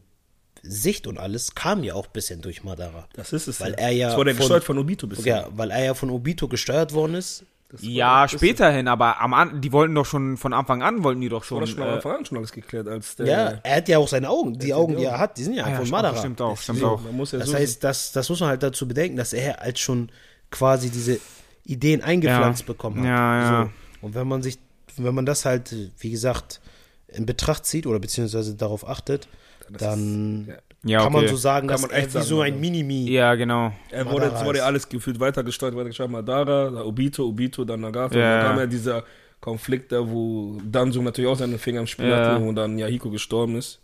Sicht 0.62 1.06
und 1.06 1.18
alles 1.18 1.54
kam 1.54 1.84
ja 1.84 1.94
auch 1.94 2.06
ein 2.06 2.12
bisschen 2.12 2.40
durch 2.42 2.64
Madara. 2.64 3.06
Das 3.14 3.32
ist 3.32 3.46
es. 3.46 3.60
Weil 3.60 3.74
er 3.74 3.90
ja 3.90 4.08
Das 4.08 4.16
wurde 4.16 4.32
von- 4.32 4.38
gesteuert 4.38 4.64
von 4.64 4.78
Obito 4.78 5.06
bis 5.06 5.24
Ja, 5.24 5.46
weil 5.52 5.70
er 5.70 5.84
ja 5.84 5.94
von 5.94 6.10
Obito 6.10 6.48
gesteuert 6.48 6.92
worden 6.92 7.14
ist. 7.14 7.44
Ja, 7.80 8.26
späterhin, 8.28 8.88
aber 8.88 9.20
am 9.20 9.34
An 9.34 9.60
die 9.60 9.72
wollten 9.72 9.94
doch 9.94 10.06
schon 10.06 10.38
von 10.38 10.54
Anfang 10.54 10.82
an, 10.82 11.04
wollten 11.04 11.20
die 11.20 11.28
doch 11.28 11.44
schon. 11.44 11.60
Wurde 11.60 11.66
schon 11.70 11.82
am 11.82 11.88
äh, 11.90 11.92
Anfang 11.92 12.16
an 12.16 12.24
schon 12.24 12.38
alles 12.38 12.50
geklärt, 12.50 12.88
als 12.88 13.16
der. 13.16 13.26
Ja, 13.26 13.60
er 13.62 13.76
hat 13.76 13.88
ja 13.88 13.98
auch 13.98 14.08
seine 14.08 14.30
Augen. 14.30 14.58
Die 14.58 14.72
Augen, 14.72 14.96
die 14.96 15.04
er 15.04 15.18
hat, 15.18 15.36
die 15.36 15.44
sind 15.44 15.52
ja, 15.54 15.64
ah 15.64 15.70
ja, 15.70 15.76
von 15.76 15.90
Madara. 15.90 16.16
Stimmt 16.16 16.40
auch, 16.40 16.56
stimmt 16.58 16.82
auch. 16.82 17.02
Ja 17.04 17.38
Das 17.38 17.52
heißt, 17.52 17.84
das, 17.84 18.12
das 18.12 18.28
muss 18.30 18.40
man 18.40 18.48
halt 18.48 18.62
dazu 18.62 18.88
bedenken, 18.88 19.18
dass 19.18 19.34
er 19.34 19.60
als 19.60 19.80
schon 19.80 20.10
quasi 20.50 20.88
diese 20.88 21.20
Ideen 21.64 22.02
eingepflanzt 22.02 22.62
Ja. 22.62 22.66
bekommen 22.66 23.00
hat. 23.00 23.04
Ja, 23.04 23.40
ja. 23.40 23.62
So. 24.00 24.06
Und 24.06 24.14
wenn 24.14 24.26
man 24.26 24.42
sich, 24.42 24.58
wenn 25.04 25.14
man 25.14 25.26
das 25.26 25.44
halt, 25.44 25.74
wie 25.98 26.10
gesagt, 26.10 26.60
in 27.08 27.26
Betracht 27.26 27.64
zieht 27.66 27.86
oder 27.86 27.98
beziehungsweise 27.98 28.54
darauf 28.54 28.86
achtet, 28.88 29.28
ist 29.70 29.80
dann 29.82 30.46
ja. 30.48 30.54
Ja, 30.84 31.02
kann 31.02 31.12
man 31.12 31.22
okay. 31.24 31.30
so 31.32 31.36
sagen, 31.36 31.66
Kann 31.66 31.74
dass 31.74 31.82
man 31.82 31.90
er 31.90 32.06
wie 32.06 32.10
sagen, 32.10 32.24
so 32.26 32.40
ein 32.40 32.54
ja. 32.54 32.60
Minimi. 32.60 33.10
Ja, 33.10 33.34
genau. 33.34 33.72
Er 33.90 34.06
wurde, 34.06 34.26
Madara 34.26 34.40
es 34.40 34.46
wurde 34.46 34.58
ist- 34.58 34.64
alles 34.64 34.88
gefühlt 34.88 35.18
weitergesteuert, 35.18 35.74
weitergesteuert. 35.74 36.10
Madara, 36.10 36.84
Obito, 36.84 37.26
Obito, 37.26 37.64
dann 37.64 37.80
Nagato. 37.80 38.16
Ja. 38.16 38.36
Und 38.36 38.38
dann 38.38 38.46
kam 38.50 38.58
ja 38.60 38.66
dieser 38.66 39.02
Konflikt 39.40 39.90
da, 39.90 40.08
wo 40.08 40.58
Danzo 40.64 41.02
natürlich 41.02 41.28
auch 41.30 41.36
seine 41.36 41.58
Finger 41.58 41.80
im 41.80 41.86
Spiel 41.88 42.08
Ja. 42.08 42.16
hatte 42.34 42.44
und 42.44 42.54
dann 42.54 42.78
Yahiko 42.78 43.10
gestorben 43.10 43.56
ist. 43.56 43.80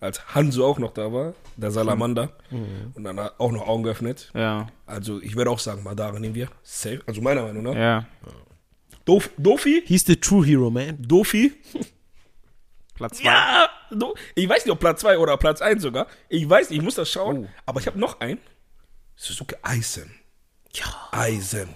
Als 0.00 0.34
Hanzo 0.34 0.66
auch 0.66 0.78
noch 0.78 0.92
da 0.92 1.10
war, 1.10 1.32
der 1.56 1.70
Salamander. 1.70 2.30
Und 2.94 3.02
dann 3.04 3.18
hat 3.18 3.34
auch 3.40 3.50
noch 3.52 3.66
Augen 3.66 3.82
geöffnet. 3.84 4.30
Ja, 4.34 4.66
Also 4.84 5.20
ich 5.22 5.36
würde 5.36 5.50
auch 5.50 5.58
sagen, 5.58 5.82
Madara 5.84 6.18
nehmen 6.18 6.34
wir. 6.34 6.48
Safe. 6.62 7.00
Also 7.06 7.22
meiner 7.22 7.42
Meinung 7.42 7.62
nach. 7.62 7.74
ja. 7.74 8.06
Dof, 9.06 9.30
Dofi? 9.38 9.82
He's 9.86 10.04
the 10.04 10.16
true 10.16 10.44
hero, 10.44 10.68
man. 10.68 10.98
Dofi? 11.00 11.52
Platz 12.94 13.18
zwei. 13.18 13.24
Ja! 13.24 13.70
Do, 13.90 14.14
ich 14.34 14.48
weiß 14.48 14.64
nicht, 14.64 14.72
ob 14.72 14.80
Platz 14.80 15.00
2 15.00 15.18
oder 15.18 15.36
Platz 15.36 15.62
1 15.62 15.80
sogar. 15.82 16.08
Ich 16.28 16.48
weiß 16.48 16.70
nicht, 16.70 16.78
ich 16.78 16.84
muss 16.84 16.96
das 16.96 17.08
schauen. 17.10 17.44
Oh. 17.44 17.48
Aber 17.66 17.80
ich 17.80 17.86
habe 17.86 17.98
noch 17.98 18.20
einen. 18.20 18.40
Suzuki 19.14 19.54
Eisen. 19.62 20.10
Ja. 20.74 20.86
Eisen. 21.12 21.68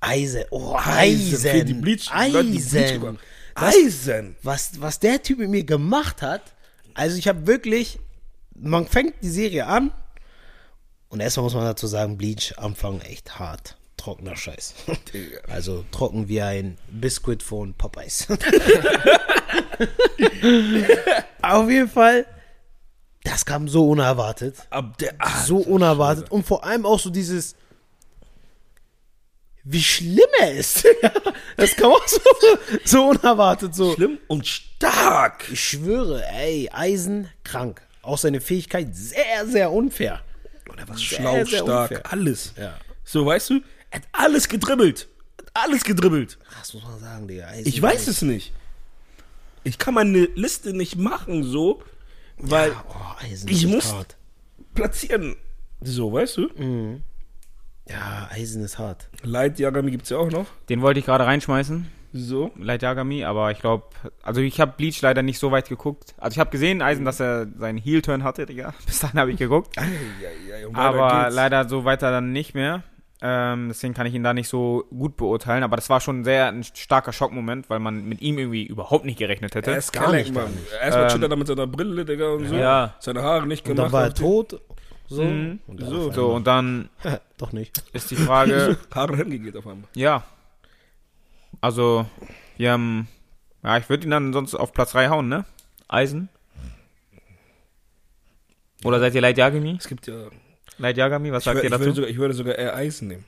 Eisen. 0.00 0.44
Oh, 0.50 0.76
Eisen. 0.76 1.38
Für 1.38 1.64
die 1.64 1.72
Eisen. 1.72 1.80
Bleach, 1.80 2.10
Leute, 2.10 2.44
die 2.44 2.58
Bleach 2.58 2.74
Eisen. 2.74 3.02
haben. 3.02 3.18
Eisen. 3.54 4.36
was, 4.42 4.80
was 4.80 5.00
der 5.00 5.22
Typ 5.22 5.38
mit 5.38 5.50
mir 5.50 5.64
gemacht 5.64 6.22
hat, 6.22 6.54
also 6.94 7.18
ich 7.18 7.28
habe 7.28 7.46
wirklich, 7.46 7.98
man 8.54 8.86
fängt 8.86 9.14
die 9.22 9.28
Serie 9.28 9.66
an 9.66 9.92
und 11.08 11.20
erstmal 11.20 11.44
muss 11.44 11.54
man 11.54 11.64
dazu 11.64 11.86
sagen, 11.86 12.16
Bleach 12.16 12.56
Anfang 12.56 13.00
echt 13.00 13.38
hart. 13.38 13.76
Trockener 13.98 14.36
Scheiß. 14.36 14.74
Also 15.48 15.84
trocken 15.90 16.28
wie 16.28 16.40
ein 16.40 16.78
Biscuit 16.90 17.42
von 17.42 17.74
Popeyes. 17.74 18.26
Auf 21.42 21.68
jeden 21.70 21.88
Fall, 21.88 22.26
das 23.24 23.44
kam 23.44 23.68
so 23.68 23.88
unerwartet. 23.90 24.56
Ab 24.70 24.96
der 24.98 25.14
So 25.44 25.58
unerwartet. 25.58 26.30
Und 26.30 26.46
vor 26.46 26.64
allem 26.64 26.86
auch 26.86 26.98
so 26.98 27.10
dieses, 27.10 27.56
wie 29.64 29.82
schlimm 29.82 30.28
er 30.40 30.52
ist. 30.52 30.86
das 31.56 31.76
kam 31.76 31.92
auch 31.92 32.06
so, 32.08 32.20
so 32.84 33.08
unerwartet. 33.10 33.74
So. 33.74 33.94
schlimm 33.94 34.18
und 34.28 34.46
stark. 34.46 35.44
Ich 35.52 35.60
schwöre, 35.62 36.24
ey, 36.28 36.70
Eisen 36.72 37.28
krank. 37.44 37.82
Auch 38.02 38.18
seine 38.18 38.40
Fähigkeit 38.40 38.88
sehr, 38.96 39.46
sehr 39.46 39.70
unfair. 39.70 40.22
Und 40.68 40.78
er 40.78 40.88
war 40.88 40.96
Sehr, 40.96 41.04
schlau, 41.18 41.32
sehr 41.44 41.46
stark, 41.46 41.90
unfair. 41.90 42.12
alles. 42.12 42.54
Ja. 42.56 42.74
So, 43.04 43.24
weißt 43.26 43.50
du, 43.50 43.60
er 43.90 44.00
hat 44.00 44.08
alles 44.12 44.48
gedribbelt. 44.48 45.08
Hat 45.38 45.50
alles 45.54 45.84
gedribbelt. 45.84 46.38
Das 46.58 46.74
muss 46.74 46.82
man 46.84 46.98
sagen, 46.98 47.28
Digga. 47.28 47.46
Eisen 47.48 47.68
Ich 47.68 47.80
weiß 47.80 48.06
es 48.08 48.22
nicht. 48.22 48.52
Ich 49.64 49.78
kann 49.78 49.94
meine 49.94 50.24
Liste 50.34 50.72
nicht 50.72 50.96
machen, 50.96 51.42
so, 51.44 51.82
weil 52.38 52.72
Oh, 52.88 53.22
Eisen 53.24 53.48
ich 53.48 53.64
ist 53.64 53.70
muss 53.70 53.92
hart. 53.92 54.16
platzieren. 54.74 55.36
So, 55.80 56.12
weißt 56.12 56.36
du? 56.38 57.00
Ja, 57.88 58.28
Eisen 58.30 58.62
ist 58.64 58.78
hart. 58.78 59.08
Light 59.22 59.58
Yagami 59.58 59.90
gibt's 59.90 60.10
ja 60.10 60.18
auch 60.18 60.30
noch. 60.30 60.46
Den 60.68 60.82
wollte 60.82 61.00
ich 61.00 61.06
gerade 61.06 61.24
reinschmeißen. 61.24 61.86
So. 62.12 62.50
Light 62.56 62.82
Yagami, 62.82 63.24
aber 63.24 63.50
ich 63.50 63.60
glaube, 63.60 63.84
also 64.22 64.40
ich 64.40 64.60
habe 64.60 64.72
Bleach 64.76 65.00
leider 65.02 65.22
nicht 65.22 65.38
so 65.38 65.50
weit 65.50 65.68
geguckt. 65.68 66.14
Also 66.16 66.34
ich 66.36 66.38
habe 66.38 66.50
gesehen, 66.50 66.80
Eisen, 66.80 67.04
dass 67.04 67.20
er 67.20 67.46
seinen 67.58 67.76
Heel-Turn 67.78 68.24
hatte, 68.24 68.46
Digga. 68.46 68.72
Bis 68.86 68.98
dahin 69.00 69.20
habe 69.20 69.30
ich 69.32 69.36
geguckt. 69.38 69.76
Ja, 69.76 69.82
ja, 69.82 70.56
ja, 70.58 70.68
aber 70.74 71.24
geht's. 71.24 71.34
leider 71.36 71.68
so 71.68 71.84
weiter 71.84 72.10
dann 72.10 72.32
nicht 72.32 72.54
mehr. 72.54 72.82
Ähm, 73.20 73.66
deswegen 73.68 73.94
kann 73.94 74.06
ich 74.06 74.14
ihn 74.14 74.22
da 74.22 74.32
nicht 74.32 74.48
so 74.48 74.84
gut 74.90 75.16
beurteilen. 75.16 75.64
Aber 75.64 75.74
das 75.76 75.90
war 75.90 76.00
schon 76.00 76.22
sehr 76.24 76.46
ein 76.48 76.62
starker 76.62 77.12
Schockmoment, 77.12 77.68
weil 77.68 77.80
man 77.80 78.04
mit 78.08 78.20
ihm 78.20 78.38
irgendwie 78.38 78.64
überhaupt 78.64 79.04
nicht 79.04 79.18
gerechnet 79.18 79.54
hätte. 79.56 79.72
Er 79.72 79.78
ist 79.78 79.92
Gar 79.92 80.04
gar 80.04 80.12
nicht, 80.12 80.32
Mann. 80.32 80.56
Erstmal 80.80 81.02
Ähm, 81.04 81.08
chillt 81.10 81.22
er 81.24 81.28
da 81.28 81.36
mit 81.36 81.46
seiner 81.48 81.66
Brille, 81.66 82.04
Digga, 82.04 82.28
und 82.34 82.46
so. 82.46 82.54
Ja. 82.54 82.94
Seine 83.00 83.22
Haare 83.22 83.46
nicht 83.46 83.68
Und 83.68 83.74
gemacht. 83.74 83.86
dann 83.86 83.92
war 83.92 84.04
er 84.04 84.14
tot. 84.14 84.60
So. 85.08 85.24
Mhm. 85.24 85.58
Und 85.66 85.80
dann 85.80 85.88
So. 85.90 86.12
so, 86.12 86.28
und 86.34 86.46
dann 86.46 86.90
Doch 87.38 87.52
nicht. 87.52 87.82
ist 87.92 88.10
die 88.10 88.16
Frage, 88.16 88.76
Haare 88.94 89.16
hingegeht 89.16 89.56
auf 89.56 89.66
einmal. 89.66 89.88
ja. 89.94 90.22
Also, 91.60 92.06
wir 92.56 92.70
haben, 92.70 93.08
ja, 93.64 93.78
ich 93.78 93.88
würde 93.88 94.04
ihn 94.06 94.10
dann 94.10 94.32
sonst 94.32 94.54
auf 94.54 94.72
Platz 94.72 94.92
3 94.92 95.08
hauen, 95.08 95.28
ne? 95.28 95.44
Eisen. 95.88 96.28
Oder 98.84 99.00
seid 99.00 99.14
ihr 99.16 99.20
Light 99.22 99.38
Yagami? 99.38 99.76
Es 99.76 99.88
gibt 99.88 100.06
ja. 100.06 100.26
Light 100.78 100.96
Yagami, 100.96 101.32
was 101.32 101.42
Ich, 101.42 101.44
sagt 101.44 101.58
wür- 101.58 101.62
ihr 101.62 101.64
ich, 101.66 101.70
dazu? 101.70 101.80
würde 101.84 101.94
sogar, 101.94 102.10
ich 102.10 102.16
würde 102.18 102.34
sogar 102.34 102.54
eher 102.56 102.74
Eisen 102.76 103.08
nehmen. 103.08 103.24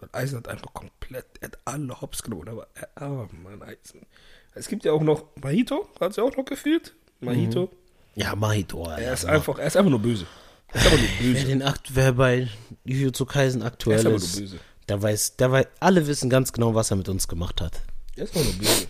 Weil 0.00 0.08
Eisen 0.12 0.38
hat 0.38 0.48
einfach 0.48 0.72
komplett, 0.74 1.24
er 1.40 1.48
hat 1.48 1.58
alle 1.64 2.00
Hops 2.00 2.22
genommen, 2.22 2.48
aber 2.48 2.66
er, 2.74 2.88
oh 3.00 3.28
Mann, 3.42 3.62
Eisen. 3.62 4.06
Es 4.54 4.68
gibt 4.68 4.84
ja 4.84 4.92
auch 4.92 5.02
noch 5.02 5.24
Mahito, 5.42 5.88
hat 6.00 6.14
sie 6.14 6.22
auch 6.22 6.36
noch 6.36 6.44
gefühlt. 6.44 6.94
Mahito. 7.20 7.70
Ja, 8.14 8.34
Mahito. 8.36 8.84
Alter. 8.84 9.02
Er 9.02 9.12
ist 9.14 9.24
einfach, 9.24 9.58
er 9.58 9.66
ist 9.66 9.76
einfach 9.76 9.90
nur 9.90 10.00
böse. 10.00 10.26
Er 10.68 10.76
ist 10.80 10.86
einfach 10.86 10.98
nur 10.98 11.08
Wer, 11.20 11.32
böse. 11.32 11.46
den 11.46 11.62
Akt, 11.62 11.94
wer 11.94 12.12
bei 12.12 12.48
Jujutsu 12.84 13.24
Kaisen 13.26 13.60
Er 13.62 13.66
ist 13.68 13.72
aktuell 13.72 13.98
einfach 13.98 14.10
nur 14.10 14.18
ist, 14.18 14.36
böse. 14.38 14.58
der 14.88 15.02
weiß, 15.02 15.36
der 15.36 15.52
weiß, 15.52 15.66
alle 15.80 16.06
wissen 16.06 16.30
ganz 16.30 16.52
genau, 16.52 16.74
was 16.74 16.90
er 16.90 16.96
mit 16.96 17.08
uns 17.08 17.26
gemacht 17.28 17.60
hat. 17.60 17.80
Er 18.16 18.24
ist 18.24 18.36
einfach 18.36 18.50
nur 18.52 18.58
böse. 18.60 18.86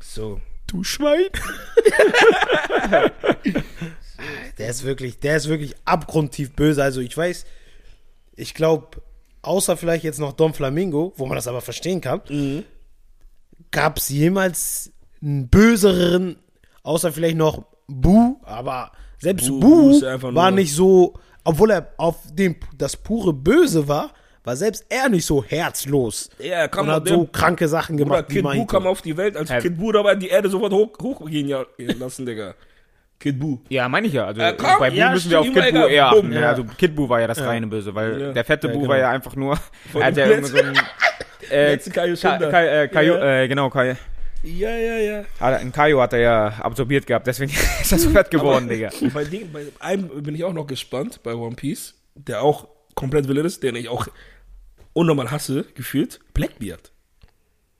So. 0.00 0.40
Du 0.66 0.82
Schwein. 0.82 1.26
der 4.58 4.68
ist 4.68 4.84
wirklich, 4.84 5.18
der 5.20 5.36
ist 5.36 5.48
wirklich 5.48 5.74
abgrundtief 5.84 6.52
böse. 6.52 6.82
Also 6.82 7.00
ich 7.00 7.16
weiß, 7.16 7.44
ich 8.36 8.54
glaube, 8.54 9.02
außer 9.42 9.76
vielleicht 9.76 10.04
jetzt 10.04 10.18
noch 10.20 10.32
Don 10.32 10.54
Flamingo, 10.54 11.12
wo 11.16 11.26
man 11.26 11.36
das 11.36 11.48
aber 11.48 11.60
verstehen 11.60 12.00
kann, 12.00 12.22
gab 13.70 13.98
es 13.98 14.08
jemals 14.08 14.92
einen 15.22 15.48
böseren, 15.48 16.36
außer 16.82 17.12
vielleicht 17.12 17.36
noch 17.36 17.64
Bu, 17.86 18.36
aber 18.44 18.92
selbst 19.18 19.48
Bu- 19.48 20.00
war 20.34 20.50
nicht 20.50 20.74
so, 20.74 21.14
obwohl 21.44 21.70
er 21.70 21.88
auf 21.98 22.16
dem 22.32 22.56
das 22.76 22.96
pure 22.96 23.32
Böse 23.32 23.86
war, 23.88 24.12
war 24.42 24.56
selbst 24.56 24.84
er 24.90 25.08
nicht 25.08 25.24
so 25.24 25.42
herzlos. 25.44 26.28
Ja, 26.38 26.44
er 26.56 26.68
kam 26.68 26.86
und 26.88 26.92
hat 26.94 27.08
so 27.08 27.26
kranke 27.26 27.66
Sachen 27.68 27.96
gemacht. 27.96 28.26
wie 28.28 28.34
Kid 28.34 28.42
Bu 28.42 28.66
kam 28.66 28.86
auf 28.86 29.00
die 29.02 29.16
Welt, 29.16 29.36
als 29.36 29.50
Kid 29.62 29.78
Bu 29.78 29.92
dabei 29.92 30.14
die 30.16 30.28
Erde 30.28 30.48
sofort 30.50 30.72
hoch, 30.72 30.90
hochgehen 31.00 31.48
ja- 31.48 31.64
lassen, 31.98 32.26
Digga. 32.26 32.54
Kid 33.20 33.38
Bu. 33.40 33.58
Ja, 33.68 33.88
meine 33.88 34.06
ich 34.06 34.12
ja. 34.12 34.26
Also 34.26 34.40
Äh, 34.40 34.54
komm, 34.56 34.70
bei 34.78 34.90
Bu 34.90 34.96
ja, 34.96 35.10
müssen 35.10 35.30
wir 35.30 35.40
auf 35.40 35.46
stimmt, 35.46 35.64
Kid 35.64 35.72
Bu 35.74 35.78
Digga, 35.80 35.88
eher 35.88 36.06
achten. 36.08 36.32
Ja. 36.32 36.40
ja. 36.40 36.48
Also 36.50 36.64
Kid 36.64 36.94
Bu 36.94 37.08
war 37.08 37.20
ja 37.20 37.26
das 37.26 37.40
reine 37.40 37.66
Böse, 37.66 37.94
weil 37.94 38.20
Ja. 38.20 38.32
der 38.32 38.44
fette 38.44 38.66
Ja, 38.66 38.72
Bu 38.72 38.80
genau. 38.80 38.90
war 38.90 38.98
ja 38.98 39.10
einfach 39.10 39.34
nur. 39.36 39.58
Er 39.94 40.04
hat 40.06 40.16
ja 40.16 40.26
immer 40.26 40.46
so 40.46 40.58
ein. 40.58 40.74
Äh, 41.50 41.70
Letzte 41.72 41.90
Kaio 41.90 42.14
Ka 42.16 42.30
Schinder. 42.30 42.50
Ka 42.50 42.62
äh, 42.62 42.88
Kaio, 42.88 43.14
Ja. 43.16 43.40
äh, 43.42 43.48
genau, 43.48 43.70
Kai. 43.70 43.96
Ja, 44.42 44.76
ja, 44.76 44.96
ja. 44.98 45.24
Ah, 45.40 45.54
Ein 45.54 45.72
Kaio 45.72 46.02
hat 46.02 46.12
er 46.12 46.18
ja 46.18 46.48
absorbiert 46.60 47.06
gehabt, 47.06 47.26
deswegen 47.26 47.50
ist 47.80 47.92
er 47.92 47.98
so 47.98 48.10
fett 48.10 48.30
geworden, 48.30 48.68
Digga. 48.68 48.90
Bei, 49.14 49.24
dem, 49.24 49.50
bei 49.52 49.64
einem 49.80 50.22
bin 50.22 50.34
ich 50.34 50.44
auch 50.44 50.52
noch 50.52 50.66
gespannt, 50.66 51.20
bei 51.22 51.34
One 51.34 51.56
Piece, 51.56 51.94
der 52.14 52.42
auch 52.42 52.68
komplett 52.94 53.26
Villain 53.26 53.46
ist, 53.46 53.62
den 53.62 53.74
ich 53.76 53.88
auch 53.88 54.06
unnormal 54.92 55.30
hasse, 55.30 55.64
gefühlt, 55.74 56.20
Blackbeard. 56.34 56.92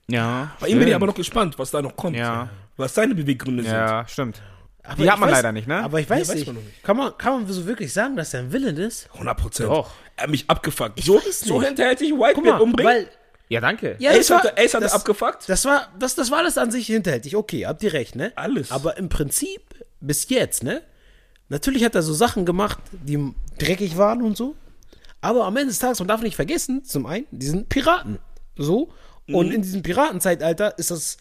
Ja. 0.07 0.51
Bei 0.59 0.67
ihm 0.67 0.73
bin 0.73 0.81
ich 0.81 0.83
stimmt. 0.87 0.95
aber 0.95 1.05
noch 1.07 1.15
gespannt, 1.15 1.57
was 1.59 1.71
da 1.71 1.81
noch 1.81 1.95
kommt. 1.95 2.17
Ja. 2.17 2.49
Was 2.77 2.93
seine 2.95 3.15
Beweggründe 3.15 3.63
sind. 3.63 3.71
Ja, 3.71 4.05
stimmt. 4.07 4.41
Aber 4.87 4.95
Die 4.97 5.03
ich 5.03 5.11
hat 5.11 5.19
man 5.19 5.29
weiß- 5.29 5.31
leider 5.33 5.51
nicht, 5.51 5.67
ne? 5.67 5.83
Aber 5.83 5.99
ich 5.99 6.09
weiß, 6.09 6.27
Ja, 6.27 6.33
weiß 6.33 6.35
nicht. 6.39 6.47
man 6.47 6.55
noch 6.57 6.61
nicht. 6.63 6.83
Kann 6.83 6.97
man, 6.97 7.17
kann 7.17 7.33
man 7.43 7.51
so 7.51 7.65
wirklich 7.65 7.91
sagen, 7.91 8.15
dass 8.15 8.33
er 8.33 8.41
ein 8.41 8.51
Villain 8.53 8.77
ist? 8.77 9.09
100 9.13 9.37
Prozent. 9.37 9.69
Doch. 9.69 9.91
Er 10.15 10.23
hat 10.23 10.29
mich 10.29 10.49
abgefuckt. 10.49 11.03
so, 11.03 11.15
weiß 11.15 11.39
so 11.41 11.59
nicht. 11.59 11.67
hinterhältig 11.67 12.11
Whitebeard 12.13 12.61
umbringen. 12.61 12.91
weil 12.93 13.09
Ja, 13.49 13.61
danke. 13.61 13.95
ja, 13.99 14.11
Ace 14.11 14.29
hat, 14.29 14.57
Ace 14.59 14.73
hat 14.75 14.83
das, 14.83 14.93
abgefuckt. 14.93 15.47
das 15.49 15.65
war 15.65 15.89
das, 15.99 16.15
das 16.15 16.31
war 16.31 16.39
alles 16.39 16.57
an 16.57 16.71
sich 16.71 16.87
hinterhältig. 16.87 17.35
Okay, 17.35 17.65
habt 17.65 17.81
ihr 17.83 17.93
recht, 17.93 18.15
ne? 18.15 18.31
Alles. 18.35 18.71
Aber 18.71 18.97
im 18.97 19.09
Prinzip 19.09 19.61
bis 20.01 20.29
jetzt, 20.29 20.63
ne? 20.63 20.81
Natürlich 21.49 21.83
hat 21.83 21.93
er 21.95 22.01
so 22.01 22.13
Sachen 22.13 22.45
gemacht, 22.45 22.79
die 22.91 23.33
dreckig 23.59 23.97
waren 23.97 24.21
und 24.21 24.35
so. 24.37 24.55
Aber 25.21 25.45
am 25.45 25.55
Ende 25.57 25.69
des 25.69 25.79
Tages, 25.79 25.99
man 25.99 26.07
darf 26.07 26.21
nicht 26.21 26.35
vergessen, 26.35 26.83
zum 26.85 27.05
einen, 27.05 27.25
die 27.31 27.45
sind 27.47 27.69
Piraten. 27.69 28.19
So. 28.57 28.91
Und 29.27 29.51
in 29.51 29.61
diesem 29.63 29.81
Piratenzeitalter 29.83 30.77
ist 30.77 30.91
das 30.91 31.17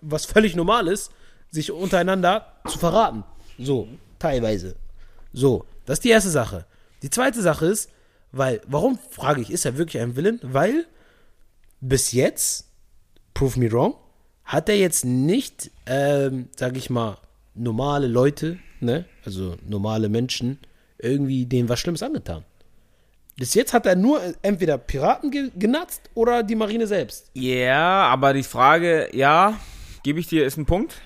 was 0.00 0.24
völlig 0.24 0.54
Normales, 0.56 1.10
sich 1.50 1.72
untereinander 1.72 2.46
zu 2.68 2.78
verraten. 2.78 3.24
So, 3.58 3.88
teilweise. 4.18 4.76
So, 5.32 5.64
das 5.84 5.98
ist 5.98 6.04
die 6.04 6.10
erste 6.10 6.30
Sache. 6.30 6.66
Die 7.02 7.10
zweite 7.10 7.42
Sache 7.42 7.66
ist, 7.66 7.90
weil, 8.32 8.60
warum 8.66 8.98
frage 9.10 9.40
ich, 9.40 9.50
ist 9.50 9.64
er 9.64 9.76
wirklich 9.76 10.02
ein 10.02 10.16
Villain? 10.16 10.38
Weil 10.42 10.86
bis 11.80 12.12
jetzt, 12.12 12.68
prove 13.34 13.58
me 13.58 13.70
wrong, 13.72 13.94
hat 14.44 14.68
er 14.68 14.76
jetzt 14.76 15.04
nicht, 15.04 15.70
ähm, 15.86 16.48
sag 16.56 16.76
ich 16.76 16.90
mal, 16.90 17.18
normale 17.54 18.06
Leute, 18.06 18.58
ne, 18.80 19.04
also 19.24 19.56
normale 19.66 20.08
Menschen, 20.08 20.58
irgendwie 20.98 21.46
denen 21.46 21.68
was 21.68 21.80
Schlimmes 21.80 22.02
angetan. 22.02 22.44
Bis 23.36 23.54
jetzt 23.54 23.72
hat 23.72 23.86
er 23.86 23.96
nur 23.96 24.20
entweder 24.42 24.76
Piraten 24.76 25.30
ge 25.30 25.50
genatzt 25.56 26.10
oder 26.14 26.42
die 26.42 26.54
Marine 26.54 26.86
selbst. 26.86 27.30
Ja, 27.32 28.02
aber 28.08 28.34
die 28.34 28.42
Frage, 28.42 29.08
ja, 29.16 29.58
gebe 30.02 30.20
ich 30.20 30.26
dir, 30.26 30.44
ist 30.44 30.58
ein 30.58 30.66
Punkt. 30.66 31.00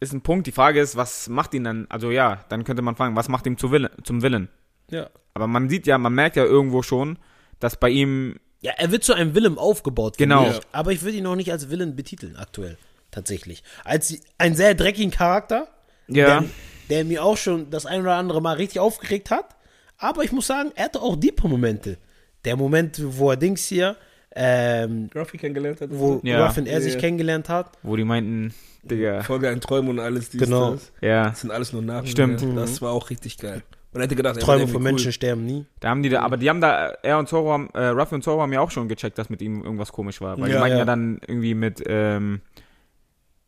Ist 0.00 0.12
ein 0.14 0.22
Punkt. 0.22 0.46
Die 0.46 0.52
Frage 0.52 0.80
ist, 0.80 0.96
was 0.96 1.28
macht 1.28 1.52
ihn 1.54 1.64
dann? 1.64 1.86
Also 1.90 2.10
ja, 2.10 2.44
dann 2.48 2.64
könnte 2.64 2.82
man 2.82 2.96
fragen, 2.96 3.16
was 3.16 3.28
macht 3.28 3.46
ihn 3.46 3.58
zu 3.58 3.70
Willen, 3.70 3.90
zum 4.02 4.22
Willen? 4.22 4.48
Ja. 4.90 5.10
Aber 5.34 5.46
man 5.46 5.68
sieht 5.68 5.86
ja, 5.86 5.98
man 5.98 6.14
merkt 6.14 6.36
ja 6.36 6.44
irgendwo 6.44 6.82
schon, 6.82 7.18
dass 7.60 7.78
bei 7.78 7.90
ihm, 7.90 8.40
Ja, 8.62 8.72
er 8.78 8.90
wird 8.90 9.04
zu 9.04 9.12
einem 9.14 9.34
Villain 9.34 9.58
aufgebaut. 9.58 10.16
Genau. 10.18 10.48
ich. 10.50 10.60
Aber 10.72 10.92
ich 10.92 11.02
würde 11.02 11.18
ihn 11.18 11.24
noch 11.24 11.36
nicht 11.36 11.52
als 11.52 11.70
Villain 11.70 11.96
betiteln, 11.96 12.36
aktuell. 12.36 12.76
Tatsächlich. 13.10 13.62
Als 13.84 14.14
einen 14.38 14.54
sehr 14.56 14.74
dreckigen 14.74 15.10
Charakter, 15.10 15.68
Ja. 16.08 16.40
der, 16.40 16.44
der 16.88 17.04
mir 17.04 17.22
auch 17.24 17.36
schon 17.36 17.70
das 17.70 17.84
ein 17.86 18.00
oder 18.00 18.14
andere 18.16 18.40
Mal 18.40 18.56
richtig 18.56 18.80
aufgeregt 18.80 19.30
hat. 19.30 19.56
Aber 19.98 20.24
ich 20.24 20.32
muss 20.32 20.46
sagen, 20.46 20.72
er 20.76 20.86
hatte 20.86 21.02
auch 21.02 21.16
diepe 21.16 21.46
Momente. 21.46 21.98
Der 22.46 22.56
Moment, 22.56 23.00
wo 23.04 23.30
er 23.30 23.36
Dings 23.36 23.66
hier, 23.66 23.96
ähm, 24.34 25.10
Ruffy 25.14 25.38
kennengelernt 25.38 25.80
hat. 25.80 25.90
wo 25.92 26.20
Ja. 26.22 26.46
Ruff 26.46 26.56
und 26.56 26.66
er 26.66 26.80
sich 26.80 26.98
kennengelernt 26.98 27.48
hat. 27.48 27.76
wo 27.82 27.96
die 27.96 28.04
meinten, 28.04 28.54
Digga, 28.82 29.22
Folge 29.22 29.48
ein 29.48 29.60
Träumen 29.60 29.90
und 29.90 29.98
alles 29.98 30.30
dies, 30.30 30.40
Genau. 30.40 30.72
das. 30.72 30.92
ja, 31.00 31.24
Das 31.30 31.40
sind 31.40 31.50
alles 31.50 31.72
nur 31.72 31.82
Nachrichten. 31.82 32.38
Stimmt. 32.38 32.56
Das 32.56 32.80
war 32.80 32.92
auch 32.92 33.10
richtig 33.10 33.38
geil. 33.38 33.62
Man 33.92 34.02
hätte 34.02 34.14
gedacht, 34.14 34.38
Träume 34.38 34.60
von 34.60 34.68
irgendwie 34.74 34.84
Menschen 34.84 35.12
sterben 35.12 35.44
nie. 35.44 35.66
da 35.80 35.88
haben 35.88 36.02
die 36.04 36.08
da, 36.10 36.20
aber 36.22 36.36
die 36.36 36.48
haben 36.48 36.60
da, 36.60 36.90
er 37.02 37.18
und 37.18 37.28
Zoro 37.28 37.50
haben, 37.52 37.68
äh, 37.74 37.86
Ruffy 37.88 38.14
und 38.14 38.22
Zoro 38.22 38.40
haben 38.40 38.52
ja 38.52 38.60
auch 38.60 38.70
schon 38.70 38.86
gecheckt, 38.88 39.18
dass 39.18 39.30
mit 39.30 39.42
ihm 39.42 39.64
irgendwas 39.64 39.90
komisch 39.90 40.20
war. 40.20 40.38
Weil 40.38 40.46
die 40.48 40.54
Ja, 40.54 40.60
meinten 40.60 40.74
ja. 40.76 40.78
ja. 40.80 40.84
dann 40.84 41.20
irgendwie 41.26 41.54
mit, 41.54 41.82
ähm, 41.86 42.40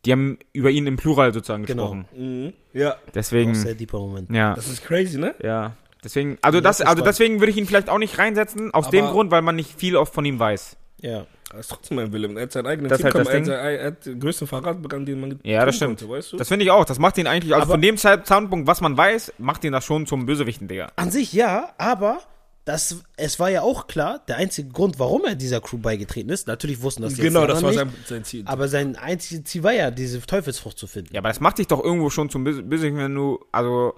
die 0.05 0.11
haben 0.11 0.37
über 0.51 0.69
ihn 0.69 0.85
im 0.85 0.97
Plural 0.97 1.33
sozusagen 1.33 1.63
Genau. 1.65 1.91
gesprochen. 1.91 2.05
Cool. 2.13 2.21
Mhm. 2.21 2.53
Ja, 2.73 2.95
Deswegen, 3.15 3.51
Auch 3.51 3.55
sehr 3.55 3.73
deeper 3.75 3.99
Moment. 3.99 4.29
ja, 4.31 4.53
das 4.53 4.67
ist 4.67 4.83
crazy, 4.83 5.17
ne? 5.17 5.33
ja. 5.41 5.77
Deswegen, 6.03 6.37
also 6.41 6.59
das, 6.61 6.81
also 6.81 7.03
deswegen 7.03 7.39
würde 7.39 7.51
ich 7.51 7.57
ihn 7.57 7.65
vielleicht 7.65 7.89
auch 7.89 7.97
nicht 7.97 8.17
reinsetzen, 8.17 8.73
aus 8.73 8.89
dem 8.89 9.05
Aber- 9.05 9.13
Grund, 9.13 9.31
weil 9.31 9.41
man 9.41 9.55
nicht 9.55 9.79
viel 9.79 9.95
oft 9.95 10.13
von 10.13 10.25
ihm 10.25 10.39
weiß. 10.39 10.75
Ja. 11.01 11.25
Er 11.53 11.59
ist 11.59 11.69
trotzdem 11.69 11.99
ein 11.99 12.11
Willem. 12.11 12.35
Er 12.37 12.43
hat 12.43 12.51
seinen 12.51 12.65
eigenen 12.65 12.89
Das 12.89 12.97
ist 12.99 13.03
halt 13.05 13.13
Team 13.13 13.23
das. 13.25 13.31
Ding. 13.33 13.47
Er, 13.47 13.85
hat- 13.87 14.05
den 14.05 14.19
größten 14.19 14.47
Verrat 14.47 14.81
begangen, 14.81 15.05
den 15.05 15.19
man 15.19 15.39
Ja, 15.43 15.65
das 15.65 15.75
stimmt. 15.75 15.99
Konnte, 15.99 16.13
weißt 16.13 16.33
du? 16.33 16.37
Das 16.37 16.47
finde 16.47 16.65
ich 16.65 16.71
auch. 16.71 16.83
Das 16.85 16.97
macht 16.97 17.17
ihn 17.19 17.27
eigentlich, 17.27 17.53
also 17.53 17.63
Aber- 17.65 17.73
von 17.73 17.81
dem 17.81 17.97
Zeit- 17.97 18.25
Zeitpunkt, 18.25 18.65
was 18.67 18.81
man 18.81 18.97
weiß, 18.97 19.33
macht 19.37 19.63
ihn 19.63 19.71
das 19.71 19.85
schon 19.85 20.07
zum 20.07 20.25
Bösewichten, 20.25 20.67
Digga. 20.67 20.91
An 20.95 21.11
sich 21.11 21.31
ja, 21.31 21.69
aber 21.77 22.21
das, 22.65 23.03
es 23.17 23.39
war 23.39 23.49
ja 23.51 23.61
auch 23.61 23.85
klar, 23.87 24.21
der 24.27 24.37
einzige 24.37 24.69
Grund, 24.69 24.97
warum 24.97 25.25
er 25.25 25.35
dieser 25.35 25.59
Crew 25.61 25.77
beigetreten 25.77 26.29
ist, 26.31 26.47
natürlich 26.47 26.81
wussten 26.81 27.03
das 27.03 27.11
jetzt 27.17 27.21
Genau, 27.21 27.41
die 27.41 27.47
das 27.47 27.61
war 27.61 27.69
anderen 27.69 27.89
sein, 27.89 27.97
nicht, 27.99 28.07
sein 28.07 28.23
Ziel. 28.23 28.43
aber 28.47 28.67
sein 28.69 28.95
einziges 28.95 29.43
Ziel 29.43 29.63
war 29.63 29.73
ja, 29.73 29.91
diese 29.91 30.21
Teufelsfrucht 30.21 30.77
zu 30.79 30.87
finden. 30.87 31.13
Ja, 31.13 31.19
aber 31.19 31.27
das 31.29 31.39
macht 31.41 31.59
dich 31.59 31.67
doch 31.67 31.83
irgendwo 31.83 32.09
schon 32.09 32.29
zum 32.31 32.43
bisschen, 32.45 32.97
wenn 32.97 33.13
du, 33.13 33.39
also, 33.51 33.93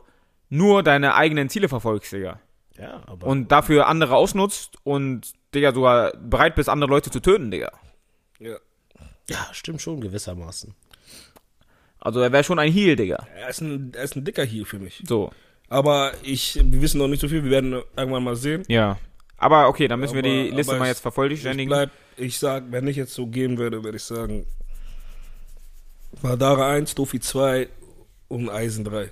nur 0.50 0.84
deine 0.84 1.16
eigenen 1.16 1.50
Ziele 1.50 1.70
verfolgst, 1.70 2.12
Digga. 2.12 2.40
Ja, 2.78 3.02
aber 3.08 3.28
Und 3.28 3.52
dafür 3.52 3.88
andere 3.88 4.16
ausnutzt 4.16 4.78
und, 4.84 5.32
Digga, 5.54 5.74
sogar 5.74 6.12
bereit 6.18 6.56
bist, 6.56 6.68
andere 6.70 6.90
Leute 6.90 7.10
zu 7.12 7.20
töten, 7.22 7.50
Digga. 7.52 7.72
ja. 8.40 8.58
ja, 9.30 9.48
stimmt 9.54 9.82
schon 9.82 10.02
gewissermaßen. 10.02 10.76
Also, 12.00 12.20
er 12.20 12.32
wäre 12.32 12.44
schon 12.44 12.60
ein 12.60 12.72
Heal, 12.72 12.96
Digga. 12.96 13.26
Er, 13.36 13.50
ist 13.50 13.62
ein, 13.62 13.92
er 13.96 14.04
ist 14.04 14.16
ein 14.16 14.24
dicker 14.26 14.46
Heal 14.46 14.66
für 14.66 14.78
mich. 14.78 15.02
So, 15.08 15.32
Aber 15.70 16.12
ich, 16.22 16.56
wir 16.64 16.82
wissen 16.82 17.00
noch 17.00 17.08
nicht 17.08 17.22
so 17.22 17.28
viel, 17.28 17.44
wir 17.44 17.50
werden 17.52 17.82
irgendwann 17.98 18.24
mal 18.24 18.36
sehen. 18.36 18.64
ja. 18.68 18.98
Aber 19.38 19.68
okay, 19.68 19.90
dann 19.90 20.00
müssen 20.00 20.14
wir 20.14 20.22
Aber- 20.24 20.30
die 20.30 20.50
Liste 20.50 20.76
mal 20.78 20.84
ich- 20.86 20.88
jetzt 20.90 20.98
Ich, 21.00 21.02
vervollständigen. 21.02 21.68
bleib, 21.70 21.92
ich 22.16 22.40
sag, 22.40 22.72
wenn 22.72 22.88
ich 22.88 22.96
jetzt 22.96 23.14
so 23.14 23.28
gehen 23.28 23.58
würde, 23.58 23.84
würde 23.84 23.98
ich 23.98 24.04
sagen, 24.04 24.46
Madara 26.22 26.70
1, 26.72 26.96
Dofi 26.96 27.20
2 27.20 27.68
und 28.30 28.50
Eisen 28.50 28.86
3. 28.86 29.10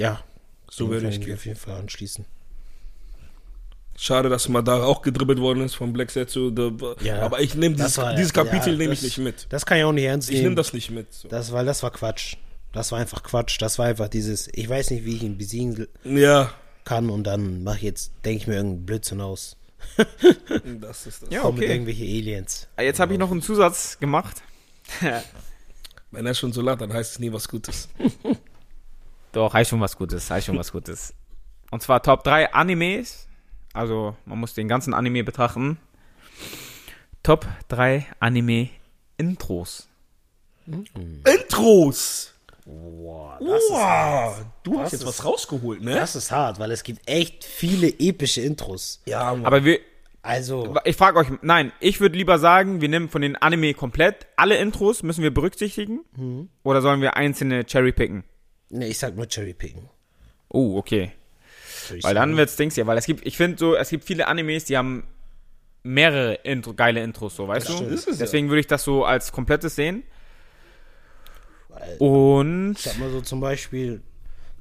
Ja, 0.00 0.22
So 0.70 0.88
würde 0.88 1.08
ich 1.08 1.18
mich 1.18 1.32
auf 1.34 1.44
jeden 1.44 1.58
Fall 1.58 1.76
anschließen. 1.76 2.24
Schade, 3.98 4.30
dass 4.30 4.48
Madara 4.48 4.84
auch 4.84 5.02
gedribbelt 5.02 5.40
worden 5.40 5.62
ist 5.62 5.74
von 5.74 5.92
Black 5.92 6.10
Setsu. 6.10 6.50
Ja, 7.02 7.20
aber 7.20 7.40
ich 7.40 7.54
nehme 7.54 7.74
dieses, 7.76 7.98
war- 7.98 8.14
dieses 8.14 8.32
Kapitel 8.32 8.70
ja, 8.72 8.78
nehme 8.78 8.94
ich 8.94 9.02
nicht 9.02 9.18
mit. 9.18 9.46
Das 9.50 9.66
kann 9.66 9.76
ich 9.76 9.84
auch 9.84 9.92
nicht 9.92 10.04
ernst 10.04 10.30
Ich 10.30 10.36
nehmen. 10.36 10.44
nehme 10.44 10.54
das 10.56 10.72
nicht 10.72 10.90
mit. 10.90 11.12
So. 11.12 11.28
Das, 11.28 11.52
weil 11.52 11.66
das 11.66 11.82
war 11.82 11.90
Quatsch. 11.90 12.36
Das 12.72 12.92
war 12.92 12.98
einfach 12.98 13.22
Quatsch. 13.22 13.60
Das 13.60 13.78
war 13.78 13.86
einfach 13.86 14.08
dieses, 14.08 14.48
ich 14.54 14.66
weiß 14.68 14.90
nicht, 14.90 15.04
wie 15.04 15.16
ich 15.16 15.22
ihn 15.22 15.36
besiegen 15.36 15.86
Ja, 16.04 16.50
kann 16.84 17.10
und 17.10 17.24
dann 17.24 17.62
mache 17.62 17.76
ich 17.78 17.82
jetzt, 17.82 18.12
denke 18.24 18.38
ich 18.38 18.46
mir 18.46 18.54
irgendeinen 18.54 18.86
Blödsinn 18.86 19.20
aus. 19.20 19.58
das 20.80 21.06
ist 21.06 21.22
das. 21.22 21.28
Ja, 21.30 21.40
Komm 21.42 21.56
mit 21.56 21.64
okay. 21.64 21.72
irgendwelche 21.74 22.04
Aliens. 22.04 22.68
Jetzt 22.80 23.00
habe 23.00 23.12
ich 23.12 23.18
noch 23.18 23.30
einen 23.30 23.42
Zusatz 23.42 23.98
gemacht. 23.98 24.42
Wenn 26.10 26.24
er 26.26 26.34
schon 26.34 26.52
so 26.54 26.62
lacht, 26.62 26.80
dann 26.80 26.92
heißt 26.92 27.12
es 27.12 27.18
nie 27.18 27.30
was 27.32 27.48
Gutes. 27.48 27.88
Doch, 29.32 29.54
heißt 29.54 29.70
schon 29.70 29.80
was 29.80 29.96
Gutes, 29.96 30.30
heißt 30.30 30.46
schon 30.46 30.58
was 30.58 30.72
Gutes. 30.72 31.14
Und 31.70 31.82
zwar 31.82 32.02
Top 32.02 32.24
3 32.24 32.52
Animes. 32.52 33.28
Also, 33.72 34.16
man 34.24 34.38
muss 34.38 34.54
den 34.54 34.66
ganzen 34.68 34.92
Anime 34.94 35.22
betrachten. 35.22 35.78
Top 37.22 37.46
3 37.68 38.06
Anime-Intros. 38.18 39.88
Intros! 40.66 42.34
Boah, 42.66 43.38
das, 43.40 43.62
Wow, 43.70 44.44
du 44.62 44.78
hast 44.80 44.92
jetzt 44.92 45.00
ist- 45.02 45.06
was 45.08 45.24
rausgeholt, 45.24 45.82
ne? 45.82 45.94
das 45.94 46.14
ist 46.14 46.30
hart, 46.30 46.58
weil 46.60 46.70
es 46.70 46.82
gibt 46.84 47.08
echt 47.08 47.44
viele 47.44 47.88
epische 47.98 48.42
Intros. 48.42 49.00
ja, 49.06 49.32
Mann. 49.34 49.44
Aber 49.46 49.64
wir, 49.64 49.80
Also, 50.22 50.76
ich 50.84 50.96
frage 50.96 51.18
euch, 51.18 51.28
nein, 51.42 51.72
ich 51.80 52.00
würde 52.00 52.16
lieber 52.16 52.38
sagen, 52.38 52.80
wir 52.82 52.88
nehmen 52.88 53.08
von 53.08 53.22
den 53.22 53.36
Anime 53.36 53.72
komplett 53.74 54.26
alle 54.36 54.56
Intros, 54.58 55.02
müssen 55.02 55.22
wir 55.22 55.32
berücksichtigen? 55.32 56.00
Oder 56.62 56.82
sollen 56.82 57.00
wir 57.00 57.16
einzelne 57.16 57.64
cherry 57.64 57.92
picken? 57.92 58.24
Ne, 58.70 58.86
ich 58.88 58.98
sag 58.98 59.14
nur 59.16 59.26
Cherrypicking. 59.28 59.88
Oh, 60.48 60.76
okay. 60.78 61.12
Weil 62.02 62.14
dann 62.14 62.36
wird's 62.36 62.56
Dings 62.56 62.76
ja, 62.76 62.86
weil 62.86 62.98
es 62.98 63.06
gibt, 63.06 63.26
ich 63.26 63.36
finde 63.36 63.58
so, 63.58 63.74
es 63.76 63.88
gibt 63.90 64.04
viele 64.04 64.26
Animes, 64.28 64.64
die 64.64 64.76
haben 64.76 65.04
mehrere 65.82 66.34
Intro, 66.34 66.74
geile 66.74 67.02
Intros, 67.02 67.36
so, 67.36 67.48
weißt 67.48 67.68
du? 67.68 67.72
stimmt. 67.72 67.90
Ist 67.92 68.06
es 68.08 68.18
ja. 68.18 68.24
Deswegen 68.24 68.48
würde 68.48 68.60
ich 68.60 68.66
das 68.66 68.84
so 68.84 69.04
als 69.04 69.32
komplettes 69.32 69.76
sehen. 69.76 70.02
Weil- 71.68 71.96
Und 71.98 72.72
Ich 72.76 72.82
sag 72.84 72.98
mal 72.98 73.10
so 73.10 73.20
zum 73.20 73.40
Beispiel 73.40 74.02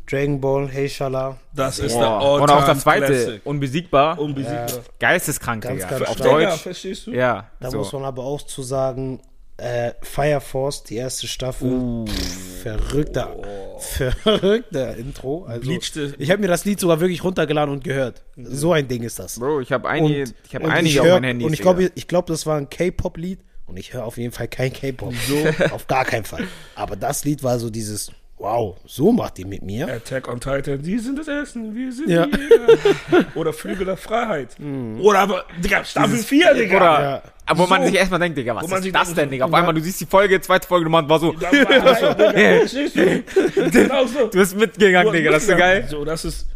Dragon 0.09 0.39
Ball, 0.41 0.67
Hey 0.69 0.89
Shala. 0.89 1.37
das 1.53 1.79
ist 1.79 1.93
Boah. 1.93 1.99
der 1.99 2.09
all 2.09 2.41
und 2.41 2.49
auch 2.51 2.65
das 2.65 2.79
zweite, 2.81 3.41
unbesiegbar, 3.43 4.17
Unbesiegbar. 4.19 4.67
geisteskrank, 4.99 5.63
Ganz, 5.63 5.83
Digga. 5.83 5.89
ganz 5.97 6.09
Auf 6.09 6.17
stark. 6.17 6.41
Ja, 6.41 6.49
Deutsch. 6.51 6.61
verstehst 6.61 7.07
du? 7.07 7.11
Ja, 7.11 7.49
Da 7.59 7.69
so. 7.69 7.77
muss 7.79 7.91
man 7.93 8.05
aber 8.05 8.23
auch 8.23 8.41
zu 8.41 8.63
sagen, 8.63 9.21
äh, 9.59 9.93
Fire 10.01 10.41
Force, 10.41 10.83
die 10.83 10.95
erste 10.95 11.27
Staffel, 11.27 11.69
Uh. 11.71 12.05
pff, 12.05 12.61
verrückter, 12.63 13.35
verrückter 13.79 14.95
Intro. 14.97 15.45
Also, 15.45 15.69
Bleachte- 15.69 16.13
ich 16.17 16.31
habe 16.31 16.41
mir 16.41 16.47
das 16.47 16.65
Lied 16.65 16.79
sogar 16.79 16.99
wirklich 16.99 17.23
runtergeladen 17.23 17.73
und 17.73 17.83
gehört. 17.83 18.23
So 18.37 18.73
ein 18.73 18.87
Ding 18.87 19.03
ist 19.03 19.19
das. 19.19 19.39
Bro, 19.39 19.61
ich 19.61 19.71
habe 19.71 19.87
einige, 19.89 20.21
Und- 20.23 20.35
ich 20.47 20.55
habe 20.55 20.65
und 20.65 20.71
einige 20.71 20.93
ich 20.93 20.99
auf 20.99 21.05
hör- 21.07 21.13
meinem 21.15 21.23
Handy. 21.25 21.45
Und 21.45 21.53
ich 21.53 21.61
glaube, 21.61 21.91
ich 21.95 22.07
glaube, 22.07 22.27
das 22.31 22.45
war 22.45 22.57
ein 22.57 22.69
K-Pop-Lied 22.69 23.39
und 23.67 23.77
ich 23.77 23.93
höre 23.93 24.05
auf 24.05 24.17
jeden 24.17 24.31
Fall 24.31 24.47
kein 24.47 24.73
K-Pop. 24.73 25.13
So, 25.27 25.35
auf 25.73 25.87
gar 25.87 26.05
keinen 26.05 26.25
Fall. 26.25 26.47
Aber 26.75 26.95
das 26.95 27.23
Lied 27.25 27.43
war 27.43 27.59
so 27.59 27.69
dieses, 27.69 28.11
wow, 28.39 28.77
so 28.85 29.11
macht 29.11 29.37
die 29.37 29.45
mit 29.45 29.61
mir. 29.61 29.87
Attack 29.87 30.27
on 30.27 30.39
Titan, 30.39 30.81
die 30.81 30.97
sind 30.97 31.19
das 31.19 31.27
Essen, 31.27 31.75
wir 31.75 31.91
sind 31.91 32.09
Ja. 32.09 32.25
die 32.25 32.39
Jäger. 32.39 33.25
Oder 33.35 33.51
Flügel 33.53 33.85
der 33.85 33.97
Freiheit. 33.97 34.55
Oder 34.99 35.19
aber, 35.19 35.45
Digga, 35.63 35.83
Staffel 35.83 36.17
4, 36.17 36.53
Digga. 36.53 36.77
oder, 36.77 37.01
Ja. 37.01 37.21
aber 37.45 37.59
wo 37.59 37.67
man 37.67 37.81
So. 37.81 37.87
sich 37.89 37.97
erstmal 37.97 38.19
denkt, 38.19 38.37
Digga, 38.37 38.55
was 38.55 38.63
Wo 38.63 38.67
man 38.69 38.77
ist 38.77 38.83
sich 38.83 38.93
das 38.93 39.03
denkt, 39.07 39.17
denn, 39.19 39.29
Digga? 39.31 39.45
Auf 39.45 39.53
einmal, 39.53 39.73
du 39.73 39.81
siehst 39.81 39.99
die 40.01 40.05
Folge, 40.05 40.39
zweite 40.41 40.67
Folge, 40.67 40.85
du 40.85 40.89
Mann 40.91 41.07
war 41.09 41.19
so, 41.19 41.33
war, 41.39 41.51
Digga, 41.51 42.59
verstehst 42.59 42.95
du? 42.95 43.23
Genau 43.71 44.05
so. 44.05 44.27
du 44.27 44.37
bist 44.37 44.55
mitgegangen, 44.57 45.11
Digga, 45.13 45.31
das 45.31 45.43
ist 45.43 45.49
so 45.49 45.55
geil. 45.57 45.85
So, 45.89 46.05
das 46.05 46.23
ist, 46.25 46.47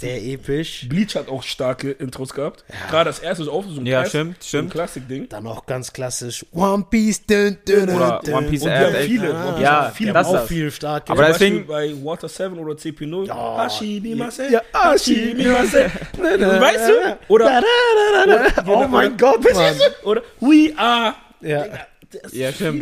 Sehr 0.00 0.22
episch. 0.22 0.86
Bleach 0.88 1.14
hat 1.14 1.28
auch 1.28 1.42
starke 1.42 1.90
Intros 1.90 2.32
gehabt. 2.32 2.64
Gerade 2.88 3.10
das 3.10 3.18
erste 3.18 3.42
ist 3.42 3.48
auch 3.50 3.64
so 3.68 3.80
ein, 3.80 3.86
Ja, 3.86 4.00
Klass- 4.00 4.08
stimmt, 4.08 4.36
so 4.42 4.46
ein 4.46 4.48
stimmt. 4.48 4.70
Klassik-Ding. 4.72 5.28
Dann 5.28 5.46
auch 5.46 5.66
ganz 5.66 5.92
klassisch 5.92 6.46
One 6.52 6.86
Piece. 6.88 7.26
Dun, 7.26 7.58
dun, 7.66 7.86
dun, 7.86 7.96
Oder. 7.96 8.20
One 8.32 8.48
Piece 8.48 8.62
Und 8.62 8.70
die 8.70 8.74
haben 8.76 8.94
viele. 9.04 9.34
Ah, 9.34 9.52
Piece 9.52 9.62
ja, 9.62 9.84
haben 9.84 9.94
viele. 9.94 10.12
das 10.14 10.26
auch 10.28 10.46
viel 10.46 10.70
stark. 10.70 11.10
Aber 11.10 11.22
Zum 11.24 11.32
deswegen- 11.32 11.66
bei 11.66 11.92
Water 12.02 12.28
7 12.28 12.58
oder 12.58 12.74
CP0. 12.78 13.26
Ja. 13.26 13.64
Hashimimase. 13.64 14.48
Ja, 14.50 14.62
Hashimimase. 14.72 15.90
Weißt 16.18 16.88
du? 16.88 17.18
Oder, 17.28 17.62
oh 18.66 18.86
mein 18.88 19.16
Gott, 19.18 19.42
Mann. 19.52 19.74
oder 20.04 20.22
We 20.40 20.72
Are. 20.76 21.14
Ja. 21.42 21.64
Das 22.12 22.32
Ja, 22.32 22.48
sind 22.52 22.54
stimmt. 22.56 22.78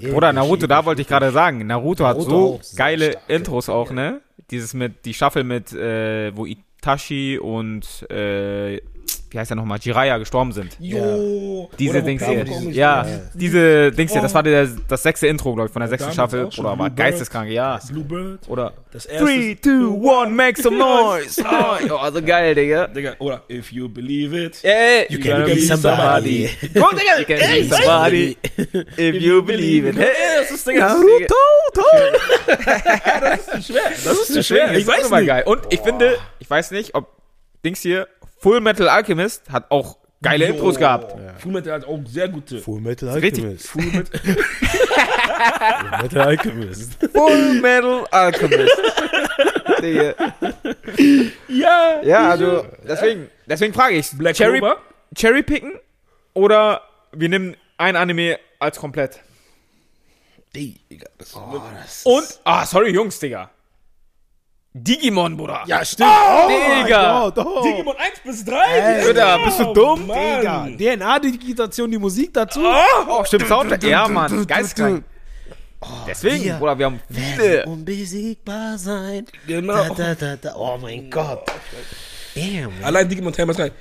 viele. 0.00 0.14
Oder 0.14 0.32
Naruto, 0.32 0.66
da 0.66 0.84
wollte 0.84 1.02
ich 1.02 1.08
gerade 1.08 1.30
sagen. 1.30 1.66
Naruto 1.66 2.06
hat 2.06 2.18
Naruto 2.18 2.60
so 2.62 2.76
geile 2.76 3.12
stark. 3.12 3.24
Intros 3.30 3.68
auch, 3.68 3.90
ne? 3.90 4.20
Dieses 4.50 4.74
mit, 4.74 5.04
die 5.04 5.14
Staffel 5.14 5.44
mit, 5.44 5.72
äh, 5.72 6.36
wo 6.36 6.44
Itachi 6.46 7.38
und, 7.38 7.86
äh, 8.10 8.80
wie 9.30 9.38
heißt 9.38 9.50
er 9.50 9.56
nochmal, 9.56 9.78
Jiraiya 9.80 10.18
gestorben 10.18 10.52
sind. 10.52 10.76
Jo. 10.78 11.70
Diese 11.78 11.90
Oder 11.98 12.02
Dings 12.02 12.22
hier. 12.26 12.44
Ja, 12.70 12.96
war. 12.98 13.06
diese 13.32 13.90
Dings 13.90 14.12
hier, 14.12 14.20
das 14.20 14.34
war 14.34 14.42
der, 14.42 14.68
das 14.88 15.02
sechste 15.02 15.26
Intro, 15.26 15.54
glaube 15.54 15.68
ich, 15.68 15.72
von 15.72 15.80
der 15.80 15.88
sechsten 15.88 16.12
Staffel. 16.12 16.50
Oder 16.58 16.78
war 16.78 16.90
geisteskrank, 16.90 17.50
ja. 17.50 17.80
Bluebird. 17.90 18.40
Oder 18.48 18.74
Das 18.92 19.06
erste. 19.06 19.24
3, 19.24 19.56
2, 19.62 20.22
1, 20.26 20.30
make 20.36 20.60
some 20.62 20.76
noise. 20.76 21.42
Oh, 21.90 21.96
also 21.96 22.20
geil, 22.22 22.54
Digga. 22.54 22.86
Digga, 22.88 23.14
oder 23.18 23.42
If 23.50 23.72
You 23.72 23.88
Believe 23.88 24.36
It. 24.38 24.62
Ey, 24.62 25.06
You 25.08 25.18
can 25.18 25.44
be 25.46 25.58
somebody. 25.60 26.50
Gut, 26.74 26.92
Digga. 26.92 27.18
You 27.18 27.24
can 27.24 27.38
be 27.38 27.74
somebody. 27.74 28.36
If 28.98 29.14
you 29.22 29.42
believe 29.42 29.88
it. 29.88 29.96
Hey, 29.96 30.08
das 30.40 30.50
ist 30.50 30.66
Digga. 30.68 30.88
Naruto, 30.88 31.34
Das 33.20 33.38
ist 33.40 33.50
zu 33.50 33.72
schwer. 33.72 33.82
Das 34.04 34.12
ist 34.18 34.32
zu 34.34 34.42
schwer. 34.42 34.72
Ich 34.76 34.86
weiß 34.86 35.08
mal 35.10 35.24
geil. 35.24 35.42
Und 35.46 35.60
ich 35.70 35.80
finde, 35.80 36.16
ich 36.38 36.48
weiß 36.50 36.70
nicht, 36.72 36.94
ob 36.94 37.08
Dings 37.64 37.80
hier, 37.80 38.08
Full 38.42 38.60
Metal 38.60 38.88
Alchemist 38.88 39.48
hat 39.50 39.70
auch 39.70 39.98
geile 40.20 40.48
Jo. 40.48 40.54
Intros 40.54 40.76
gehabt. 40.76 41.14
Fullmetal 41.38 41.74
hat 41.74 41.84
auch 41.86 42.00
sehr 42.06 42.28
gute. 42.28 42.58
Full 42.58 42.80
Metal. 42.80 43.08
Alchemist. 43.08 43.68
Fullmetal. 43.68 44.20
Full 45.80 46.02
Metal 46.02 46.20
Alchemist. 46.22 46.92
Full 47.12 47.60
Metal 47.60 48.06
Alchemist. 48.10 48.82
Ja. 51.48 52.02
Ja, 52.02 52.30
also, 52.30 52.66
deswegen, 52.86 53.30
deswegen 53.46 53.74
frage 53.74 53.94
ich, 53.96 54.10
Black 54.18 54.34
Cherry, 54.34 54.58
Clover? 54.58 54.78
Cherry 55.14 55.44
picken 55.44 55.74
oder 56.34 56.82
wir 57.12 57.28
nehmen 57.28 57.56
ein 57.78 57.94
Anime 57.94 58.40
als 58.58 58.78
komplett? 58.78 59.20
Digga, 60.54 61.06
das 61.16 61.36
Oh, 61.36 61.62
das 61.80 62.02
Und, 62.04 62.40
ah, 62.44 62.66
sorry, 62.66 62.90
Jungs, 62.90 63.20
Digga. 63.20 63.50
Digimon, 64.74 65.36
Bruder. 65.36 65.64
Ja, 65.66 65.84
stimmt. 65.84 66.08
Oh, 66.10 66.48
mein 66.48 66.84
Digga. 66.84 67.30
Gott, 67.30 67.46
oh. 67.46 67.62
Digimon 67.62 67.94
1 67.96 68.20
bis 68.24 68.44
3. 68.44 68.56
Ey, 68.56 69.06
Digga, 69.06 69.36
bist 69.44 69.60
du 69.60 69.72
dumm? 69.74 70.00
Digga, 70.08 70.58
Mann. 70.60 70.78
DNA-Digitation, 70.78 71.90
die 71.90 71.98
Musik 71.98 72.32
dazu. 72.32 72.60
Oh, 73.08 73.22
stimmt, 73.24 73.46
Soundtrack. 73.48 73.82
Ja, 73.82 74.08
Mann, 74.08 74.46
geistkrank. 74.46 75.04
Deswegen, 76.06 76.44
wir 76.44 76.54
Bruder, 76.54 76.78
wir 76.78 76.86
haben 76.86 77.00
viele. 77.10 77.66
unbesiegbar 77.66 78.78
sein. 78.78 79.26
Genau. 79.46 79.74
Da, 79.74 79.88
da, 79.94 80.14
da, 80.14 80.36
da. 80.36 80.54
Oh 80.56 80.78
mein 80.80 81.10
Gott. 81.10 81.44
Damn. 82.34 82.72
Allein 82.82 83.08
Digimon 83.08 83.32
Time 83.32 83.52
3. 83.52 83.72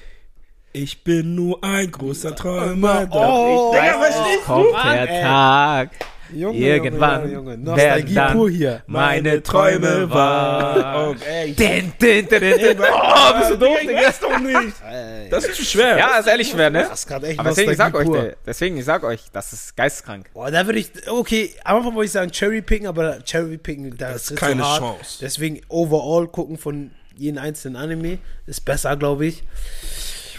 Ich 0.74 1.04
bin 1.04 1.36
nur 1.36 1.64
ein 1.64 1.92
großer 1.92 2.36
Träumer. 2.36 3.08
Oh, 3.12 3.72
Digga, 3.74 4.00
verstehst 4.00 4.46
Kommt 4.46 4.72
Mann, 4.72 4.94
der 4.94 5.10
ey. 5.10 5.22
Tag. 5.22 5.92
Junge, 6.34 6.58
Irgendwann 6.58 7.22
Junge, 7.24 7.34
Junge. 7.34 7.50
werden 7.52 7.64
Nostalgie 7.64 8.14
dann 8.16 8.34
pur 8.34 8.50
hier. 8.50 8.84
meine 8.88 9.44
Träume 9.44 10.10
wahr. 10.10 11.10
Oh, 11.12 11.16
ey. 11.28 11.54
Din, 11.54 11.94
din, 12.02 12.28
din, 12.28 12.40
din. 12.40 12.78
Oh, 12.80 13.38
bist 13.40 13.52
du 13.52 13.58
doof, 13.58 13.78
Digga, 13.82 14.02
das 14.02 14.20
doch 14.20 14.40
nicht. 14.40 14.76
Das 15.30 15.46
ist 15.46 15.56
zu 15.56 15.64
schwer. 15.64 15.98
Ja, 15.98 16.18
ist 16.20 16.28
ehrlich 16.28 16.50
schwer, 16.50 16.70
ne? 16.70 16.84
Das 16.90 17.00
ist 17.00 17.08
gerade 17.08 17.28
echt 17.28 17.40
Aber 17.40 17.50
deswegen, 17.50 17.72
ich 17.72 17.78
sag 17.78 17.94
euch, 17.96 18.06
pur. 18.06 18.34
deswegen, 18.46 18.78
ich 18.78 18.86
sag 18.86 19.04
euch, 19.04 19.22
das 19.32 19.54
ist 19.54 19.76
geisteskrank. 19.76 20.30
Boah, 20.34 20.52
da 20.52 20.66
würde 20.66 20.80
ich, 20.80 20.92
okay, 21.10 21.52
am 21.64 21.78
Anfang 21.78 21.96
wollte 21.96 22.06
ich 22.08 22.12
sagen 22.12 22.32
Cherry 22.32 22.62
picken, 22.62 22.88
aber 22.88 23.24
Cherry 23.24 23.58
picken, 23.58 23.96
das, 23.98 24.32
ist 24.32 24.38
keine 24.38 24.62
so 24.64 24.68
hart. 24.68 24.80
Chance. 24.80 25.18
Deswegen 25.22 25.62
overall 25.70 26.28
gucken 26.28 26.58
von 26.58 26.92
jeden 27.18 27.38
einzelnen 27.38 27.76
Anime. 27.76 28.18
Ist 28.48 28.66
besser, 28.66 28.96
glaube 28.98 29.26
ich. 29.28 29.44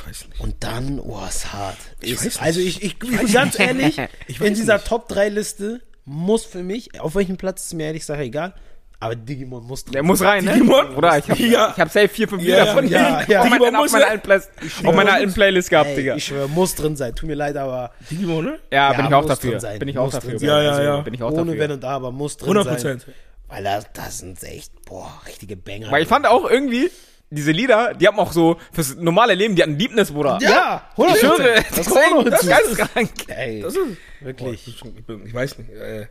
Ich 0.02 0.08
weiß 0.08 0.28
nicht. 0.28 0.40
Und 0.40 0.56
dann, 0.60 0.98
oh, 1.00 1.20
ist 1.28 1.52
hart. 1.52 1.76
Ich 2.00 2.12
Ist- 2.12 2.18
weiß 2.18 2.24
nicht. 2.24 2.42
also 2.42 2.60
ich, 2.60 2.76
ich, 2.82 2.84
ich 2.84 2.98
bin 2.98 3.32
ganz 3.32 3.58
ehrlich, 3.58 3.98
in 4.40 4.54
dieser 4.54 4.74
nicht. 4.74 4.86
Top 4.86 5.08
3 5.08 5.28
Liste 5.28 5.80
muss 6.04 6.44
für 6.44 6.62
mich, 6.62 7.00
auf 7.00 7.14
welchem 7.14 7.36
Platz 7.36 7.66
ist 7.66 7.74
mir 7.74 7.86
ehrlich 7.86 8.00
gesagt 8.02 8.20
egal, 8.20 8.54
aber 8.98 9.16
Digimon 9.16 9.64
muss 9.64 9.84
drin 9.84 9.94
Der 9.94 10.02
muss 10.04 10.20
rein, 10.22 10.44
ne? 10.44 10.52
Digimon? 10.54 10.94
Oder 10.94 11.18
ich 11.18 11.28
hab, 11.28 11.38
Ja. 11.38 11.72
ich 11.74 11.80
hab 11.80 11.90
safe 11.90 12.08
vier, 12.08 12.28
fünf 12.28 12.42
Ja, 12.42 12.60
Lieder 12.60 12.72
von 12.72 12.88
ja, 12.88 13.16
denen 13.20 13.30
ja. 13.30 13.40
auf, 13.40 13.48
mein, 13.48 13.58
Digimon 13.58 13.76
auf 13.76 13.82
muss, 13.82 13.92
meiner 13.92 14.04
ne? 14.04 14.10
alten, 14.12 14.22
Playlist, 14.22 14.50
auf 14.84 14.94
meiner 14.94 15.12
alten 15.12 15.34
Playlist 15.34 15.70
gehabt, 15.70 15.88
Ey, 15.90 15.96
Digga. 15.96 16.16
ich 16.16 16.24
schwöre, 16.24 16.48
muss 16.48 16.74
drin 16.76 16.94
sein. 16.96 17.14
Tut 17.14 17.28
mir 17.28 17.34
leid, 17.34 17.56
aber 17.56 17.92
Digimon, 18.10 18.44
ne? 18.44 18.58
Ja, 18.70 18.90
Ja, 18.92 18.96
bin 18.96 19.06
ich 19.06 19.14
auch 19.14 19.24
dafür. 19.26 19.58
Bin 19.78 19.88
ich 19.88 19.98
auch 19.98 20.04
muss 20.04 20.14
dafür. 20.14 20.38
sein. 20.38 20.48
Ja, 20.48 20.62
ja, 20.62 20.82
ja. 20.82 21.00
Bin 21.00 21.14
ich 21.14 21.22
auch 21.22 21.30
ohne 21.32 21.44
dafür. 21.46 21.58
Wenn 21.58 21.70
und 21.72 21.84
Aber 21.84 22.12
muss 22.12 22.36
drin 22.36 22.56
100 22.56 22.64
sein. 22.64 22.74
Prozent. 22.98 23.06
Weil 23.48 23.64
das, 23.64 23.86
das 23.92 24.18
sind 24.18 24.42
echt, 24.44 24.72
boah, 24.86 25.12
richtige 25.26 25.56
Banger. 25.56 25.90
Weil 25.90 26.02
ich 26.02 26.08
fand 26.08 26.26
auch 26.26 26.48
irgendwie, 26.48 26.90
diese 27.34 27.50
Lieder, 27.50 27.94
die 27.94 28.06
haben 28.06 28.18
auch 28.18 28.32
so 28.32 28.59
fürs 28.72 28.96
normale 28.96 29.34
Leben, 29.34 29.54
die 29.56 29.62
hatten 29.62 29.78
Deepness, 29.78 30.10
Bruder. 30.12 30.38
ja, 30.42 30.84
100 30.92 31.16
Ich 31.16 31.22
höre, 31.22 31.54
Das 31.76 31.88
noch 31.88 32.24
das 32.24 32.42
ist 32.42 32.48
geisteskrank. 32.48 33.10
Ey, 33.28 33.62
Das 33.62 33.74
ist. 33.74 33.96
wirklich. 34.20 34.68
Ich, 34.68 35.04
bin, 35.06 35.26
ich 35.26 35.34
weiß 35.34 35.59
nicht. 35.59 35.70
Äh, 35.70 36.06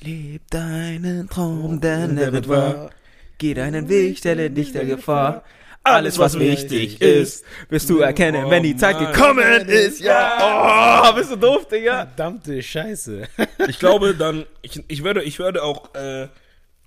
Leb 0.00 0.42
deinen 0.50 1.28
Traum, 1.28 1.80
denn 1.80 2.18
er 2.18 2.32
wird 2.32 2.48
wahr. 2.48 2.90
Geh 3.38 3.54
deinen 3.54 3.88
Weg, 3.88 4.18
stelle 4.18 4.50
dich 4.50 4.72
der 4.72 4.84
Gefahr. 4.84 5.44
Alles, 5.86 6.18
was 6.18 6.38
wichtig 6.38 7.02
ist, 7.02 7.44
wirst 7.68 7.90
du 7.90 7.98
erkennen, 7.98 8.48
wenn 8.48 8.62
die 8.62 8.74
Zeit 8.74 8.98
Mann. 8.98 9.12
gekommen 9.12 9.68
ist. 9.68 10.00
Ja. 10.00 11.02
Oh, 11.10 11.14
bist 11.14 11.30
du 11.30 11.36
doof, 11.36 11.68
Digga? 11.68 12.06
Verdammte 12.06 12.62
Scheiße. 12.62 13.28
ich 13.68 13.78
glaube 13.78 14.14
dann, 14.14 14.46
ich, 14.62 14.82
ich 14.88 15.04
würde, 15.04 15.22
ich 15.22 15.38
würde 15.38 15.62
auch 15.62 15.94
äh, 15.94 16.28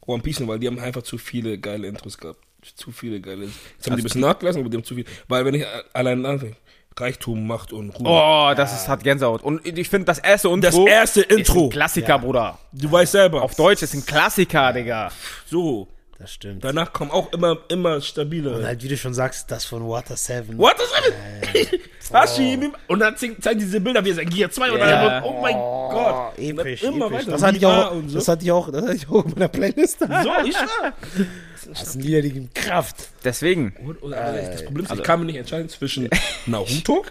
One 0.07 0.23
Piece 0.23 0.39
nehmen, 0.39 0.49
weil 0.49 0.57
die 0.59 0.65
haben 0.67 0.79
einfach 0.79 1.03
zu 1.03 1.19
viele 1.19 1.59
geile 1.59 1.87
Intros 1.87 2.17
gehabt. 2.17 2.39
Zu 2.75 2.91
viele 2.91 3.19
geile. 3.21 3.45
Jetzt 3.45 3.87
haben 3.87 3.95
die 3.95 4.01
ein 4.01 4.03
bisschen 4.03 4.21
nachgelassen, 4.21 4.61
aber 4.61 4.69
die 4.69 4.77
haben 4.77 4.83
zu 4.83 4.95
viel. 4.95 5.05
Weil 5.27 5.45
wenn 5.45 5.53
ich 5.55 5.65
allein 5.93 6.25
anfange, 6.25 6.55
Reichtum, 6.99 7.45
Macht 7.45 7.73
und 7.73 7.91
Ruhe. 7.91 8.07
Oh, 8.07 8.53
das 8.55 8.73
ist, 8.73 8.87
hat 8.87 9.03
Gänsehaut. 9.03 9.43
Und 9.43 9.65
ich 9.67 9.87
finde, 9.89 10.05
das 10.05 10.17
erste 10.17 10.47
Intro 10.49 10.61
Das 10.61 10.75
erste 10.77 11.21
ist 11.21 11.31
ein 11.31 11.37
Intro. 11.39 11.69
Klassiker, 11.69 12.17
Bruder. 12.19 12.57
Du 12.71 12.91
weißt 12.91 13.11
selber. 13.11 13.43
Auf 13.43 13.53
Deutsch 13.55 13.83
ist 13.83 13.93
ein 13.93 14.05
Klassiker, 14.05 14.73
Digga. 14.73 15.11
So. 15.45 15.87
Das 16.19 16.33
stimmt. 16.33 16.63
Danach 16.63 16.91
kommen 16.93 17.11
auch 17.11 17.31
immer, 17.31 17.59
immer 17.69 18.01
stabile. 18.01 18.55
Und 18.57 18.65
halt, 18.65 18.81
wie 18.81 18.87
du 18.87 18.97
schon 18.97 19.13
sagst, 19.13 19.51
das 19.51 19.65
von 19.65 19.87
Water 19.87 20.17
7. 20.17 20.57
What 20.57 20.73
is 20.79 21.67
it? 21.69 21.79
Hashim. 22.11 22.73
Und 22.87 22.99
dann 22.99 23.15
zeigen 23.17 23.39
zeigen 23.39 23.59
diese 23.59 23.79
Bilder, 23.79 24.03
wie 24.03 24.09
er 24.09 24.15
sein 24.15 24.29
Gear 24.29 24.49
2 24.49 24.71
und 24.71 24.79
Ja. 24.79 25.09
dann, 25.19 25.23
oh 25.23 25.39
mein 25.39 25.53
Gott. 25.53 26.37
Episch, 26.39 26.81
immer 26.81 27.05
episch. 27.05 27.19
weiter. 27.19 27.31
Das 27.33 27.43
hatte 27.43 27.57
ich 27.57 27.61
Ja, 27.61 27.89
auch, 27.89 27.93
so. 28.07 28.15
das 28.17 28.27
hatte 28.27 28.43
ich 28.45 28.51
auch, 28.51 28.71
das 28.71 28.81
hatte 28.81 28.95
ich 28.95 29.07
auch 29.09 29.25
in 29.25 29.31
meiner 29.35 29.47
Playlist. 29.47 29.99
So, 29.99 30.05
ich 30.43 30.55
schwör. 30.57 30.93
Das 31.69 31.93
sind 31.93 32.03
Lieder, 32.03 32.21
die 32.21 32.31
geben 32.31 32.49
Kraft. 32.53 33.09
Deswegen. 33.23 33.73
Und, 33.85 34.01
und, 34.01 34.13
aber 34.13 34.33
das 34.37 34.63
Problem 34.65 34.85
ist, 34.85 34.93
ich 34.93 35.03
kann 35.03 35.19
mir 35.19 35.25
nicht 35.25 35.35
entscheiden 35.37 35.69
zwischen 35.69 36.09
Naruto, 36.45 37.05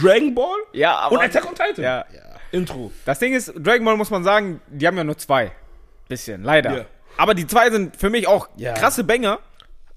Dragon 0.00 0.34
Ball 0.34 0.56
Ja, 0.72 0.96
aber. 0.96 1.16
und 1.16 1.22
Attack 1.24 1.46
on 1.46 1.54
Titan. 1.54 1.84
ja. 1.84 2.04
Intro. 2.50 2.90
Das 3.04 3.18
Ding 3.18 3.34
ist, 3.34 3.52
Dragon 3.56 3.84
Ball 3.84 3.96
muss 3.96 4.10
man 4.10 4.24
sagen, 4.24 4.60
die 4.68 4.86
haben 4.86 4.96
ja 4.96 5.04
nur 5.04 5.18
zwei. 5.18 5.52
Bisschen, 6.08 6.42
leider. 6.42 6.76
Ja. 6.78 6.84
Aber 7.18 7.34
die 7.34 7.46
zwei 7.46 7.70
sind 7.70 7.94
für 7.96 8.08
mich 8.08 8.26
auch 8.26 8.48
Ja. 8.56 8.72
krasse 8.72 9.04
Banger. 9.04 9.38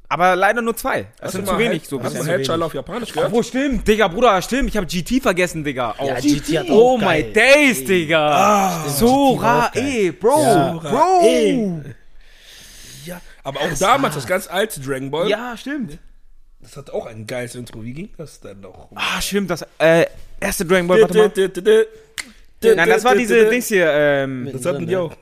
Aber 0.10 0.36
leider 0.36 0.62
nur 0.62 0.76
zwei. 0.76 1.04
Das 1.20 1.28
Hast 1.28 1.32
sind 1.36 1.48
zu 1.48 1.58
wenig. 1.58 1.84
Head- 1.84 1.90
So 1.90 1.98
ein 1.98 2.04
Hast 2.04 2.18
du 2.20 2.26
Headschall 2.26 2.62
auf 2.64 2.74
Japanisch 2.74 3.14
gehört? 3.14 3.32
Wo 3.32 3.42
stimmt, 3.42 3.88
Digga, 3.88 4.10
Bruder, 4.10 4.42
stimmt. 4.42 4.68
Ich 4.68 4.76
habe 4.76 4.86
GT 4.86 5.22
vergessen, 5.22 5.64
Digga. 5.64 5.96
Ja, 5.98 6.16
Oh, 6.18 6.22
GT 6.22 6.58
hat 6.60 6.66
oh 6.70 6.96
auch 6.96 6.98
my 6.98 7.06
geil. 7.24 7.32
days, 7.32 7.86
Digga. 7.86 8.84
so 8.90 9.36
GT 9.36 9.42
war 9.42 9.58
ra 9.60 9.68
auch 9.68 9.72
geil. 9.72 9.84
ey, 9.86 10.12
Bro, 10.12 10.42
Ja. 10.44 10.72
Bro. 10.74 11.22
Ey. 11.24 11.82
Ja, 13.44 13.50
aber 13.50 13.60
auch 13.62 13.78
damals, 13.80 14.16
das 14.16 14.28
ganz 14.28 14.48
alte 14.48 14.80
Dragon 14.82 15.10
Ball, 15.12 15.30
Ja, 15.30 15.56
stimmt. 15.58 15.98
das 16.60 16.78
hat 16.78 16.90
auch 16.92 17.06
ein 17.06 17.26
geiles 17.28 17.56
Intro. 17.56 17.84
Wie 17.84 17.94
ging 17.94 18.10
das 18.18 18.40
denn 18.40 18.60
noch? 18.62 18.90
Ah, 18.96 19.20
stimmt, 19.22 19.50
das 19.50 19.66
äh, 19.80 20.06
erste 20.40 20.66
Dragon 20.66 20.88
Ball, 20.88 21.02
warte 21.02 21.18
mal. 21.18 21.32
Nein, 22.76 22.90
das 22.90 23.04
war 23.04 23.16
diese 23.16 23.50
Dings 23.50 23.68
hier, 23.68 23.90
ähm, 23.92 24.50
Das 24.54 24.66
hatten 24.66 24.86
die 24.86 24.96
auch. 24.96 25.14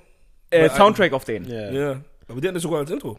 äh, 0.50 0.70
Soundtrack 0.70 1.14
auf 1.14 1.24
den. 1.24 1.46
Ja. 1.50 1.72
Ja. 1.72 2.02
Aber 2.28 2.42
die 2.42 2.48
hatten 2.48 2.56
das 2.56 2.64
sogar 2.64 2.80
als 2.80 2.92
Intro. 2.92 3.18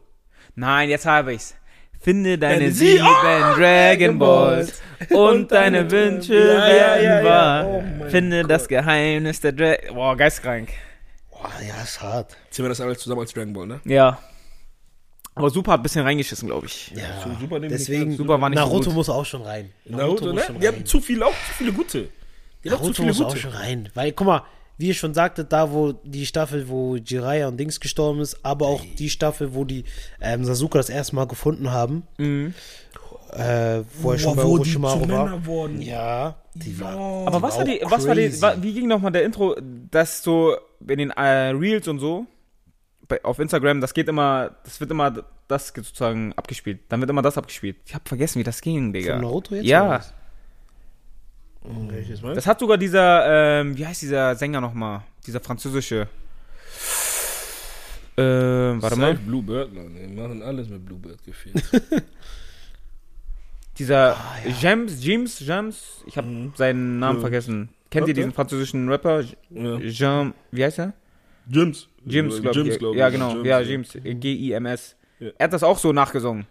Nein, 0.54 0.90
jetzt 0.90 1.06
habe 1.06 1.32
ich's. 1.34 1.54
Finde 2.02 2.38
deine 2.38 2.70
Sie- 2.70 2.92
sieben 2.96 3.06
Oh, 3.06 3.56
Dragon 3.56 4.18
Balls 4.18 4.80
und 5.10 5.50
deine 5.52 5.90
Wünsche 5.90 6.34
Ja, 6.34 6.68
ja, 6.68 6.74
werden 6.74 7.04
ja, 7.04 7.18
ja. 7.18 7.24
wahr. 7.24 7.66
Oh 7.66 8.08
Finde 8.08 8.42
das 8.44 8.66
Geheimnis 8.68 9.40
der 9.40 9.52
Dragon... 9.52 9.94
Boah, 9.94 10.16
geistkrank. 10.16 10.70
Boah, 11.30 11.50
ja, 11.66 11.82
ist 11.82 12.00
hart. 12.00 12.36
Ziehen 12.50 12.64
wir 12.64 12.70
das 12.70 12.80
alles 12.80 12.98
zusammen 12.98 13.20
als 13.22 13.32
Dragon 13.34 13.52
Ball, 13.52 13.66
ne? 13.66 13.80
Ja. 13.84 14.18
Aber 15.40 15.50
Super 15.50 15.72
hat 15.72 15.80
ein 15.80 15.82
bisschen 15.82 16.04
reingeschissen, 16.04 16.48
glaube 16.48 16.66
ich. 16.66 16.92
Ja, 16.94 17.02
So 17.24 17.30
super 17.40 17.60
deswegen, 17.60 18.16
Super 18.16 18.40
war 18.40 18.48
nicht 18.50 18.58
so 18.58 18.64
Naruto 18.64 18.84
gut. 18.90 18.94
muss 18.94 19.08
auch 19.08 19.24
schon 19.24 19.42
rein. 19.42 19.70
Naruto, 19.86 20.26
muss 20.26 20.34
ne? 20.34 20.40
schon 20.46 20.60
Die 20.60 20.66
rein. 20.66 20.76
haben 20.76 20.86
zu 20.86 21.00
viele, 21.00 21.26
auch 21.26 21.30
zu 21.32 21.54
viele 21.58 21.72
gute. 21.72 22.08
Die 22.64 22.70
haben 22.70 22.76
auch 22.76 22.80
zu 22.80 22.84
Naruto 22.84 22.94
viele 23.02 23.08
muss 23.08 23.20
auch 23.22 23.28
gute. 23.28 23.40
schon 23.40 23.50
rein. 23.52 23.88
Weil, 23.94 24.12
guck 24.12 24.26
mal, 24.26 24.42
wie 24.78 24.88
ihr 24.88 24.94
schon 24.94 25.12
sagtet, 25.14 25.52
da 25.52 25.70
wo 25.72 25.92
die 25.92 26.24
Staffel, 26.24 26.68
wo 26.68 26.96
Jiraiya 26.96 27.48
und 27.48 27.58
Dings 27.58 27.80
gestorben 27.80 28.20
ist, 28.20 28.38
aber 28.44 28.66
auch 28.66 28.82
die 28.98 29.10
Staffel, 29.10 29.54
wo 29.54 29.64
die 29.64 29.84
ähm, 30.22 30.44
Sasuke 30.44 30.78
das 30.78 30.88
erste 30.88 31.16
Mal 31.16 31.26
gefunden 31.26 31.70
haben, 31.70 32.04
äh, 32.18 33.82
wo 34.00 34.12
er 34.12 34.18
schon 34.18 34.36
bei 34.36 34.42
Boah, 34.42 34.48
wo 34.50 34.58
die 34.58 34.76
Orochimaru 34.76 35.00
zu 35.04 35.08
war. 35.10 35.24
Männer 35.26 35.46
wurden. 35.46 35.82
Ja, 35.82 36.36
die 36.54 36.80
war. 36.80 36.96
Aber 37.26 37.36
die 37.38 37.42
was 37.42 37.54
war 37.56 37.62
auch 37.62 37.64
die, 37.68 37.80
was 37.84 38.06
war 38.08 38.14
die, 38.14 38.22
crazy. 38.28 38.42
wa- 38.42 38.56
wie 38.60 38.72
ging 38.72 38.88
nochmal 38.88 39.12
der 39.12 39.24
Intro, 39.24 39.56
das 39.90 40.22
so 40.22 40.56
in 40.88 40.98
den 40.98 41.10
äh, 41.10 41.50
Reels 41.50 41.86
und 41.86 41.98
so, 42.00 42.26
bei, 43.10 43.22
auf 43.24 43.38
Instagram, 43.38 43.82
das 43.82 43.92
geht 43.92 44.08
immer, 44.08 44.56
das 44.64 44.80
wird 44.80 44.90
immer 44.90 45.22
das 45.48 45.68
sozusagen 45.68 46.32
abgespielt. 46.34 46.80
Dann 46.88 47.00
wird 47.00 47.10
immer 47.10 47.20
das 47.22 47.36
abgespielt. 47.36 47.76
Ich 47.84 47.94
habe 47.94 48.04
vergessen, 48.08 48.38
wie 48.38 48.44
das 48.44 48.62
ging, 48.62 48.92
Digga. 48.94 49.12
Von 49.14 49.22
Naruto 49.22 49.54
jetzt? 49.54 49.66
Ja, 49.66 49.88
was? 49.90 50.14
Welches, 51.62 52.22
was? 52.22 52.36
das 52.36 52.46
hat 52.46 52.58
sogar 52.58 52.78
dieser, 52.78 53.60
ähm, 53.60 53.76
wie 53.76 53.86
heißt 53.86 54.00
dieser 54.00 54.34
Sänger 54.34 54.62
nochmal? 54.62 55.02
Dieser 55.26 55.40
französische. 55.40 56.08
Ähm, 58.16 58.80
warte 58.82 58.96
mal. 58.96 59.14
Bluebird, 59.14 59.72
Mann. 59.74 59.94
Die 59.94 60.06
machen 60.14 60.42
alles 60.42 60.68
mit 60.68 60.84
Bluebird 60.86 61.22
gefühlt. 61.24 61.62
Dieser 63.78 64.14
Ah, 64.16 64.36
James, 64.60 65.02
James, 65.02 65.40
James, 65.40 66.02
ich 66.06 66.16
habe 66.18 66.28
Mhm. 66.28 66.52
seinen 66.54 66.98
Namen 66.98 67.20
vergessen. 67.20 67.70
Kennt 67.90 68.08
ihr 68.08 68.14
diesen 68.14 68.32
französischen 68.32 68.88
Rapper? 68.90 69.22
ja. 69.50 69.78
Jean, 69.88 70.34
wie 70.50 70.64
heißt 70.64 70.78
er? 70.80 70.92
Jims. 71.50 71.88
James, 72.06 72.40
glaube 72.40 72.68
ich. 72.68 72.78
glaub 72.78 72.94
ja, 72.96 73.08
ich. 73.08 73.12
genau. 73.14 73.32
Jims, 73.34 73.46
ja, 73.46 73.60
James. 73.60 73.90
G-I-M-S. 74.02 74.96
Ja. 75.18 75.28
Er 75.38 75.44
hat 75.44 75.52
das 75.52 75.62
auch 75.62 75.78
so 75.78 75.92
nachgesungen. 75.92 76.46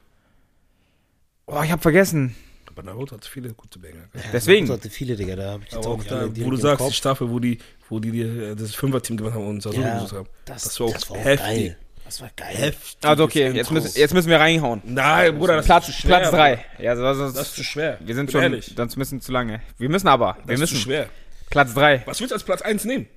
Oh, 1.47 1.61
ich 1.63 1.71
habe 1.71 1.81
vergessen. 1.81 2.35
Aber 2.67 2.83
Naruto 2.83 3.15
hat 3.15 3.25
viele 3.25 3.51
gute 3.53 3.79
Banger. 3.79 4.03
Deswegen. 4.31 4.67
Naruto 4.67 4.81
hatte 4.83 4.89
viele, 4.93 5.15
Digga, 5.15 5.35
da 5.35 5.53
hab 5.53 5.59
ich 5.63 5.71
jetzt 5.71 5.77
Aber 5.77 5.87
auch 5.95 6.03
da, 6.03 6.27
wo 6.35 6.49
du 6.51 6.57
sagst, 6.57 6.77
Kopf. 6.79 6.89
die 6.89 6.95
Staffel, 6.95 7.29
wo 7.29 7.39
die, 7.39 7.57
wo 7.89 7.99
die, 7.99 8.11
die 8.11 8.21
äh, 8.21 8.55
das 8.55 8.75
Fünfer-Team 8.75 9.17
gewonnen 9.17 9.33
haben 9.35 9.47
und 9.47 9.61
Sasuke 9.63 9.81
Ja, 9.81 9.95
gesucht 9.95 10.13
haben. 10.13 10.27
das, 10.45 10.63
Das 10.63 10.79
war 10.79 10.87
auch 10.87 10.93
das 10.93 11.09
war 11.09 11.17
auch 11.17 11.23
heftig. 11.25 11.47
geil. 11.47 11.77
Das 12.05 12.21
war 12.21 12.29
geil. 12.35 12.55
Heftig. 12.55 12.97
Also 13.09 13.23
okay, 13.23 13.51
jetzt 13.51 13.71
müssen, 13.71 13.91
jetzt 13.99 14.13
müssen 14.13 14.29
wir 14.29 14.39
reinhauen. 14.39 14.81
Nein, 14.85 15.37
Bruder, 15.37 15.57
das 15.57 15.65
Platz, 15.65 15.89
ist 15.89 15.95
zu 15.95 16.01
schwer. 16.03 16.19
Platz 16.19 16.31
3. 16.31 16.65
Ja, 16.79 16.91
also, 16.91 17.05
also, 17.05 17.31
Das 17.31 17.49
ist 17.49 17.55
zu 17.55 17.63
schwer. 17.63 17.97
wir 18.01 18.15
sind 18.15 18.27
Bin 18.27 18.31
schon, 18.33 18.41
Ehrlich. 18.43 18.73
sonst 18.75 18.95
müssen 18.97 19.21
zu 19.21 19.31
lange. 19.31 19.61
Wir 19.77 19.89
müssen 19.89 20.07
aber, 20.07 20.37
wir 20.45 20.55
Das 20.55 20.61
ist 20.61 20.69
zu 20.69 20.75
müssen. 20.75 20.83
schwer. 20.85 21.09
Platz 21.49 21.73
3. 21.73 22.03
Was 22.05 22.19
willst 22.19 22.31
du 22.31 22.35
als 22.35 22.43
Platz 22.43 22.61
1 22.61 22.85
nehmen? 22.85 23.07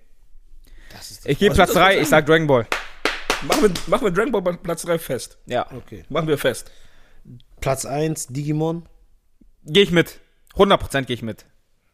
Das 0.92 1.10
ist 1.10 1.26
Ich 1.28 1.38
gebe 1.38 1.54
Platz 1.54 1.70
ist 1.70 1.74
das 1.76 1.82
3, 1.84 1.94
für 1.94 2.00
ich 2.00 2.08
sag 2.08 2.26
Dragon 2.26 2.46
Ball. 2.46 2.66
Machen 3.42 3.62
wir, 3.62 3.70
machen 3.88 4.04
wir 4.04 4.10
Dragon 4.12 4.32
Ball 4.32 4.42
bei 4.42 4.52
Platz 4.52 4.82
3 4.82 4.98
fest. 4.98 5.38
Ja. 5.46 5.66
okay. 5.74 6.04
Machen 6.08 6.28
wir 6.28 6.38
fest. 6.38 6.70
Platz 7.60 7.84
1 7.84 8.28
Digimon. 8.28 8.86
Gehe 9.64 9.82
ich 9.84 9.90
mit. 9.92 10.20
100% 10.56 11.02
gehe 11.04 11.14
ich 11.14 11.22
mit. 11.22 11.44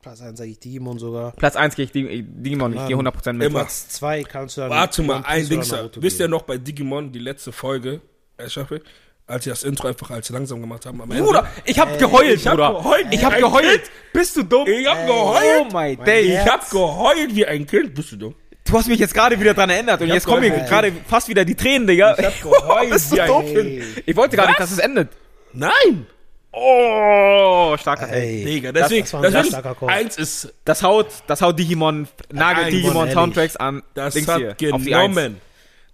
Platz 0.01 0.21
1 0.21 0.39
sage 0.39 0.51
ich 0.51 0.59
Digimon 0.61 0.99
sogar. 0.99 1.33
Platz 1.33 1.57
1 1.57 1.75
gehe 1.75 1.85
ich 1.85 1.93
Dig- 1.93 2.25
Digimon, 2.29 2.75
ich 2.75 2.87
gehe 2.87 2.97
100% 2.97 3.33
mit. 3.35 3.47
Immer. 3.49 3.61
Platz 3.61 3.89
2 3.91 4.23
kannst 4.25 4.57
du 4.57 4.63
dann 4.63 4.71
Warte 4.71 5.03
mal, 5.03 5.23
ein 5.27 5.49
Ding. 5.49 5.61
Wisst 5.97 6.21
ihr 6.21 6.29
noch 6.29 6.43
bei 6.43 6.57
Digimon, 6.57 7.13
die 7.13 7.19
letzte 7.19 7.53
Folge, 7.53 8.01
äh, 8.37 8.49
Schaffe, 8.49 8.81
als 9.27 9.45
sie 9.45 9.51
das 9.51 9.65
Intro 9.65 9.89
einfach 9.89 10.11
als 10.11 10.31
langsam 10.31 10.61
gemacht 10.61 10.87
haben 10.87 11.03
am 11.03 11.11
Ende? 11.11 11.25
Bruder, 11.25 11.47
ich 11.65 11.79
hab 11.79 11.99
geheult, 11.99 12.31
ich 12.37 12.47
hab 12.47 12.55
Bruder. 12.57 12.73
geheult. 12.75 13.07
Ich 13.11 13.25
hab 13.25 13.37
geheult. 13.37 13.83
Bist 14.13 14.37
du 14.37 14.43
dumm? 14.45 14.67
Ich 14.67 14.87
hab 14.87 14.99
Oh 15.09 15.33
geheult. 15.33 15.67
my 15.67 15.73
Mein 15.97 16.05
day. 16.05 16.33
Ich 16.41 16.49
hab 16.49 16.71
geheult 16.71 17.35
wie 17.35 17.45
ein 17.47 17.67
Kind. 17.67 17.95
Bist 17.95 18.13
du 18.13 18.17
dumm? 18.17 18.35
Du 18.69 18.75
hast 18.75 18.87
mich 18.87 19.01
jetzt 19.01 19.15
gerade 19.15 19.41
wieder 19.41 19.55
dran 19.55 19.71
erinnert 19.71 20.03
und 20.03 20.09
jetzt 20.09 20.27
kommen 20.27 20.41
mir 20.41 20.51
gerade 20.51 20.93
fast 21.07 21.29
wieder 21.29 21.45
die 21.45 21.55
Tränen, 21.55 21.87
Digga. 21.87 22.17
Ich 22.19 22.25
hab 22.27 22.43
geheult 22.43 22.91
Bist 22.91 23.13
du? 23.13 23.17
Kind. 23.17 24.03
Ich 24.05 24.15
wollte 24.15 24.37
gar 24.37 24.47
nicht, 24.47 24.61
dass 24.61 24.71
es 24.71 24.79
endet. 24.79 25.09
Nein! 25.55 26.07
Oh, 26.53 27.77
starker. 27.79 28.11
Ey, 28.13 28.45
Digga, 28.45 28.73
deswegen, 28.73 29.03
das 29.05 29.13
war 29.13 29.21
ein 29.25 29.31
sehr 29.33 29.43
deswegen 29.43 29.61
starker 29.61 29.75
Call. 29.75 29.89
eins 29.89 30.17
ist, 30.19 30.53
Das 30.65 30.83
haut, 30.83 31.07
das 31.27 31.41
haut 31.41 31.59
Digimon, 31.59 32.09
nagelt 32.33 32.65
Nein, 32.67 32.73
Digimon 32.73 32.97
ehrlich. 32.97 33.15
Soundtracks 33.15 33.57
an. 33.57 33.83
das 33.95 34.15
Dings 34.15 34.29
hat 34.29 34.59
hier, 34.59 34.75
auf 34.75 34.83
die 34.83 34.95
Eins. 34.95 35.15
genommen. 35.17 35.41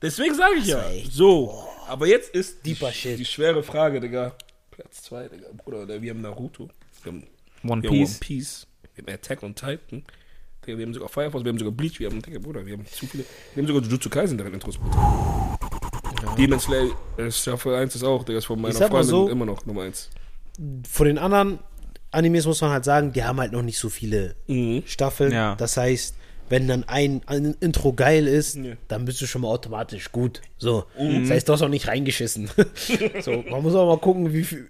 Deswegen 0.02 0.34
sage 0.34 0.54
ich 0.58 0.66
ja. 0.66 0.82
So, 1.10 1.68
aber 1.88 2.06
jetzt 2.06 2.34
ist 2.34 2.64
die, 2.66 2.76
die 3.16 3.24
schwere 3.24 3.62
Frage, 3.62 4.00
Digga. 4.00 4.32
Platz 4.70 5.02
2, 5.04 5.28
Digga, 5.28 5.46
Bruder. 5.56 5.82
Oder 5.82 6.02
wir 6.02 6.10
haben 6.10 6.20
Naruto. 6.22 6.68
Wir 7.02 7.12
haben, 7.12 7.26
One 7.62 7.82
wir 7.82 7.90
haben 7.90 7.96
Piece. 7.98 8.10
One 8.10 8.18
Piece. 8.20 8.66
Wir 8.94 9.04
haben 9.04 9.14
Attack 9.14 9.42
on 9.42 9.54
Titan. 9.54 10.04
Digga, 10.66 10.78
wir 10.78 10.86
haben 10.86 10.94
sogar 10.94 11.08
Fire 11.08 11.30
Force, 11.30 11.44
wir 11.44 11.50
haben 11.50 11.58
sogar 11.58 11.72
Bleach, 11.72 11.98
wir 12.00 12.08
haben, 12.08 12.20
Digga, 12.22 12.38
Bruder, 12.38 12.64
wir 12.66 12.74
haben 12.74 12.86
zu 12.86 13.06
viele. 13.06 13.24
Wir 13.54 13.62
haben 13.62 13.68
sogar 13.68 13.82
Jujutsu 13.82 14.08
Kaisen 14.10 14.38
darin 14.38 14.54
Intros. 14.54 14.78
Bruder. 14.78 15.58
Demon 16.38 16.58
Slayer 16.60 16.88
äh, 17.18 17.30
Staffel 17.30 17.74
1 17.74 17.94
ist 17.94 18.02
auch, 18.02 18.24
der 18.24 18.38
ist 18.38 18.46
von 18.46 18.60
meiner 18.60 18.74
Freundin 18.74 19.02
so- 19.04 19.28
immer 19.28 19.44
noch 19.46 19.64
Nummer 19.66 19.82
1. 19.82 20.10
Von 20.88 21.06
den 21.06 21.18
anderen 21.18 21.58
Animes 22.10 22.46
muss 22.46 22.60
man 22.60 22.70
halt 22.70 22.84
sagen, 22.84 23.12
die 23.12 23.24
haben 23.24 23.38
halt 23.40 23.52
noch 23.52 23.62
nicht 23.62 23.78
so 23.78 23.88
viele 23.88 24.36
Staffeln. 24.86 25.32
Ja. 25.32 25.56
Das 25.56 25.76
heißt, 25.76 26.14
wenn 26.48 26.68
dann 26.68 26.84
ein, 26.84 27.22
ein 27.26 27.56
Intro 27.60 27.92
geil 27.92 28.26
ist, 28.28 28.58
dann 28.88 29.04
bist 29.04 29.20
du 29.20 29.26
schon 29.26 29.42
mal 29.42 29.48
automatisch 29.48 30.12
gut. 30.12 30.40
So. 30.58 30.84
Das 30.96 31.30
heißt, 31.30 31.48
du 31.48 31.52
hast 31.54 31.62
auch 31.62 31.68
nicht 31.68 31.88
reingeschissen. 31.88 32.50
so, 33.20 33.42
man 33.50 33.62
muss 33.62 33.74
auch 33.74 33.86
mal 33.88 33.98
gucken, 33.98 34.32
wie 34.32 34.44
viel 34.44 34.68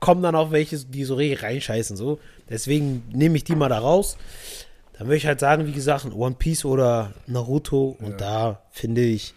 kommen 0.00 0.22
dann 0.22 0.34
auch 0.36 0.50
welche, 0.52 0.78
die 0.78 1.04
so 1.04 1.16
richtig 1.16 1.42
reinscheißen. 1.42 1.96
So. 1.96 2.20
Deswegen 2.48 3.02
nehme 3.12 3.36
ich 3.36 3.44
die 3.44 3.54
mal 3.56 3.68
da 3.68 3.78
raus. 3.80 4.16
Dann 4.98 5.06
würde 5.06 5.16
ich 5.16 5.26
halt 5.26 5.40
sagen, 5.40 5.66
wie 5.66 5.72
gesagt, 5.72 6.06
One 6.12 6.34
Piece 6.38 6.64
oder 6.64 7.12
Naruto. 7.26 7.96
Und 8.00 8.20
da 8.20 8.62
finde 8.72 9.02
ich, 9.02 9.32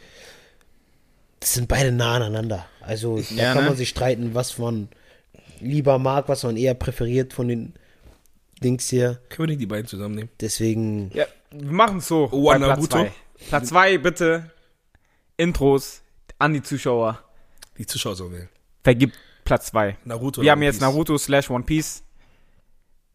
das 1.39 1.53
sind 1.53 1.67
beide 1.67 1.91
nah 1.91 2.15
aneinander. 2.15 2.65
Also 2.81 3.17
da 3.17 3.23
Ja, 3.35 3.53
kann 3.53 3.63
ne? 3.63 3.69
man 3.69 3.77
sich 3.77 3.89
streiten, 3.89 4.33
was 4.33 4.57
man 4.57 4.89
lieber 5.59 5.99
mag, 5.99 6.27
was 6.29 6.43
man 6.43 6.57
eher 6.57 6.73
präferiert 6.73 7.33
von 7.33 7.47
den 7.47 7.73
Dings 8.63 8.89
hier. 8.89 9.19
Können 9.29 9.49
wir 9.49 9.53
nicht 9.53 9.61
die 9.61 9.65
beiden 9.67 9.85
zusammennehmen? 9.87 10.29
Deswegen, 10.39 11.11
Ja, 11.13 11.25
wir 11.51 11.71
machen 11.71 11.99
es 11.99 12.07
so. 12.07 12.27
Oh, 12.31 12.45
bei 12.45 12.57
Naruto? 12.57 12.87
Platz 12.87 13.11
2. 13.39 13.47
Platz 13.49 13.69
2, 13.69 13.97
bitte. 13.99 14.51
Intros 15.37 16.01
an 16.39 16.53
die 16.53 16.61
Zuschauer. 16.61 17.19
Die 17.77 17.85
Zuschauer 17.85 18.15
sollen 18.15 18.33
wählen. 18.33 18.49
Vergibt 18.83 19.17
Platz 19.43 19.67
2. 19.67 19.97
Naruto. 20.05 20.41
Wir 20.41 20.51
haben 20.51 20.61
jetzt? 20.63 20.81
Naruto 20.81 21.17
slash 21.17 21.49
One 21.49 21.63
Piece. 21.63 22.03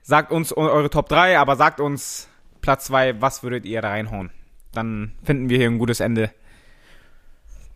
Sagt 0.02 0.30
uns 0.32 0.52
eu- 0.56 0.68
eure 0.68 0.90
Top 0.90 1.08
3, 1.08 1.38
aber 1.38 1.56
sagt 1.56 1.80
uns 1.80 2.28
Platz 2.66 2.86
2, 2.86 3.20
was 3.20 3.44
würdet 3.44 3.64
ihr 3.64 3.80
da 3.80 3.90
reinhauen? 3.90 4.32
Dann 4.72 5.12
finden 5.22 5.48
wir 5.48 5.56
hier 5.56 5.68
ein 5.68 5.78
gutes 5.78 6.00
Ende. 6.00 6.32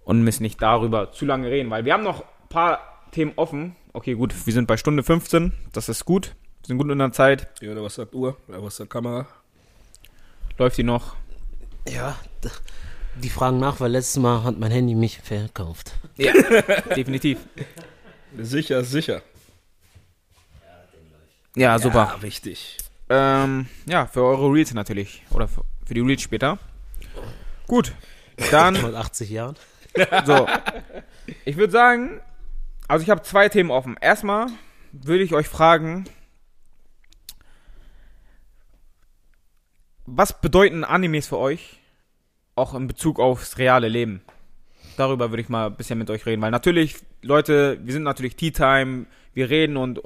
Und 0.02 0.24
müssen 0.24 0.42
nicht 0.42 0.60
darüber 0.60 1.12
zu 1.12 1.24
lange 1.26 1.48
reden, 1.48 1.70
weil 1.70 1.84
wir 1.84 1.92
haben 1.92 2.02
noch 2.02 2.22
ein 2.22 2.48
paar 2.48 2.80
Themen 3.12 3.32
offen. 3.36 3.76
Okay, 3.92 4.14
gut, 4.14 4.34
wir 4.46 4.52
sind 4.52 4.66
bei 4.66 4.76
Stunde 4.76 5.04
15. 5.04 5.52
Das 5.72 5.88
ist 5.88 6.06
gut. 6.06 6.34
Wir 6.62 6.66
sind 6.66 6.78
gut 6.78 6.90
in 6.90 6.98
der 6.98 7.12
Zeit. 7.12 7.46
Ja, 7.60 7.70
oder 7.70 7.84
was 7.84 7.94
sagt 7.94 8.16
Uhr? 8.16 8.36
Oder 8.48 8.64
was 8.64 8.78
sagt 8.78 8.90
Kamera? 8.90 9.28
Läuft 10.58 10.76
die 10.76 10.82
noch? 10.82 11.14
Ja, 11.88 12.18
die 13.14 13.28
fragen 13.28 13.60
nach, 13.60 13.78
weil 13.78 13.92
letztes 13.92 14.20
Mal 14.20 14.42
hat 14.42 14.58
mein 14.58 14.72
Handy 14.72 14.96
mich 14.96 15.20
verkauft. 15.20 15.92
Ja, 16.16 16.32
definitiv. 16.96 17.38
Sicher, 18.36 18.82
sicher. 18.82 19.22
Ja, 21.54 21.78
super. 21.78 22.14
Ja, 22.16 22.22
wichtig. 22.22 22.78
Ähm, 23.10 23.66
ja, 23.86 24.06
für 24.06 24.22
eure 24.22 24.52
Reels 24.52 24.72
natürlich. 24.72 25.24
Oder 25.30 25.48
für, 25.48 25.62
für 25.84 25.94
die 25.94 26.00
Reels 26.00 26.22
später. 26.22 26.58
Gut. 27.66 27.92
Dann, 28.52 28.74
mit 28.74 28.94
80 28.94 29.30
Jahren. 29.30 29.56
so. 30.24 30.46
Ich 31.44 31.56
würde 31.56 31.72
sagen, 31.72 32.20
also 32.86 33.02
ich 33.02 33.10
habe 33.10 33.22
zwei 33.22 33.48
Themen 33.48 33.70
offen. 33.70 33.96
Erstmal 34.00 34.46
würde 34.92 35.24
ich 35.24 35.34
euch 35.34 35.48
fragen, 35.48 36.04
was 40.06 40.40
bedeuten 40.40 40.84
Animes 40.84 41.26
für 41.26 41.38
euch? 41.38 41.80
Auch 42.54 42.74
in 42.74 42.86
Bezug 42.86 43.18
aufs 43.18 43.58
reale 43.58 43.88
Leben. 43.88 44.22
Darüber 44.96 45.30
würde 45.30 45.42
ich 45.42 45.48
mal 45.48 45.66
ein 45.66 45.76
bisschen 45.76 45.98
mit 45.98 46.10
euch 46.10 46.26
reden, 46.26 46.42
weil 46.42 46.50
natürlich, 46.50 46.96
Leute, 47.22 47.78
wir 47.82 47.92
sind 47.92 48.02
natürlich 48.02 48.36
Tea 48.36 48.50
Time, 48.50 49.06
wir 49.34 49.50
reden 49.50 49.76
und 49.76 50.00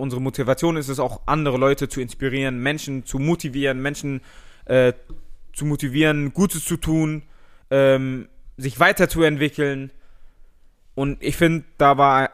unsere 0.00 0.20
Motivation 0.20 0.76
ist 0.76 0.88
es 0.88 0.98
auch, 0.98 1.20
andere 1.26 1.58
Leute 1.58 1.88
zu 1.88 2.00
inspirieren, 2.00 2.58
Menschen 2.58 3.04
zu 3.04 3.18
motivieren, 3.18 3.80
Menschen 3.80 4.20
äh, 4.64 4.92
zu 5.52 5.64
motivieren, 5.64 6.32
Gutes 6.32 6.64
zu 6.64 6.76
tun, 6.76 7.22
ähm, 7.70 8.28
sich 8.56 8.80
weiterzuentwickeln. 8.80 9.90
Und 10.94 11.22
ich 11.22 11.36
finde, 11.36 11.64
da 11.78 11.96
war 11.98 12.30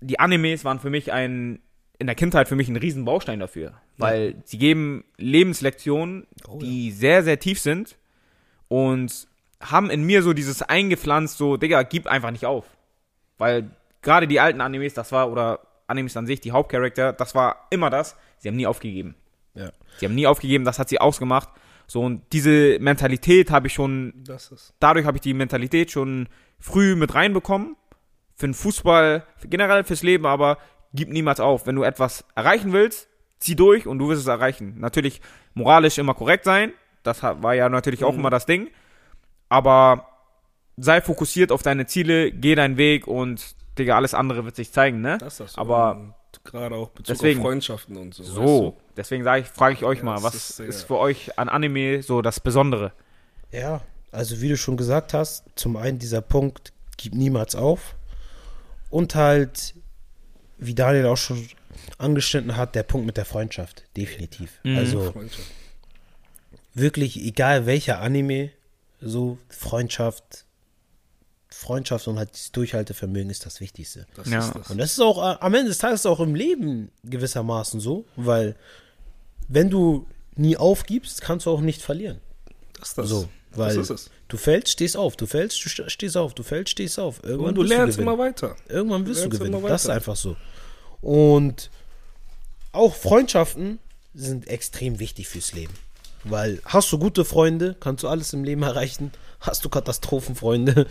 die 0.00 0.20
Animes 0.20 0.64
waren 0.64 0.80
für 0.80 0.90
mich 0.90 1.12
ein 1.12 1.60
in 1.98 2.06
der 2.06 2.16
Kindheit 2.16 2.48
für 2.48 2.56
mich 2.56 2.68
ein 2.68 2.76
riesen 2.76 3.04
Baustein 3.04 3.38
dafür, 3.38 3.72
weil 3.96 4.34
sie 4.44 4.58
geben 4.58 5.04
Lebenslektionen, 5.16 6.26
die 6.60 6.90
sehr 6.90 7.22
sehr 7.22 7.38
tief 7.38 7.60
sind 7.60 7.96
und 8.68 9.28
haben 9.60 9.90
in 9.90 10.02
mir 10.02 10.22
so 10.22 10.32
dieses 10.32 10.60
eingepflanzt, 10.60 11.38
so 11.38 11.56
Digga, 11.56 11.84
gib 11.84 12.06
einfach 12.06 12.32
nicht 12.32 12.44
auf, 12.46 12.66
weil 13.38 13.70
gerade 14.02 14.26
die 14.26 14.40
alten 14.40 14.60
Animes, 14.60 14.94
das 14.94 15.12
war 15.12 15.30
oder 15.30 15.60
Animes 15.86 16.16
an 16.16 16.26
sich, 16.26 16.40
die 16.40 16.52
Hauptcharakter, 16.52 17.12
das 17.12 17.34
war 17.34 17.66
immer 17.70 17.90
das, 17.90 18.16
sie 18.38 18.48
haben 18.48 18.56
nie 18.56 18.66
aufgegeben. 18.66 19.14
Ja. 19.54 19.70
Sie 19.98 20.06
haben 20.06 20.14
nie 20.14 20.26
aufgegeben, 20.26 20.64
das 20.64 20.78
hat 20.78 20.88
sie 20.88 21.00
ausgemacht. 21.00 21.48
So 21.86 22.02
und 22.02 22.22
diese 22.32 22.78
Mentalität 22.80 23.50
habe 23.50 23.66
ich 23.66 23.74
schon 23.74 24.24
dadurch 24.80 25.06
habe 25.06 25.18
ich 25.18 25.20
die 25.20 25.34
Mentalität 25.34 25.90
schon 25.90 26.28
früh 26.58 26.96
mit 26.96 27.14
reinbekommen. 27.14 27.76
Für 28.36 28.46
den 28.46 28.54
Fußball, 28.54 29.24
für 29.36 29.48
generell 29.48 29.84
fürs 29.84 30.02
Leben, 30.02 30.26
aber 30.26 30.58
gib 30.92 31.10
niemals 31.10 31.40
auf. 31.40 31.66
Wenn 31.66 31.76
du 31.76 31.82
etwas 31.82 32.24
erreichen 32.34 32.72
willst, 32.72 33.08
zieh 33.38 33.54
durch 33.54 33.86
und 33.86 33.98
du 33.98 34.08
wirst 34.08 34.22
es 34.22 34.26
erreichen. 34.26 34.74
Natürlich 34.78 35.20
moralisch 35.52 35.98
immer 35.98 36.14
korrekt 36.14 36.44
sein. 36.44 36.72
Das 37.02 37.22
war 37.22 37.54
ja 37.54 37.68
natürlich 37.68 38.02
auch 38.02 38.14
immer 38.14 38.30
das 38.30 38.46
Ding. 38.46 38.70
Aber 39.48 40.08
sei 40.76 41.00
fokussiert 41.00 41.52
auf 41.52 41.62
deine 41.62 41.86
Ziele, 41.86 42.32
geh 42.32 42.54
deinen 42.54 42.76
Weg 42.76 43.06
und 43.06 43.54
Digga, 43.78 43.96
alles 43.96 44.14
andere 44.14 44.44
wird 44.44 44.56
sich 44.56 44.72
zeigen, 44.72 45.00
ne? 45.00 45.18
Das 45.18 45.34
ist 45.34 45.40
das 45.40 45.52
so. 45.54 45.60
Aber 45.60 46.14
gerade 46.44 46.74
auch 46.76 46.88
Bezug 46.90 47.06
deswegen- 47.16 47.40
auf 47.40 47.46
Freundschaften 47.46 47.96
und 47.96 48.14
so. 48.14 48.22
weißt 48.24 48.34
so, 48.34 48.76
deswegen 48.96 49.24
sage 49.24 49.42
ich, 49.42 49.48
frage 49.48 49.74
ich 49.74 49.84
euch 49.84 49.98
Ja, 49.98 50.04
mal, 50.04 50.22
was 50.22 50.34
ist 50.34 50.60
ist, 50.60 50.82
für 50.84 50.98
euch 50.98 51.38
an 51.38 51.48
Anime 51.48 52.02
so 52.02 52.22
das 52.22 52.40
Besondere? 52.40 52.92
Ja, 53.50 53.80
also 54.12 54.40
wie 54.40 54.48
du 54.48 54.56
schon 54.56 54.76
gesagt 54.76 55.14
hast, 55.14 55.44
zum 55.56 55.76
einen 55.76 55.98
dieser 55.98 56.20
Punkt, 56.20 56.72
gib 56.96 57.14
niemals 57.14 57.54
auf. 57.54 57.94
Und 58.90 59.14
halt, 59.14 59.74
wie 60.58 60.74
Daniel 60.74 61.06
auch 61.06 61.16
schon 61.16 61.48
angeschnitten 61.98 62.56
hat, 62.56 62.74
der 62.74 62.82
Punkt 62.84 63.06
mit 63.06 63.16
der 63.16 63.24
Freundschaft. 63.24 63.82
Definitiv. 63.96 64.60
Mhm. 64.62 64.74
du? 64.74 64.80
Also 64.80 65.12
Freundschaft. 65.12 65.48
wirklich, 66.74 67.16
egal 67.24 67.66
welcher 67.66 68.00
Anime, 68.00 68.50
so 69.00 69.38
Freundschaft, 69.48 70.44
Freundschaft 71.54 72.06
und 72.08 72.18
halt 72.18 72.32
das 72.32 72.52
Durchhaltevermögen 72.52 73.30
ist 73.30 73.46
das 73.46 73.60
Wichtigste. 73.60 74.06
Das 74.16 74.28
Ja. 74.28 74.40
ist 74.40 74.54
das. 74.54 74.70
Und 74.70 74.78
das 74.78 74.92
ist 74.92 75.00
auch 75.00 75.18
äh, 75.18 75.36
am 75.40 75.54
Ende 75.54 75.68
des 75.68 75.78
Tages 75.78 76.04
auch 76.06 76.20
im 76.20 76.34
Leben 76.34 76.90
gewissermaßen 77.04 77.80
so, 77.80 78.04
weil 78.16 78.56
wenn 79.48 79.70
du 79.70 80.06
nie 80.36 80.56
aufgibst, 80.56 81.20
kannst 81.22 81.46
du 81.46 81.50
auch 81.50 81.60
nicht 81.60 81.80
verlieren. 81.82 82.20
Das 82.78 82.88
ist 82.90 82.98
das. 82.98 83.08
So, 83.08 83.28
weil 83.52 83.76
das 83.76 83.90
ist 83.90 84.06
es. 84.06 84.10
du 84.28 84.36
fällst, 84.36 84.72
stehst 84.72 84.96
auf, 84.96 85.16
du 85.16 85.26
fällst, 85.26 85.64
du 85.64 85.68
st- 85.68 85.88
stehst 85.90 86.16
auf, 86.16 86.34
du 86.34 86.42
fällst, 86.42 86.70
stehst 86.72 86.98
auf. 86.98 87.22
Irgendwann 87.22 87.50
Und 87.50 87.54
du 87.54 87.62
lernst 87.62 87.98
gewinnen. 87.98 88.12
immer 88.14 88.18
weiter. 88.22 88.56
Irgendwann 88.68 89.06
wirst 89.06 89.20
du 89.20 89.24
lernst 89.28 89.38
gewinnen. 89.40 89.58
immer 89.58 89.68
Das 89.68 89.84
ist 89.84 89.90
einfach 89.90 90.16
so. 90.16 90.36
Und 91.00 91.70
auch 92.72 92.94
Freundschaften 92.94 93.78
sind 94.14 94.48
extrem 94.48 94.98
wichtig 94.98 95.28
fürs 95.28 95.52
Leben. 95.52 95.72
Weil 96.24 96.60
hast 96.64 96.90
du 96.90 96.98
gute 96.98 97.24
Freunde, 97.24 97.76
kannst 97.78 98.02
du 98.02 98.08
alles 98.08 98.32
im 98.32 98.44
Leben 98.44 98.62
erreichen. 98.62 99.12
Hast 99.40 99.64
du 99.64 99.68
Katastrophenfreunde, 99.68 100.86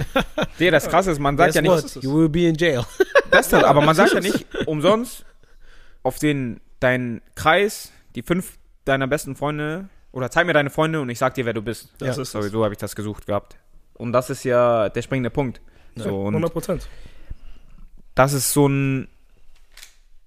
Digga, 0.58 0.72
das 0.72 0.88
krasse 0.88 1.12
ist, 1.12 1.20
man 1.20 1.36
sagt 1.36 1.54
ja 1.54 1.62
nicht. 1.62 2.02
You 2.02 2.14
will 2.18 2.28
be 2.28 2.46
in 2.46 2.56
jail. 2.56 2.84
Das 3.30 3.50
halt, 3.50 3.64
aber 3.64 3.80
man 3.80 3.94
sagt 3.94 4.12
ja 4.12 4.20
nicht 4.20 4.44
umsonst 4.66 5.24
auf 6.02 6.18
den 6.18 6.60
deinen 6.80 7.22
Kreis, 7.34 7.90
die 8.14 8.20
fünf 8.22 8.58
deiner 8.84 9.06
besten 9.06 9.36
Freunde 9.36 9.88
oder 10.10 10.30
zeig 10.30 10.46
mir 10.46 10.52
deine 10.52 10.68
Freunde 10.68 11.00
und 11.00 11.08
ich 11.08 11.18
sag 11.18 11.32
dir, 11.32 11.46
wer 11.46 11.54
du 11.54 11.62
bist. 11.62 11.88
Das 11.96 12.18
ist 12.18 12.32
Sorry, 12.32 12.50
so 12.50 12.62
habe 12.62 12.74
ich 12.74 12.78
das 12.78 12.94
gesucht 12.94 13.26
gehabt. 13.26 13.56
Und 13.94 14.12
das 14.12 14.28
ist 14.28 14.44
ja 14.44 14.90
der 14.90 15.00
springende 15.00 15.30
Punkt. 15.30 15.62
So, 15.96 16.22
und 16.22 16.34
100 16.34 16.52
Prozent. 16.52 16.88
das 18.14 18.34
ist 18.34 18.52
so 18.52 18.66
ein 18.68 19.08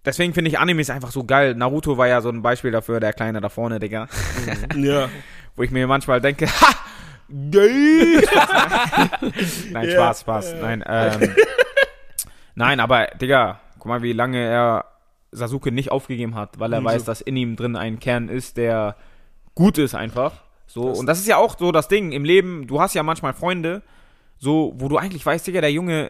Deswegen 0.05 0.33
finde 0.33 0.49
ich 0.49 0.59
Animes 0.59 0.89
einfach 0.89 1.11
so 1.11 1.23
geil. 1.23 1.55
Naruto 1.55 1.97
war 1.97 2.07
ja 2.07 2.21
so 2.21 2.29
ein 2.29 2.41
Beispiel 2.41 2.71
dafür, 2.71 2.99
der 2.99 3.13
Kleine 3.13 3.41
da 3.41 3.49
vorne, 3.49 3.79
Digga. 3.79 4.07
Ja. 4.75 5.09
Wo 5.55 5.63
ich 5.63 5.71
mir 5.71 5.87
manchmal 5.87 6.19
denke, 6.21 6.47
ha! 6.47 6.67
Gay! 7.29 8.21
Nein, 9.71 9.89
Spaß, 9.89 10.21
Spaß. 10.21 10.55
Nein, 10.61 10.83
ähm, 10.87 11.33
nein, 12.55 12.79
aber, 12.79 13.07
Digga, 13.19 13.59
guck 13.79 13.87
mal, 13.87 14.01
wie 14.03 14.13
lange 14.13 14.37
er 14.43 14.85
Sasuke 15.31 15.71
nicht 15.71 15.91
aufgegeben 15.91 16.35
hat, 16.35 16.59
weil 16.59 16.71
er 16.73 16.81
Mhm, 16.81 16.85
weiß, 16.85 17.01
so. 17.01 17.05
dass 17.07 17.21
in 17.21 17.35
ihm 17.35 17.55
drin 17.55 17.75
ein 17.75 17.99
Kern 17.99 18.29
ist, 18.29 18.57
der 18.57 18.95
gut 19.55 19.77
ist 19.77 19.95
einfach. 19.95 20.33
So, 20.67 20.83
und 20.83 21.05
das 21.07 21.19
ist 21.19 21.27
ja 21.27 21.37
auch 21.37 21.57
so 21.57 21.71
das 21.71 21.87
Ding 21.87 22.11
im 22.11 22.25
Leben. 22.25 22.67
Du 22.67 22.79
hast 22.81 22.93
ja 22.93 23.03
manchmal 23.03 23.33
Freunde, 23.33 23.81
so, 24.37 24.73
wo 24.77 24.87
du 24.87 24.97
eigentlich 24.97 25.25
weißt, 25.25 25.47
Digga, 25.47 25.61
der 25.61 25.71
Junge, 25.71 26.09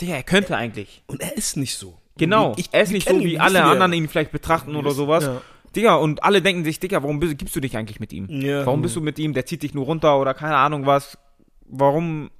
Digga, 0.00 0.14
er 0.14 0.22
könnte 0.22 0.56
eigentlich. 0.56 1.02
Und 1.06 1.20
er 1.22 1.36
ist 1.36 1.56
nicht 1.56 1.76
so. 1.76 1.98
Genau. 2.16 2.54
Ich- 2.56 2.68
er 2.72 2.82
ist 2.82 2.90
wir 2.90 2.94
nicht 2.96 3.08
so, 3.08 3.14
ihn, 3.14 3.20
wie 3.24 3.32
wir 3.32 3.42
alle 3.42 3.58
ja. 3.58 3.70
anderen 3.70 3.92
ihn 3.92 4.08
vielleicht 4.08 4.32
betrachten 4.32 4.76
oder 4.76 4.92
sowas. 4.92 5.24
Ja. 5.24 5.40
Digga, 5.74 5.96
und 5.96 6.22
alle 6.22 6.40
denken 6.40 6.64
sich, 6.64 6.78
Digga, 6.78 7.02
warum 7.02 7.18
bist, 7.18 7.36
gibst 7.36 7.56
du 7.56 7.60
dich 7.60 7.76
eigentlich 7.76 7.98
mit 7.98 8.12
ihm? 8.12 8.26
Ja. 8.28 8.64
Warum 8.64 8.82
bist 8.82 8.94
du 8.94 9.00
mit 9.00 9.18
ihm? 9.18 9.34
Der 9.34 9.44
zieht 9.46 9.62
dich 9.62 9.74
nur 9.74 9.86
runter 9.86 10.20
oder 10.20 10.32
keine 10.34 10.56
Ahnung 10.56 10.86
was. 10.86 11.18
Warum? 11.66 12.30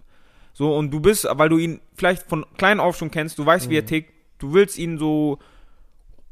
So, 0.52 0.76
und 0.76 0.92
du 0.92 1.00
bist, 1.00 1.26
weil 1.28 1.48
du 1.48 1.58
ihn 1.58 1.80
vielleicht 1.96 2.22
von 2.28 2.46
klein 2.56 2.78
auf 2.78 2.96
schon 2.96 3.10
kennst, 3.10 3.38
du 3.38 3.44
weißt, 3.46 3.68
wie 3.70 3.76
er 3.76 3.84
tickt, 3.86 4.12
du 4.38 4.54
willst 4.54 4.78
ihn 4.78 4.98
so 4.98 5.38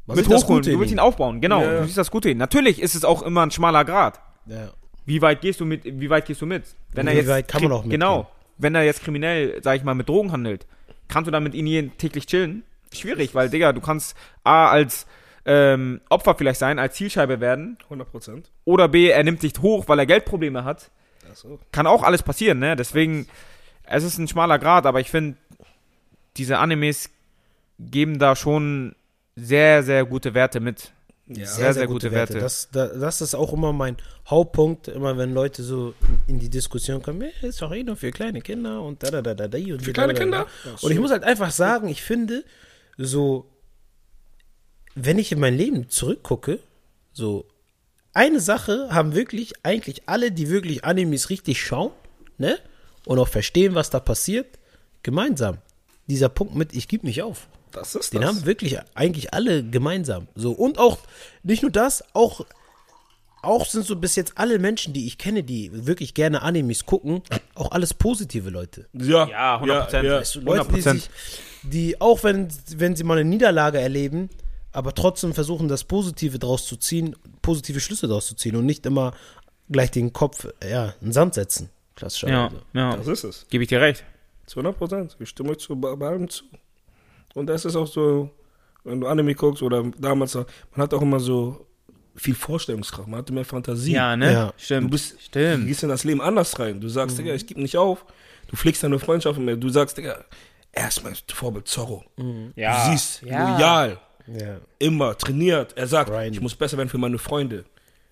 Man 0.05 0.15
mit 0.15 0.29
hochholen, 0.29 0.63
du 0.63 0.79
willst 0.79 0.93
ihn 0.93 0.99
aufbauen, 0.99 1.41
genau, 1.41 1.61
ja. 1.61 1.79
du 1.79 1.85
siehst 1.85 1.97
das 1.97 2.09
Gute 2.09 2.29
hin. 2.29 2.37
Natürlich 2.37 2.81
ist 2.81 2.95
es 2.95 3.03
auch 3.03 3.21
immer 3.21 3.41
ein 3.41 3.51
schmaler 3.51 3.83
Grad. 3.83 4.21
Ja. 4.45 4.69
Wie 5.05 5.21
weit 5.21 5.41
gehst 5.41 5.59
du 5.59 5.65
mit, 5.65 5.83
wie 5.83 6.09
weit 6.09 6.25
gehst 6.25 6.41
du 6.41 6.45
mit? 6.45 6.63
Wenn 6.93 7.07
Wie 7.07 7.11
er 7.11 7.15
jetzt, 7.17 7.27
weit 7.27 7.47
kann 7.49 7.63
man 7.63 7.73
auch 7.73 7.83
mitgehen? 7.83 7.99
Genau. 7.99 8.29
wenn 8.57 8.75
er 8.75 8.83
jetzt 8.83 9.03
kriminell, 9.03 9.59
sag 9.61 9.75
ich 9.75 9.83
mal, 9.83 9.93
mit 9.95 10.07
Drogen 10.07 10.31
handelt, 10.31 10.65
kannst 11.09 11.27
du 11.27 11.31
dann 11.31 11.43
mit 11.43 11.53
ihm 11.53 11.65
jeden 11.65 11.97
täglich 11.97 12.25
chillen? 12.27 12.63
Schwierig, 12.95 13.33
weil, 13.35 13.49
Digga, 13.49 13.73
du 13.73 13.81
kannst 13.81 14.15
A, 14.43 14.69
als 14.69 15.05
ähm, 15.45 15.99
Opfer 16.09 16.35
vielleicht 16.35 16.59
sein, 16.59 16.79
als 16.79 16.95
Zielscheibe 16.95 17.39
werden, 17.41 17.77
100 17.85 18.09
Prozent. 18.09 18.51
oder 18.65 18.87
B, 18.87 19.09
er 19.09 19.23
nimmt 19.23 19.43
dich 19.43 19.53
hoch, 19.61 19.87
weil 19.87 19.99
er 19.99 20.05
Geldprobleme 20.05 20.63
hat. 20.63 20.89
Achso. 21.29 21.59
Kann 21.71 21.85
auch 21.87 22.03
alles 22.03 22.23
passieren, 22.23 22.59
ne? 22.59 22.75
Deswegen, 22.75 23.27
es 23.83 24.03
ist 24.03 24.17
ein 24.17 24.27
schmaler 24.27 24.59
Grad, 24.59 24.85
aber 24.85 24.99
ich 25.01 25.09
finde, 25.11 25.37
diese 26.37 26.57
Animes 26.59 27.09
geben 27.79 28.19
da 28.19 28.35
schon 28.35 28.95
sehr, 29.35 29.83
sehr 29.83 30.05
gute 30.05 30.33
Werte 30.33 30.59
mit. 30.59 30.91
Ja. 31.27 31.45
Sehr, 31.45 31.73
sehr 31.73 31.87
gute 31.87 32.11
Werte. 32.11 32.37
Das, 32.39 32.69
da- 32.71 32.87
das 32.87 33.21
ist 33.21 33.33
auch 33.33 33.53
immer 33.53 33.71
mein 33.71 33.95
Hauptpunkt, 34.29 34.89
immer 34.89 35.17
wenn 35.17 35.33
Leute 35.33 35.63
so 35.63 35.93
in 36.27 36.37
die 36.39 36.49
Diskussion 36.49 37.01
kommen, 37.01 37.21
"Eh, 37.21 37.47
ist 37.47 37.61
doch 37.61 37.71
eh 37.71 37.81
nur 37.83 37.95
für 37.95 38.11
kleine 38.11 38.41
Kinder 38.41 38.81
und 38.81 39.01
da, 39.03 39.09
da, 39.09 39.21
da, 39.21 39.33
da, 39.33 39.47
da 39.47 39.57
und 39.57 39.81
Für 39.81 39.93
kleine 39.93 40.13
da, 40.13 40.19
da, 40.19 40.23
Kinder? 40.25 40.45
da. 40.65 40.71
Und 40.81 40.91
ich 40.91 40.99
muss 40.99 41.11
halt 41.11 41.23
einfach 41.23 41.51
sagen, 41.51 41.87
ich 41.87 42.01
finde, 42.03 42.43
so, 42.97 43.49
wenn 44.95 45.19
ich 45.19 45.31
in 45.31 45.39
mein 45.39 45.57
Leben 45.57 45.89
zurückgucke, 45.89 46.59
so, 47.11 47.45
eine 48.13 48.39
Sache 48.39 48.89
haben 48.91 49.15
wirklich 49.15 49.53
eigentlich 49.63 50.07
alle, 50.07 50.31
die 50.31 50.49
wirklich 50.49 50.85
Animes 50.85 51.29
richtig 51.29 51.61
schauen, 51.61 51.91
ne? 52.37 52.59
Und 53.05 53.19
auch 53.19 53.27
verstehen, 53.27 53.75
was 53.75 53.89
da 53.89 53.99
passiert, 53.99 54.59
gemeinsam. 55.01 55.57
Dieser 56.07 56.29
Punkt 56.29 56.55
mit, 56.55 56.73
ich 56.73 56.87
gebe 56.87 57.05
nicht 57.05 57.21
auf. 57.23 57.47
Das 57.71 57.95
ist 57.95 58.13
Den 58.13 58.21
das. 58.21 58.29
haben 58.29 58.45
wirklich 58.45 58.77
eigentlich 58.93 59.33
alle 59.33 59.63
gemeinsam. 59.63 60.27
So 60.35 60.51
und 60.51 60.77
auch 60.77 60.99
nicht 61.41 61.63
nur 61.63 61.71
das, 61.71 62.03
auch 62.13 62.45
auch 63.43 63.65
sind 63.65 63.85
so 63.85 63.95
bis 63.95 64.15
jetzt 64.15 64.33
alle 64.37 64.57
Menschen, 64.59 64.93
die 64.93 65.05
ich 65.05 65.17
kenne, 65.17 65.43
die 65.43 65.85
wirklich 65.85 66.13
gerne 66.13 66.41
Animes 66.41 66.85
gucken, 66.85 67.21
auch 67.55 67.71
alles 67.71 67.93
positive 67.93 68.49
Leute. 68.49 68.87
ja, 68.93 69.27
Ja, 69.27 69.61
100%. 69.61 70.03
Ja, 70.03 70.19
Weißt 70.19 70.35
du, 70.35 70.39
Leute, 70.41 70.67
die 70.73 70.81
100%. 70.81 70.93
sich, 70.93 71.09
die 71.63 72.01
auch 72.01 72.23
wenn 72.23 72.47
wenn 72.77 72.95
sie 72.95 73.03
mal 73.03 73.17
eine 73.17 73.29
Niederlage 73.29 73.79
erleben, 73.79 74.29
aber 74.71 74.93
trotzdem 74.95 75.33
versuchen, 75.33 75.67
das 75.67 75.83
Positive 75.83 76.39
draus 76.39 76.65
zu 76.65 76.77
ziehen, 76.77 77.15
positive 77.41 77.79
Schlüsse 77.79 78.07
draus 78.07 78.27
zu 78.27 78.35
ziehen 78.35 78.55
und 78.55 78.65
nicht 78.65 78.85
immer 78.85 79.13
gleich 79.69 79.91
den 79.91 80.13
Kopf 80.13 80.47
ja 80.67 80.87
in 81.01 81.07
den 81.07 81.13
Sand 81.13 81.33
setzen. 81.35 81.69
Klassischerweise. 81.95 82.61
Ja, 82.73 82.89
ja. 82.91 82.97
Das 82.97 83.07
ist 83.07 83.23
es. 83.23 83.45
Gebe 83.49 83.63
ich 83.63 83.69
dir 83.69 83.81
recht. 83.81 84.03
Zu 84.45 84.59
100 84.59 84.77
Prozent. 84.77 85.17
Ich 85.19 85.29
stimme 85.29 85.51
euch 85.51 85.59
zu 85.59 85.73
allem 85.73 86.29
zu. 86.29 86.43
Und 87.35 87.47
das 87.47 87.65
ist 87.65 87.75
auch 87.75 87.87
so, 87.87 88.29
wenn 88.83 88.99
du 88.99 89.07
Anime 89.07 89.35
guckst 89.35 89.61
oder 89.63 89.83
damals, 89.97 90.35
man 90.35 90.45
hat 90.77 90.93
auch 90.93 91.01
immer 91.01 91.19
so 91.19 91.65
viel 92.15 92.35
Vorstellungskraft, 92.35 93.07
man 93.07 93.19
hatte 93.19 93.33
mehr 93.33 93.45
Fantasie. 93.45 93.93
Ja, 93.93 94.15
ne? 94.15 94.31
Ja. 94.31 94.45
Du 94.47 94.53
Stimmt. 94.57 94.91
bist, 94.91 95.13
du 95.13 95.19
Stimmt. 95.21 95.67
gehst 95.67 95.83
in 95.83 95.89
das 95.89 96.03
Leben 96.03 96.21
anders 96.21 96.57
rein. 96.59 96.79
Du 96.79 96.87
sagst, 96.89 97.17
Digga, 97.17 97.33
ich 97.33 97.47
gebe 97.47 97.61
nicht 97.61 97.77
auf. 97.77 98.05
Du 98.47 98.55
pflegst 98.55 98.83
deine 98.83 98.99
Freundschaften 98.99 99.43
mehr. 99.45 99.55
Du 99.55 99.69
sagst, 99.69 99.97
Digga, 99.97 100.23
er 100.71 100.87
ist 100.87 101.03
mein 101.03 101.15
Vorbild 101.33 101.67
Zorro. 101.67 102.03
Ja. 102.55 102.85
Du 102.85 102.91
siehst, 102.91 103.21
Ja. 103.23 103.55
loyal, 103.57 103.99
Ja. 104.27 104.57
immer, 104.79 105.17
trainiert. 105.17 105.73
Er 105.75 105.87
sagt, 105.87 106.09
Grind. 106.11 106.35
ich 106.35 106.41
muss 106.41 106.55
besser 106.55 106.77
werden 106.77 106.89
für 106.89 106.97
meine 106.99 107.17
Freunde. 107.17 107.65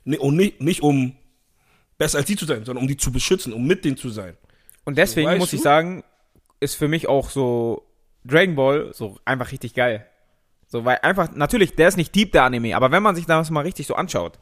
Nee, 0.03 0.18
und 0.18 0.36
nicht, 0.36 0.61
nicht 0.61 0.82
um 0.82 1.15
besser 1.98 2.18
als 2.18 2.28
die 2.28 2.36
zu 2.36 2.45
sein, 2.45 2.65
sondern 2.65 2.82
um 2.84 2.88
die 2.88 2.98
zu 2.98 3.11
beschützen, 3.11 3.53
um 3.53 3.65
mit 3.68 3.86
denen 3.86 3.98
zu 3.98 4.10
sein. 4.10 4.36
Und 4.84 4.98
deswegen 4.98 5.28
Weißt 5.28 5.40
muss 5.40 5.53
ich 5.53 5.60
du? 5.60 5.64
sagen, 5.64 6.03
ist 6.60 6.73
für 6.76 6.88
mich 6.88 7.07
auch 7.07 7.30
so 7.30 7.86
Dragon 8.26 8.56
Ball 8.56 8.91
so 8.94 9.19
einfach 9.26 9.52
richtig 9.52 9.76
geil. 9.76 10.07
So, 10.72 10.85
weil 10.85 10.99
einfach, 11.02 11.35
natürlich, 11.35 11.76
der 11.76 11.89
ist 11.89 11.98
nicht 11.98 12.15
deep, 12.15 12.31
der 12.31 12.45
Anime, 12.45 12.77
aber 12.77 12.91
wenn 12.91 13.03
man 13.03 13.14
sich 13.14 13.26
das 13.26 13.52
mal 13.52 13.60
richtig 13.61 13.88
so 13.88 13.95
anschaut, 13.95 14.39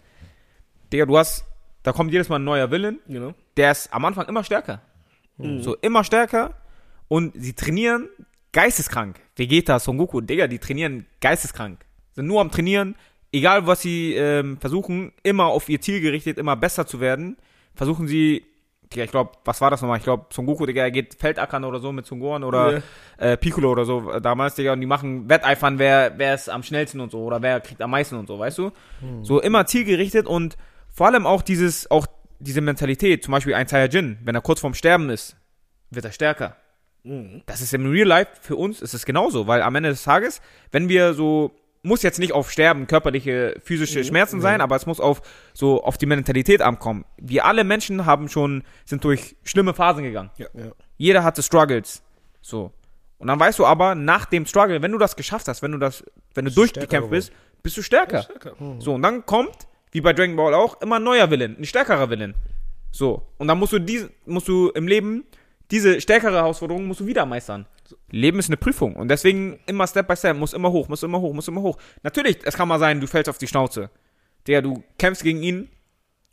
Digga, 0.94 1.08
du 1.08 1.18
hast, 1.18 1.44
da 1.82 1.92
kommt 1.92 2.12
jedes 2.12 2.30
Mal 2.30 2.36
ein 2.38 2.44
neuer 2.44 2.70
Villain, 2.70 3.00
Genau. 3.08 3.34
der 3.58 3.72
ist 3.72 3.92
am 3.92 4.06
Anfang 4.06 4.28
immer 4.28 4.44
stärker. 4.44 4.82
So, 5.62 5.76
immer 5.78 6.04
stärker 6.04 6.54
und 7.08 7.34
sie 7.36 7.54
trainieren 7.54 8.10
geisteskrank. 8.52 9.20
Vegeta, 9.38 9.80
Son 9.80 9.98
Goku, 9.98 10.22
Digga, 10.22 10.48
die 10.48 10.60
trainieren 10.60 11.06
geisteskrank. 11.22 11.84
Sind 12.12 12.28
nur 12.28 12.42
am 12.42 12.52
Trainieren, 12.52 12.96
egal 13.32 13.66
was 13.66 13.82
sie 13.82 14.14
ähm, 14.16 14.58
versuchen, 14.60 15.14
immer 15.24 15.46
auf 15.46 15.68
ihr 15.70 15.82
Ziel 15.82 16.02
gerichtet, 16.02 16.38
immer 16.38 16.56
besser 16.58 16.86
zu 16.86 17.00
werden. 17.00 17.38
Versuchen 17.74 18.08
sie, 18.08 18.46
Digga, 18.92 19.04
ich 19.04 19.12
glaube, 19.12 19.32
was 19.46 19.62
war 19.62 19.70
das 19.70 19.82
nochmal? 19.82 19.98
Ich 20.00 20.04
glaube, 20.04 20.26
Son 20.32 20.48
Goku, 20.48 20.66
Digga, 20.66 20.82
er 20.82 20.92
geht 20.92 21.14
Feldackern 21.14 21.64
oder 21.64 21.80
so 21.80 21.92
mit 21.92 22.08
Son 22.08 22.20
Gohan 22.20 22.44
oder 22.44 22.82
äh, 23.18 23.38
Piccolo 23.38 23.72
oder 23.72 23.86
so 23.86 24.12
äh, 24.12 24.20
damals, 24.20 24.56
Digga, 24.56 24.74
und 24.74 24.82
die 24.82 24.88
machen 24.88 25.30
Wetteifern, 25.30 25.78
wer, 25.78 26.14
wer 26.18 26.34
ist 26.34 26.50
am 26.50 26.64
schnellsten 26.64 27.00
und 27.00 27.12
so 27.12 27.24
oder 27.24 27.42
wer 27.42 27.60
kriegt 27.60 27.82
am 27.82 27.92
meisten 27.92 28.16
und 28.16 28.28
so, 28.28 28.40
weißt 28.40 28.58
du? 28.58 28.72
So 29.24 29.40
immer 29.42 29.66
zielgerichtet 29.68 30.26
und 30.26 30.58
vor 30.92 31.06
allem 31.08 31.28
auch 31.28 31.44
dieses, 31.44 31.90
auch 31.92 32.08
diese 32.40 32.62
Mentalität, 32.62 33.24
zum 33.24 33.32
Beispiel 33.32 33.54
ein 33.54 33.68
Saiyajin, 33.68 34.18
wenn 34.24 34.34
er 34.34 34.42
kurz 34.42 34.60
vorm 34.60 34.74
Sterben 34.74 35.10
ist, 35.12 35.36
wird 35.92 36.06
er 36.06 36.12
stärker. 36.12 36.56
Das 37.46 37.62
ist 37.62 37.74
im 37.74 37.90
Real 37.90 38.08
Life 38.08 38.32
für 38.42 38.56
uns 38.56 38.82
ist 38.82 38.94
es 38.94 39.06
genauso, 39.06 39.46
weil 39.48 39.62
am 39.62 39.76
Ende 39.76 39.90
des 39.90 40.04
Tages, 40.04 40.42
wenn 40.72 40.90
wir 40.90 41.14
so 41.14 41.52
muss 41.82 42.02
jetzt 42.02 42.20
nicht 42.20 42.34
auf 42.34 42.52
Sterben, 42.52 42.88
körperliche, 42.88 43.60
physische 43.64 44.04
Schmerzen 44.04 44.42
sein, 44.42 44.62
aber 44.62 44.76
es 44.76 44.86
muss 44.86 45.00
auf 45.00 45.22
so 45.54 45.84
auf 45.84 45.98
die 45.98 46.06
Mentalität 46.06 46.62
ankommen. 46.62 47.06
Wir 47.18 47.46
alle 47.46 47.64
Menschen 47.64 48.06
haben 48.06 48.28
schon 48.28 48.64
sind 48.86 49.04
durch 49.04 49.36
schlimme 49.44 49.74
Phasen 49.74 50.04
gegangen. 50.04 50.30
Ja. 50.38 50.48
Ja. 50.54 50.72
Jeder 50.98 51.24
hatte 51.24 51.42
Struggles. 51.42 52.04
So. 52.42 52.72
Und 53.18 53.28
dann 53.28 53.40
weißt 53.40 53.60
du 53.60 53.66
aber 53.66 53.96
nach 53.96 54.26
dem 54.26 54.46
Struggle, 54.46 54.82
wenn 54.82 54.92
du 54.92 54.98
das 54.98 55.16
geschafft 55.16 55.48
hast, 55.48 55.62
wenn 55.62 55.72
du 55.72 55.78
das 55.78 56.04
wenn 56.34 56.46
du 56.46 56.52
du 56.52 56.56
durchgekämpft 56.56 57.10
bist, 57.10 57.32
bist 57.64 57.78
du 57.78 57.82
stärker. 57.82 58.24
Stärker. 58.24 58.56
So, 58.80 58.94
und 58.94 59.02
dann 59.02 59.26
kommt, 59.26 59.68
wie 59.92 60.02
bei 60.02 60.14
Dragon 60.14 60.36
Ball 60.36 60.54
auch, 60.54 60.82
immer 60.82 60.98
ein 60.98 61.04
neuer 61.04 61.30
Villain, 61.30 61.58
ein 61.58 61.66
stärkerer 61.66 62.10
Villain. 62.10 62.34
So, 62.92 63.24
und 63.38 63.48
dann 63.48 63.60
musst 63.60 63.74
du 63.74 63.80
diese, 63.80 64.10
musst 64.26 64.48
du 64.48 64.70
im 64.70 64.88
Leben 64.88 65.26
diese 65.72 66.02
stärkere 66.02 66.34
Herausforderung 66.34 66.86
musst 66.88 67.00
du 67.00 67.06
wieder 67.06 67.26
meistern. 67.26 67.66
Leben 68.12 68.40
ist 68.40 68.50
eine 68.50 68.58
Prüfung 68.58 68.96
und 68.96 69.08
deswegen 69.10 69.60
immer 69.66 69.88
Step 69.88 70.08
by 70.08 70.16
Step, 70.16 70.38
muss 70.38 70.54
immer 70.54 70.72
hoch, 70.72 70.88
muss 70.88 71.04
immer 71.04 71.20
hoch, 71.20 71.34
muss 71.34 71.48
immer 71.48 71.62
hoch. 71.62 71.78
Natürlich, 72.04 72.38
es 72.44 72.56
kann 72.56 72.68
mal 72.68 72.80
sein, 72.80 73.00
du 73.00 73.08
fällst 73.08 73.30
auf 73.30 73.38
die 73.38 73.48
Schnauze. 73.48 73.90
Digga, 74.48 74.62
du 74.62 74.84
kämpfst 74.98 75.24
gegen 75.24 75.42
ihn, 75.44 75.70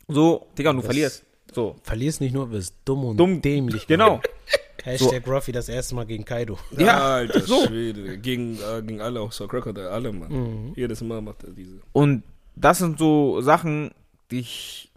so, 0.07 0.47
Digga, 0.57 0.69
und 0.71 0.77
du 0.77 0.81
Das- 0.81 0.87
verlierst. 0.87 1.23
So, 1.53 1.77
Verlierst 1.81 2.19
nicht 2.19 2.33
nur, 2.33 2.51
wirst 2.51 2.75
dumm 2.83 3.05
und 3.05 3.17
Dumm. 3.17 3.41
dämlich. 3.41 3.87
genau. 3.87 4.19
Hashtag 4.83 5.25
Ruffy 5.27 5.51
das 5.53 5.69
erste 5.69 5.95
Mal 5.95 6.05
gegen 6.05 6.23
Kaido. 6.25 6.57
Ja, 6.77 7.15
Alter 7.15 7.39
so. 7.41 7.65
Schwede. 7.65 8.17
Gegen, 8.19 8.55
äh, 8.57 8.81
gegen 8.81 9.01
alle, 9.01 9.19
auch 9.21 9.31
so 9.31 9.47
Crocodile, 9.47 9.89
alle, 9.89 10.11
Mann. 10.13 10.73
Jedes 10.75 11.01
Mal 11.01 11.21
macht 11.21 11.43
er 11.45 11.51
diese. 11.51 11.79
Und 11.93 12.23
das 12.55 12.77
sind 12.79 12.99
so 12.99 13.41
Sachen, 13.41 13.91
die 14.29 14.39
ich, 14.41 14.91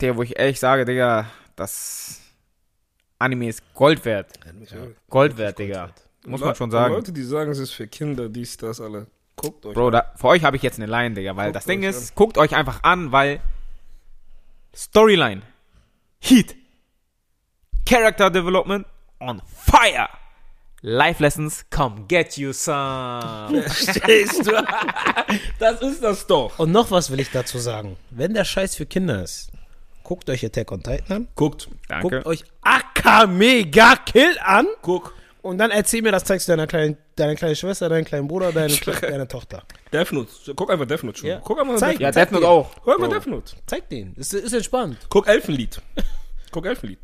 der, 0.00 0.16
wo 0.16 0.22
ich 0.22 0.38
ehrlich 0.38 0.58
sage, 0.60 0.84
Digga, 0.84 1.26
das 1.56 2.20
Anime 3.18 3.48
ist 3.48 3.62
Gold 3.74 4.04
wert. 4.04 4.38
Gold 5.08 5.36
wert, 5.36 5.58
Digga. 5.58 5.90
Muss 6.26 6.40
man 6.40 6.54
schon 6.54 6.70
sagen. 6.70 6.94
Leute, 6.94 7.12
die 7.12 7.22
sagen, 7.22 7.50
es 7.50 7.58
ist 7.58 7.72
für 7.72 7.86
Kinder, 7.86 8.28
dies, 8.28 8.56
das, 8.56 8.80
alle. 8.80 9.06
Guckt 9.36 9.64
euch 9.66 9.74
Bro, 9.74 9.86
an. 9.86 9.92
da, 9.92 10.12
für 10.16 10.28
euch 10.28 10.44
habe 10.44 10.56
ich 10.56 10.62
jetzt 10.62 10.78
eine 10.78 10.86
Line, 10.86 11.14
Digga, 11.14 11.36
weil 11.36 11.46
Guckt 11.46 11.56
das 11.56 11.64
Ding 11.64 11.82
ist, 11.82 12.14
guckt 12.14 12.38
euch 12.38 12.54
einfach 12.54 12.82
an, 12.82 13.12
weil 13.12 13.40
Storyline, 14.74 15.42
Heat, 16.20 16.56
Character 17.86 18.30
Development 18.30 18.86
on 19.20 19.40
fire. 19.46 20.08
Life 20.80 21.20
Lessons, 21.20 21.64
come 21.70 22.04
get 22.06 22.36
you 22.36 22.52
some. 22.52 23.62
Verstehst 23.62 24.46
du? 24.46 24.52
das 25.58 25.82
ist 25.82 26.02
das 26.02 26.26
doch. 26.26 26.56
Und 26.58 26.70
noch 26.70 26.90
was 26.92 27.10
will 27.10 27.18
ich 27.18 27.32
dazu 27.32 27.58
sagen. 27.58 27.96
Wenn 28.10 28.34
der 28.34 28.44
Scheiß 28.44 28.76
für 28.76 28.86
Kinder 28.86 29.24
ist, 29.24 29.50
guckt 30.08 30.30
euch 30.30 30.42
Attack 30.42 30.72
on 30.72 30.82
Titan 30.82 31.16
an, 31.16 31.28
Guckt. 31.34 31.68
Danke. 31.86 32.08
guckt 32.08 32.26
euch 32.26 32.42
Akamega 32.62 33.96
Kill 34.06 34.38
an 34.42 34.66
Guck. 34.80 35.14
und 35.42 35.58
dann 35.58 35.70
erzähl 35.70 36.00
mir, 36.00 36.12
das 36.12 36.24
zeigst 36.24 36.48
du 36.48 36.52
deiner 36.52 36.66
kleinen, 36.66 36.96
deiner 37.16 37.34
kleinen 37.34 37.56
Schwester, 37.56 37.90
deinem 37.90 38.06
kleinen 38.06 38.26
Bruder, 38.26 38.50
deine, 38.50 38.74
deiner 39.02 39.28
Tochter. 39.28 39.64
Death 39.92 40.12
Note. 40.12 40.30
Guck 40.56 40.70
einfach 40.70 40.86
Death 40.86 41.04
Note 41.04 41.18
schon. 41.18 41.28
Ja. 41.28 41.40
Guck 41.44 41.60
einfach 41.60 41.76
Zeig. 41.76 41.98
Death 41.98 42.00
Ja, 42.00 42.06
Note. 42.08 42.20
Death 42.20 42.32
Note 42.32 42.48
auch. 42.48 42.70
Guck 42.82 42.94
einfach 42.94 43.08
Bro. 43.08 43.18
Death 43.18 43.26
Note. 43.26 43.56
Zeig 43.66 43.88
den. 43.90 44.14
Ist, 44.14 44.32
ist 44.32 44.54
entspannt. 44.54 44.96
Guck 45.10 45.28
Elfenlied. 45.28 45.82
Guck 46.52 46.64
Elfenlied. 46.64 47.00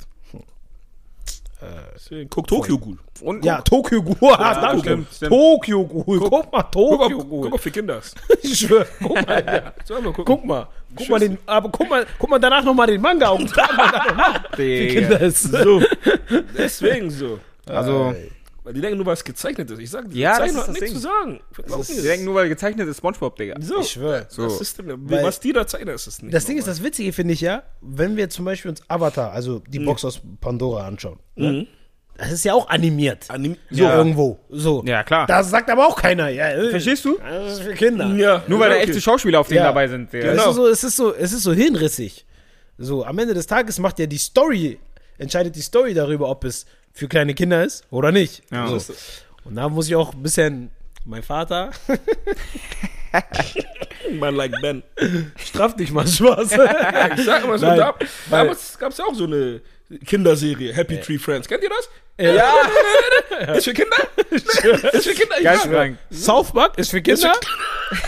Deswegen. 1.94 2.30
Guck 2.30 2.46
Tokyo 2.46 2.78
Ghoul. 2.78 2.98
Und 3.22 3.44
Ja, 3.44 3.60
Tokyo 3.62 4.02
Ghoul. 4.02 4.16
Ja, 4.30 4.60
danke. 4.60 4.80
stimmt, 4.82 5.08
stimmt. 5.14 5.32
Tokyo 5.32 5.84
Ghoul. 5.86 6.18
Guck, 6.18 6.30
mal, 6.52 6.62
Guck, 6.62 6.72
Tokyo 6.72 7.18
ob, 7.18 7.28
Ghoul. 7.30 7.42
guck, 7.42 7.54
ob 7.54 7.60
für 7.60 7.70
Kinder 7.70 7.98
ist. 7.98 8.16
Ich 8.42 8.58
schwör. 8.58 8.86
Guck 9.02 9.26
mal, 9.26 9.44
ja. 9.46 9.72
So, 9.84 9.94
einfach 9.94 10.12
gucken. 10.12 10.24
guck 10.24 10.44
mal. 10.44 10.66
Guck 10.96 11.08
mal, 11.08 11.18
den, 11.18 11.38
aber 11.46 11.68
guck 11.70 11.88
mal, 11.90 12.06
guck 12.18 12.30
mal 12.30 12.38
danach 12.38 12.62
nochmal 12.64 12.86
den 12.86 13.00
Manga 13.00 13.28
und 13.30 13.52
guck 13.52 13.76
mal 13.76 13.90
danach. 13.92 14.56
Digga. 14.56 15.00
Kinder 15.00 15.20
ist. 15.20 15.42
So. 15.42 15.82
Deswegen 16.56 17.10
so. 17.10 17.40
Also, 17.66 18.14
Weil 18.64 18.72
die 18.72 18.80
denken 18.80 18.96
nur, 18.96 19.04
weil 19.06 19.12
es 19.14 19.22
gezeichnet 19.24 19.70
ist. 19.70 19.78
Ich 19.78 19.90
sag, 19.90 20.08
die 20.10 20.18
Ja, 20.20 20.32
ist 20.42 20.54
hat 20.56 20.62
das 20.62 20.68
nichts 20.68 20.80
Ding. 20.80 20.94
zu 20.94 20.98
sagen. 21.00 21.40
Das. 21.68 21.86
denken 21.88 22.24
nur, 22.24 22.34
weil 22.34 22.48
gezeichnet 22.48 22.88
ist 22.88 22.96
Spongebob, 22.96 23.36
Digga. 23.36 23.56
so. 23.60 23.80
Ich 23.80 23.90
schwör. 23.90 24.24
So. 24.30 24.46
Was 24.46 24.60
ist 24.60 24.78
denn, 24.78 24.88
Weil- 25.10 25.22
was 25.22 25.38
die 25.38 25.52
da 25.52 25.66
zeichnen, 25.66 25.94
ist 25.94 26.06
es 26.06 26.22
nicht. 26.22 26.32
Das 26.34 26.46
Ding 26.46 26.56
ist, 26.56 26.66
das 26.66 26.82
Witzige 26.82 27.12
finde 27.12 27.34
ich 27.34 27.42
ja, 27.42 27.62
wenn 27.82 28.16
wir 28.16 28.30
zum 28.30 28.46
Beispiel 28.46 28.70
uns 28.70 28.82
Avatar, 28.88 29.32
also 29.32 29.60
die 29.68 29.80
Box 29.80 30.04
aus 30.04 30.20
Pandora 30.40 30.86
anschauen. 30.86 31.18
Ne? 31.36 31.66
Das 32.16 32.30
ist 32.32 32.44
ja 32.44 32.54
auch 32.54 32.68
animiert. 32.68 33.24
Anim 33.28 33.56
So 33.70 33.82
Ja. 33.84 33.96
irgendwo. 33.96 34.38
So. 34.48 34.82
Ja, 34.86 35.02
klar. 35.02 35.26
Das 35.26 35.50
sagt 35.50 35.68
aber 35.68 35.86
auch 35.86 35.96
keiner. 36.00 36.28
Ja, 36.30 36.48
äh, 36.50 36.70
Verstehst 36.70 37.04
du? 37.04 37.18
Das 37.18 37.54
ist 37.54 37.60
für 37.62 37.74
Kinder. 37.74 38.06
ja. 38.14 38.44
Nur 38.46 38.60
weil 38.60 38.70
da 38.70 38.76
okay. 38.76 38.84
echte 38.84 39.00
Schauspieler 39.00 39.40
auf 39.40 39.48
denen 39.48 39.58
Ja. 39.58 39.64
dabei 39.64 39.88
sind. 39.88 40.12
Digga. 40.12 40.28
Es, 40.28 40.38
Genau. 40.38 40.50
ist 40.50 40.56
so, 40.56 40.68
es, 40.68 40.84
ist 40.84 40.96
so, 40.96 41.12
es 41.14 41.32
ist 41.32 41.42
so 41.42 41.52
hinrissig. 41.52 42.24
So, 42.78 43.04
am 43.04 43.18
Ende 43.18 43.34
des 43.34 43.46
Tages 43.46 43.78
macht 43.78 43.98
ja 43.98 44.06
die 44.06 44.16
Story, 44.18 44.78
entscheidet 45.18 45.54
die 45.56 45.60
Story 45.60 45.92
darüber, 45.92 46.28
ob 46.30 46.44
es 46.44 46.64
für 46.94 47.08
kleine 47.08 47.34
Kinder 47.34 47.62
ist 47.64 47.84
oder 47.90 48.12
nicht. 48.12 48.42
Ja. 48.50 48.78
So. 48.78 48.94
Und 49.44 49.56
da 49.56 49.68
muss 49.68 49.88
ich 49.88 49.96
auch 49.96 50.14
ein 50.14 50.22
bisschen, 50.22 50.70
mein 51.04 51.22
Vater, 51.22 51.70
Man 54.12 54.34
like 54.34 54.52
Ben. 54.60 54.82
straff 55.36 55.76
dich 55.76 55.90
mal 55.90 56.06
Spaß. 56.06 56.52
Ich 57.16 57.24
sag 57.24 57.46
mal 57.46 57.58
so, 57.58 57.66
Nein, 57.66 57.78
da, 57.78 57.94
damals 58.30 58.78
gab 58.78 58.92
es 58.92 58.98
ja 58.98 59.04
auch 59.04 59.14
so 59.14 59.24
eine 59.24 59.60
Kinderserie, 60.06 60.72
Happy 60.72 61.00
Tree 61.00 61.18
Friends. 61.18 61.48
Kennt 61.48 61.62
ihr 61.62 61.70
das? 61.70 61.88
ja. 62.18 62.54
Ist 63.54 63.64
für 63.64 63.74
Kinder? 63.74 63.96
ist 64.30 64.50
für 64.52 65.14
Kinder? 65.14 65.36
Ich 65.36 65.42
schwöre. 65.42 65.42
Geisteskrank. 65.42 65.98
South 66.12 66.52
Park 66.52 66.78
ist 66.78 66.90
für 66.90 67.02
Kinder. 67.02 67.32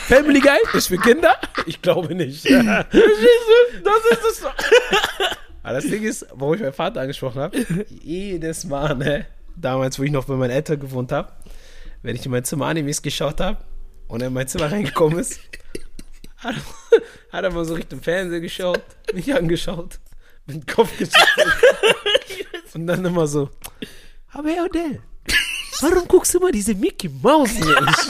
Family 0.08 0.40
Guy 0.40 0.58
ist 0.74 0.88
für 0.88 0.98
Kinder. 0.98 1.36
Ich 1.66 1.82
glaube 1.82 2.14
nicht. 2.14 2.44
das 2.48 2.86
ist 2.92 4.24
es 4.30 4.40
doch. 4.40 4.54
Aber 5.66 5.80
das 5.80 5.90
Ding 5.90 6.04
ist, 6.04 6.24
warum 6.32 6.54
ich 6.54 6.60
meinen 6.60 6.72
Vater 6.72 7.00
angesprochen 7.00 7.42
habe, 7.42 7.66
jedes 7.88 8.62
Mal, 8.66 8.94
ne, 8.94 9.26
damals, 9.56 9.98
wo 9.98 10.04
ich 10.04 10.12
noch 10.12 10.24
bei 10.26 10.36
meinen 10.36 10.52
Eltern 10.52 10.78
gewohnt 10.78 11.10
habe, 11.10 11.32
wenn 12.02 12.14
ich 12.14 12.24
in 12.24 12.30
mein 12.30 12.44
Zimmer 12.44 12.66
Animes 12.66 13.02
geschaut 13.02 13.40
habe 13.40 13.58
und 14.06 14.20
er 14.20 14.28
in 14.28 14.32
mein 14.32 14.46
Zimmer 14.46 14.70
reingekommen 14.70 15.18
ist, 15.18 15.40
hat, 16.36 16.54
hat 17.32 17.44
er 17.44 17.50
mal 17.50 17.64
so 17.64 17.74
Richtung 17.74 18.00
Fernseher 18.00 18.38
geschaut, 18.38 18.80
mich 19.12 19.34
angeschaut, 19.34 19.98
mit 20.46 20.54
dem 20.54 20.66
Kopf 20.66 20.96
geschüttelt 20.96 21.52
und 22.74 22.86
dann 22.86 23.04
immer 23.04 23.26
so, 23.26 23.50
aber 24.34 24.50
Herr 24.50 24.66
Odell, 24.66 25.02
warum 25.80 26.06
guckst 26.06 26.32
du 26.32 26.38
immer 26.38 26.52
diese 26.52 26.76
Mickey 26.76 27.08
Mouse 27.08 27.54
nicht? 27.54 28.08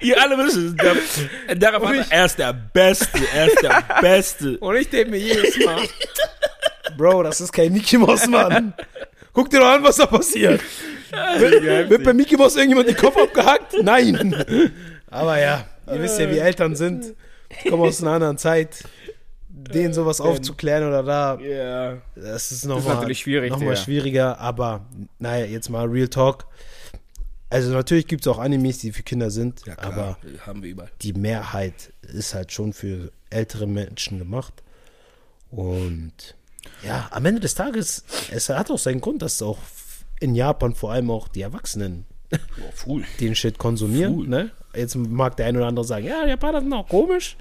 Ihr 0.00 0.20
alle 0.22 0.38
wisst 0.38 0.56
es. 0.56 0.74
Der, 0.76 1.54
der 1.54 1.80
Vater, 1.80 2.04
er 2.10 2.24
ist 2.24 2.38
der 2.38 2.52
Beste. 2.52 3.18
Er 3.34 3.46
ist 3.46 3.62
der 3.62 3.84
Beste. 4.00 4.58
Und 4.58 4.76
ich 4.76 4.88
denke 4.88 5.10
mir 5.10 5.18
jedes 5.18 5.56
Mal, 5.64 5.82
Bro, 6.96 7.22
das 7.24 7.40
ist 7.40 7.52
kein 7.52 7.72
Mickey 7.72 7.98
Mouse, 7.98 8.26
Mann. 8.26 8.72
Guck 9.32 9.50
dir 9.50 9.58
doch 9.60 9.66
an, 9.68 9.82
was 9.82 9.96
da 9.96 10.06
passiert. 10.06 10.60
Wird, 11.38 11.90
wird 11.90 12.04
bei 12.04 12.12
Mickey 12.12 12.36
Mouse 12.36 12.56
irgendjemand 12.56 12.88
den 12.88 12.96
Kopf 12.96 13.16
abgehackt? 13.16 13.74
Nein. 13.82 14.74
Aber 15.10 15.38
ja, 15.40 15.64
ihr 15.92 16.00
wisst 16.02 16.18
ja, 16.18 16.30
wie 16.30 16.38
Eltern 16.38 16.74
sind. 16.76 17.14
Die 17.64 17.68
kommen 17.68 17.82
aus 17.82 18.00
einer 18.02 18.12
anderen 18.12 18.38
Zeit. 18.38 18.84
Denen 19.48 19.94
sowas 19.94 20.20
aufzuklären 20.20 20.86
oder 20.86 21.02
da, 21.02 21.38
Ja. 21.40 21.96
das 22.16 22.52
ist 22.52 22.64
nochmal 22.66 22.96
natürlich 22.96 23.20
schwierig, 23.20 23.50
noch 23.50 23.58
mal 23.60 23.70
Digga. 23.70 23.76
schwieriger. 23.76 24.38
Aber 24.40 24.84
naja, 25.18 25.46
jetzt 25.46 25.70
mal 25.70 25.86
Real 25.86 26.08
Talk. 26.08 26.44
Also 27.50 27.72
natürlich 27.72 28.06
gibt 28.06 28.22
es 28.22 28.28
auch 28.28 28.38
Animes, 28.38 28.78
die 28.78 28.90
für 28.92 29.02
Kinder 29.02 29.30
sind, 29.30 29.62
Ja, 29.66 29.78
aber 29.78 30.16
klar. 30.20 30.46
haben 30.46 30.62
wir 30.62 30.70
überall. 30.70 30.90
die 31.02 31.12
Mehrheit 31.12 31.92
ist 32.02 32.34
halt 32.34 32.50
schon 32.52 32.72
für 32.72 33.12
ältere 33.30 33.66
Menschen 33.66 34.18
gemacht. 34.18 34.54
Und 35.50 36.34
ja, 36.84 37.08
am 37.10 37.24
Ende 37.26 37.40
des 37.40 37.54
Tages, 37.54 38.04
es 38.32 38.48
hat 38.48 38.70
auch 38.70 38.78
seinen 38.78 39.00
Grund, 39.00 39.22
dass 39.22 39.40
auch 39.42 39.58
in 40.20 40.34
Japan 40.34 40.74
vor 40.74 40.92
allem 40.92 41.10
auch 41.10 41.28
die 41.28 41.42
Erwachsenen 41.42 42.06
cool. 42.86 43.04
den 43.20 43.34
Shit 43.34 43.58
konsumieren. 43.58 44.28
Ne? 44.28 44.50
Jetzt 44.74 44.96
mag 44.96 45.36
der 45.36 45.46
ein 45.46 45.56
oder 45.56 45.66
andere 45.66 45.84
sagen, 45.84 46.06
ja, 46.06 46.26
Japaner 46.26 46.60
sind 46.60 46.72
auch 46.72 46.88
komisch. 46.88 47.36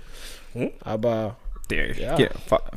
Hm? 0.54 0.70
Aber 0.82 1.38
Der, 1.70 1.98
Ja. 1.98 2.18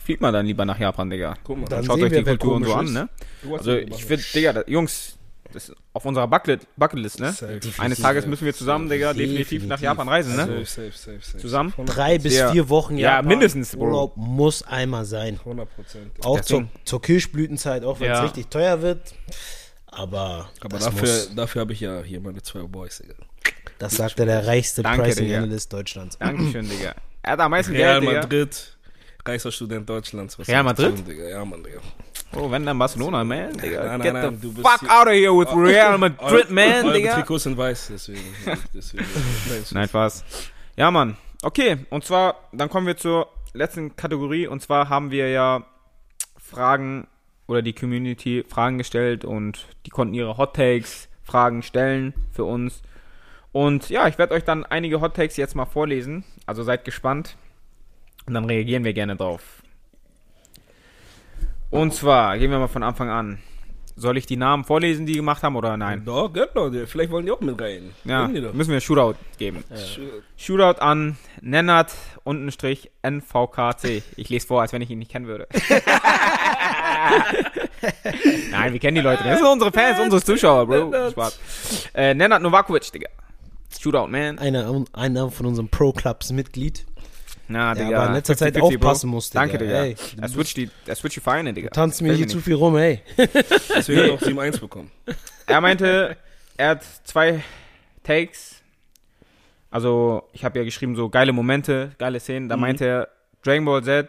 Fliegt 0.02 0.22
mal 0.22 0.32
dann 0.32 0.46
lieber 0.46 0.64
nach 0.64 0.78
Japan, 0.78 1.10
Digga. 1.10 1.36
Guck 1.44 1.58
mal. 1.58 1.66
Dann 1.66 1.84
Schaut 1.84 2.00
euch 2.00 2.12
die 2.12 2.22
Kultur 2.22 2.54
und 2.54 2.64
so 2.64 2.72
an, 2.74 2.92
ne? 2.92 3.08
Also 3.52 3.74
ich 3.74 4.04
finde, 4.04 4.24
Digga, 4.32 4.64
Jungs, 4.68 5.15
das 5.52 5.68
ist 5.70 5.76
auf 5.92 6.04
unserer 6.04 6.26
Bucket, 6.28 6.66
Bucketlist, 6.76 7.20
ne? 7.20 7.32
Safe. 7.32 7.60
Eines 7.78 8.00
Tages 8.00 8.26
müssen 8.26 8.44
wir 8.44 8.54
zusammen, 8.54 8.88
Digga, 8.88 9.12
definitiv 9.12 9.62
nach 9.66 9.78
Definitiv. 9.78 9.82
Japan 9.82 10.08
reisen, 10.08 10.36
ne? 10.36 10.42
Safe, 10.46 10.64
safe, 10.66 10.92
safe, 10.92 11.18
safe. 11.22 11.38
Zusammen? 11.38 11.72
drei 11.86 12.18
bis 12.18 12.34
Ja. 12.36 12.52
vier 12.52 12.68
Wochen 12.68 12.96
Ja, 12.98 13.10
Japan 13.16 13.28
mindestens, 13.28 13.76
Bro. 13.76 13.84
Urlaub 13.84 14.16
muss 14.16 14.62
einmal 14.62 15.04
sein. 15.04 15.38
100 15.44 15.74
Prozent. 15.74 16.10
Auch 16.24 16.40
zur, 16.40 16.68
zur 16.84 17.00
Kirschblütenzeit, 17.02 17.84
auch 17.84 18.00
wenn 18.00 18.10
es 18.10 18.18
Ja. 18.18 18.24
richtig 18.24 18.48
teuer 18.48 18.82
wird. 18.82 19.14
Aber, 19.86 20.50
Aber 20.60 20.76
das, 20.76 20.84
dafür, 20.86 21.00
muss, 21.00 21.34
dafür 21.34 21.60
habe 21.62 21.72
ich 21.72 21.80
ja 21.80 22.02
hier 22.02 22.20
meine 22.20 22.42
zwei 22.42 22.60
Boys, 22.62 22.98
Digga. 22.98 23.14
das 23.78 23.96
sagt 23.96 24.18
er 24.20 24.26
der 24.26 24.46
reichste 24.46 24.82
Danke, 24.82 25.02
Pricing 25.04 25.24
Digga. 25.26 25.38
Analyst 25.38 25.72
Deutschlands. 25.72 26.18
Dankeschön, 26.18 26.68
Digga. 26.68 26.94
Er 27.22 27.32
hat 27.32 27.40
am 27.40 27.50
meisten 27.50 27.72
Real 27.72 28.00
Geld, 28.00 28.10
Digga. 28.10 28.20
Madrid, 28.22 28.76
reichster 29.24 29.50
Student 29.52 29.88
Deutschlands. 29.88 30.38
Was 30.38 30.48
Real 30.48 30.62
Madrid? 30.64 30.96
tun, 30.96 31.04
Digga? 31.06 31.28
Ja, 31.28 31.44
Mann, 31.44 31.64
Digga. 31.64 31.80
Oh, 32.36 32.50
wenn 32.50 32.66
dann 32.66 32.78
Barcelona, 32.78 33.24
man, 33.24 33.52
Digga. 33.56 33.84
Nein, 33.84 33.88
nein, 33.88 34.00
Get 34.02 34.12
nein, 34.12 34.38
the 34.40 34.62
fuck 34.62 34.90
out 34.90 35.06
of 35.06 35.12
here 35.12 35.32
with 35.32 35.48
Real 35.54 35.96
Madrid, 35.98 36.50
man, 36.50 36.84
Eure 36.84 36.92
Digga. 36.92 37.14
Trikots 37.14 37.44
sind 37.44 37.56
weiß, 37.56 37.88
deswegen. 37.88 38.20
deswegen. 38.74 39.04
Nein, 39.48 39.64
Nein, 39.72 39.88
Spaß. 39.88 40.24
Ja, 40.76 40.90
Mann. 40.90 41.16
Okay, 41.42 41.78
und 41.90 42.04
zwar, 42.04 42.48
dann 42.52 42.68
kommen 42.68 42.86
wir 42.86 42.96
zur 42.96 43.28
letzten 43.54 43.96
Kategorie. 43.96 44.46
Und 44.46 44.60
zwar 44.62 44.88
haben 44.88 45.10
wir 45.10 45.30
ja 45.30 45.64
Fragen 46.36 47.06
oder 47.46 47.62
die 47.62 47.72
Community 47.72 48.44
Fragen 48.48 48.78
gestellt 48.78 49.24
und 49.24 49.66
die 49.86 49.90
konnten 49.90 50.14
ihre 50.14 50.36
Hot 50.36 50.54
Takes, 50.54 51.08
Fragen 51.22 51.62
stellen 51.62 52.14
für 52.32 52.44
uns. 52.44 52.82
Und 53.52 53.88
ja, 53.88 54.06
ich 54.08 54.18
werde 54.18 54.34
euch 54.34 54.44
dann 54.44 54.64
einige 54.64 55.00
Hot 55.00 55.14
Takes 55.14 55.36
jetzt 55.36 55.54
mal 55.54 55.64
vorlesen. 55.64 56.24
Also 56.44 56.62
seid 56.62 56.84
gespannt. 56.84 57.36
Und 58.26 58.34
dann 58.34 58.44
reagieren 58.44 58.84
wir 58.84 58.92
gerne 58.92 59.16
drauf. 59.16 59.55
Und 61.70 61.94
zwar, 61.94 62.38
gehen 62.38 62.50
wir 62.50 62.58
mal 62.58 62.68
von 62.68 62.82
Anfang 62.82 63.08
an. 63.10 63.38
Soll 63.98 64.18
ich 64.18 64.26
die 64.26 64.36
Namen 64.36 64.64
vorlesen, 64.64 65.06
die 65.06 65.14
gemacht 65.14 65.42
haben 65.42 65.56
oder 65.56 65.74
nein? 65.78 66.02
Doch, 66.04 66.30
genau. 66.30 66.68
die- 66.68 66.84
Vielleicht 66.86 67.10
wollen 67.10 67.24
die 67.24 67.32
auch 67.32 67.40
mit 67.40 67.58
rein. 67.58 67.92
Ja, 68.04 68.28
die 68.28 68.42
müssen 68.52 68.70
wir 68.72 68.80
Shootout 68.80 69.14
geben. 69.38 69.64
Shootout 70.36 70.80
an 70.82 71.16
Nennert 71.40 71.94
untenstrich 72.22 72.90
NVKC. 73.02 74.02
Ich 74.16 74.28
lese 74.28 74.46
vor, 74.46 74.60
als 74.60 74.74
wenn 74.74 74.82
ich 74.82 74.90
ihn 74.90 74.98
nicht 74.98 75.10
kennen 75.10 75.26
würde. 75.26 75.48
Nein, 78.50 78.72
wir 78.72 78.80
kennen 78.80 78.96
die 78.96 79.00
Leute. 79.00 79.24
Das 79.24 79.38
sind 79.38 79.48
unsere 79.48 79.72
Fans, 79.72 79.98
unsere 80.00 80.22
Zuschauer, 80.22 80.66
Bro. 80.66 81.10
Spaß. 81.10 81.38
Äh, 81.94 82.14
Nennert 82.14 82.42
Novakovic, 82.42 82.90
Digga. 82.92 83.08
Shootout, 83.78 84.08
man. 84.08 84.38
Einer, 84.38 84.84
einer 84.92 85.30
von 85.30 85.46
unseren 85.46 85.68
Pro-Clubs-Mitglied. 85.68 86.84
Na, 87.48 87.74
Der 87.74 87.84
Digga. 87.84 87.98
aber 87.98 88.08
in 88.08 88.14
letzter 88.14 88.36
Zeit 88.36 88.56
50-50, 88.56 88.60
aufpassen 88.62 89.10
Bro. 89.10 89.14
muss, 89.16 89.30
Digga. 89.30 89.40
Danke, 89.40 89.58
Digga. 89.58 89.82
Ey, 89.84 89.94
du 89.94 90.22
er 90.22 90.28
switcht 90.28 90.56
die, 90.56 90.70
er 90.86 90.94
switcht 90.96 91.16
die 91.16 91.20
Vereine, 91.20 91.52
Digga. 91.54 91.70
Tanzt 91.70 92.02
mir 92.02 92.12
hier 92.12 92.26
zu 92.28 92.40
viel 92.40 92.54
rum, 92.54 92.76
ey. 92.76 93.00
Deswegen 93.16 94.00
hat 94.00 94.06
er 94.08 94.14
auch 94.14 94.20
7-1 94.22 94.60
bekommen. 94.60 94.90
Er 95.46 95.60
meinte, 95.60 96.16
er 96.56 96.68
hat 96.70 96.84
zwei 97.04 97.42
Takes. 98.02 98.56
Also, 99.70 100.22
ich 100.32 100.44
habe 100.44 100.58
ja 100.58 100.64
geschrieben, 100.64 100.96
so 100.96 101.08
geile 101.08 101.32
Momente, 101.32 101.92
geile 101.98 102.18
Szenen. 102.20 102.48
Da 102.48 102.56
meinte 102.56 102.84
er, 102.86 103.08
Dragon 103.42 103.64
Ball 103.64 103.82
Z, 103.84 104.08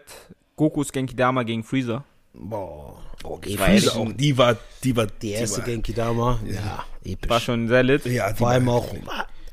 Gokus 0.56 0.92
Genki 0.92 1.16
Dama 1.16 1.44
gegen 1.44 1.64
Freezer. 1.64 2.04
Boah. 2.34 3.04
Oh, 3.24 3.40
war 3.42 3.68
Freezer 3.68 3.96
auch, 3.98 4.12
die 4.14 4.38
war, 4.38 4.56
die 4.84 4.96
war, 4.96 5.08
Die 5.08 5.32
erste 5.32 5.60
war, 5.60 5.66
Genki 5.66 5.94
Dama. 5.94 6.40
Ja, 6.46 6.86
episch. 7.04 7.30
War 7.30 7.40
schon 7.40 7.68
sehr 7.68 7.84
lit. 7.84 8.06
Ja, 8.06 8.32
die 8.32 8.38
Vor 8.38 8.48
war, 8.48 8.54
allem 8.54 8.70
auch 8.70 8.88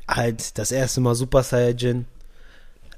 halt 0.07 0.57
das 0.59 0.71
erste 0.71 1.01
Mal 1.01 1.15
Super 1.15 1.43
Saiyajin. 1.43 2.07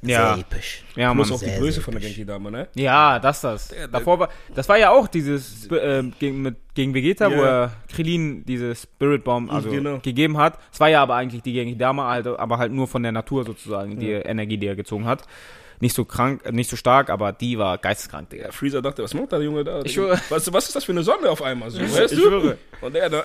Ja, 0.03 0.35
Sehr 0.35 0.41
episch. 0.45 0.85
ja, 0.95 1.13
Plus 1.15 1.29
Mann. 1.29 1.37
auch 1.37 1.41
die 1.41 1.49
Sehr, 1.49 1.59
Größe 1.59 1.73
sehr 1.73 1.83
von 1.83 1.93
der 1.95 2.03
episch. 2.03 2.17
Genki 2.17 2.27
Dama, 2.27 2.51
ne? 2.51 2.69
Ja, 2.75 3.19
das, 3.19 3.41
das. 3.41 3.75
Davor 3.91 4.19
war, 4.21 4.29
das 4.55 4.69
war 4.69 4.79
ja 4.79 4.91
auch 4.91 5.09
dieses, 5.09 5.69
ähm, 5.73 6.13
gegen, 6.19 6.43
mit, 6.43 6.57
gegen 6.75 6.95
Vegeta, 6.95 7.31
wo 7.31 7.35
Ja. 7.43 7.63
er 7.65 7.73
Krillin 7.93 8.45
diese 8.45 8.75
Spirit 8.75 9.25
Bomb 9.25 9.53
also 9.53 9.71
Genau. 9.71 9.99
gegeben 9.99 10.37
hat. 10.39 10.59
Es 10.73 10.79
war 10.81 10.89
ja 10.89 11.03
aber 11.03 11.15
eigentlich 11.17 11.43
die 11.43 11.53
Genki 11.55 11.77
Dama, 11.77 12.09
also, 12.09 12.39
aber 12.39 12.59
halt 12.59 12.73
nur 12.73 12.87
von 12.89 13.03
der 13.03 13.13
Natur 13.13 13.45
sozusagen, 13.45 13.99
die 13.99 14.11
Energie, 14.13 14.59
die 14.59 14.67
er 14.67 14.77
gezogen 14.77 15.07
hat. 15.07 15.23
Nicht 15.79 15.95
so 15.95 16.07
krank, 16.07 16.41
äh, 16.47 16.53
nicht 16.53 16.71
so 16.71 16.77
stark, 16.77 17.11
aber 17.11 17.33
die 17.33 17.59
war 17.59 17.77
geisteskrank, 17.77 18.31
Digga. 18.31 18.45
Ja, 18.47 18.51
Freezer 18.53 18.81
dachte, 18.81 19.03
was 19.03 19.13
macht 19.13 19.33
der 19.33 19.43
Junge 19.43 19.63
da? 19.63 19.83
Ich. 19.83 19.99
Was, 20.31 20.51
was 20.51 20.69
ist 20.69 20.75
das 20.77 20.85
für 20.85 20.93
eine 20.93 21.03
Sonne 21.03 21.29
auf 21.29 21.43
einmal? 21.43 21.69
So, 21.71 21.79
weißt 21.81 22.13
ich 22.13 22.19
du? 22.19 22.25
schwöre. 22.29 22.57
Und 22.81 22.95
der, 22.95 23.11
da, 23.11 23.25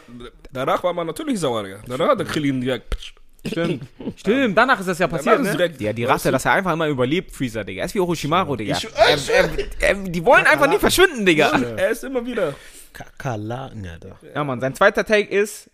danach 0.51 0.83
war 0.83 0.91
man 0.93 1.07
natürlich 1.07 1.39
sauer, 1.39 1.63
Digga. 1.63 1.79
Danach 1.87 2.09
hat 2.09 2.19
der 2.19 2.25
Krillin 2.27 2.59
direkt. 2.59 2.89
ptsch. 2.89 3.13
Stimmt. 3.45 3.83
Stimmt, 4.17 4.57
danach 4.57 4.79
ist 4.79 4.87
das 4.87 4.99
ja 4.99 5.07
passiert, 5.07 5.41
ne? 5.41 5.51
direkt- 5.51 5.81
ja, 5.81 5.93
die 5.93 6.05
Rasse, 6.05 6.31
dass 6.31 6.45
er 6.45 6.53
einfach 6.53 6.73
immer 6.73 6.87
überlebt, 6.87 7.31
Freezer, 7.35 7.63
Digga. 7.63 7.81
Er 7.81 7.85
ist 7.85 7.95
wie 7.95 7.99
Orochimaru, 7.99 8.55
Digga. 8.55 8.77
Ich- 8.77 8.87
er, 8.95 9.17
er, 9.35 9.49
er, 9.79 9.93
die 9.95 10.23
wollen 10.23 10.45
einfach 10.45 10.67
nie 10.69 10.77
verschwinden, 10.77 11.25
Digga. 11.25 11.49
Er 11.77 11.89
ist 11.89 12.03
immer 12.03 12.25
wieder. 12.25 12.53
Kakerlaken, 12.93 13.87
Alter. 13.87 14.19
Ja, 14.35 14.43
Mann, 14.43 14.59
sein 14.61 14.75
zweiter 14.75 15.03
Take 15.05 15.29
ist 15.29 15.69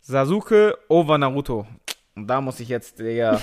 Sasuke 0.00 0.76
over 0.88 1.18
Naruto. 1.18 1.66
Und 2.14 2.26
da 2.28 2.40
muss 2.40 2.60
ich 2.60 2.68
jetzt, 2.68 2.98
Digga. 2.98 3.40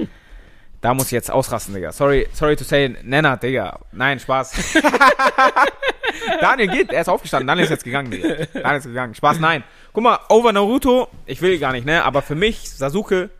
da 0.80 0.92
muss 0.94 1.06
ich 1.06 1.12
jetzt 1.12 1.30
ausrasten, 1.30 1.74
Digga. 1.74 1.92
Sorry, 1.92 2.28
sorry 2.32 2.56
to 2.56 2.64
say, 2.64 2.94
Nenner, 3.02 3.36
Digga. 3.38 3.78
Nein, 3.92 4.18
Spaß. 4.20 4.74
Daniel 6.40 6.68
geht, 6.68 6.90
er 6.92 7.00
ist 7.02 7.08
aufgestanden, 7.08 7.46
Daniel 7.46 7.64
ist 7.64 7.70
jetzt 7.70 7.84
gegangen, 7.84 8.10
Digga. 8.10 8.46
Daniel 8.52 8.78
ist 8.78 8.84
gegangen. 8.86 9.14
Spaß, 9.14 9.38
nein. 9.40 9.64
Guck 9.92 10.02
mal, 10.04 10.18
over 10.28 10.52
Naruto, 10.52 11.08
ich 11.26 11.40
will 11.42 11.58
gar 11.58 11.72
nicht, 11.72 11.84
ne? 11.86 12.04
Aber 12.04 12.22
für 12.22 12.34
mich, 12.34 12.70
Sasuke 12.70 13.30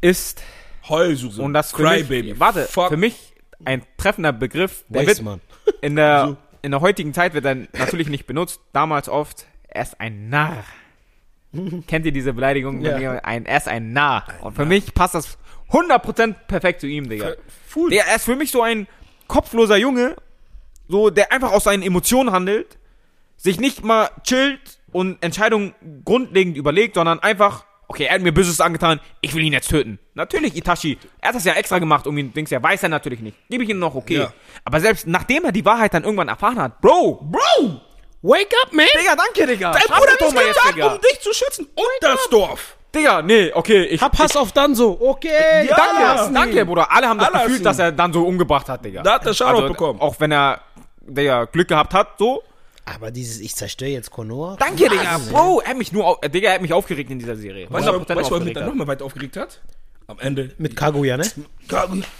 ist, 0.00 0.42
Heulsuse. 0.88 1.42
und 1.42 1.54
das 1.54 1.72
für 1.72 1.82
Crybaby. 1.82 2.30
mich, 2.30 2.40
warte, 2.40 2.62
Fuck. 2.64 2.88
für 2.88 2.96
mich 2.96 3.34
ein 3.64 3.82
treffender 3.96 4.32
Begriff. 4.32 4.84
Der 4.88 5.02
wird, 5.02 5.10
Weismann. 5.18 5.40
in 5.80 5.96
der, 5.96 6.36
in 6.62 6.70
der 6.70 6.80
heutigen 6.80 7.12
Zeit 7.14 7.34
wird 7.34 7.44
er 7.44 7.54
natürlich 7.54 8.08
nicht 8.08 8.26
benutzt, 8.26 8.60
damals 8.72 9.08
oft, 9.08 9.46
er 9.68 9.82
ist 9.82 10.00
ein 10.00 10.28
Narr. 10.28 10.64
Kennt 11.86 12.04
ihr 12.06 12.12
diese 12.12 12.32
Beleidigung? 12.34 12.82
Ja. 12.82 12.94
Ein, 13.22 13.46
er 13.46 13.56
ist 13.56 13.68
ein 13.68 13.92
Narr. 13.92 14.24
Und 14.42 14.54
für 14.54 14.66
mich 14.66 14.94
passt 14.94 15.14
das 15.14 15.38
100% 15.70 16.34
perfekt 16.46 16.80
zu 16.80 16.86
ihm, 16.86 17.08
Digga. 17.08 17.32
Full. 17.66 17.90
Der, 17.90 18.06
er 18.06 18.16
ist 18.16 18.24
für 18.24 18.36
mich 18.36 18.50
so 18.50 18.62
ein 18.62 18.86
kopfloser 19.26 19.76
Junge, 19.76 20.16
so, 20.88 21.10
der 21.10 21.32
einfach 21.32 21.52
aus 21.52 21.64
seinen 21.64 21.82
Emotionen 21.82 22.32
handelt, 22.32 22.78
sich 23.36 23.60
nicht 23.60 23.84
mal 23.84 24.10
chillt 24.24 24.78
und 24.92 25.22
Entscheidungen 25.22 25.74
grundlegend 26.04 26.56
überlegt, 26.56 26.94
sondern 26.94 27.20
einfach, 27.20 27.64
okay, 27.86 28.04
er 28.04 28.14
hat 28.14 28.22
mir 28.22 28.32
Böses 28.32 28.60
angetan, 28.60 29.00
ich 29.20 29.34
will 29.34 29.42
ihn 29.44 29.52
jetzt 29.52 29.68
töten. 29.68 29.98
Natürlich, 30.14 30.56
Itachi, 30.56 30.98
er 31.20 31.28
hat 31.28 31.36
das 31.36 31.44
ja 31.44 31.52
extra 31.54 31.78
gemacht, 31.78 32.06
um 32.06 32.16
ihn, 32.18 32.32
Dings, 32.32 32.50
ja, 32.50 32.62
weiß 32.62 32.82
er 32.82 32.88
natürlich 32.88 33.20
nicht. 33.20 33.36
Gebe 33.48 33.64
ich 33.64 33.70
ihm 33.70 33.78
noch, 33.78 33.94
okay. 33.94 34.18
Ja. 34.18 34.32
Aber 34.64 34.80
selbst 34.80 35.06
nachdem 35.06 35.44
er 35.44 35.52
die 35.52 35.64
Wahrheit 35.64 35.94
dann 35.94 36.04
irgendwann 36.04 36.28
erfahren 36.28 36.58
hat, 36.58 36.80
Bro, 36.80 37.28
Bro, 37.30 37.80
Wake 38.22 38.52
up, 38.64 38.72
man! 38.72 38.86
Digga, 38.98 39.14
danke, 39.14 39.46
Digga. 39.46 39.72
Dein 39.72 39.82
Bruder 39.82 40.12
mich 40.20 40.34
mal 40.34 40.44
jetzt, 40.44 40.56
gesagt, 40.56 40.76
Digga. 40.76 40.86
um 40.94 41.00
dich 41.00 41.20
zu 41.20 41.32
schützen 41.32 41.66
und 41.66 41.86
das 42.00 42.28
Dorf. 42.28 42.76
Digga, 42.92 43.22
nee, 43.22 43.52
okay, 43.54 43.84
ich, 43.84 44.00
Hab 44.02 44.18
Hass 44.18 44.36
auf 44.36 44.50
Danzo. 44.50 44.96
Okay, 45.00 45.66
Ja, 45.68 45.76
danke, 45.76 46.34
danke. 46.34 46.66
Bruder. 46.66 46.90
Alle 46.90 47.08
haben 47.08 47.18
das 47.18 47.32
hassen 47.32 47.62
dass 47.62 47.78
er 47.78 47.92
dann 47.92 48.12
so 48.12 48.26
umgebracht 48.26 48.68
hat, 48.68 48.84
Digga. 48.84 49.02
Da 49.02 49.14
hat 49.14 49.26
er 49.26 49.34
Shoutout 49.34 49.68
bekommen. 49.68 50.00
Auch 50.00 50.16
wenn 50.18 50.32
er, 50.32 50.60
Digga, 51.08 51.44
Glück 51.46 51.68
gehabt 51.68 51.94
hat, 51.94 52.18
so. 52.18 52.42
Aber 52.84 53.10
dieses, 53.10 53.40
ich 53.40 53.54
zerstöre 53.54 53.90
jetzt 53.90 54.10
Konoha. 54.10 54.56
Danke, 54.58 54.88
Digga. 54.88 55.18
Bro, 55.30 55.60
er 55.60 55.70
hat 55.70 55.76
mich 55.78 55.92
nur, 55.92 56.06
au- 56.06 56.18
äh, 56.22 56.30
Digga, 56.30 56.48
er 56.48 56.54
hat 56.54 56.62
mich 56.62 56.72
aufgeregt 56.72 57.10
in 57.10 57.18
dieser 57.18 57.36
Serie. 57.36 57.66
100% 57.66 57.70
Weißt 57.70 57.86
du, 57.86 57.92
weißt 57.92 58.08
du, 58.08 58.08
was 58.08 58.16
mich 58.16 58.24
aufgeregt 58.32 58.56
dann 58.56 58.62
hat. 58.64 58.70
noch 58.70 58.76
mal 58.76 58.86
weit 58.86 59.02
aufgeregt 59.02 59.36
hat? 59.36 59.60
Am 60.06 60.18
Ende. 60.20 60.52
Mit 60.56 60.74
Kaguya, 60.74 61.18
ne? 61.18 61.30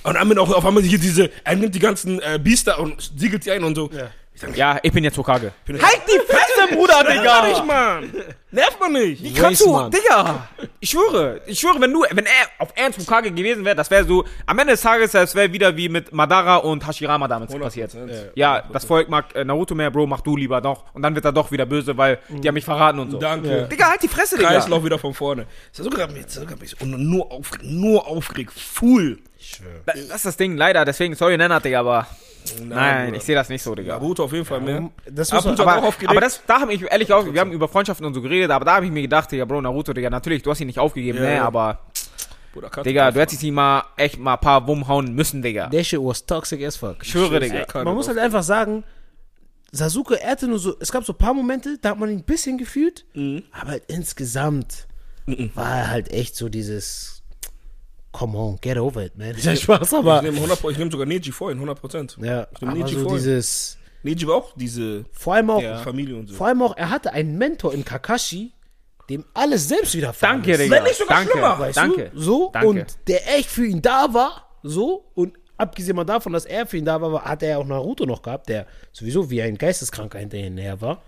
Und 0.02 0.15
dann 0.15 0.39
auch 0.39 0.51
auf 0.52 0.66
einmal 0.66 0.82
hier 0.82 0.98
diese, 0.98 1.31
er 1.44 1.56
nimmt 1.56 1.74
die 1.74 1.78
ganzen 1.78 2.20
äh, 2.20 2.39
Biester 2.43 2.78
und 2.81 3.12
siegelt 3.16 3.44
sie 3.44 3.51
ein 3.52 3.65
und 3.65 3.74
so. 3.77 3.89
Ja. 3.93 4.10
Ja, 4.55 4.78
ich 4.82 4.93
bin 4.93 5.02
jetzt 5.02 5.16
Hokage. 5.19 5.52
Bin 5.65 5.82
Halt 5.82 6.01
die 6.06 6.19
Fresse, 6.31 6.57
Bruder, 6.74 7.05
Digga. 7.05 7.47
nicht, 7.49 7.65
Mann. 7.66 8.12
Nervt 8.51 8.81
man 8.81 8.93
nicht. 8.93 9.23
Wie 9.23 9.32
kannst 9.35 9.61
du. 9.61 9.90
Digga? 9.90 10.49
Ich 10.81 10.90
schwöre, 10.90 11.40
ich 11.47 11.61
schwöre, 11.61 11.81
wenn 11.81 11.93
du, 11.93 12.03
wenn 12.11 12.24
er 12.24 12.32
auf 12.59 12.70
Ernst 12.77 12.99
Hokage 12.99 13.31
gewesen 13.31 13.65
wäre, 13.65 13.77
das 13.77 13.90
wäre 13.90 14.05
so, 14.05 14.24
am 14.47 14.59
Ende 14.59 14.73
des 14.73 14.81
Tages, 14.81 15.12
das 15.12 15.35
wäre 15.35 15.53
wieder 15.53 15.77
wie 15.77 15.89
mit 15.89 16.12
Madara 16.12 16.57
und 16.57 16.86
Hashirama 16.86 17.28
damals 17.28 17.55
passiert. 17.55 17.93
100%. 17.93 18.31
Ja, 18.35 18.62
das 18.73 18.85
Volk 18.86 19.09
mag 19.11 19.35
äh, 19.35 19.45
Naruto 19.45 19.74
mehr, 19.74 19.90
Bro, 19.90 20.07
mach 20.07 20.20
du 20.23 20.36
lieber 20.36 20.61
doch. 20.61 20.85
Und 20.95 21.03
dann 21.03 21.15
wird 21.15 21.24
er 21.24 21.32
doch 21.32 21.51
wieder 21.51 21.66
böse, 21.66 21.97
weil 21.97 22.19
die 22.28 22.49
haben 22.49 22.55
mich 22.55 22.65
verraten 22.65 22.99
und 23.01 23.11
so. 23.11 23.19
Danke. 23.19 23.69
Digga, 23.70 23.90
halt 23.90 24.03
die 24.03 24.09
Fresse, 24.09 24.36
Digga. 24.36 24.49
Kreislauf 24.49 24.82
wieder 24.85 24.99
von 24.99 25.12
vorne. 25.15 25.47
Ist 25.73 25.85
mit 25.85 26.81
und 26.81 26.90
nur 27.11 27.31
aufgeregt, 27.31 27.70
nur 27.70 28.07
aufgeregt, 28.07 28.53
full. 28.59 29.19
Da- 29.86 29.93
Das 29.93 30.16
ist 30.16 30.27
das 30.27 30.36
Ding, 30.36 30.57
leider. 30.57 30.85
Deswegen, 30.85 31.15
sorry, 31.15 31.36
Nenad, 31.36 31.65
Digga, 31.65 31.81
aber 31.81 32.07
nein, 32.65 33.07
Bruder. 33.07 33.16
ich 33.19 33.24
sehe 33.24 33.35
das 33.35 33.49
nicht 33.49 33.62
so, 33.62 33.74
Digga. 33.74 33.95
Naruto 33.99 34.24
auf 34.24 34.32
jeden 34.32 34.45
Fall 34.45 34.61
mehr. 34.61 34.90
das 35.11 35.32
auch 35.32 35.45
Aber, 35.47 35.82
aufgeregt. 35.85 36.11
aber 36.11 36.20
das, 36.20 36.43
da 36.47 36.57
habe 36.60 36.72
ich 36.74 36.82
ehrlich 36.82 37.12
auch, 37.12 37.32
wir 37.32 37.40
haben 37.40 37.52
über 37.52 37.68
Freundschaften 37.68 38.06
und 38.06 38.14
so 38.14 38.22
geredet, 38.22 38.51
aber 38.51 38.64
da 38.64 38.76
habe 38.76 38.86
ich 38.86 38.93
mir 38.93 39.02
gedacht, 39.02 39.30
Digga, 39.30 39.44
Bro, 39.44 39.60
Naruto, 39.62 39.93
Digga, 39.93 40.10
natürlich, 40.10 40.43
du 40.43 40.51
hast 40.51 40.60
ihn 40.60 40.66
nicht 40.66 40.78
aufgegeben, 40.78 41.18
Ja, 41.18 41.24
ne, 41.24 41.35
ja. 41.36 41.44
aber, 41.47 41.80
Bruder, 42.52 42.70
Digga, 42.82 43.10
du 43.10 43.20
hättest 43.20 43.43
ihn 43.43 43.55
mal, 43.55 43.85
echt 43.97 44.18
mal 44.18 44.35
ein 44.35 44.40
paar 44.40 44.66
Wumm 44.66 44.86
hauen 44.89 45.14
müssen, 45.14 45.43
Digga. 45.43 45.68
Der 45.68 45.85
shit 45.85 46.01
was 46.01 46.24
toxic 46.24 46.64
as 46.64 46.76
fuck. 46.76 46.97
Ich 47.02 47.10
schwöre, 47.10 47.40
Digga. 47.40 47.64
Cut 47.64 47.85
Man 47.85 47.94
muss 47.94 48.09
halt 48.09 48.18
einfach 48.18 48.43
sagen, 48.43 48.85
Sasuke, 49.70 50.20
er 50.20 50.30
hatte 50.30 50.48
nur 50.48 50.59
so, 50.59 50.74
es 50.80 50.90
gab 50.90 51.05
so 51.05 51.12
ein 51.12 51.18
paar 51.18 51.35
Momente, 51.35 51.76
da 51.80 51.90
hat 51.90 51.98
man 51.98 52.09
ihn 52.09 52.18
ein 52.18 52.24
bisschen 52.24 52.56
gefühlt, 52.59 53.05
aber 53.52 53.70
halt 53.72 53.82
insgesamt 53.89 54.86
war 55.55 55.76
er 55.76 55.90
halt 55.90 56.10
echt 56.10 56.36
so 56.36 56.48
dieses, 56.48 57.22
come 58.12 58.39
on, 58.39 58.59
get 58.62 58.78
over 58.78 59.05
it, 59.05 59.16
man. 59.18 59.32
Ist 59.32 59.44
ja 59.44 59.55
Spaß, 59.55 59.93
Ich 59.93 59.98
aber, 59.98 60.22
nehme 60.22 60.36
100 60.39 60.64
ich 60.70 60.78
nehm 60.78 60.90
sogar 60.90 61.06
Neji 61.06 61.32
vorhin, 61.32 61.60
100%. 61.60 62.24
ja, 62.24 62.47
Ich 62.51 62.60
nehm 62.62 62.70
aber 62.70 62.78
Neji 62.78 62.94
so 62.94 63.01
vorhin. 63.02 63.18
dieses, 63.18 63.77
Neji 64.03 64.27
war 64.27 64.37
auch 64.37 64.53
diese 64.57 65.05
vor 65.12 65.35
allem 65.35 65.51
auch, 65.51 65.62
Ja. 65.62 65.79
Familie 65.79 66.16
und 66.16 66.29
so. 66.29 66.35
vor 66.35 66.47
allem 66.47 66.62
auch, 66.62 66.77
er 66.77 66.91
hatte 66.91 67.12
einen 67.12 67.37
Mentor 67.39 67.75
in 67.75 67.85
Kakashi, 67.85 68.53
dem 69.11 69.25
alles 69.35 69.69
selbst 69.69 69.95
widerfahren 69.95 70.37
Danke, 70.39 70.53
ist. 70.53 70.61
Digga. 70.61 70.77
Wenn 70.77 70.83
nicht 70.85 70.97
sogar 70.99 71.16
Danke, 71.19 71.33
schlimmer, 71.33 71.59
Weißt 71.59 71.77
danke. 71.77 72.11
Du? 72.15 72.20
So, 72.20 72.51
Danke. 72.53 72.69
und 72.69 72.99
der 73.09 73.37
echt 73.37 73.49
für 73.51 73.66
ihn 73.66 73.83
da 73.83 74.12
war, 74.15 74.49
so, 74.62 75.11
und 75.15 75.37
abgesehen 75.57 75.97
mal 75.97 76.05
davon, 76.05 76.33
dass 76.33 76.45
er 76.45 76.66
für 76.66 76.77
ihn 76.77 76.85
da 76.85 77.01
war, 77.01 77.12
war- 77.12 77.25
hat 77.25 77.43
er 77.43 77.49
ja 77.51 77.59
auch 77.59 77.66
Naruto 77.66 78.05
noch 78.07 78.23
gehabt, 78.23 78.49
der 78.49 78.66
sowieso 78.93 79.31
wie 79.31 79.43
ein 79.43 79.57
Geisteskranker 79.59 80.19
hinterher 80.19 80.81
war. 80.81 81.03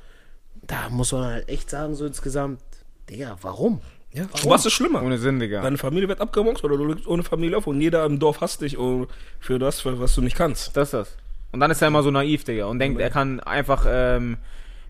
Da 0.62 0.88
muss 0.88 1.12
man 1.12 1.24
halt 1.24 1.48
echt 1.48 1.70
sagen, 1.70 1.94
so 1.94 2.04
insgesamt, 2.06 2.60
Digga, 3.08 3.36
warum? 3.42 3.80
Ja. 4.12 4.26
Was 4.44 4.66
ist 4.66 4.72
schlimmer? 4.72 5.02
Ohne 5.02 5.18
Sinn, 5.18 5.38
Digga. 5.38 5.62
Deine 5.62 5.78
Familie 5.78 6.08
wird 6.08 6.20
abgemobbt 6.20 6.64
oder 6.64 6.76
du 6.76 6.84
lebst 6.86 7.06
ohne 7.06 7.22
Familie 7.22 7.56
auf 7.56 7.66
und 7.68 7.80
jeder 7.80 8.04
im 8.06 8.18
Dorf 8.18 8.40
hasst 8.40 8.60
dich 8.60 8.76
und 8.76 9.06
für 9.38 9.58
das, 9.60 9.80
für 9.82 10.00
was 10.00 10.14
du 10.16 10.20
nicht 10.22 10.36
kannst. 10.36 10.76
Das 10.76 10.88
ist 10.88 10.94
das. 10.94 11.16
Und 11.52 11.60
dann 11.60 11.70
ist 11.70 11.82
er 11.82 11.88
immer 11.88 12.02
so 12.02 12.10
naiv, 12.10 12.44
Digga, 12.44 12.66
und 12.66 12.78
denkt, 12.78 13.00
er 13.00 13.10
kann 13.10 13.40
einfach, 13.40 13.84
ähm, 13.88 14.38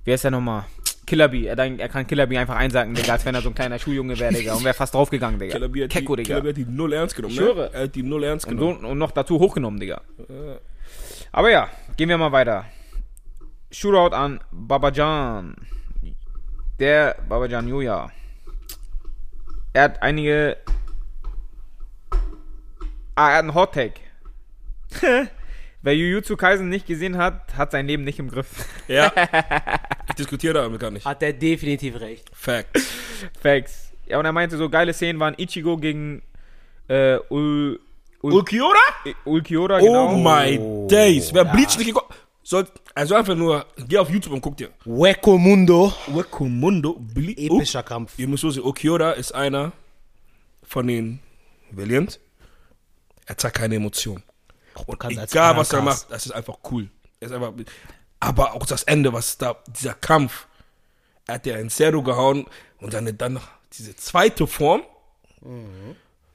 wie 0.04 0.12
heißt 0.12 0.24
der 0.24 0.30
nochmal? 0.30 0.64
Killer 1.06 1.28
Bee. 1.28 1.46
Er, 1.46 1.56
denkt, 1.56 1.80
er 1.80 1.88
kann 1.88 2.06
Killer 2.06 2.26
Bee 2.26 2.38
einfach 2.38 2.56
einsacken, 2.56 2.94
Digga, 2.94 3.12
als 3.14 3.24
wenn 3.24 3.34
er 3.34 3.40
so 3.40 3.48
ein 3.48 3.54
kleiner 3.54 3.78
Schuljunge 3.78 4.18
wäre, 4.18 4.32
Digga, 4.32 4.54
und 4.54 4.62
wäre 4.64 4.74
fast 4.74 4.94
draufgegangen, 4.94 5.40
Digga. 5.40 5.54
Killer 5.54 5.68
B 5.68 5.82
hat, 5.84 5.90
Kecko, 5.90 6.14
die, 6.16 6.22
Digga. 6.22 6.36
Killer 6.40 6.42
B 6.42 6.48
hat 6.50 6.56
die 6.56 6.64
null 6.72 6.92
ernst 6.92 7.16
genommen, 7.16 7.34
Ich 7.34 7.40
ne? 7.40 7.46
schwöre. 7.46 7.72
Er 7.72 7.82
hat 7.84 7.94
die 7.94 8.02
null 8.02 8.22
ernst 8.24 8.46
Und, 8.46 8.56
genommen. 8.58 8.78
so, 8.82 8.88
und 8.88 8.98
noch 8.98 9.10
dazu 9.10 9.38
hochgenommen, 9.40 9.80
Digga. 9.80 10.02
Aber 11.32 11.50
ja, 11.50 11.68
gehen 11.96 12.08
wir 12.08 12.18
mal 12.18 12.32
weiter. 12.32 12.66
Shootout 13.72 14.14
an 14.14 14.40
Babajan. 14.50 15.56
Der 16.78 17.16
Babajan 17.28 17.68
Yuya. 17.68 18.10
Er 19.72 19.82
hat 19.84 20.02
einige. 20.02 20.56
Ah, 23.14 23.30
er 23.30 23.36
hat 23.36 23.42
einen 23.44 23.54
Hot 23.54 23.74
Take. 23.74 24.00
Wer 25.82 25.96
Jujutsu 25.96 26.36
Kaisen 26.36 26.68
nicht 26.68 26.86
gesehen 26.86 27.16
hat, 27.16 27.56
hat 27.56 27.72
sein 27.72 27.86
Leben 27.86 28.04
nicht 28.04 28.18
im 28.18 28.28
Griff. 28.30 28.48
Ja. 28.88 29.12
ich 30.08 30.14
diskutiere 30.16 30.54
damit 30.54 30.80
gar 30.80 30.90
nicht. 30.90 31.06
Hat 31.06 31.22
er 31.22 31.32
definitiv 31.32 32.00
recht. 32.00 32.28
Fact. 32.34 32.78
Facts. 33.40 33.92
Ja, 34.06 34.18
und 34.18 34.24
er 34.24 34.32
meinte, 34.32 34.56
so 34.56 34.68
geile 34.68 34.92
Szenen 34.92 35.20
waren 35.20 35.34
Ichigo 35.38 35.76
gegen 35.76 36.22
äh, 36.88 37.18
Ul, 37.30 37.78
Ul, 38.20 38.32
Ulkiora? 38.32 38.78
Ulquiorra, 39.24 39.78
Oh 39.80 40.08
genau. 40.10 40.16
my 40.16 40.86
days. 40.88 41.32
Wer 41.32 41.44
Bleach 41.44 41.78
nicht 41.78 41.86
geguckt 41.86 42.14
soll, 42.42 42.66
also 42.94 43.14
einfach 43.14 43.36
nur, 43.36 43.64
geh 43.88 43.98
auf 43.98 44.10
YouTube 44.10 44.32
und 44.32 44.40
guck 44.40 44.56
dir. 44.56 44.70
Weko 44.84 45.38
Mundo. 45.38 45.92
Wekumundo 46.08 46.96
Ble 46.98 47.32
Epischer 47.36 47.84
Kampf. 47.84 48.18
Ihr 48.18 48.26
müsst 48.26 48.42
so 48.42 48.50
sehen, 48.50 48.64
Ulquiorra 48.64 49.12
ist 49.12 49.32
einer 49.32 49.72
von 50.64 50.88
den 50.88 51.20
Valiant. 51.70 52.18
Er 53.26 53.36
zeigt 53.38 53.56
keine 53.56 53.76
Emotion. 53.76 54.22
Und 54.86 54.98
bekannt 54.98 55.18
als 55.18 55.32
egal, 55.32 55.56
was 55.56 55.72
er 55.72 55.82
macht, 55.82 56.10
das 56.10 56.26
ist 56.26 56.32
einfach 56.32 56.58
cool. 56.70 56.88
Er 57.20 57.26
ist 57.26 57.34
einfach, 57.34 57.52
aber 58.20 58.54
auch 58.54 58.66
das 58.66 58.82
Ende, 58.84 59.12
was 59.12 59.38
da, 59.38 59.56
dieser 59.68 59.94
Kampf, 59.94 60.46
er 61.26 61.34
hat 61.34 61.46
ja 61.46 61.56
ein 61.56 61.70
Zero 61.70 62.02
gehauen 62.02 62.46
und 62.78 62.92
dann, 62.92 63.16
dann 63.16 63.34
noch 63.34 63.48
diese 63.72 63.94
zweite 63.96 64.46
Form, 64.46 64.82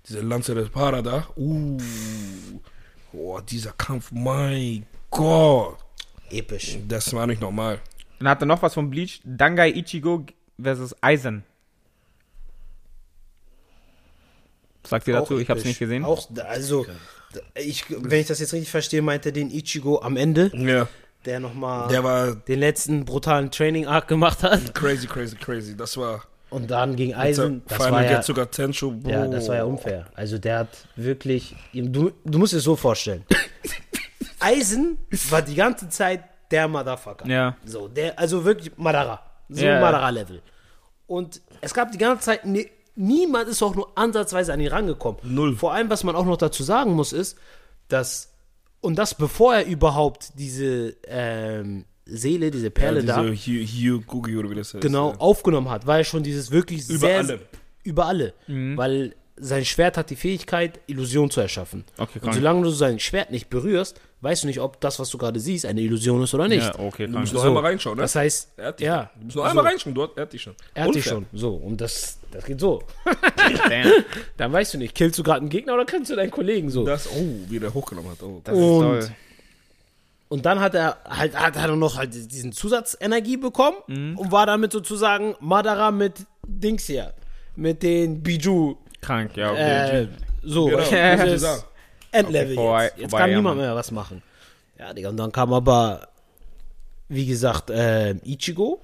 diese 0.07 0.21
Lanze 0.21 0.55
des 0.55 0.69
Para 0.69 1.01
da, 1.01 1.27
uh, 1.35 1.77
oh, 3.13 3.39
dieser 3.41 3.73
Kampf, 3.73 4.11
mein 4.11 4.85
Gott, 5.11 5.77
Episch. 6.29 6.77
das 6.87 7.13
war 7.13 7.27
nicht 7.27 7.41
normal. 7.41 7.79
Dann 8.19 8.29
hat 8.29 8.41
er 8.41 8.45
noch 8.45 8.61
was 8.61 8.73
von 8.73 8.89
Bleach. 8.89 9.21
Dangai 9.23 9.71
Ichigo 9.71 10.25
versus 10.61 10.95
Eisen. 11.01 11.43
Sagt 14.85 15.07
ihr 15.07 15.15
dazu? 15.15 15.35
Auch 15.35 15.39
Ich 15.39 15.49
hab's 15.49 15.61
episch. 15.61 15.69
nicht 15.69 15.79
gesehen. 15.79 16.05
Auch, 16.05 16.27
also, 16.45 16.85
ich, 17.55 17.85
wenn 17.89 18.19
ich 18.21 18.27
das 18.27 18.39
jetzt 18.39 18.53
richtig 18.53 18.69
verstehe, 18.71 19.01
meinte 19.01 19.31
den 19.31 19.49
Ichigo 19.51 19.99
am 20.01 20.17
Ende, 20.17 20.51
Ja, 20.55 20.87
der 21.25 21.39
nochmal 21.39 21.87
der 21.89 22.03
war 22.03 22.35
den 22.35 22.59
letzten 22.59 23.05
brutalen 23.05 23.51
Training-Arc 23.51 24.07
gemacht 24.07 24.43
hat. 24.43 24.73
crazy, 24.75 25.07
crazy, 25.07 25.35
crazy. 25.35 25.75
Das 25.77 25.97
war 25.97 26.23
Und 26.49 26.69
dann 26.69 26.95
gegen 26.95 27.13
Eisen, 27.15 27.63
das 27.67 27.77
Final 27.77 27.91
war 27.93 28.03
ja, 28.03 28.21
sogar 28.21 28.49
Tensho, 28.51 28.91
Bro. 28.91 29.09
ja, 29.09 29.27
das 29.27 29.47
war 29.47 29.55
ja 29.55 29.63
unfair. 29.63 30.05
Also 30.13 30.37
der 30.37 30.59
hat 30.59 30.87
wirklich, 30.95 31.55
du, 31.73 32.11
du 32.23 32.37
musst 32.39 32.53
es 32.53 32.63
so 32.63 32.75
vorstellen. 32.75 33.23
Eisen 34.39 34.97
war 35.29 35.41
die 35.41 35.55
ganze 35.55 35.89
Zeit 35.89 36.23
der 36.51 36.67
Motherfucker. 36.67 37.27
Ja. 37.27 37.55
So, 37.65 37.87
der, 37.87 38.17
also 38.19 38.45
wirklich 38.45 38.71
Madara. 38.77 39.19
So 39.49 39.63
Ja, 39.65 39.73
ja. 39.75 39.81
Madara-Level. 39.81 40.41
Und 41.07 41.41
es 41.61 41.73
gab 41.73 41.91
die 41.91 41.97
ganze 41.97 42.25
Zeit, 42.25 42.41
niemand 42.95 43.47
ist 43.49 43.61
auch 43.61 43.75
nur 43.75 43.97
ansatzweise 43.97 44.53
an 44.53 44.59
ihn 44.59 44.67
rangekommen. 44.69 45.19
Null. 45.23 45.55
Vor 45.55 45.73
allem, 45.73 45.89
was 45.89 46.03
man 46.03 46.15
auch 46.15 46.25
noch 46.25 46.37
dazu 46.37 46.63
sagen 46.63 46.93
muss, 46.93 47.13
ist, 47.13 47.37
dass, 47.87 48.31
und 48.81 48.95
das 48.97 49.13
bevor 49.15 49.55
er 49.55 49.65
überhaupt 49.65 50.37
diese 50.39 50.95
ähm, 51.07 51.85
Seele, 52.05 52.51
diese 52.51 52.65
ja, 52.65 52.69
Perle 52.71 53.01
diese 53.01 53.13
da, 53.13 53.23
Hugh, 53.23 53.65
Hugh 53.65 54.03
Gugi 54.05 54.37
oder 54.37 54.49
wie 54.49 54.55
das 54.55 54.73
heißt. 54.73 54.81
genau 54.81 55.11
Ja. 55.11 55.17
aufgenommen 55.19 55.69
hat, 55.69 55.85
war 55.87 55.97
er 55.97 56.03
schon 56.03 56.23
dieses 56.23 56.51
wirklich 56.51 56.87
Über 56.89 56.99
sehr 56.99 57.17
alle. 57.19 57.39
über 57.83 58.05
alle, 58.05 58.33
weil 58.47 59.15
sein 59.37 59.65
Schwert 59.65 59.97
hat 59.97 60.09
die 60.09 60.15
Fähigkeit 60.15 60.79
Illusion 60.87 61.29
zu 61.29 61.41
erschaffen. 61.41 61.83
Okay, 61.97 62.13
und 62.15 62.21
krank. 62.21 62.35
solange 62.35 62.63
du 62.63 62.69
sein 62.69 62.99
Schwert 62.99 63.31
nicht 63.31 63.49
berührst, 63.49 63.99
weißt 64.21 64.43
du 64.43 64.47
nicht, 64.47 64.61
ob 64.61 64.79
das, 64.79 64.97
was 64.97 65.09
du 65.09 65.17
gerade 65.17 65.39
siehst, 65.41 65.65
eine 65.65 65.81
Illusion 65.81 66.23
ist 66.23 66.33
oder 66.33 66.47
nicht. 66.47 66.63
Ja, 66.63 66.79
okay, 66.79 67.05
Du 67.07 67.11
krank. 67.11 67.23
musst 67.25 67.33
noch 67.33 67.43
einmal 67.43 67.63
reinschauen, 67.65 67.97
ne? 67.97 68.03
Das 68.03 68.15
heißt, 68.15 68.51
er 68.57 68.65
hat 68.67 68.79
dich 68.79 68.85
ja, 68.87 69.11
Du 69.15 69.25
musst 69.25 69.35
noch 69.35 69.43
einmal 69.43 69.65
reinschauen, 69.65 69.93
dort, 69.93 70.17
er 70.17 70.21
hat 70.23 70.31
dich 70.33 70.41
schon. 70.41 70.55
er 70.73 70.85
hat 70.85 70.95
dich 70.95 71.03
schon. 71.03 71.25
So, 71.33 71.53
und 71.55 71.81
das, 71.81 72.17
das 72.31 72.45
geht 72.45 72.59
so. 72.61 72.81
Damn. 73.69 73.91
Dann 74.37 74.53
weißt 74.53 74.73
du 74.75 74.77
nicht, 74.77 74.95
killst 74.95 75.19
du 75.19 75.23
gerade 75.23 75.41
einen 75.41 75.49
Gegner 75.49 75.73
oder 75.73 75.85
killst 75.85 76.09
du 76.11 76.15
deinen 76.15 76.31
Kollegen 76.31 76.69
so. 76.69 76.85
Das, 76.85 77.07
oh, 77.09 77.25
wie 77.49 77.59
der 77.59 77.73
hochgenommen 77.73 78.11
hat. 78.11 78.23
Oh. 78.23 78.39
Das 78.43 78.55
ist 78.55 78.61
Und- 78.63 78.81
toll. 78.83 79.09
Und 80.27 80.45
dann 80.45 80.59
hat 80.59 80.73
er 80.73 80.97
halt 81.07 81.35
hat 81.39 81.55
er 81.55 81.75
noch 81.75 81.97
halt 81.97 82.13
diesen 82.13 82.51
Zusatzenergie 82.51 83.37
bekommen 83.37 83.77
Mhm. 83.87 84.17
und 84.17 84.31
war 84.31 84.45
damit 84.47 84.71
sozusagen 84.71 85.35
Madara 85.39 85.91
mit 85.91 86.25
Dings 86.47 86.87
hier, 86.87 87.13
mit 87.55 87.83
den 87.83 88.23
Biju 88.23 88.75
Krank, 89.05 89.37
ja, 89.37 89.51
okay. 89.51 90.01
Äh, 90.03 90.07
so, 90.43 90.65
Genau, 90.65 90.77
das 90.91 91.41
ist. 91.41 91.65
Endlevel 92.11 92.57
Okay, 92.57 92.67
vorbei- 92.67 92.83
jetzt. 92.85 92.97
Jetzt 92.97 93.09
vorbei, 93.11 93.21
kann 93.23 93.29
ja, 93.31 93.37
niemand 93.37 93.57
Mann. 93.57 93.65
mehr 93.67 93.75
was 93.75 93.91
machen. 93.91 94.21
Ja, 94.79 94.93
Digga, 94.93 95.09
und 95.09 95.17
dann 95.17 95.31
kam 95.31 95.53
aber 95.53 96.07
wie 97.07 97.25
gesagt, 97.25 97.69
äh, 97.69 98.11
Ichigo 98.25 98.81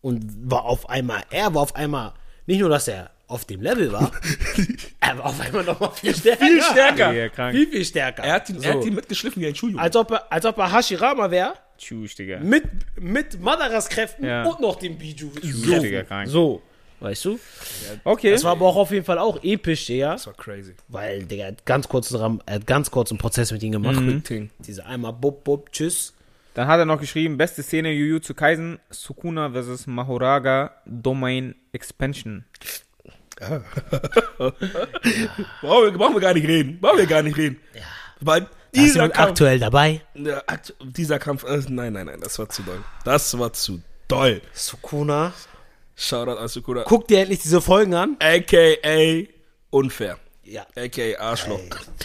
und 0.00 0.50
war 0.50 0.64
auf 0.64 0.88
einmal, 0.88 1.22
er 1.30 1.54
war 1.54 1.62
auf 1.62 1.76
einmal, 1.76 2.12
nicht 2.46 2.60
nur, 2.60 2.70
dass 2.70 2.88
er 2.88 3.10
auf 3.28 3.44
dem 3.44 3.60
Level 3.62 3.92
war, 3.92 4.10
er 5.00 5.18
war 5.18 5.26
auf 5.26 5.40
einmal 5.40 5.64
noch 5.64 5.78
mal 5.80 5.90
viel 5.90 6.14
stärker. 6.14 6.44
Viel 6.46 6.62
stärker. 6.62 7.12
Ja, 7.12 7.28
krank. 7.28 7.54
Viel, 7.54 7.68
viel 7.70 7.84
stärker. 7.84 8.22
Er 8.24 8.32
hat 8.34 8.48
ihn, 8.50 8.56
er 8.62 8.72
So. 8.72 8.78
hat 8.78 8.86
ihn 8.86 8.94
mitgeschliffen 8.94 9.42
wie 9.42 9.46
ein 9.48 9.54
Schuljunge. 9.54 9.82
als, 9.82 9.94
ob 9.96 10.10
er, 10.12 10.32
als 10.32 10.44
ob 10.46 10.56
er 10.58 10.72
Hashirama 10.72 11.30
wäre, 11.30 11.54
Tschüss, 11.78 12.14
Digga. 12.14 12.38
mit, 12.40 12.64
mit 13.00 13.40
Madaras 13.40 13.88
Kräften 13.88 14.24
Ja. 14.26 14.44
und 14.44 14.60
noch 14.60 14.76
dem 14.76 14.96
Biju. 14.98 15.30
So. 15.42 15.78
Digga, 15.80 16.02
krank. 16.04 16.28
So, 16.28 16.62
weißt 17.02 17.24
du? 17.26 17.38
Okay. 18.04 18.30
Das 18.30 18.44
war 18.44 18.52
aber 18.52 18.66
auch 18.66 18.76
auf 18.76 18.90
jeden 18.90 19.04
Fall 19.04 19.18
auch 19.18 19.42
episch, 19.42 19.86
Digga. 19.86 20.12
Das 20.12 20.26
war 20.26 20.34
crazy. 20.34 20.74
Weil, 20.88 21.24
Digga, 21.24 21.44
er 21.44 21.48
hat 21.52 21.66
ganz 21.66 21.88
kurzen, 21.88 22.16
Ram- 22.16 22.40
er 22.46 22.54
hat 22.56 22.66
ganz 22.66 22.90
kurzen 22.90 23.18
Prozess 23.18 23.50
mit 23.52 23.62
ihm 23.62 23.72
gemacht. 23.72 23.96
Mhm. 24.00 24.50
Diese 24.60 24.86
einmal 24.86 25.12
bub, 25.12 25.44
bub, 25.44 25.70
tschüss. 25.72 26.14
Dann 26.54 26.68
hat 26.68 26.78
er 26.78 26.84
noch 26.84 27.00
geschrieben, 27.00 27.38
beste 27.38 27.62
Szene 27.62 27.90
Jujutsu 27.92 28.34
Kaisen, 28.34 28.78
Sukuna 28.90 29.50
vs. 29.50 29.86
Mahoraga 29.86 30.72
Domain 30.84 31.54
Expansion. 31.72 32.44
Brauchen 35.60 35.84
wir, 35.84 35.92
brauchen 35.92 36.14
wir 36.14 36.20
gar 36.20 36.34
nicht 36.34 36.46
reden. 36.46 36.78
Brauchen 36.80 36.98
wir 36.98 37.06
gar 37.06 37.22
nicht 37.22 37.36
reden. 37.36 37.58
Weil 38.20 38.42
Da 38.42 38.46
ist 38.46 38.52
dieser 38.72 38.94
jemand 38.94 39.14
Kampf, 39.14 39.28
aktuell 39.30 39.58
dabei. 39.58 40.00
der 40.14 40.48
Akt- 40.48 40.74
dieser 40.84 41.18
Kampf, 41.18 41.44
äh, 41.44 41.60
nein, 41.68 41.92
nein, 41.94 42.06
nein, 42.06 42.20
das 42.20 42.38
war 42.38 42.48
zu 42.48 42.62
doll. 42.62 42.78
Das 43.04 43.36
war 43.38 43.52
zu 43.52 43.82
doll. 44.08 44.40
Sukuna. 44.52 45.32
Shoutout 45.96 46.38
an 46.38 46.48
Sukura. 46.48 46.84
Guck 46.86 47.06
dir 47.08 47.20
endlich 47.20 47.40
diese 47.40 47.60
Folgen 47.60 47.94
an. 47.94 48.16
AKA 48.20 49.24
unfair. 49.70 50.18
Ja. 50.44 50.66
AKA 50.76 51.18
Arschloch. 51.20 51.60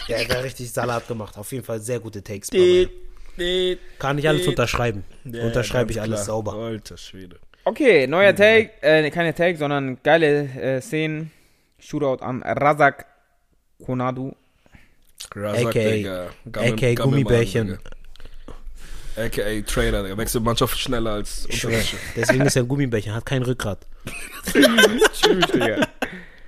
Der 0.08 0.20
hat 0.20 0.30
da 0.30 0.40
richtig 0.40 0.70
Salat 0.72 1.06
gemacht. 1.08 1.36
Auf 1.36 1.50
jeden 1.52 1.64
Fall 1.64 1.80
sehr 1.80 1.98
gute 2.00 2.22
Takes. 2.22 2.48
Die- 2.48 2.88
die- 3.36 3.78
Kann 3.98 4.18
ich 4.18 4.28
alles 4.28 4.42
die- 4.42 4.48
unterschreiben. 4.48 5.04
Ja, 5.24 5.44
Unterschreibe 5.44 5.90
ich 5.90 6.00
alles 6.00 6.16
klar. 6.20 6.24
sauber. 6.26 6.54
Alter 6.54 6.96
Schwede. 6.96 7.38
Okay, 7.64 8.06
neuer 8.06 8.34
Tag, 8.34 8.70
äh, 8.82 9.02
nee, 9.02 9.10
keine 9.10 9.34
Tag, 9.34 9.56
sondern 9.58 9.98
geile 10.02 10.44
äh, 10.54 10.80
Szenen. 10.80 11.30
Shootout 11.78 12.22
an 12.24 12.42
Razak 12.42 13.06
Konadu. 13.84 14.32
Razak, 15.34 15.66
AKA 15.76 15.90
Digga. 15.90 16.28
Gammel- 16.50 16.72
AKA 16.72 16.94
Gummibärchen. 16.94 17.66
Digga. 17.68 17.78
AKA 19.18 19.62
Trader, 19.62 20.02
der 20.02 20.16
wechselt 20.16 20.44
Mannschaft 20.44 20.78
schneller 20.78 21.12
als. 21.12 21.46
Unterwäsche. 21.46 21.96
Deswegen 22.16 22.46
ist 22.46 22.56
er 22.56 22.62
ein 22.62 22.68
Gummibärchen, 22.68 23.14
hat 23.14 23.26
kein 23.26 23.42
Rückgrat. 23.42 23.86
Tschüss, 24.52 25.46
Digga. 25.52 25.86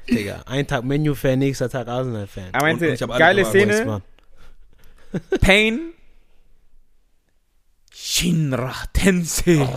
Digga, 0.08 0.42
ein 0.46 0.66
Tag 0.66 0.84
Menu-Fan, 0.84 1.38
nächster 1.38 1.68
Tag 1.68 1.88
Arsenal-Fan. 1.88 2.48
Er 2.52 2.60
meinte, 2.60 2.88
Und 2.88 2.94
ich 2.94 3.00
geile 3.00 3.44
Szene. 3.44 4.02
Pain. 5.40 5.92
Shinra 7.92 8.74
Tensei. 8.92 9.68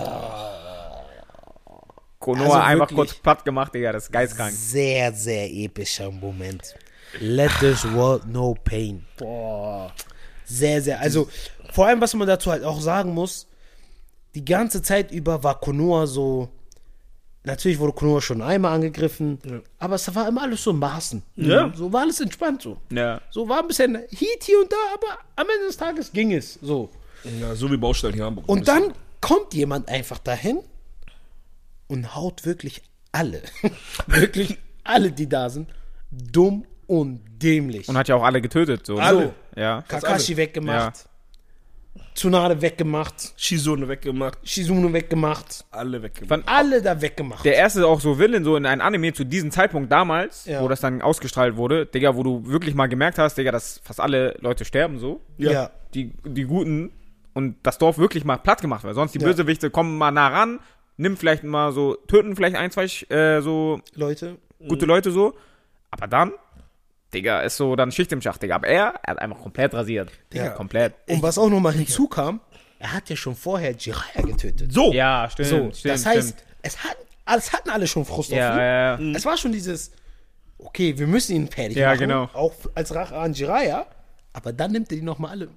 Konoha 2.20 2.45
Also 2.45 2.57
einfach 2.60 2.88
kurz 2.90 3.14
platt 3.15 3.44
gemacht, 3.44 3.74
Digga, 3.76 3.91
das 3.91 4.06
ist 4.06 4.11
geistkrank. 4.11 4.53
Sehr, 4.53 5.11
sehr 5.11 5.52
epischer 5.52 6.10
Moment. 6.10 6.74
Let 7.20 7.52
this 7.60 7.84
world 7.91 8.26
no 8.26 8.56
pain. 8.64 9.06
Boah. 9.18 9.94
Sehr, 10.45 10.82
sehr. 10.82 10.99
Also, 10.99 11.30
vor 11.74 11.88
allem, 11.88 12.02
was 12.02 12.14
man 12.14 12.28
dazu 12.28 12.52
halt 12.52 12.64
auch 12.64 12.80
sagen 12.80 13.14
muss, 13.14 13.48
die 14.36 14.45
ganze 14.45 14.82
Zeit 14.82 15.12
über 15.12 15.44
war 15.44 15.60
Konoha 15.60 16.06
so. 16.06 16.50
Natürlich 17.45 17.80
wurde 17.80 17.94
Konoha 17.94 18.22
schon 18.22 18.41
einmal 18.41 18.74
angegriffen, 18.74 19.38
aber 19.78 19.95
es 19.95 20.16
war 20.16 20.30
immer 20.30 20.44
alles 20.44 20.64
so 20.64 20.72
Maßen. 20.72 21.24
Ja. 21.36 21.74
So 21.76 21.91
war 21.91 22.02
alles 22.04 22.22
entspannt 22.22 22.62
so. 22.62 22.78
Ja. 22.90 23.20
So 23.32 23.50
war 23.50 23.60
ein 23.60 23.68
bisschen 23.68 23.95
Heat 23.95 24.44
hier 24.44 24.62
und 24.62 24.72
da, 24.72 24.78
aber 24.94 25.20
am 25.36 25.48
Ende 25.54 25.68
des 25.68 25.76
Tages 25.76 26.12
ging 26.14 26.32
es 26.32 26.54
so. 26.62 26.90
Ja, 27.41 27.54
so 27.56 27.70
wie 27.70 27.78
Baustellen 27.78 28.14
hier 28.14 28.24
in 28.24 28.28
Hamburg. 28.28 28.48
Und 28.48 28.68
dann 28.68 28.94
kommt 29.20 29.54
jemand 29.54 29.90
einfach 29.90 30.20
dahin 30.20 30.60
und 31.88 32.16
haut 32.16 32.45
wirklich 32.45 32.82
alle, 33.12 33.41
wirklich 34.08 34.58
alle, 34.84 35.12
die 35.12 35.28
da 35.28 35.50
sind, 35.50 35.70
dumm 36.12 36.66
und 36.88 37.22
dämlich. 37.41 37.90
Und 37.90 37.98
hat 37.98 38.08
ja 38.08 38.16
auch 38.16 38.24
alle 38.24 38.41
getötet, 38.41 38.86
so. 38.86 38.95
ne? 38.95 39.02
Alle. 39.02 39.34
Ja. 39.56 39.82
Kakashi 39.82 40.38
weggemacht, 40.38 41.06
Tsunade 42.15 42.61
weggemacht, 42.61 43.34
Shizune 43.38 43.88
weggemacht, 43.88 44.38
Shizune 44.44 44.91
weggemacht, 44.94 45.65
alle 45.72 46.02
weggemacht. 46.03 46.30
Fand 46.30 46.48
alle 46.48 46.81
da 46.81 47.02
weggemacht. 47.02 47.44
der 47.45 47.56
erste 47.56 47.85
auch 47.88 47.99
so 47.99 48.19
Villain, 48.19 48.44
so 48.44 48.56
in 48.56 48.65
einem 48.65 48.81
Anime 48.81 49.14
zu 49.14 49.23
diesem 49.26 49.49
Zeitpunkt 49.52 49.91
damals, 49.91 50.45
Ja. 50.45 50.61
wo 50.61 50.68
das 50.68 50.80
dann 50.81 51.02
ausgestrahlt 51.02 51.56
wurde, 51.57 51.85
Digga, 51.85 52.15
wo 52.15 52.23
du 52.23 52.45
wirklich 52.45 52.76
mal 52.76 52.88
gemerkt 52.88 53.18
hast, 53.18 53.35
Digga, 53.38 53.52
dass 53.52 53.80
fast 53.84 53.99
alle 53.99 54.35
Leute 54.41 54.65
sterben, 54.65 54.99
so. 54.99 55.22
ja. 55.38 55.72
Die, 55.95 56.11
die 56.26 56.44
Guten 56.45 56.91
und 57.34 57.56
das 57.64 57.77
Dorf 57.77 57.98
wirklich 57.98 58.26
mal 58.26 58.38
platt 58.38 58.61
gemacht 58.61 58.84
wird. 58.84 58.95
Sonst 58.95 59.14
die 59.15 59.19
Ja. 59.19 59.27
Bösewichte 59.27 59.69
kommen 59.69 59.98
mal 59.98 60.11
nah 60.11 60.27
ran, 60.27 60.60
nimm 60.98 61.18
vielleicht 61.18 61.44
mal 61.44 61.72
so, 61.72 61.95
töten 62.07 62.35
vielleicht 62.35 62.56
ein, 62.56 62.72
zwei 62.72 62.85
äh, 63.15 63.41
so 63.41 63.80
Leute. 63.95 64.38
gute 64.68 64.85
Leute 64.85 65.11
so. 65.11 65.34
Aber 65.91 66.07
dann, 66.07 66.31
Digga, 67.14 67.41
ist 67.41 67.57
so 67.57 67.76
dann 67.76 67.91
Schicht 67.91 68.11
im 68.11 68.22
Schacht, 68.22 68.41
Digga. 68.41 68.56
Aber 68.56 68.68
er, 68.68 68.94
er 69.03 69.11
hat 69.11 69.19
einfach 69.19 69.40
komplett 69.41 69.73
rasiert. 69.73 70.11
Digga, 70.34 70.49
komplett. 70.49 70.94
Und 71.07 71.22
was 71.23 71.38
auch 71.38 71.49
nochmal 71.49 71.73
hinzukam, 71.73 72.40
er 72.80 72.94
hat 72.94 73.10
ja 73.10 73.15
schon 73.15 73.35
vorher 73.35 73.72
Jiraiya 73.73 74.22
getötet. 74.26 74.73
So, 74.73 74.91
Ja, 74.94 75.30
stimmt, 75.31 75.48
So, 75.49 75.72
stimmt, 75.73 75.94
das 75.94 76.06
heißt, 76.06 76.30
stimmt. 76.30 76.44
es, 76.64 76.84
hat, 76.84 76.98
es 77.38 77.53
hatten 77.53 77.69
alle 77.69 77.88
schon 77.88 78.03
Frust 78.06 78.31
auf 78.31 78.38
Ja, 78.38 78.53
ihn. 78.53 78.60
ja, 78.60 78.99
ja. 79.11 79.15
Es 79.18 79.26
war 79.26 79.38
schon 79.38 79.52
dieses, 79.53 79.91
okay, 80.57 80.98
wir 80.98 81.07
müssen 81.07 81.35
ihn 81.35 81.48
fertig 81.48 81.77
Ja, 81.77 81.90
machen. 81.90 81.99
genau. 81.99 82.30
Auch 82.34 82.53
als 82.76 82.94
Rache 82.94 83.15
an 83.15 83.34
Jiraiya. 83.34 83.85
Aber 84.34 84.52
dann 84.52 84.72
nimmt 84.72 84.91
er 84.91 84.98
die 84.98 85.03
nochmal 85.03 85.31
alle. 85.31 85.49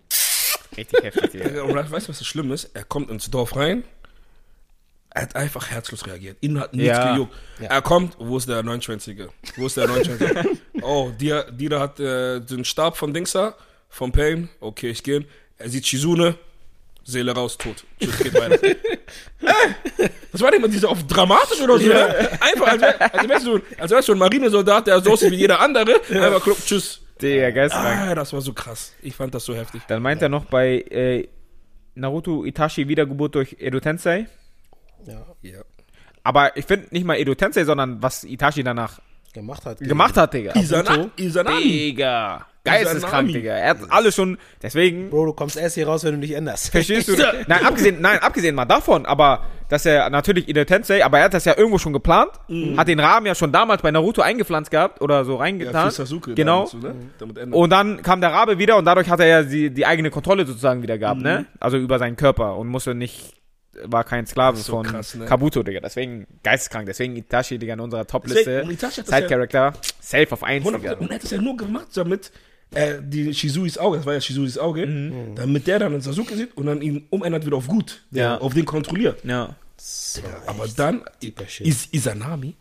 Richtig 0.76 1.02
heftig, 1.02 1.30
Digga. 1.30 1.48
Ja, 1.56 1.62
und 1.62 1.74
weißt 1.74 2.06
du, 2.06 2.10
was 2.10 2.18
das 2.18 2.26
Schlimme 2.26 2.52
ist? 2.54 2.70
Er 2.74 2.84
kommt 2.84 3.10
ins 3.10 3.30
Dorf 3.30 3.56
rein. 3.56 3.84
Er 5.16 5.22
hat 5.22 5.34
einfach 5.34 5.70
herzlos 5.70 6.06
reagiert. 6.06 6.36
Ihn 6.42 6.60
hat 6.60 6.74
nichts 6.74 6.88
Ja. 6.98 7.12
gejuckt. 7.12 7.34
Er 7.58 7.80
kommt, 7.80 8.16
wo 8.18 8.36
ist 8.36 8.50
der 8.50 8.62
29er? 8.62 9.28
Wo 9.56 9.64
ist 9.64 9.78
der 9.78 9.88
29er? 9.88 10.46
oh, 10.82 11.10
die 11.16 11.68
da 11.70 11.80
hat 11.80 11.98
äh, 11.98 12.38
den 12.40 12.66
Stab 12.66 12.98
von 12.98 13.14
Dingsa, 13.14 13.54
von 13.88 14.12
Pain. 14.12 14.50
Okay, 14.60 14.90
ich 14.90 15.02
gehe. 15.02 15.24
Er 15.56 15.70
sieht 15.70 15.86
Shizune, 15.86 16.34
Seele 17.02 17.32
raus, 17.32 17.56
tot. 17.56 17.84
Tschüss, 17.98 18.18
geht 18.18 18.34
weiter. 18.34 18.62
äh, 18.62 18.76
das 20.32 20.42
war 20.42 20.58
mal 20.58 20.68
diese 20.68 20.86
auf 20.86 21.02
dramatisch 21.06 21.62
oder 21.62 21.78
so. 21.78 21.86
ne? 21.88 22.38
Einfach, 22.42 22.66
als, 22.66 22.82
wär, 22.82 23.14
als, 23.14 23.28
wärst 23.28 23.46
du, 23.46 23.60
als 23.78 23.90
wärst 23.92 24.08
du 24.08 24.12
ein 24.12 24.18
Marinesoldat, 24.18 24.86
der 24.86 25.00
so 25.00 25.12
aussieht 25.12 25.30
wie 25.30 25.36
jeder 25.36 25.60
andere. 25.60 25.98
Einfach 26.10 26.42
klupp, 26.42 26.58
tschüss. 26.62 27.00
Digga, 27.22 27.52
geistkrank. 27.52 28.00
Ah, 28.10 28.14
das 28.14 28.34
war 28.34 28.42
so 28.42 28.52
krass. 28.52 28.92
Ich 29.00 29.16
fand 29.16 29.34
das 29.34 29.46
so 29.46 29.54
heftig. 29.54 29.80
Dann 29.88 30.02
meint 30.02 30.20
er 30.20 30.28
noch 30.28 30.44
bei 30.44 30.80
äh, 30.90 31.26
Naruto 31.94 32.44
Itachi 32.44 32.86
Wiedergeburt 32.86 33.34
durch 33.34 33.56
Edo 33.58 33.80
Tensei. 33.80 34.26
Ja. 35.06 35.60
Aber 36.22 36.56
ich 36.56 36.64
finde 36.64 36.88
nicht 36.90 37.04
mal 37.04 37.16
Edo 37.16 37.34
Tensei, 37.34 37.64
sondern 37.64 38.02
was 38.02 38.24
Itachi 38.24 38.62
danach 38.64 38.98
Gemacht 39.32 39.64
hat. 39.66 39.78
gemacht 39.80 40.16
hat, 40.16 40.32
Digga. 40.32 40.52
Isana, 40.58 41.08
Isanami. 41.16 41.60
Digga. 41.62 42.46
Geisteskrank. 42.64 43.28
Digga. 43.32 43.52
Er 43.52 43.70
hat 43.70 43.78
alles 43.90 44.14
schon, 44.16 44.38
deswegen, 44.62 45.10
Bro, 45.10 45.26
du 45.26 45.32
kommst 45.34 45.56
erst 45.56 45.74
hier 45.76 45.86
raus, 45.86 46.02
wenn 46.04 46.14
du 46.14 46.20
dich 46.20 46.32
änderst. 46.32 46.70
verstehst 46.70 47.08
du? 47.08 47.12
nein, 47.46 47.64
abgesehen, 47.64 48.00
nein, 48.00 48.18
abgesehen 48.18 48.54
mal 48.56 48.64
davon, 48.64 49.04
aber, 49.06 49.44
dass 49.68 49.84
er 49.86 50.08
natürlich 50.10 50.48
Edo 50.48 50.64
Tensei, 50.64 51.04
aber 51.04 51.18
er 51.18 51.24
hat 51.26 51.34
das 51.34 51.44
ja 51.44 51.56
irgendwo 51.56 51.78
schon 51.78 51.92
geplant, 51.92 52.30
hat 52.76 52.88
den 52.88 52.98
Rahmen 52.98 53.26
ja 53.26 53.34
schon 53.36 53.52
damals 53.52 53.82
bei 53.82 53.90
Naruto 53.92 54.20
eingepflanzt 54.22 54.70
gehabt 54.72 55.00
oder 55.02 55.24
so 55.24 55.34
Ja, 55.34 55.38
reingetan. 55.40 55.90
für 55.90 55.96
Sasuke. 55.96 56.34
genau. 56.34 56.64
oder? 56.76 56.94
Damit 57.18 57.38
ändern. 57.38 57.60
Und 57.60 57.70
dann 57.70 58.02
kam 58.02 58.20
der 58.22 58.32
Rabe 58.32 58.58
wieder 58.58 58.76
und 58.78 58.84
dadurch 58.86 59.08
hat 59.10 59.20
er 59.20 59.26
ja 59.26 59.42
die, 59.44 59.70
die 59.70 59.86
eigene 59.86 60.10
Kontrolle 60.10 60.44
sozusagen 60.46 60.82
wieder 60.82 60.98
gehabt, 60.98 61.20
ne? 61.20 61.44
Also 61.60 61.76
über 61.76 61.98
seinen 62.00 62.16
Körper 62.16 62.56
und 62.56 62.66
musste 62.68 62.94
nicht, 62.96 63.34
war 63.84 64.04
kein 64.04 64.26
Sklave 64.26 64.56
so 64.58 64.72
von 64.72 64.86
krass, 64.86 65.14
ne? 65.14 65.26
Kabuto, 65.26 65.62
Digga. 65.62 65.80
Deswegen 65.80 66.26
geisteskrank. 66.42 66.86
Deswegen 66.86 67.16
Itachi, 67.16 67.58
Digga, 67.58 67.74
in 67.74 67.80
unserer 67.80 68.06
Top-Liste. 68.06 68.62
und 68.64 68.70
Itachi 68.70 68.96
hat 68.96 69.08
das 69.08 69.10
ja- 69.12 69.16
Side-Character, 69.18 69.72
safe 70.00 70.32
auf 70.32 70.42
1, 70.42 70.64
100%. 70.64 70.78
Digga. 70.78 70.92
Und 70.94 71.10
er 71.10 71.14
hat 71.16 71.24
es 71.24 71.30
ja 71.30 71.40
nur 71.40 71.56
gemacht, 71.56 71.88
damit 71.94 72.32
äh, 72.74 72.94
die 73.00 73.32
Shizuis 73.32 73.78
Auge, 73.78 73.98
das 73.98 74.06
war 74.06 74.14
ja 74.14 74.20
Shizuis 74.20 74.58
Auge, 74.58 74.86
damit 75.36 75.66
der 75.66 75.78
dann 75.78 75.92
den 75.92 76.00
Sasuke 76.00 76.34
sieht 76.36 76.56
und 76.56 76.66
dann 76.66 76.82
ihn 76.82 77.06
umändert 77.10 77.46
wieder 77.46 77.56
auf 77.56 77.68
gut. 77.68 78.02
Ja. 78.10 78.38
Auf 78.38 78.54
den 78.54 78.64
kontrolliert. 78.64 79.24
Ja, 79.24 79.54
Aber 80.46 80.66
dann 80.76 81.04
ist 81.60 81.94
Isanami. 81.94 82.54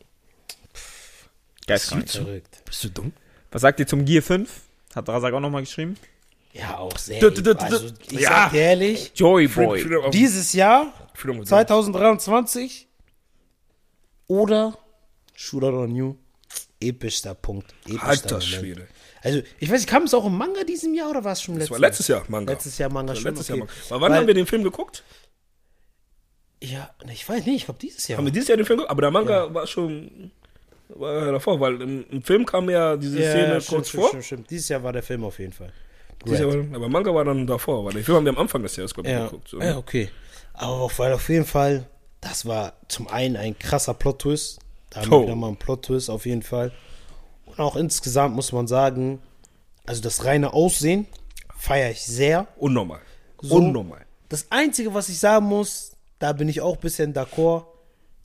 geisteskrank. 1.68 2.10
Verrückt. 2.10 2.60
Bist 2.66 2.84
du 2.84 2.90
dumm? 2.90 3.14
Was 3.52 3.62
sagt 3.62 3.80
ihr 3.80 3.88
zum 3.88 4.06
Gear 4.06 4.22
5? 4.22 4.50
Hat 4.96 5.10
Razak 5.10 5.34
auch 5.34 5.40
nochmal 5.40 5.62
geschrieben. 5.64 5.98
Ja, 6.54 6.78
auch 6.78 6.98
sehr. 6.98 7.20
Du, 7.20 7.30
du, 7.32 7.42
du, 7.42 7.54
du. 7.56 7.62
also, 7.62 7.88
ich 8.10 8.20
Ja. 8.22 8.30
sag 8.50 8.54
ehrlich, 8.54 9.12
Joy 9.16 9.48
Boy. 9.48 9.86
Dieses 10.12 10.54
Jahr, 10.54 10.94
Of- 11.16 11.48
2023 11.48 12.88
oder 14.28 14.78
Shootout 15.34 15.78
on 15.78 15.96
You, 15.96 16.16
epischster 16.80 17.36
Punkt. 17.36 17.74
Epischster 17.86 18.08
Alter. 18.36 18.42
Schwede. 18.42 18.88
Also, 19.22 19.42
ich 19.60 19.70
weiß 19.70 19.82
nicht, 19.82 19.90
kam 19.90 20.04
es 20.04 20.14
auch 20.14 20.26
im 20.26 20.38
Manga 20.38 20.64
diesem 20.64 20.94
Jahr 20.94 21.10
oder 21.10 21.24
war 21.24 21.34
es 21.34 21.42
schon 21.42 21.56
Das 21.56 21.70
letztes 21.70 21.72
war 21.72 21.80
letztes 21.80 22.08
Jahr 22.08 22.24
Manga. 22.28 22.54
Letztes 22.54 22.78
Jahr 22.78 22.92
Manga 22.92 23.16
schon. 23.16 23.24
letztes 23.24 23.50
okay. 23.50 23.60
Jahr 23.60 23.68
Manga. 23.68 23.90
Wann 23.90 24.02
Weil- 24.12 24.18
haben 24.20 24.28
wir 24.28 24.34
den 24.34 24.46
Film 24.46 24.64
geguckt? 24.64 25.04
Ja, 26.62 26.90
ne, 27.06 27.14
ich 27.14 27.28
weiß 27.28 27.46
nicht, 27.46 27.56
ich 27.56 27.66
glaube 27.66 27.80
dieses 27.80 28.08
Jahr. 28.08 28.18
Haben 28.18 28.26
wir 28.26 28.32
dieses 28.32 28.48
Jahr 28.48 28.58
den 28.58 28.66
Film 28.66 28.78
geguckt? 28.78 28.92
Aber 28.92 29.02
der 29.02 29.12
Manga 29.12 29.54
war 29.54 29.68
schon 29.68 30.32
war 30.90 31.26
ja 31.26 31.32
davor, 31.32 31.60
weil 31.60 31.82
im, 31.82 32.06
im 32.10 32.22
Film 32.22 32.46
kam 32.46 32.70
ja 32.70 32.96
diese 32.96 33.20
ja, 33.22 33.32
Szene 33.32 33.62
stimmt, 33.62 33.68
kurz 33.78 33.88
stimmt, 33.90 34.02
vor. 34.02 34.10
Stimmt, 34.10 34.26
stimmt. 34.26 34.50
Dieses 34.52 34.70
Jahr 34.70 34.84
war 34.84 34.94
der 34.94 35.04
Film 35.04 35.24
auf 35.24 35.40
jeden 35.40 35.54
Fall. 35.54 35.74
Du, 36.24 36.34
Aber, 36.34 36.76
aber 36.76 36.90
Manga 36.90 37.14
war 37.14 37.26
dann 37.26 37.46
davor, 37.46 37.86
weil 37.86 37.94
den 37.94 38.04
Film 38.04 38.18
haben 38.18 38.26
wir 38.26 38.32
am 38.32 38.38
Anfang 38.38 38.62
des 38.64 38.76
Jahres, 38.76 38.94
glaube 38.94 39.10
ich, 39.10 39.14
Ja, 39.16 39.26
geguckt. 39.26 39.48
So. 39.50 39.60
ja, 39.60 39.78
okay. 39.78 40.10
Aber 40.58 40.74
auf, 40.82 41.00
weil 41.00 41.14
auf 41.14 41.30
jeden 41.30 41.46
Fall, 41.46 41.86
das 42.22 42.46
war 42.46 42.74
zum 42.88 43.08
einen 43.08 43.36
ein 43.38 43.58
krasser 43.58 43.94
Plot-Twist. 43.94 44.60
Da 44.90 45.02
haben 45.02 45.12
wir 45.12 45.18
Oh. 45.18 45.24
wieder 45.24 45.36
mal 45.36 45.48
einen 45.48 45.58
Plot-Twist 45.58 46.10
auf 46.10 46.26
jeden 46.26 46.44
Fall. 46.44 46.72
Und 47.46 47.60
auch 47.60 47.76
insgesamt 47.76 48.36
muss 48.36 48.52
man 48.52 48.68
sagen, 48.68 49.22
also 49.86 50.02
das 50.02 50.26
reine 50.26 50.54
Aussehen 50.54 51.08
feiere 51.58 51.92
ich 51.92 52.04
sehr. 52.04 52.48
Unnormal. 52.58 53.02
So. 53.42 53.56
Unnormal. 53.56 54.06
Das 54.30 54.48
Einzige, 54.50 54.94
was 54.94 55.10
ich 55.10 55.20
sagen 55.20 55.46
muss, 55.46 55.92
da 56.20 56.34
bin 56.34 56.50
ich 56.50 56.62
auch 56.62 56.76
ein 56.76 56.82
bisschen 56.82 57.14
d'accord, 57.14 57.66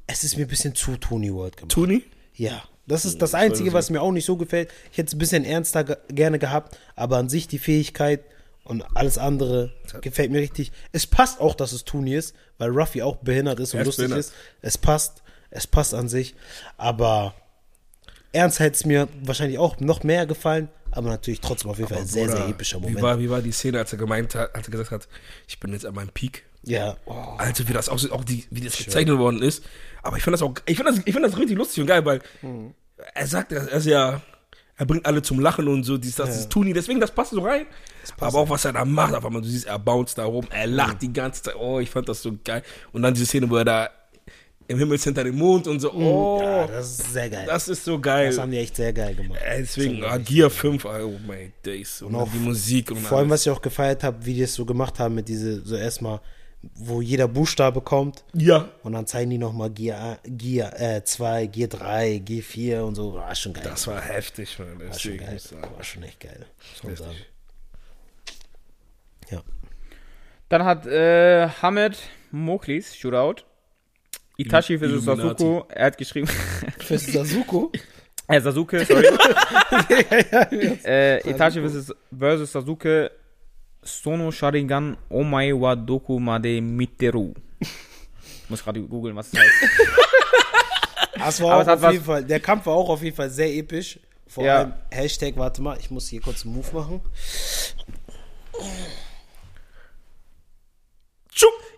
es 0.06 0.24
ist 0.24 0.36
mir 0.36 0.44
ein 0.46 0.48
bisschen 0.48 0.74
zu 0.74 0.96
Tony 0.96 1.32
World 1.32 1.56
gemacht. 1.56 1.72
Tuni? 1.72 2.02
Ja, 2.34 2.62
das 2.86 3.04
ist 3.04 3.20
das 3.20 3.34
Einzige, 3.34 3.72
was 3.72 3.90
mir 3.90 4.00
auch 4.00 4.10
nicht 4.12 4.24
so 4.24 4.36
gefällt. 4.36 4.70
Ich 4.90 4.98
hätte 4.98 5.08
es 5.08 5.14
ein 5.14 5.18
bisschen 5.18 5.44
ernster 5.44 5.84
ge 5.84 5.96
gerne 6.08 6.38
gehabt, 6.38 6.78
aber 6.96 7.18
an 7.18 7.28
sich 7.28 7.46
die 7.48 7.58
Fähigkeit 7.58 8.24
und 8.70 8.82
alles 8.96 9.18
andere 9.18 9.72
gefällt 10.00 10.30
mir 10.30 10.40
richtig. 10.40 10.72
Es 10.92 11.06
passt 11.06 11.40
auch, 11.40 11.54
dass 11.54 11.72
es 11.72 11.84
Tuni 11.84 12.14
ist, 12.14 12.34
weil 12.58 12.70
Ruffy 12.70 13.02
auch 13.02 13.16
behindert 13.16 13.60
ist 13.60 13.74
und 13.74 13.80
Er 13.80 13.84
lustig 13.84 14.04
behindert. 14.06 14.20
ist. 14.26 14.32
Es 14.62 14.78
passt, 14.78 15.22
es 15.50 15.66
passt 15.66 15.92
an 15.94 16.08
sich, 16.08 16.34
aber 16.78 17.34
ernst 18.32 18.60
hätte 18.60 18.76
es 18.76 18.84
mir 18.86 19.08
wahrscheinlich 19.22 19.58
auch 19.58 19.80
noch 19.80 20.02
mehr 20.04 20.24
gefallen, 20.26 20.68
aber 20.92 21.08
natürlich 21.10 21.40
trotzdem 21.40 21.70
auf 21.70 21.78
jeden 21.78 21.88
Fall 21.90 21.98
ein 21.98 22.06
sehr, 22.06 22.28
sehr 22.30 22.48
epischer 22.48 22.78
Wie 22.78 22.82
Moment. 22.82 23.02
war, 23.02 23.18
wie 23.18 23.28
war 23.30 23.42
die 23.42 23.52
Szene, 23.52 23.78
als 23.78 23.92
er 23.92 23.98
gemeint 23.98 24.34
hat, 24.34 24.54
als 24.54 24.66
er 24.68 24.70
gesagt 24.72 24.90
hat, 24.92 25.08
ich 25.48 25.58
bin 25.60 25.72
jetzt 25.72 25.84
an 25.86 25.94
meinem 25.94 26.10
Peak? 26.10 26.44
ja, 26.62 26.96
oh, 27.06 27.12
Alter, 27.38 27.66
wie 27.68 27.72
das 27.72 27.88
aussieht, 27.88 28.12
auch 28.12 28.22
die, 28.22 28.44
wie 28.50 28.60
das 28.60 28.76
gezeichnet 28.76 29.16
worden 29.16 29.40
ist. 29.42 29.64
Aber 30.02 30.18
ich 30.18 30.22
finde 30.22 30.34
das 30.38 30.42
auch, 30.42 30.52
ich 30.66 30.76
finde 30.76 30.92
das, 30.92 31.00
ich 31.06 31.14
das 31.14 31.38
richtig 31.38 31.56
lustig 31.56 31.80
und 31.80 31.86
geil, 31.86 32.04
weil 32.04 32.20
Mhm. 32.42 32.74
er 33.14 33.26
sagt, 33.26 33.50
er 33.52 33.66
ist 33.72 33.86
ja, 33.86 34.20
er 34.80 34.86
bringt 34.86 35.04
alle 35.04 35.20
zum 35.20 35.40
Lachen 35.40 35.68
und 35.68 35.84
so, 35.84 35.98
dies, 35.98 36.16
das, 36.16 36.30
das 36.30 36.48
Tuni, 36.48 36.72
deswegen, 36.72 37.00
das 37.00 37.10
passt 37.10 37.32
so 37.32 37.42
rein. 37.42 37.66
Aber 38.18 38.38
auch, 38.38 38.48
was 38.48 38.64
er 38.64 38.72
da 38.72 38.84
macht, 38.86 39.12
auf 39.14 39.24
einmal, 39.26 39.42
du 39.42 39.48
siehst, 39.48 39.66
er 39.66 39.78
bounce 39.78 40.14
da 40.16 40.24
rum, 40.24 40.46
er 40.50 40.66
lacht 40.66 40.94
Mhm. 40.94 40.98
die 41.00 41.12
ganze 41.12 41.42
Zeit, 41.42 41.54
oh, 41.56 41.80
ich 41.80 41.90
fand 41.90 42.08
das 42.08 42.22
so 42.22 42.32
geil. 42.42 42.62
Und 42.92 43.02
dann 43.02 43.12
diese 43.12 43.26
Szene, 43.26 43.48
wo 43.50 43.56
er 43.56 43.64
da 43.66 43.90
im 44.68 44.78
Himmel 44.78 44.94
ist 44.94 45.04
hinter 45.04 45.24
dem 45.24 45.36
Mond 45.36 45.66
und 45.66 45.80
so, 45.80 45.92
oh, 45.92 46.38
Mhm. 46.38 46.44
ja, 46.44 46.66
das 46.66 46.90
ist 46.98 47.12
sehr 47.12 47.28
geil. 47.28 47.44
das 47.46 47.68
ist 47.68 47.84
so 47.84 47.98
geil. 48.00 48.28
Das 48.28 48.38
haben 48.38 48.50
die 48.52 48.56
echt 48.58 48.74
sehr 48.74 48.92
geil 48.94 49.14
gemacht. 49.14 49.38
Ey, 49.44 49.58
Deswegen, 49.60 50.02
ah, 50.02 50.16
Gear 50.16 50.48
5, 50.48 50.82
oh 50.86 51.12
my 51.28 51.52
days. 51.62 52.00
Und, 52.00 52.14
auch 52.14 52.24
dann 52.24 52.32
die 52.32 52.38
Musik 52.38 52.90
und 52.90 53.00
Vor 53.00 53.18
allem, 53.18 53.30
alles. 53.30 53.40
was 53.42 53.46
ich 53.46 53.52
auch 53.52 53.60
gefeiert 53.60 54.02
habe, 54.02 54.24
wie 54.24 54.32
die 54.32 54.42
es 54.42 54.54
so 54.54 54.64
gemacht 54.64 54.98
haben 54.98 55.14
mit 55.14 55.28
diese, 55.28 55.60
so 55.62 55.76
erstmal, 55.76 56.20
wo 56.62 57.00
jeder 57.00 57.26
Buchstabe 57.26 57.80
kommt 57.80 58.24
Ja, 58.34 58.68
und 58.82 58.92
dann 58.92 59.06
zeigen 59.06 59.30
die 59.30 59.38
nochmal 59.38 59.70
Gear, 59.70 60.18
Gear 60.24 60.78
äh, 60.78 61.02
2, 61.02 61.46
Gear 61.46 61.68
3, 61.68 62.18
Gear 62.18 62.42
4 62.42 62.84
und 62.84 62.94
so. 62.94 63.14
War 63.14 63.34
schon 63.34 63.52
geil. 63.54 63.64
das 63.64 63.86
war 63.86 64.00
heftig, 64.00 64.58
man. 64.58 64.88
war 64.88 64.98
schon 64.98 65.16
geil. 65.16 65.40
War 65.74 65.82
schon 65.84 66.02
echt 66.02 66.20
geil. 66.20 66.46
Sagen. 66.94 67.16
Ja. 69.30 69.42
Dann 70.48 70.64
hat 70.64 70.86
äh, 70.86 71.48
Hamed 71.62 71.96
Moklis, 72.30 72.94
Shootout. 72.94 73.44
Itachi 74.36 74.78
versus 74.78 75.02
Illuminati. 75.02 75.42
Sasuko. 75.42 75.66
Er 75.68 75.86
hat 75.86 75.98
geschrieben. 75.98 76.26
Für 76.78 76.98
Sasuko? 76.98 77.72
äh, 78.26 78.40
Sasuke, 78.40 78.84
sorry. 78.84 79.06
äh, 80.84 81.30
Itachi 81.30 81.60
versus, 81.60 81.94
versus 82.16 82.52
Sasuke. 82.52 83.10
Sono 83.82 84.30
Sharingan 84.30 84.96
Omae 85.08 85.52
wa 85.52 85.74
Doku 85.74 86.18
Made 86.18 86.60
Miteru. 86.60 87.34
Muss 88.48 88.62
gerade 88.62 88.80
googeln, 88.82 89.16
was 89.16 89.30
das 89.30 89.40
heißt. 89.40 89.52
Das 91.12 91.38
war 91.42 91.52
Aber 91.60 91.72
auch 91.72 91.76
auf 91.84 91.92
jeden 91.92 92.04
Fall, 92.04 92.24
der 92.24 92.40
Kampf 92.40 92.64
war 92.64 92.74
auch 92.74 92.88
auf 92.88 93.02
jeden 93.02 93.14
Fall 93.14 93.28
sehr 93.28 93.52
episch. 93.52 93.98
Vor 94.26 94.42
Ja. 94.44 94.58
allem 94.60 94.72
Hashtag, 94.90 95.36
warte 95.36 95.60
mal, 95.60 95.76
ich 95.78 95.90
muss 95.90 96.08
hier 96.08 96.20
kurz 96.22 96.46
einen 96.46 96.54
Move 96.54 96.72
machen. 96.72 97.00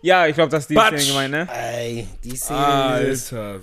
Ja, 0.01 0.27
ich 0.27 0.35
glaube, 0.35 0.51
das 0.51 0.65
ist 0.65 0.71
die 0.71 0.75
Batsch. 0.75 0.99
Szene 1.01 1.09
gemeint, 1.29 1.31
ne? 1.33 1.49
Ey, 1.53 2.09
die 2.25 2.37
Szene 2.37 2.59
Alter. 2.59 3.61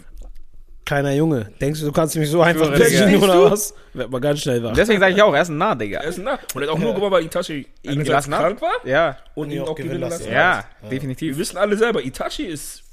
Kleiner 0.90 1.14
Junge. 1.14 1.52
Denkst 1.61 1.80
du, 1.82 1.86
du 1.86 1.91
kannst 1.91 2.16
mich 2.16 2.30
so 2.30 2.41
einfach 2.41 2.72
besiegen 2.72 3.22
oder 3.22 3.52
was? 3.52 3.74
Werd 3.94 4.10
mal 4.10 4.20
ganz 4.20 4.41
schnell 4.41 4.64
wach. 4.64 4.74
Deswegen 4.74 4.99
sage 4.99 5.14
ich 5.14 5.22
auch, 5.22 5.34
er 5.34 5.44
ist 5.44 5.49
ein 5.49 5.57
Nah, 5.57 5.76
Digga. 5.76 5.99
Er 5.99 6.10
ist 6.10 6.18
nah. 6.18 6.40
Und 6.56 6.61
er 6.64 6.68
hat 6.68 6.76
auch 6.76 6.80
nur 6.80 6.95
gewonnen, 6.95 7.11
weil 7.11 7.24
Itachi 7.26 7.68
Ihn 7.84 8.03
gelassen 8.03 8.34
hat? 8.34 8.41
krank 8.41 8.61
war 8.61 8.74
Ja, 8.86 9.18
und 9.36 9.52
ihn 9.52 9.61
auch 9.61 9.76
gewinnen 9.76 9.99
lassen 10.02 10.32
ja, 10.32 10.57
hat. 10.57 10.66
Wir 10.82 10.90
definitiv. 10.90 11.38
wissen 11.38 11.57
alle 11.57 11.78
selber, 11.78 12.03
Itachi 12.03 12.44
ist 12.45 12.84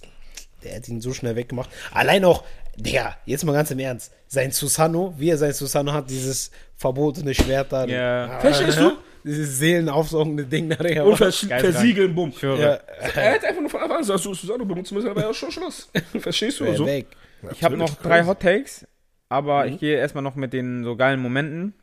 Der 0.62 0.76
hat 0.76 0.88
ihn 0.88 1.00
so 1.00 1.12
schnell 1.14 1.34
weggemacht. 1.36 1.70
Allein 1.92 2.24
auch, 2.26 2.44
Digga, 2.76 3.16
jetzt 3.24 3.44
mal 3.44 3.52
ganz 3.54 3.70
im 3.70 3.78
Ernst. 3.78 4.12
Sein 4.28 4.50
Susano, 4.50 5.14
wie 5.16 5.30
er 5.30 5.38
sein 5.38 5.54
Susano 5.54 5.92
hat, 5.92 6.10
dieses 6.10 6.50
verbotene 6.76 7.32
Schwert 7.34 7.72
da. 7.72 7.86
Ja. 7.86 8.40
Verstehst 8.40 8.78
du? 8.78 8.92
Dieses 9.24 9.58
seelenaufsaugende 9.58 10.44
Ding 10.44 10.68
da, 10.68 10.76
Digga. 10.76 11.02
und 11.02 11.16
vers 11.16 11.44
Geil 11.48 11.58
versiegeln, 11.58 12.14
bumm. 12.14 12.32
Ja, 12.40 12.78
Er 13.16 13.32
hätte 13.32 13.48
einfach 13.48 13.60
nur 13.60 13.68
von 13.70 13.80
Anfang 13.80 13.96
an 13.96 14.02
gesagt, 14.02 14.20
so 14.20 14.32
Susanne 14.34 14.64
benutzen 14.64 14.94
müssen, 14.94 15.08
aber 15.08 15.22
ja 15.22 15.34
schon 15.34 15.50
Schluss. 15.50 15.88
Verstehst 16.20 16.60
du? 16.60 16.64
wär 16.64 16.76
So? 16.76 16.86
weg. 16.86 17.06
Ich 17.52 17.64
habe 17.64 17.76
noch 17.76 17.94
drei 17.96 18.24
Hot 18.24 18.40
Takes, 18.40 18.86
aber 19.28 19.66
Mhm. 19.66 19.72
ich 19.74 19.80
gehe 19.80 19.96
erstmal 19.96 20.22
noch 20.22 20.34
mit 20.36 20.52
den 20.52 20.84
so 20.84 20.96
geilen 20.96 21.20
Momenten. 21.20 21.74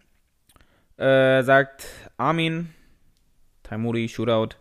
Äh, 0.98 1.44
sagt 1.44 1.86
Armin, 2.18 2.70
Taimuri, 3.64 4.08
Shootout. 4.10 4.56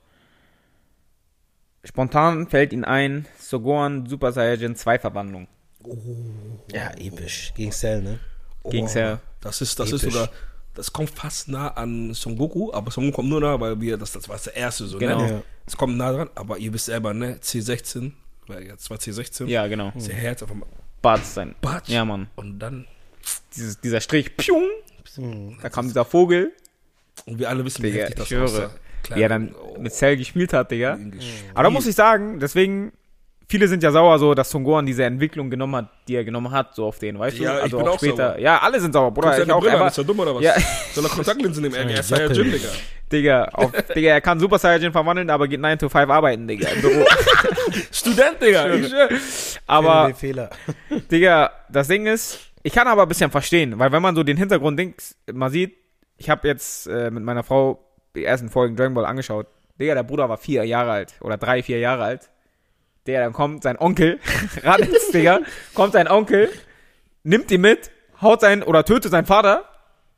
Spontan 1.84 2.46
fällt 2.48 2.72
ihm 2.72 2.84
ein, 2.84 3.26
Sogoran 3.38 4.06
Super 4.06 4.32
Saiyajin 4.32 4.76
2 4.76 4.98
Verwandlung. 4.98 5.48
Ja, 6.72 6.92
episch. 6.96 7.52
Gegen 7.56 7.72
Cell, 7.72 8.02
ne? 8.02 8.18
Gegen 8.70 8.86
Cell. 8.86 9.18
Das 9.40 9.60
ist, 9.60 9.78
das 9.80 9.90
ist 9.90 10.04
Episch. 10.04 10.14
sogar, 10.14 10.30
das 10.74 10.92
kommt 10.92 11.10
fast 11.10 11.48
nah 11.48 11.68
an 11.68 12.14
Son 12.14 12.36
Goku, 12.38 12.72
aber 12.72 12.92
Son 12.92 13.04
Goku 13.06 13.16
kommt 13.16 13.28
nur 13.30 13.40
nah, 13.40 13.58
weil 13.60 13.80
wir, 13.80 13.96
das, 13.98 14.12
das 14.12 14.28
war 14.28 14.36
das 14.36 14.46
erste 14.46 14.86
so, 14.86 14.98
Genau. 14.98 15.20
ne? 15.22 15.30
Ja. 15.30 15.42
Es 15.66 15.76
kommt 15.76 15.96
nah 15.96 16.12
dran, 16.12 16.30
aber 16.36 16.58
ihr 16.58 16.72
wisst 16.72 16.86
selber, 16.86 17.12
ne? 17.12 17.38
C16, 17.42 18.12
weil 18.46 18.62
jetzt 18.64 18.88
war 18.88 18.98
C16, 18.98 19.46
Ja, 19.48 19.66
genau. 19.66 19.92
ist 19.96 20.06
der 20.06 20.14
Herz 20.14 20.42
auf 20.44 20.50
einmal 20.52 20.68
Bart 21.02 21.24
sein. 21.26 21.54
Batsch. 21.60 21.88
Ja, 21.88 22.04
Mann. 22.04 22.28
Und 22.36 22.58
dann, 22.60 22.86
Dieses, 23.54 23.80
dieser 23.80 24.00
Strich, 24.00 24.36
piung, 24.36 24.64
da 25.60 25.68
kam 25.68 25.86
dieser 25.88 26.04
Vogel, 26.04 26.52
und 27.26 27.38
wir 27.38 27.50
alle 27.50 27.64
wissen, 27.64 27.82
wie 27.82 27.90
heftig 27.90 28.16
das 28.16 28.30
ich 28.30 28.36
höre. 28.36 28.70
wie 29.14 29.20
er 29.20 29.28
dann 29.28 29.54
mit 29.78 29.92
Cell 29.92 30.16
gespielt 30.16 30.52
hat, 30.52 30.70
Digga. 30.70 30.98
Aber 31.54 31.64
da 31.64 31.70
muss 31.70 31.86
ich 31.86 31.94
sagen, 31.94 32.40
deswegen, 32.40 32.92
viele 33.52 33.68
sind 33.68 33.82
ja 33.82 33.92
sauer 33.92 34.18
so, 34.18 34.32
dass 34.32 34.48
Songoran 34.48 34.86
diese 34.86 35.04
Entwicklung 35.04 35.50
genommen 35.50 35.76
hat, 35.76 35.88
die 36.08 36.14
er 36.14 36.24
genommen 36.24 36.50
hat, 36.50 36.74
so 36.74 36.86
auf 36.86 36.98
den, 36.98 37.18
weißt 37.18 37.38
du? 37.38 37.42
Ja, 37.42 37.58
ich 37.58 37.64
also 37.64 37.76
bin 37.76 37.88
auch 37.88 37.98
später. 37.98 38.30
sauer. 38.30 38.38
Ja, 38.38 38.58
alle 38.62 38.80
sind 38.80 38.94
sauer, 38.94 39.10
Bruder. 39.10 39.28
Du 39.28 39.34
Ich 39.34 39.40
deine 39.40 39.54
auch. 39.54 39.60
Brille 39.60 39.74
Er 39.74 39.80
war, 39.80 39.88
ist 39.88 39.98
er 39.98 40.04
dumm 40.04 40.20
oder 40.20 40.34
was? 40.34 40.42
Ja. 40.42 40.54
Soll 40.94 41.04
er 41.04 41.10
Kontaktlinsen 41.10 41.62
nehmen? 41.62 41.74
Er, 41.74 42.00
ist. 42.00 42.08
Saiyajin, 42.08 42.50
Digga. 42.50 42.68
Digga, 43.12 43.44
auf, 43.52 43.70
Digga, 43.94 44.08
er 44.08 44.20
kann 44.22 44.40
Super 44.40 44.58
Saiyajin 44.58 44.90
verwandeln, 44.90 45.28
aber 45.28 45.46
geht 45.48 45.60
9 45.60 45.78
to 45.78 45.90
5 45.90 46.08
arbeiten, 46.08 46.48
Digga, 46.48 46.66
im 46.70 46.80
Büro. 46.80 47.04
Student, 47.92 48.40
Digga. 48.40 48.72
Ich 48.72 48.88
schwör. 48.88 49.10
aber, 49.66 50.14
Fehler. 50.14 50.48
Digga, 51.10 51.50
das 51.68 51.88
Ding 51.88 52.06
ist, 52.06 52.38
ich 52.62 52.72
kann 52.72 52.88
aber 52.88 53.02
ein 53.02 53.08
bisschen 53.08 53.30
verstehen, 53.30 53.78
weil 53.78 53.92
wenn 53.92 54.00
man 54.00 54.16
so 54.16 54.22
den 54.22 54.38
Hintergrund 54.38 54.78
Dings 54.78 55.14
mal 55.30 55.50
sieht, 55.50 55.76
ich 56.16 56.30
habe 56.30 56.48
jetzt 56.48 56.86
äh, 56.86 57.10
mit 57.10 57.22
meiner 57.22 57.42
Frau 57.42 57.84
die 58.16 58.24
ersten 58.24 58.48
Folgen 58.48 58.76
Dragon 58.76 58.94
Ball 58.94 59.04
angeschaut. 59.04 59.46
Digga, 59.78 59.94
der 59.94 60.04
Bruder 60.04 60.30
war 60.30 60.38
vier 60.38 60.64
Jahre 60.64 60.92
alt 60.92 61.14
oder 61.20 61.36
drei, 61.36 61.62
vier 61.62 61.80
Jahre 61.80 62.04
alt. 62.04 62.30
Der, 63.06 63.20
dann 63.24 63.32
kommt 63.32 63.62
sein 63.64 63.76
Onkel, 63.78 64.20
Raditz, 64.62 65.10
Digga, 65.10 65.40
kommt 65.74 65.92
sein 65.92 66.08
Onkel, 66.08 66.48
nimmt 67.24 67.50
ihn 67.50 67.60
mit, 67.60 67.90
haut 68.20 68.40
seinen 68.42 68.62
oder 68.62 68.84
tötet 68.84 69.10
seinen 69.10 69.26
Vater, 69.26 69.64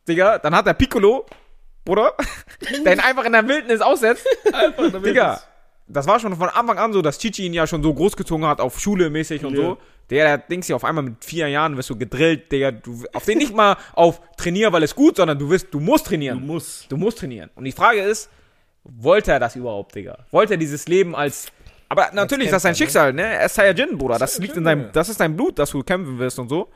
Digga, 0.07 0.39
dann 0.39 0.55
hat 0.55 0.67
er 0.67 0.75
Piccolo, 0.75 1.25
Bruder, 1.85 2.13
der 2.85 2.93
ihn 2.95 3.01
einfach 3.01 3.25
in 3.25 3.33
der 3.33 3.47
Wildnis 3.49 3.81
aussetzt. 3.81 4.27
Einfach, 4.53 4.91
damit 4.93 5.07
Digga, 5.07 5.35
es- 5.35 5.47
das 5.87 6.07
war 6.07 6.19
schon 6.19 6.35
von 6.37 6.49
Anfang 6.49 6.79
an 6.79 6.93
so, 6.95 7.03
dass 7.03 7.19
Chichi 7.19 7.45
ihn 7.45 7.53
ja 7.55 7.67
schon 7.67 7.83
so 7.83 7.93
großgezogen 7.93 8.47
hat, 8.47 8.61
auf 8.61 8.81
Schule 8.81 9.11
mäßig 9.11 9.45
und 9.45 9.55
Ja. 9.55 9.63
so. 9.63 9.79
Der, 10.11 10.25
der 10.25 10.39
Dings 10.39 10.67
hier 10.67 10.77
auf 10.77 10.85
einmal 10.85 11.05
mit 11.05 11.25
vier 11.25 11.49
Jahren 11.49 11.77
wirst 11.79 11.89
du 11.91 11.97
gedrillt, 11.97 12.51
Digga. 12.53 12.71
Du, 12.73 13.05
auf 13.15 13.25
den 13.25 13.39
nicht 13.39 13.55
mal 13.55 13.77
auf 13.95 14.21
trainier, 14.37 14.73
weil 14.73 14.83
es 14.83 14.95
gut, 14.95 15.17
sondern 15.17 15.39
du 15.39 15.49
wirst, 15.51 15.69
du 15.73 15.81
musst 15.81 16.05
Du 16.07 16.11
trainieren. 16.11 16.47
musst. 16.47 16.91
Du 16.93 16.97
musst 16.99 17.19
trainieren. 17.19 17.49
Und 17.55 17.65
die 17.65 17.73
Frage 17.73 18.01
ist, 18.01 18.31
wollte 18.85 19.33
er 19.33 19.41
das 19.41 19.57
überhaupt, 19.57 19.95
Digga? 19.95 20.19
Wollte 20.31 20.55
er 20.55 20.57
dieses 20.59 20.87
Leben 20.89 21.15
als. 21.15 21.49
Aber 21.89 22.11
natürlich, 22.13 22.49
das 22.49 22.57
ist 22.57 22.63
sein 22.63 22.73
ne? 22.73 22.77
Schicksal, 22.77 23.13
ne? 23.13 23.23
Er 23.23 23.47
ist 23.47 23.55
Saiyajin, 23.55 23.99
Bruder. 23.99 24.19
Das 24.19 24.39
liegt 24.39 24.57
in 24.57 24.65
seinem, 24.65 24.91
das 24.93 25.09
ist 25.09 25.21
dein 25.21 25.37
Blut, 25.37 25.59
dass 25.59 25.71
du 25.71 25.83
kämpfen 25.83 26.19
wirst 26.19 26.39
und 26.39 26.49
so. 26.49 26.71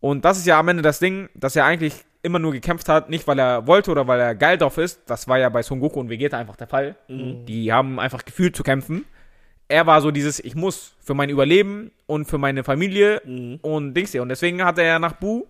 Und 0.00 0.24
das 0.24 0.38
ist 0.38 0.46
ja 0.46 0.58
am 0.58 0.68
Ende 0.68 0.82
das 0.82 0.98
Ding, 0.98 1.28
dass 1.34 1.56
er 1.56 1.64
eigentlich 1.64 2.04
immer 2.22 2.38
nur 2.38 2.52
gekämpft 2.52 2.88
hat, 2.88 3.10
nicht 3.10 3.26
weil 3.26 3.38
er 3.38 3.66
wollte 3.66 3.90
oder 3.90 4.06
weil 4.06 4.18
er 4.20 4.34
geil 4.34 4.58
drauf 4.58 4.78
ist. 4.78 5.02
Das 5.06 5.28
war 5.28 5.38
ja 5.38 5.48
bei 5.48 5.62
Son 5.62 5.80
Goku 5.80 6.00
und 6.00 6.08
Vegeta 6.08 6.38
einfach 6.38 6.56
der 6.56 6.66
Fall. 6.66 6.96
Die 7.08 7.72
haben 7.72 8.00
einfach 8.00 8.24
gefühlt 8.24 8.56
zu 8.56 8.62
kämpfen. 8.62 9.04
Er 9.68 9.86
war 9.86 10.00
so 10.00 10.10
dieses, 10.10 10.40
ich 10.40 10.54
muss 10.54 10.94
für 11.00 11.14
mein 11.14 11.30
Überleben 11.30 11.90
und 12.06 12.26
für 12.26 12.38
meine 12.38 12.64
Familie 12.64 13.20
und 13.62 13.94
Dings 13.94 14.12
hier. 14.12 14.22
Und 14.22 14.30
deswegen 14.30 14.64
hat 14.64 14.78
er 14.78 14.84
ja 14.84 14.98
nach 14.98 15.12
Bu 15.14 15.44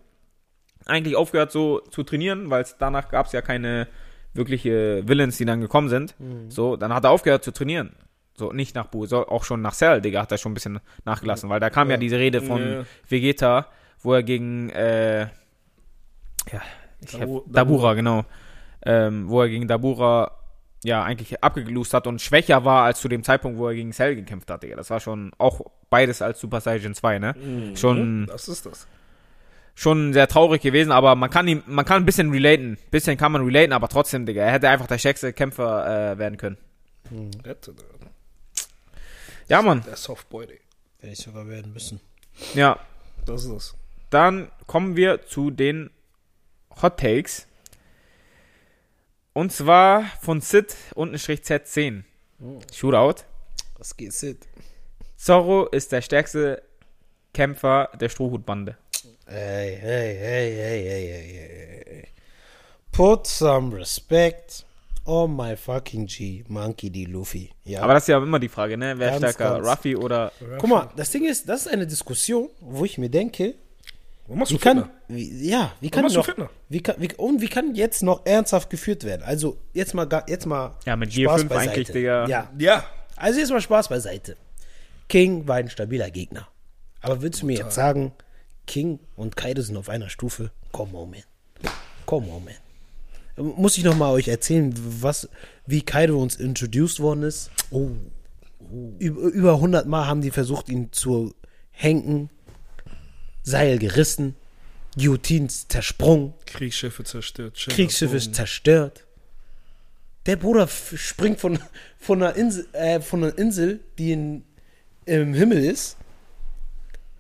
eigentlich 0.86 1.16
aufgehört 1.16 1.51
so 1.51 1.81
zu 1.81 2.02
trainieren, 2.02 2.51
weil 2.51 2.65
danach 2.78 3.09
gab 3.09 3.27
es 3.27 3.32
ja 3.32 3.40
keine 3.40 3.89
wirkliche 4.35 5.02
Villains, 5.06 5.36
die 5.39 5.44
dann 5.44 5.61
gekommen 5.61 5.89
sind. 5.89 6.15
So, 6.48 6.77
dann 6.77 6.93
hat 6.93 7.05
er 7.05 7.11
aufgehört 7.11 7.44
zu 7.44 7.52
trainieren. 7.52 7.94
So, 8.36 8.52
nicht 8.52 8.74
nach 8.74 8.86
Bu, 8.86 9.06
so 9.06 9.28
auch 9.28 9.44
schon 9.44 9.62
nach 9.62 9.74
Cell, 9.74 10.01
Digga, 10.01 10.20
hat 10.23 10.32
er 10.32 10.39
schon 10.39 10.51
ein 10.52 10.55
bisschen 10.55 10.81
nachgelassen, 11.05 11.48
weil 11.51 11.61
da 11.61 11.70
kam 11.70 11.90
ja, 11.90 11.97
diese 11.97 12.19
Rede 12.19 12.40
von 12.43 12.61
Ja. 12.78 12.85
Vegeta, 13.09 13.66
wo 14.02 14.12
er 14.15 14.23
gegen, 14.24 14.70
äh, 14.70 15.20
ja, 16.52 16.61
ich 17.01 17.15
hab, 17.15 17.20
Dabu- 17.23 17.44
Dabura, 17.47 17.94
genau, 17.94 18.24
ähm, 18.85 19.28
wo 19.28 19.40
er 19.43 19.48
gegen 19.48 19.69
Dabura 19.69 20.32
ja 20.85 21.02
eigentlich 21.02 21.43
abgelost 21.43 21.94
hat 21.94 22.06
und 22.06 22.20
schwächer 22.20 22.65
war 22.65 22.85
als 22.85 23.01
zu 23.01 23.09
dem 23.09 23.23
Zeitpunkt, 23.23 23.56
wo 23.59 23.69
er 23.69 23.74
gegen 23.74 23.93
Cell 23.93 24.16
gekämpft 24.16 24.51
hat, 24.51 24.62
Digga. 24.62 24.77
Das 24.77 24.90
war 24.90 25.01
schon 25.01 25.31
auch 25.39 25.61
beides 25.89 26.20
als 26.20 26.40
Super 26.40 26.61
Saiyan 26.61 26.94
2, 26.94 27.19
ne? 27.20 27.35
Schon, 27.77 28.27
Das 28.27 28.48
ist 28.48 28.66
das. 28.66 28.86
schon 29.74 30.12
sehr 30.12 30.27
traurig 30.28 30.61
gewesen, 30.61 30.90
aber 30.93 31.15
man 31.15 31.31
kann 31.31 31.48
ihm, 31.48 31.62
man 31.66 31.85
kann 31.86 32.02
ein 32.02 32.05
bisschen 32.05 32.31
relaten. 32.32 32.77
Bisschen 32.90 33.16
kann 33.16 33.32
man 33.32 33.44
relaten, 33.44 33.73
aber 33.73 33.89
trotzdem, 33.89 34.27
Digga, 34.27 34.43
er 34.43 34.52
hätte 34.52 34.69
einfach 34.69 34.86
der 34.89 34.98
stärkste 34.98 35.32
Kämpfer 35.32 36.12
äh, 36.12 36.19
werden 36.19 36.36
können. 36.36 36.59
Hätte, 37.44 37.73
der- 37.74 37.85
Ja, 39.49 39.62
Mann. 39.62 39.83
Der 39.87 39.97
Softboy, 39.97 40.47
Digga. 40.47 40.61
Hätte 41.01 41.12
ich 41.12 41.19
sogar 41.19 41.47
werden 41.49 41.73
müssen. 41.73 42.01
Ja, 42.55 42.79
Das 43.27 43.45
ist 43.45 43.53
das. 43.53 43.75
Dann 44.11 44.51
kommen 44.66 44.97
wir 44.97 45.27
zu 45.27 45.51
den 45.51 45.91
Hot 46.83 46.99
Takes. 46.99 47.47
Und 49.33 49.53
zwar 49.53 50.05
von 50.21 50.41
Sid 50.41 50.77
unten 50.95 51.19
Strich 51.19 51.41
Z10. 51.41 52.05
Shootout. 52.73 53.23
Was 53.79 53.97
geht, 53.97 54.12
Sid? 54.12 54.47
Zorro 55.16 55.66
ist 55.66 55.91
der 55.93 56.03
stärkste 56.03 56.62
Kämpfer 57.33 57.91
der 58.01 58.09
Strohhutbande. 58.09 58.77
Hey, 59.27 59.77
hey, 59.81 60.15
hey, 60.16 60.55
hey, 60.55 60.85
hey, 60.85 61.09
hey, 61.09 61.85
hey. 61.87 62.09
Put 62.93 63.27
some 63.27 63.75
respect 63.77 64.65
on 65.06 65.36
my 65.36 65.56
fucking 65.56 66.06
G, 66.06 66.44
Monkey 66.48 66.90
D. 66.90 67.05
Luffy. 67.05 67.51
Ja. 67.64 67.82
Aber 67.82 67.94
das 67.94 68.05
ist 68.05 68.09
ja 68.09 68.18
immer 68.18 68.39
die 68.39 68.48
Frage, 68.48 68.76
ne? 68.76 68.94
Wer 68.98 69.10
Ganz, 69.18 69.18
stärker, 69.18 69.60
ganz. 69.60 69.68
Ruffy 69.68 69.97
oder. 69.97 70.32
Guck 70.59 70.68
mal, 70.70 70.90
das 70.97 71.10
Ding 71.10 71.24
ist, 71.24 71.48
das 71.48 71.66
ist 71.66 71.72
eine 71.72 71.86
Diskussion, 71.86 72.48
wo 72.60 72.85
ich 72.85 72.98
mir 72.98 73.09
denke, 73.10 73.55
Warum 74.26 74.39
machst 74.39 74.52
wie 74.52 74.56
du 74.56 74.62
kann, 74.62 74.90
wie, 75.09 75.48
ja, 75.51 75.72
wie 75.81 75.90
kann 75.90 76.06
noch, 76.06 76.26
wie 76.70 76.81
kann, 76.82 76.94
wie, 76.98 77.12
und 77.16 77.43
wie 77.43 77.48
kann 77.48 77.74
jetzt 77.74 78.02
noch 78.02 78.24
ernsthaft 78.24 78.70
geführt 78.70 79.05
werden? 79.05 79.22
Also, 79.22 79.59
jetzt 79.74 79.93
mal, 79.93 80.06
ga- 80.06 80.24
jetzt 80.26 80.47
mal 80.47 80.74
Ja, 80.86 80.97
mit 80.97 81.10
Gear 81.10 81.39
5 81.39 81.52
eigentlich, 81.52 81.89
Digga. 81.90 82.26
Ja, 82.26 82.51
Ja. 82.59 82.85
also 83.16 83.39
jetzt 83.39 83.51
mal 83.51 83.60
Spaß 83.60 83.89
beiseite. 83.89 84.36
King 85.09 85.47
war 85.47 85.56
ein 85.56 85.68
stabiler 85.68 86.10
Gegner. 86.10 86.48
Aber 87.02 87.20
willst 87.20 87.43
du 87.43 87.47
mir 87.47 87.59
jetzt 87.59 87.74
sagen, 87.74 88.12
King 88.66 88.98
und 89.14 89.36
Kaido 89.36 89.60
sind 89.60 89.76
auf 89.76 89.90
einer 89.90 90.09
Stufe? 90.09 90.51
Come 90.72 90.97
on, 90.97 91.10
man. 91.10 91.20
Come 92.06 92.26
on, 92.32 92.43
man. 92.47 92.55
Muss 93.36 93.77
ich 93.77 93.85
noch 93.85 93.97
mal 93.97 94.11
euch 94.12 94.28
erzählen, 94.28 94.73
was, 95.01 95.28
wie 95.66 95.82
Kaido 95.82 96.20
uns 96.23 96.36
introduced 96.36 97.01
worden 97.01 97.24
ist? 97.24 97.51
Oh. 97.70 97.90
Über, 98.98 99.20
über 99.23 99.55
100 99.55 99.86
Mal 99.86 100.06
haben 100.06 100.20
die 100.20 100.31
versucht, 100.31 100.69
ihn 100.69 100.93
zu 100.93 101.35
henken, 101.70 102.31
Seil 103.43 103.78
gerissen, 103.78 104.36
Guillotines 104.97 105.69
zersprungen, 105.69 106.32
Kriegsschiffe 106.47 107.05
zerstört. 107.05 107.59
Schiffe 107.59 107.74
Kriegsschiffe 107.77 108.32
zerstört. 108.32 109.05
Der 110.27 110.36
Bruder 110.36 110.66
springt 110.69 111.40
von, 111.40 111.59
von, 111.98 112.23
einer 112.23 112.36
Insel, 112.36 112.66
äh, 112.73 113.01
von 113.01 113.23
einer 113.23 113.36
Insel, 113.36 113.81
die 113.98 114.12
in, 114.12 114.44
im 115.05 115.35
Himmel 115.35 115.62
ist, 115.62 115.97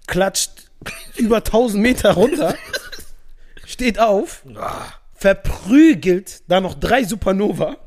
klatscht 0.06 0.70
über 1.16 1.38
1000 1.38 1.82
Meter 1.82 2.12
runter, 2.12 2.54
steht 3.66 3.98
auf, 3.98 4.42
verprügelt 5.24 6.42
da 6.48 6.60
noch 6.60 6.74
drei 6.74 7.02
Supernova 7.02 7.78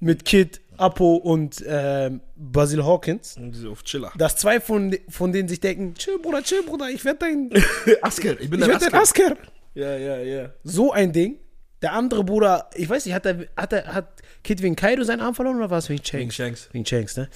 mit 0.00 0.24
Kid, 0.24 0.60
Apo 0.76 1.14
und 1.14 1.62
ähm, 1.64 2.22
Basil 2.34 2.84
Hawkins. 2.84 3.36
Und 3.36 3.52
diese 3.52 3.70
auf 3.70 3.84
Chiller. 3.84 4.10
Dass 4.16 4.34
zwei 4.34 4.58
von, 4.58 4.96
von 5.08 5.30
denen 5.30 5.48
sich 5.48 5.60
denken, 5.60 5.94
chill 5.94 6.18
Bruder, 6.18 6.42
chill 6.42 6.64
Bruder, 6.64 6.90
ich 6.90 7.04
werde 7.04 7.20
dein, 7.20 7.50
Asker, 8.02 8.32
ich 8.40 8.50
bin 8.50 8.58
ich 8.58 8.66
der 8.66 8.80
werd 8.80 8.82
dein 8.82 9.00
Asker. 9.00 9.26
Asker. 9.26 9.36
Ja, 9.74 9.96
ja, 9.96 10.16
ja. 10.22 10.50
So 10.64 10.90
ein 10.90 11.12
Ding. 11.12 11.38
Der 11.82 11.92
andere 11.92 12.24
Bruder, 12.24 12.68
ich 12.74 12.88
weiß 12.88 13.06
nicht, 13.06 13.14
hat 13.14 13.26
er, 13.26 13.46
hat 13.56 13.72
er, 13.72 13.94
hat 13.94 14.20
Kid 14.42 14.60
wegen 14.60 14.74
Kaido 14.74 15.04
seinen 15.04 15.20
Arm 15.20 15.36
verloren 15.36 15.58
oder 15.58 15.70
war 15.70 15.78
es 15.78 15.88
wegen 15.88 16.04
Shanks? 16.04 16.20
Wegen 16.20 16.30
Shanks. 16.32 16.68
Wegen 16.72 16.84
Shanks, 16.84 17.16
ne? 17.16 17.28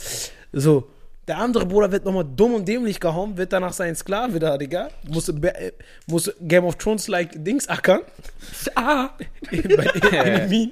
So. 0.53 0.91
Der 1.29 1.39
andere 1.39 1.67
Bruder 1.67 1.91
wird 1.91 2.05
nochmal 2.05 2.25
dumm 2.25 2.55
und 2.55 2.69
dämlich 2.69 3.01
gehauen, 3.01 3.37
wird 3.37 3.53
danach 3.53 3.73
sein 3.73 3.97
Sklave 3.97 4.39
da, 4.39 4.57
Digga. 4.57 4.91
Muss, 5.09 5.29
äh, 5.29 5.73
muss 6.07 6.33
Game 6.41 6.65
of 6.65 6.77
Thrones 6.77 7.09
like 7.09 7.33
Dings 7.45 7.69
ackern. 7.69 8.01
Ah! 8.77 9.11
Bei. 9.51 10.71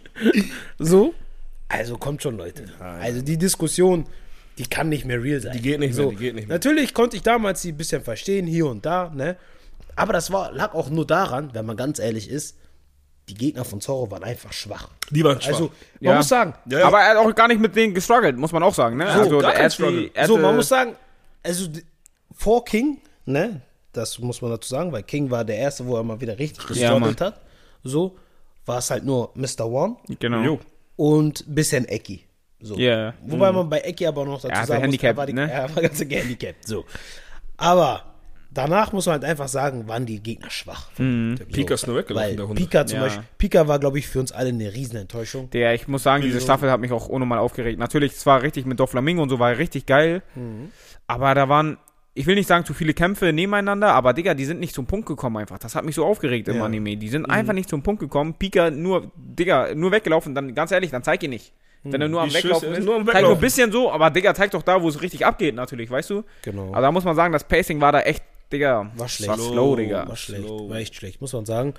So. 0.78 1.14
Also 1.68 1.96
kommt 1.96 2.22
schon, 2.22 2.36
Leute. 2.36 2.64
Also 2.78 3.22
die 3.22 3.36
Diskussion, 3.36 4.06
die 4.58 4.66
kann 4.66 4.88
nicht 4.88 5.04
mehr 5.04 5.20
real 5.20 5.40
sein. 5.40 5.54
Die 5.54 5.62
geht 5.62 5.80
nicht 5.80 5.94
so. 5.94 6.02
mehr, 6.02 6.10
die 6.10 6.16
geht 6.16 6.34
nicht 6.34 6.48
mehr. 6.48 6.56
Natürlich 6.56 6.94
konnte 6.94 7.16
ich 7.16 7.22
damals 7.22 7.62
sie 7.62 7.72
ein 7.72 7.76
bisschen 7.76 8.02
verstehen, 8.02 8.46
hier 8.46 8.66
und 8.66 8.86
da, 8.86 9.10
ne? 9.12 9.36
Aber 9.96 10.12
das 10.12 10.30
war, 10.32 10.52
lag 10.52 10.74
auch 10.74 10.90
nur 10.90 11.06
daran, 11.06 11.50
wenn 11.52 11.66
man 11.66 11.76
ganz 11.76 11.98
ehrlich 11.98 12.28
ist, 12.28 12.56
die 13.28 13.34
Gegner 13.34 13.64
von 13.64 13.80
Zorro 13.80 14.10
waren 14.10 14.22
einfach 14.24 14.52
schwach. 14.52 14.88
Die 15.10 15.24
waren 15.24 15.40
schwach. 15.40 15.52
Also, 15.52 15.64
man 16.00 16.12
Ja. 16.12 16.16
muss 16.16 16.28
sagen, 16.28 16.54
Ja, 16.66 16.80
ja. 16.80 16.86
Aber 16.86 17.00
er 17.00 17.10
hat 17.10 17.16
auch 17.18 17.34
gar 17.34 17.48
nicht 17.48 17.60
mit 17.60 17.74
denen 17.74 17.94
gestruggelt, 17.94 18.36
muss 18.36 18.52
man 18.52 18.62
auch 18.62 18.74
sagen, 18.74 18.96
ne? 18.96 19.06
also, 19.06 19.38
gar 19.38 19.50
er 19.50 19.56
kein 19.56 19.64
hat 19.66 19.72
Struggle. 19.72 20.10
die, 20.10 20.26
so, 20.26 20.36
man 20.38 20.56
muss 20.56 20.68
sagen, 20.68 20.94
also 21.42 21.68
vor 22.32 22.64
King, 22.64 22.98
ne, 23.24 23.60
das 23.92 24.18
muss 24.18 24.42
man 24.42 24.50
dazu 24.50 24.68
sagen, 24.68 24.92
weil 24.92 25.02
King 25.04 25.30
war 25.30 25.44
der 25.44 25.56
Erste, 25.56 25.86
wo 25.86 25.96
er 25.96 26.02
mal 26.02 26.20
wieder 26.20 26.38
richtig 26.38 26.66
gestruggelt 26.66 27.20
hat. 27.20 27.40
So, 27.82 28.16
war 28.66 28.78
es 28.78 28.90
halt 28.90 29.04
nur 29.04 29.30
Mr. 29.34 29.66
One 29.66 29.96
Genau. 30.18 30.42
Jo. 30.42 30.60
und 30.96 31.44
bisschen 31.46 31.86
Ecki. 31.86 32.24
So. 32.60 32.76
Ja. 32.76 33.12
Wobei 33.22 33.52
man 33.52 33.68
bei 33.68 33.80
Ecki 33.80 34.06
aber 34.06 34.24
noch 34.24 34.40
dazu 34.40 34.48
Er 34.48 34.66
sagen 34.66 34.86
muss, 34.86 35.02
er 35.02 35.16
war, 35.16 35.26
die, 35.26 35.32
ne? 35.34 35.50
er 35.52 35.74
war 35.74 35.82
ganz 35.82 35.98
gehandicapt. 35.98 36.66
So. 36.66 36.84
Aber 37.58 38.13
danach 38.54 38.92
muss 38.92 39.06
man 39.06 39.14
halt 39.14 39.24
einfach 39.24 39.48
sagen, 39.48 39.86
waren 39.88 40.06
die 40.06 40.22
Gegner 40.22 40.50
schwach. 40.50 40.88
Der 40.98 41.44
Pika 41.44 41.74
ist 41.74 41.86
nur 41.86 41.96
weggelaufen, 41.96 42.28
Weil 42.30 42.36
der 42.36 42.48
Hund. 42.48 42.58
Pika 42.58 42.86
zum 42.86 42.96
Ja. 42.98 43.04
Beispiel, 43.04 43.24
Pika 43.38 43.68
war, 43.68 43.78
glaube 43.78 43.98
ich, 43.98 44.06
für 44.08 44.20
uns 44.20 44.32
alle 44.32 44.48
eine 44.50 44.72
Riesenenttäuschung. 44.72 45.50
Der, 45.50 45.74
ich 45.74 45.88
muss 45.88 46.02
sagen, 46.02 46.22
diese 46.22 46.40
Staffel 46.40 46.70
hat 46.70 46.80
mich 46.80 46.92
auch 46.92 47.08
unnormal 47.08 47.38
aufgeregt. 47.38 47.78
Natürlich, 47.78 48.16
zwar 48.16 48.42
richtig 48.42 48.64
mit 48.66 48.80
Doflamingo 48.80 49.22
und 49.22 49.28
so 49.28 49.38
war 49.38 49.56
richtig 49.58 49.86
geil, 49.86 50.22
aber 51.06 51.34
da 51.34 51.48
waren, 51.48 51.78
ich 52.14 52.26
will 52.26 52.34
nicht 52.36 52.46
sagen, 52.48 52.64
zu 52.64 52.74
viele 52.74 52.94
Kämpfe 52.94 53.32
nebeneinander, 53.32 53.92
aber 53.92 54.12
Digga, 54.12 54.34
die 54.34 54.44
sind 54.44 54.60
nicht 54.60 54.74
zum 54.74 54.86
Punkt 54.86 55.06
gekommen 55.06 55.36
einfach. 55.38 55.58
Das 55.58 55.74
hat 55.74 55.84
mich 55.84 55.94
so 55.96 56.04
aufgeregt 56.04 56.48
im 56.48 56.56
Ja. 56.56 56.64
Anime. 56.64 56.96
Die 56.96 57.08
sind 57.08 57.26
einfach 57.26 57.52
nicht 57.52 57.68
zum 57.68 57.82
Punkt 57.82 58.00
gekommen. 58.00 58.34
Pika 58.34 58.70
nur, 58.70 59.10
Digga, 59.16 59.74
nur 59.74 59.90
weggelaufen, 59.92 60.34
dann 60.34 60.54
ganz 60.54 60.70
ehrlich, 60.70 60.90
dann 60.90 61.02
zeig 61.02 61.22
ihn 61.22 61.30
nicht. 61.30 61.52
Wenn 61.86 62.00
er 62.00 62.08
nur 62.08 62.22
am 62.22 62.32
Weglaufen 62.32 62.72
ist 62.72 62.78
ist, 62.78 62.84
nur 62.86 62.96
am 62.96 63.06
zeig 63.06 63.20
nur 63.22 63.32
ein 63.32 63.40
bisschen 63.40 63.70
so, 63.70 63.92
aber 63.92 64.08
Digga, 64.10 64.32
zeig 64.34 64.50
doch 64.52 64.62
da, 64.62 64.80
wo 64.80 64.88
es 64.88 65.02
richtig 65.02 65.26
abgeht, 65.26 65.54
natürlich, 65.54 65.90
weißt 65.90 66.08
du? 66.10 66.24
Genau. 66.40 66.68
Aber 66.72 66.80
da 66.80 66.90
muss 66.90 67.04
man 67.04 67.14
sagen, 67.14 67.30
das 67.34 67.44
Pacing 67.44 67.78
war 67.82 67.92
da 67.92 68.00
echt, 68.00 68.24
Digga, 68.52 68.90
War 68.96 69.08
schlecht. 69.08 69.28
War 69.30 69.38
slow, 69.38 69.76
Digga. 69.76 70.08
War 70.08 70.16
schlecht, 70.16 70.44
slow. 70.44 70.68
war 70.68 70.76
echt 70.78 70.94
schlecht, 70.94 71.20
muss 71.20 71.32
man 71.32 71.44
sagen. 71.46 71.74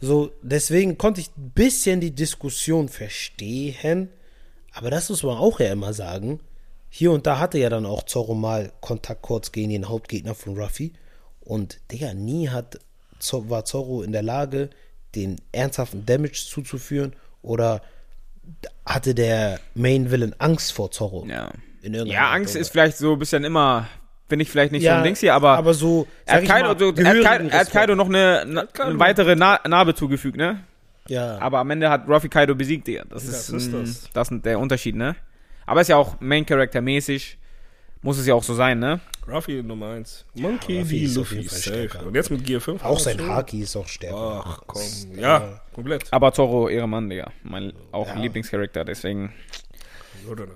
So, 0.00 0.32
deswegen 0.42 0.98
konnte 0.98 1.20
ich 1.20 1.28
ein 1.36 1.50
bisschen 1.54 2.00
die 2.00 2.10
Diskussion 2.10 2.88
verstehen, 2.88 4.08
aber 4.72 4.90
das 4.90 5.08
muss 5.10 5.22
man 5.22 5.36
auch 5.38 5.60
ja 5.60 5.70
immer 5.72 5.92
sagen. 5.92 6.40
Hier 6.90 7.12
und 7.12 7.26
da 7.26 7.38
hatte 7.38 7.58
ja 7.58 7.70
dann 7.70 7.86
auch 7.86 8.02
Zorro 8.02 8.34
mal 8.34 8.72
Kontakt 8.80 9.22
kurz 9.22 9.52
gegen 9.52 9.70
den 9.70 9.88
Hauptgegner 9.88 10.34
von 10.34 10.58
Ruffy 10.58 10.92
und 11.40 11.78
Digga, 11.90 12.14
nie 12.14 12.48
hat, 12.48 12.78
war 13.32 13.64
Zorro 13.64 14.02
in 14.02 14.12
der 14.12 14.22
Lage, 14.22 14.70
den 15.14 15.36
ernsthaften 15.52 16.04
Damage 16.04 16.44
zuzuführen 16.48 17.14
oder 17.42 17.80
hatte 18.84 19.14
der 19.14 19.60
Main 19.74 20.10
Villain 20.10 20.34
Angst 20.38 20.72
vor 20.72 20.90
Zorro? 20.90 21.24
Ja. 21.28 21.52
Ja, 21.82 22.30
Angst 22.30 22.54
oder- 22.54 22.60
ist 22.60 22.70
vielleicht 22.70 22.96
so 22.98 23.12
ein 23.12 23.18
bisschen 23.18 23.44
immer, 23.44 23.88
finde 24.32 24.44
ich 24.44 24.50
vielleicht 24.50 24.72
nicht 24.72 24.82
so 24.84 24.88
ein 24.88 25.04
Dings 25.04 25.20
hier, 25.20 25.34
aber, 25.34 25.58
aber 25.58 25.74
so, 25.74 26.06
er, 26.24 26.36
hat 26.36 26.46
Kaido, 26.46 26.68
mal, 26.68 26.78
so, 26.78 26.86
er, 26.94 27.04
hat 27.06 27.22
Kaido, 27.22 27.48
er 27.50 27.60
hat. 27.60 27.70
Kaido 27.70 27.94
noch 27.94 28.08
eine, 28.08 28.40
eine, 28.40 28.68
eine 28.80 28.98
weitere 28.98 29.36
Na 29.36 29.60
Narbe 29.68 29.94
zugefügt, 29.94 30.38
ne? 30.38 30.64
ja. 31.06 31.36
Aber 31.38 31.58
am 31.58 31.68
Ende 31.70 31.90
hat 31.90 32.08
Ruffy 32.08 32.30
Kaido 32.30 32.54
besiegt, 32.54 32.86
Digga. 32.86 33.04
Das, 33.10 33.24
ist, 33.24 33.50
ist 33.50 33.66
ein- 33.74 33.84
das. 33.84 34.08
das 34.14 34.30
ist 34.30 34.42
der 34.46 34.58
Unterschied, 34.58 34.96
ne? 34.96 35.16
Aber 35.66 35.82
ist 35.82 35.88
ja 35.88 35.96
auch 35.96 36.18
Main-Character-mäßig. 36.20 37.36
Muss 38.00 38.18
es 38.18 38.26
ja 38.26 38.34
auch 38.34 38.42
so 38.42 38.54
sein, 38.54 38.78
ne? 38.78 39.00
Ruffy 39.28 39.62
Nummer 39.62 39.90
1. 39.90 40.24
Monkey 40.34 40.78
Ruffy 40.80 40.98
D. 41.00 41.04
ist 41.04 41.16
Luffy. 41.16 41.46
stärker. 41.48 42.06
Und 42.06 42.14
jetzt 42.14 42.30
mit 42.30 42.42
Gear 42.46 42.60
5. 42.62 42.82
Auch 42.82 42.98
sein 42.98 43.20
Haki 43.28 43.60
ist 43.60 43.76
auch 43.76 43.86
stärker. 43.86 44.42
Ach 44.46 44.60
komm. 44.66 44.80
Ja, 45.16 45.60
komplett. 45.74 46.04
Aber 46.10 46.32
Zorro, 46.32 46.70
Ehrenmann, 46.70 47.10
Digga. 47.10 47.30
Mein 47.42 47.74
auch 47.92 48.08
Ja. 48.08 48.14
Lieblingscharakter, 48.18 48.84
deswegen. 48.86 49.32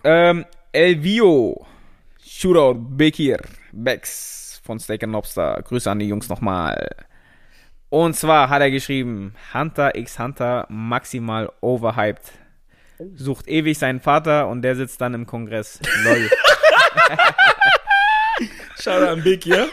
Ähm, 0.04 0.44
Elvio. 0.72 1.66
Shootout, 2.28 2.74
Bekir, 2.96 3.38
Bex 3.84 4.60
von 4.64 4.78
Steak 4.80 5.04
and 5.04 5.12
Lobster. 5.12 5.60
Grüße 5.62 5.90
an 5.90 5.98
die 5.98 6.08
Jungs 6.08 6.28
nochmal. 6.28 6.88
Und 7.88 8.14
zwar 8.16 8.48
hat 8.48 8.60
er 8.62 8.70
geschrieben, 8.70 9.34
Hunter 9.54 9.94
x 9.96 10.18
Hunter 10.18 10.66
maximal 10.68 11.50
overhyped. 11.60 12.32
Sucht 13.14 13.46
ewig 13.48 13.78
seinen 13.78 14.00
Vater 14.00 14.48
und 14.48 14.62
der 14.62 14.74
sitzt 14.74 15.00
dann 15.00 15.14
im 15.14 15.26
Kongress. 15.26 15.78
Lol. 16.02 16.30
Schau 18.80 18.92
an 19.06 19.22
Big, 19.22 19.46
ja? 19.46 19.66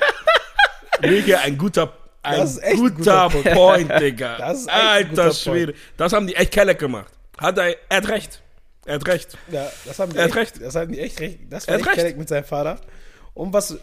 Big, 1.02 1.36
ein 1.38 1.58
guter, 1.58 1.92
ein 2.22 2.38
Das 2.40 2.52
ist 2.52 2.64
echt 2.64 2.82
ein 2.82 2.96
guter, 2.96 3.30
guter. 3.32 3.52
Point, 3.52 3.92
Digga. 4.00 4.36
Das 4.40 4.60
ist 4.60 4.68
echt 4.68 4.76
ein 4.76 4.88
Alter 4.88 5.10
guter 5.10 5.34
Schwede. 5.34 5.74
Das 5.98 6.14
haben 6.14 6.28
die 6.28 6.36
echt 6.36 6.52
Kelleck 6.52 6.80
gemacht. 6.80 7.12
Hat 7.38 7.58
er, 7.58 7.76
er 7.90 7.98
hat 7.98 8.08
recht. 8.10 8.42
Er 8.86 8.96
hat 8.96 9.08
recht. 9.08 9.38
Ja, 9.50 9.68
das 9.86 10.00
haben 10.00 10.12
die 10.12 10.18
Er 10.18 10.24
hat 10.26 10.30
echt, 10.32 10.38
recht. 10.38 10.62
Das 10.62 10.76
haben 10.76 10.92
die 10.92 11.00
echt 11.00 11.20
recht. 11.20 11.40
Das 11.50 11.66
Er 11.66 11.74
war 11.74 11.80
hat 11.80 11.80
echt 11.82 11.88
recht. 11.90 11.98
korrekt 12.00 12.18
mit 12.20 12.30
seinem 12.30 12.44
Vater. 12.46 12.80
Und 13.34 13.54
was 13.54 13.78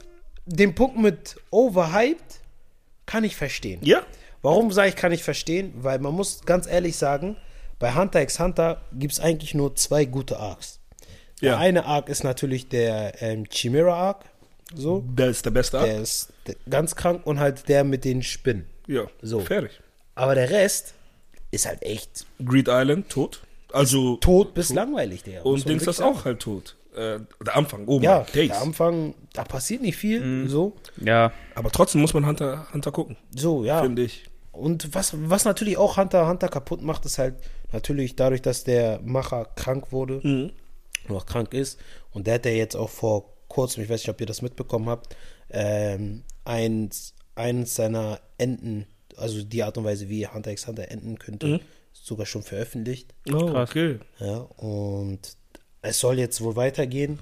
den 0.51 0.75
Punkt 0.75 0.99
mit 0.99 1.37
overhyped 1.51 2.41
kann 3.07 3.25
ich 3.25 3.37
verstehen. 3.37 3.81
Ja? 3.83 4.03
Warum 4.43 4.71
sage 4.73 4.89
ich, 4.91 4.97
kann 4.97 5.13
ich 5.13 5.23
verstehen? 5.23 5.73
Weil 5.77 5.99
man 5.99 6.15
muss 6.15 6.43
ganz 6.47 6.67
ehrlich 6.67 6.97
sagen, 6.97 7.37
bei 7.79 7.95
Hunter 7.95 8.21
x 8.23 8.39
Hunter 8.41 8.83
gibt 8.93 9.13
es 9.13 9.21
eigentlich 9.21 9.55
nur 9.55 9.75
zwei 9.77 10.05
gute 10.05 10.39
Arcs. 10.39 10.81
Der 11.41 11.53
Ja. 11.53 11.59
eine 11.59 11.85
Arc 11.87 12.09
ist 12.09 12.25
natürlich 12.25 12.69
der 12.69 13.21
ähm, 13.23 13.45
Chimera 13.51 13.95
Arc. 13.95 14.25
So. 14.75 15.03
Der 15.09 15.29
ist 15.29 15.45
der 15.45 15.51
beste 15.51 15.79
Arc. 15.79 15.87
Der 15.89 16.01
ist 16.01 16.33
ganz 16.69 16.95
krank 16.95 17.27
und 17.27 17.39
halt 17.41 17.69
der 17.69 17.85
mit 17.85 18.05
den 18.05 18.23
Spinnen. 18.23 18.67
Ja, 18.87 19.05
So. 19.23 19.41
fertig. 19.41 19.81
Aber 20.15 20.35
der 20.35 20.51
Rest 20.51 20.95
ist 21.51 21.67
halt 21.67 21.83
echt 21.83 22.27
Greed 22.45 22.69
Island, 22.69 23.09
tot. 23.09 23.41
Also, 23.73 24.17
tot 24.17 24.53
bis 24.55 24.73
langweilig, 24.73 25.23
der. 25.23 25.47
und 25.47 25.69
Dings 25.69 25.85
das 25.85 26.01
auch 26.01 26.25
halt 26.25 26.41
tot. 26.41 26.77
Äh, 27.01 27.21
der 27.45 27.57
Anfang, 27.57 27.87
oben. 27.89 28.05
Ja, 28.05 28.21
Days. 28.35 28.49
der 28.51 28.61
Anfang, 28.63 29.15
da 29.33 29.45
passiert 29.45 29.83
nicht 29.83 29.97
viel. 29.97 30.21
Mhm. 30.21 30.49
So, 30.49 30.77
Ja. 31.01 31.33
Aber 31.55 31.71
trotzdem 31.71 32.01
muss 32.01 32.15
man 32.15 32.27
Hunter, 32.27 32.67
Hunter 32.73 32.93
gucken, 32.93 33.17
so, 33.35 33.65
ja. 33.65 33.81
finde 33.83 34.03
ich. 34.03 34.25
Und 34.53 34.95
was, 34.95 35.15
was 35.31 35.45
natürlich 35.45 35.77
auch 35.79 35.97
Hunter 35.97 36.29
Hunter 36.29 36.49
kaputt 36.49 36.83
macht, 36.83 37.07
ist 37.07 37.19
halt 37.19 37.37
natürlich 37.73 38.17
dadurch, 38.17 38.43
dass 38.43 38.65
der 38.65 39.01
Macher 39.03 39.47
krank 39.57 39.93
wurde, 39.93 40.21
Mhm. 40.23 40.51
noch 41.09 41.25
krank 41.27 41.55
ist. 41.55 41.79
Und 42.11 42.27
der 42.27 42.35
hat 42.35 42.45
ja 42.45 42.51
jetzt 42.53 42.75
auch 42.77 42.91
vor 42.91 43.33
kurzem, 43.49 43.83
ich 43.85 43.89
weiß 43.89 44.01
nicht, 44.03 44.11
ob 44.11 44.21
ihr 44.21 44.27
das 44.27 44.43
mitbekommen 44.43 44.89
habt, 44.89 45.17
ähm, 45.51 46.25
eins, 46.45 47.15
eins 47.35 47.75
seiner 47.77 48.21
Enden, 48.39 48.87
also 49.17 49.43
die 49.43 49.63
Art 49.63 49.79
und 49.79 49.85
Weise, 49.85 50.09
wie 50.09 50.27
Hunter 50.27 50.51
x 50.51 50.67
Hunter 50.67 50.91
enden 50.91 51.19
könnte, 51.19 51.47
Mhm. 51.47 51.61
sogar 51.93 52.27
schon 52.27 52.43
veröffentlicht. 52.43 53.15
Oh, 53.33 53.53
okay. 53.55 53.99
Ja, 54.19 54.39
und 54.57 55.21
es 55.83 56.01
soll 56.01 56.19
jetzt 56.19 56.41
wohl 56.41 56.57
weitergehen. 56.57 57.19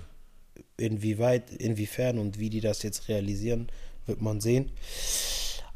Inwieweit, 0.77 1.51
inwiefern 1.53 2.19
und 2.19 2.39
wie 2.39 2.51
die 2.51 2.61
das 2.61 2.83
jetzt 2.83 3.09
realisieren, 3.09 3.69
wird 4.07 4.21
man 4.21 4.41
sehen. 4.41 4.71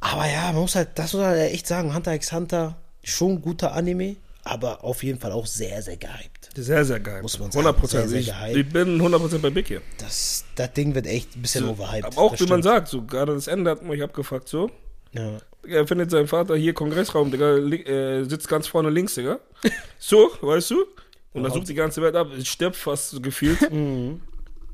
Aber 0.00 0.28
ja, 0.28 0.52
man 0.52 0.62
muss 0.62 0.74
halt, 0.74 0.90
das 0.96 1.12
muss 1.12 1.22
man 1.22 1.30
halt 1.30 1.52
echt 1.52 1.66
sagen, 1.66 1.94
Hunter 1.94 2.14
x 2.14 2.32
Hunter, 2.32 2.76
schon 3.02 3.42
guter 3.42 3.72
Anime, 3.72 4.16
aber 4.44 4.84
auf 4.84 5.02
jeden 5.02 5.18
Fall 5.18 5.32
auch 5.32 5.46
sehr, 5.46 5.82
sehr 5.82 5.96
gehypt. 5.96 6.50
Sehr, 6.54 6.84
sehr 6.84 7.00
geil. 7.00 7.22
Muss 7.22 7.38
man 7.38 7.50
sagen, 7.50 7.66
100 7.66 7.90
sehr, 7.90 8.08
sehr 8.08 8.20
Ich, 8.20 8.26
gehypt. 8.26 8.56
ich 8.56 8.68
bin 8.72 9.00
100% 9.00 9.38
bei 9.38 9.50
Big 9.50 9.68
hier. 9.68 9.80
Das, 9.98 10.44
das 10.56 10.72
Ding 10.72 10.94
wird 10.94 11.06
echt 11.06 11.36
ein 11.36 11.42
bisschen 11.42 11.68
overhyped. 11.68 12.04
Aber 12.04 12.18
auch, 12.18 12.38
wie 12.38 12.46
man 12.46 12.62
sagt, 12.62 12.88
so 12.88 13.02
gerade 13.02 13.34
das 13.34 13.46
Ende 13.46 13.70
hat 13.70 13.82
mich 13.82 14.02
abgefuckt, 14.02 14.48
so. 14.48 14.70
Ja. 15.12 15.38
Er 15.66 15.86
findet 15.86 16.10
seinen 16.10 16.26
Vater 16.26 16.56
hier 16.56 16.74
Kongressraum, 16.74 17.30
Digga, 17.30 17.56
äh, 17.56 18.24
sitzt 18.24 18.48
ganz 18.48 18.66
vorne 18.66 18.90
links, 18.90 19.14
Digga. 19.14 19.38
So, 19.98 20.30
weißt 20.40 20.70
du? 20.70 20.84
Und 21.32 21.42
dann 21.42 21.52
sucht 21.52 21.68
die 21.68 21.74
ganze 21.74 22.02
Welt 22.02 22.14
ab, 22.14 22.28
es 22.36 22.46
stirbt 22.46 22.76
fast 22.76 23.10
so 23.10 23.20
gefühlt. 23.20 23.60
Mhm. 23.72 24.20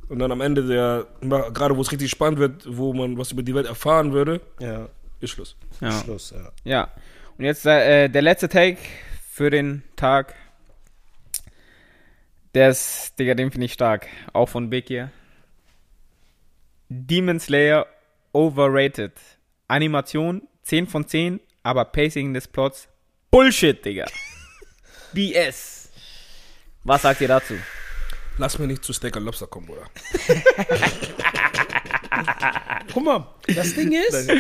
Und 0.08 0.20
dann 0.20 0.32
am 0.32 0.40
Ende 0.40 0.66
der, 0.66 1.06
gerade 1.52 1.76
wo 1.76 1.82
es 1.82 1.92
richtig 1.92 2.10
spannend 2.10 2.38
wird, 2.38 2.64
wo 2.66 2.94
man 2.94 3.18
was 3.18 3.30
über 3.30 3.42
die 3.42 3.54
Welt 3.54 3.66
erfahren 3.66 4.14
würde, 4.14 4.40
ja, 4.58 4.88
ist 5.20 5.32
Schluss. 5.32 5.54
Ja. 5.82 5.92
Schluss, 6.02 6.30
ja. 6.34 6.50
Ja. 6.64 6.90
Und 7.36 7.44
jetzt 7.44 7.66
äh, 7.66 8.08
der 8.08 8.22
letzte 8.22 8.48
Take 8.48 8.78
für 9.30 9.50
den 9.50 9.82
Tag. 9.96 10.34
Der 12.54 12.70
ist, 12.70 13.18
Digga, 13.18 13.34
den 13.34 13.50
finde 13.50 13.66
ich 13.66 13.74
stark. 13.74 14.06
Auch 14.32 14.48
von 14.48 14.70
Big 14.70 14.88
hier. 14.88 15.10
Demon 16.88 17.38
Slayer 17.38 17.86
overrated. 18.32 19.12
Animation 19.68 20.48
10 20.62 20.86
von 20.86 21.06
10, 21.06 21.38
aber 21.62 21.84
Pacing 21.84 22.32
des 22.32 22.48
Plots 22.48 22.88
Bullshit, 23.30 23.84
Digga. 23.84 24.06
BS. 25.12 25.77
Was 26.88 27.02
sagt 27.02 27.20
ihr 27.20 27.28
dazu? 27.28 27.52
Lass 28.38 28.58
mir 28.58 28.66
nicht 28.66 28.82
zu 28.82 28.94
Steak 28.94 29.14
and 29.14 29.26
Lobster 29.26 29.46
kommen, 29.46 29.66
Bruder. 29.66 29.84
Guck 32.94 33.04
mal, 33.04 33.26
das 33.54 33.74
Ding 33.74 33.92
ist, 33.92 34.30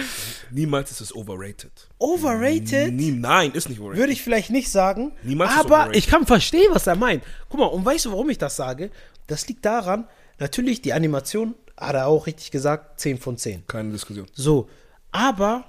Niemals 0.50 0.90
ist 0.90 1.02
es 1.02 1.14
overrated. 1.14 1.70
overrated. 1.98 2.94
Nie, 2.94 3.10
nein, 3.10 3.52
ist 3.52 3.68
nicht 3.68 3.78
overrated. 3.80 4.00
Würde 4.00 4.12
ich 4.14 4.22
vielleicht 4.22 4.48
nicht 4.48 4.70
sagen, 4.70 5.12
Niemals 5.22 5.50
ist 5.52 5.58
aber 5.58 5.74
overrated. 5.74 5.96
ich 5.96 6.06
kann 6.06 6.26
verstehen, 6.26 6.68
was 6.72 6.86
er 6.86 6.96
meint. 6.96 7.22
Guck 7.50 7.60
mal, 7.60 7.66
und 7.66 7.84
weißt 7.84 8.06
du, 8.06 8.12
warum 8.12 8.30
ich 8.30 8.38
das 8.38 8.56
sage? 8.56 8.90
Das 9.26 9.46
liegt 9.46 9.66
daran, 9.66 10.08
natürlich, 10.38 10.80
die 10.80 10.94
Animation, 10.94 11.54
hat 11.76 11.96
er 11.96 12.06
auch 12.06 12.26
richtig 12.26 12.50
gesagt, 12.50 12.98
10 12.98 13.18
von 13.18 13.36
10. 13.36 13.66
Keine 13.66 13.92
Diskussion. 13.92 14.26
So, 14.32 14.70
aber 15.12 15.66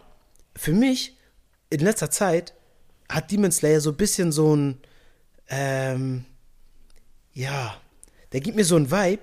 für 0.56 0.72
mich, 0.72 1.18
in 1.70 1.82
letzter 1.82 2.10
Zeit, 2.10 2.54
hat 3.10 3.30
Demon 3.32 3.52
Slayer 3.52 3.82
so 3.82 3.90
ein 3.90 3.98
bisschen 3.98 4.32
so 4.32 4.56
ein, 4.56 4.78
ähm, 5.50 6.24
ja, 7.40 7.76
der 8.34 8.42
gibt 8.42 8.56
mir 8.58 8.66
so 8.66 8.76
ein 8.76 8.92
Vibe, 8.92 9.22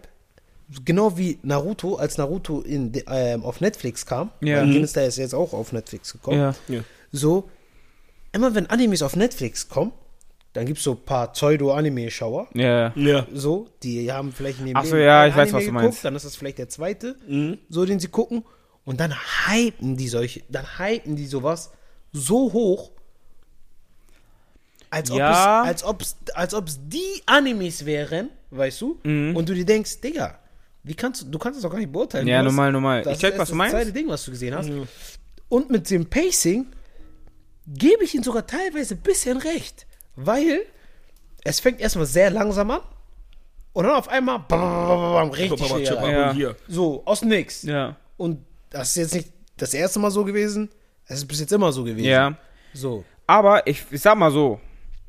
genau 0.85 1.17
wie 1.17 1.39
Naruto, 1.43 1.97
als 1.97 2.19
Naruto 2.19 2.61
in, 2.61 2.93
ähm, 3.09 3.45
auf 3.45 3.61
Netflix 3.61 4.05
kam. 4.07 4.31
Ja. 4.41 4.59
Weil 4.59 4.67
Mhm. 4.67 4.87
Slayer 4.87 5.07
ist 5.09 5.19
jetzt 5.19 5.35
auch 5.35 5.53
auf 5.53 5.73
Netflix 5.73 6.13
gekommen. 6.13 6.39
Ja. 6.39 6.55
Ja. 6.69 6.81
So, 7.13 7.49
immer 8.33 8.55
wenn 8.55 8.67
Animes 8.69 9.03
auf 9.03 9.17
Netflix 9.17 9.69
kommen, 9.69 9.93
dann 10.55 10.65
gibt 10.65 10.79
es 10.79 10.85
so 10.85 10.93
ein 10.93 11.05
paar 11.05 11.33
Pseudo-Anime-Schauer. 11.33 12.49
Ja. 12.55 12.93
Ja. 12.97 13.27
So, 13.33 13.69
die 13.83 14.11
haben 14.11 14.33
vielleicht 14.33 14.59
in 14.61 14.67
dem 14.67 14.77
Ach 14.77 14.85
so, 14.87 14.97
ja, 14.97 15.27
ich 15.27 15.37
weiß, 15.37 15.53
was 15.53 15.65
du 15.65 15.67
geguckt, 15.71 15.85
meinst. 15.85 16.05
Dann 16.05 16.17
ist 16.17 16.25
das 16.25 16.35
vielleicht 16.37 16.59
der 16.59 16.69
zweite, 16.71 17.17
Mhm. 17.29 17.59
so 17.69 17.85
den 17.85 18.01
sie 18.01 18.09
gucken. 18.09 18.43
Und 18.87 19.01
dann 19.01 19.13
hypen 19.47 19.97
die 19.97 20.09
solche, 20.09 20.43
dann 20.49 20.65
hypen 20.79 21.15
die 21.17 21.27
sowas 21.27 21.71
so 22.13 22.53
hoch, 22.53 22.93
als 24.91 25.11
ob 25.11 25.19
Ja. 25.19 25.63
es, 25.63 25.69
als 25.69 25.85
ob's, 25.85 26.17
als 26.35 26.55
ob's 26.55 26.81
die 26.87 27.23
Animes 27.27 27.85
wären, 27.85 28.31
weißt 28.51 28.81
du? 28.81 28.99
Mhm. 29.03 29.37
Und 29.37 29.49
du 29.49 29.55
dir 29.55 29.65
denkst, 29.65 30.01
Digga, 30.01 30.39
wie 30.83 30.95
kannst 30.95 31.23
du, 31.23 31.27
du 31.27 31.39
kannst 31.39 31.59
das 31.59 31.63
doch 31.63 31.71
gar 31.71 31.79
nicht 31.79 31.91
beurteilen. 31.93 32.27
Ja, 32.29 32.43
normal, 32.43 32.73
normal. 32.73 33.03
das 33.03 33.15
Ich 33.15 33.19
check, 33.19 33.39
was 33.39 33.49
du 33.51 33.55
meinst. 33.57 33.75
Das 33.75 33.83
zweite 33.83 33.93
Ding, 33.93 34.09
was 34.09 34.25
du 34.25 34.31
gesehen 34.31 34.55
hast. 34.55 34.71
Und 35.49 35.71
mit 35.71 35.89
dem 35.91 36.07
Pacing 36.07 36.67
gebe 37.67 38.05
ich 38.05 38.15
ihm 38.15 38.23
sogar 38.23 38.47
teilweise 38.47 38.95
ein 38.95 39.01
bisschen 39.01 39.37
recht, 39.39 39.87
weil 40.15 40.61
es 41.45 41.61
fängt 41.61 41.81
erstmal 41.81 42.07
sehr 42.07 42.31
langsam 42.31 42.71
an 42.71 42.81
und 43.73 43.85
dann 43.85 43.95
auf 43.95 44.09
einmal 44.09 44.41
bam, 44.49 45.31
richtig. 45.31 45.69
Ja. 45.89 46.33
hier. 46.33 46.57
So, 46.69 47.03
aus 47.05 47.21
dem 47.21 47.29
Nix. 47.31 47.63
Ja. 47.63 47.97
Und 48.17 48.45
das 48.71 48.91
ist 48.91 48.97
jetzt 48.97 49.15
nicht 49.15 49.33
das 49.57 49.75
erste 49.75 49.99
Mal 49.99 50.11
so 50.11 50.25
gewesen, 50.25 50.71
es 51.07 51.19
ist 51.19 51.27
bis 51.27 51.41
jetzt 51.41 51.53
immer 51.53 51.73
so 51.73 51.85
gewesen. 51.85 52.07
Ja. 52.07 52.37
So. 52.75 53.05
Aber 53.27 53.67
ich, 53.67 53.85
ich 53.91 54.01
sag 54.01 54.17
mal 54.17 54.31
so, 54.31 54.61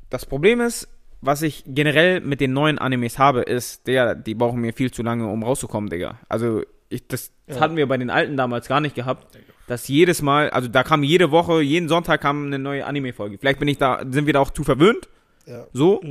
das 0.10 0.26
Problem 0.26 0.62
ist, 0.62 0.88
was 1.22 1.42
ich 1.42 1.64
generell 1.66 2.22
mit 2.22 2.42
den 2.42 2.54
neuen 2.54 2.78
Animes 2.78 3.18
habe, 3.18 3.42
ist, 3.42 3.88
der, 3.88 4.16
die 4.16 4.36
brauchen 4.36 4.62
mir 4.62 4.74
viel 4.74 4.92
zu 4.92 5.04
lange, 5.04 5.28
um 5.28 5.44
rauszukommen, 5.44 5.90
Digga. 5.90 6.20
Also, 6.30 6.64
ich, 6.90 7.08
das, 7.08 7.32
das 7.48 7.60
hatten 7.60 7.76
wir 7.76 7.88
bei 7.88 7.98
den 7.98 8.10
alten 8.10 8.38
damals 8.38 8.68
gar 8.68 8.80
nicht 8.80 8.96
gehabt. 8.96 9.38
Dass 9.68 9.88
jedes 9.90 10.22
Mal, 10.22 10.50
also 10.52 10.70
da 10.70 10.84
kam 10.84 11.04
jede 11.04 11.32
Woche, 11.32 11.62
jeden 11.62 11.90
Sonntag 11.90 12.22
kam 12.22 12.46
eine 12.46 12.60
neue 12.60 12.86
Anime-Folge. 12.86 13.38
Vielleicht 13.38 13.60
bin 13.60 13.68
ich 13.68 13.78
da, 13.78 14.02
sind 14.10 14.26
wir 14.26 14.34
da 14.34 14.40
auch 14.40 14.52
zu 14.52 14.64
verwöhnt. 14.64 15.10
Ja. 15.46 15.66
So. 15.74 16.02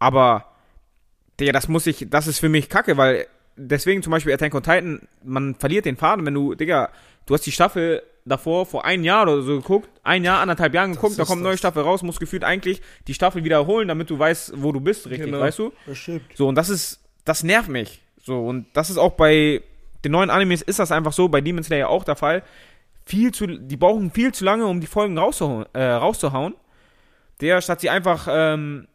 Aber, 0.00 0.46
Digga, 1.38 1.52
das 1.52 1.68
muss 1.68 1.86
ich, 1.86 2.08
das 2.10 2.26
ist 2.26 2.40
für 2.40 2.48
mich 2.48 2.68
kacke, 2.68 2.96
weil 2.96 3.26
deswegen 3.56 4.02
zum 4.02 4.10
Beispiel 4.10 4.32
Attack 4.32 4.54
on 4.54 4.62
Titan, 4.62 5.00
man 5.22 5.54
verliert 5.54 5.84
den 5.84 5.96
Faden, 5.96 6.26
wenn 6.26 6.34
du, 6.34 6.54
Digga, 6.54 6.90
du 7.26 7.34
hast 7.34 7.46
die 7.46 7.52
Staffel 7.52 8.02
davor 8.26 8.66
vor 8.66 8.84
ein 8.84 9.04
Jahr 9.04 9.22
oder 9.22 9.40
so 9.42 9.56
geguckt, 9.56 9.88
ein 10.02 10.24
Jahr, 10.24 10.40
anderthalb 10.40 10.74
Jahren 10.74 10.92
geguckt, 10.92 11.18
da 11.18 11.24
kommt 11.24 11.38
eine 11.40 11.48
neue. 11.50 11.56
Staffel 11.58 11.82
raus, 11.82 12.02
musst 12.02 12.20
gefühlt 12.20 12.44
eigentlich 12.44 12.82
die 13.06 13.14
Staffel 13.14 13.44
wiederholen, 13.44 13.88
damit 13.88 14.10
du 14.10 14.18
weißt, 14.18 14.54
wo 14.62 14.72
du 14.72 14.80
bist, 14.80 15.06
richtig, 15.06 15.26
Genau. 15.26 15.40
weißt 15.40 15.58
du? 15.60 15.72
Das 15.86 15.96
stimmt. 15.96 16.22
So, 16.34 16.48
und 16.48 16.56
das 16.56 16.68
ist, 16.68 17.00
das 17.24 17.42
nervt 17.42 17.68
mich. 17.68 18.02
So, 18.22 18.44
und 18.44 18.66
das 18.74 18.90
ist 18.90 18.98
auch 18.98 19.12
bei 19.12 19.62
den 20.04 20.12
neuen 20.12 20.30
Animes 20.30 20.60
ist 20.62 20.78
das 20.78 20.92
einfach 20.92 21.12
so, 21.12 21.28
bei 21.28 21.40
Demon 21.40 21.62
Slayer 21.64 21.88
auch 21.88 22.04
der 22.04 22.16
Fall. 22.16 22.42
Viel 23.04 23.32
zu, 23.32 23.46
die 23.46 23.76
brauchen 23.76 24.10
viel 24.10 24.32
zu 24.32 24.44
lange, 24.44 24.66
um 24.66 24.80
die 24.80 24.86
Folgen 24.88 25.16
rauszuhauen. 25.16 25.64
Äh, 25.72 25.84
rauszuhauen. 25.84 26.54
Der, 27.40 27.60
statt 27.60 27.80
sie 27.80 27.90
einfach 27.90 28.26
ähm, 28.30 28.88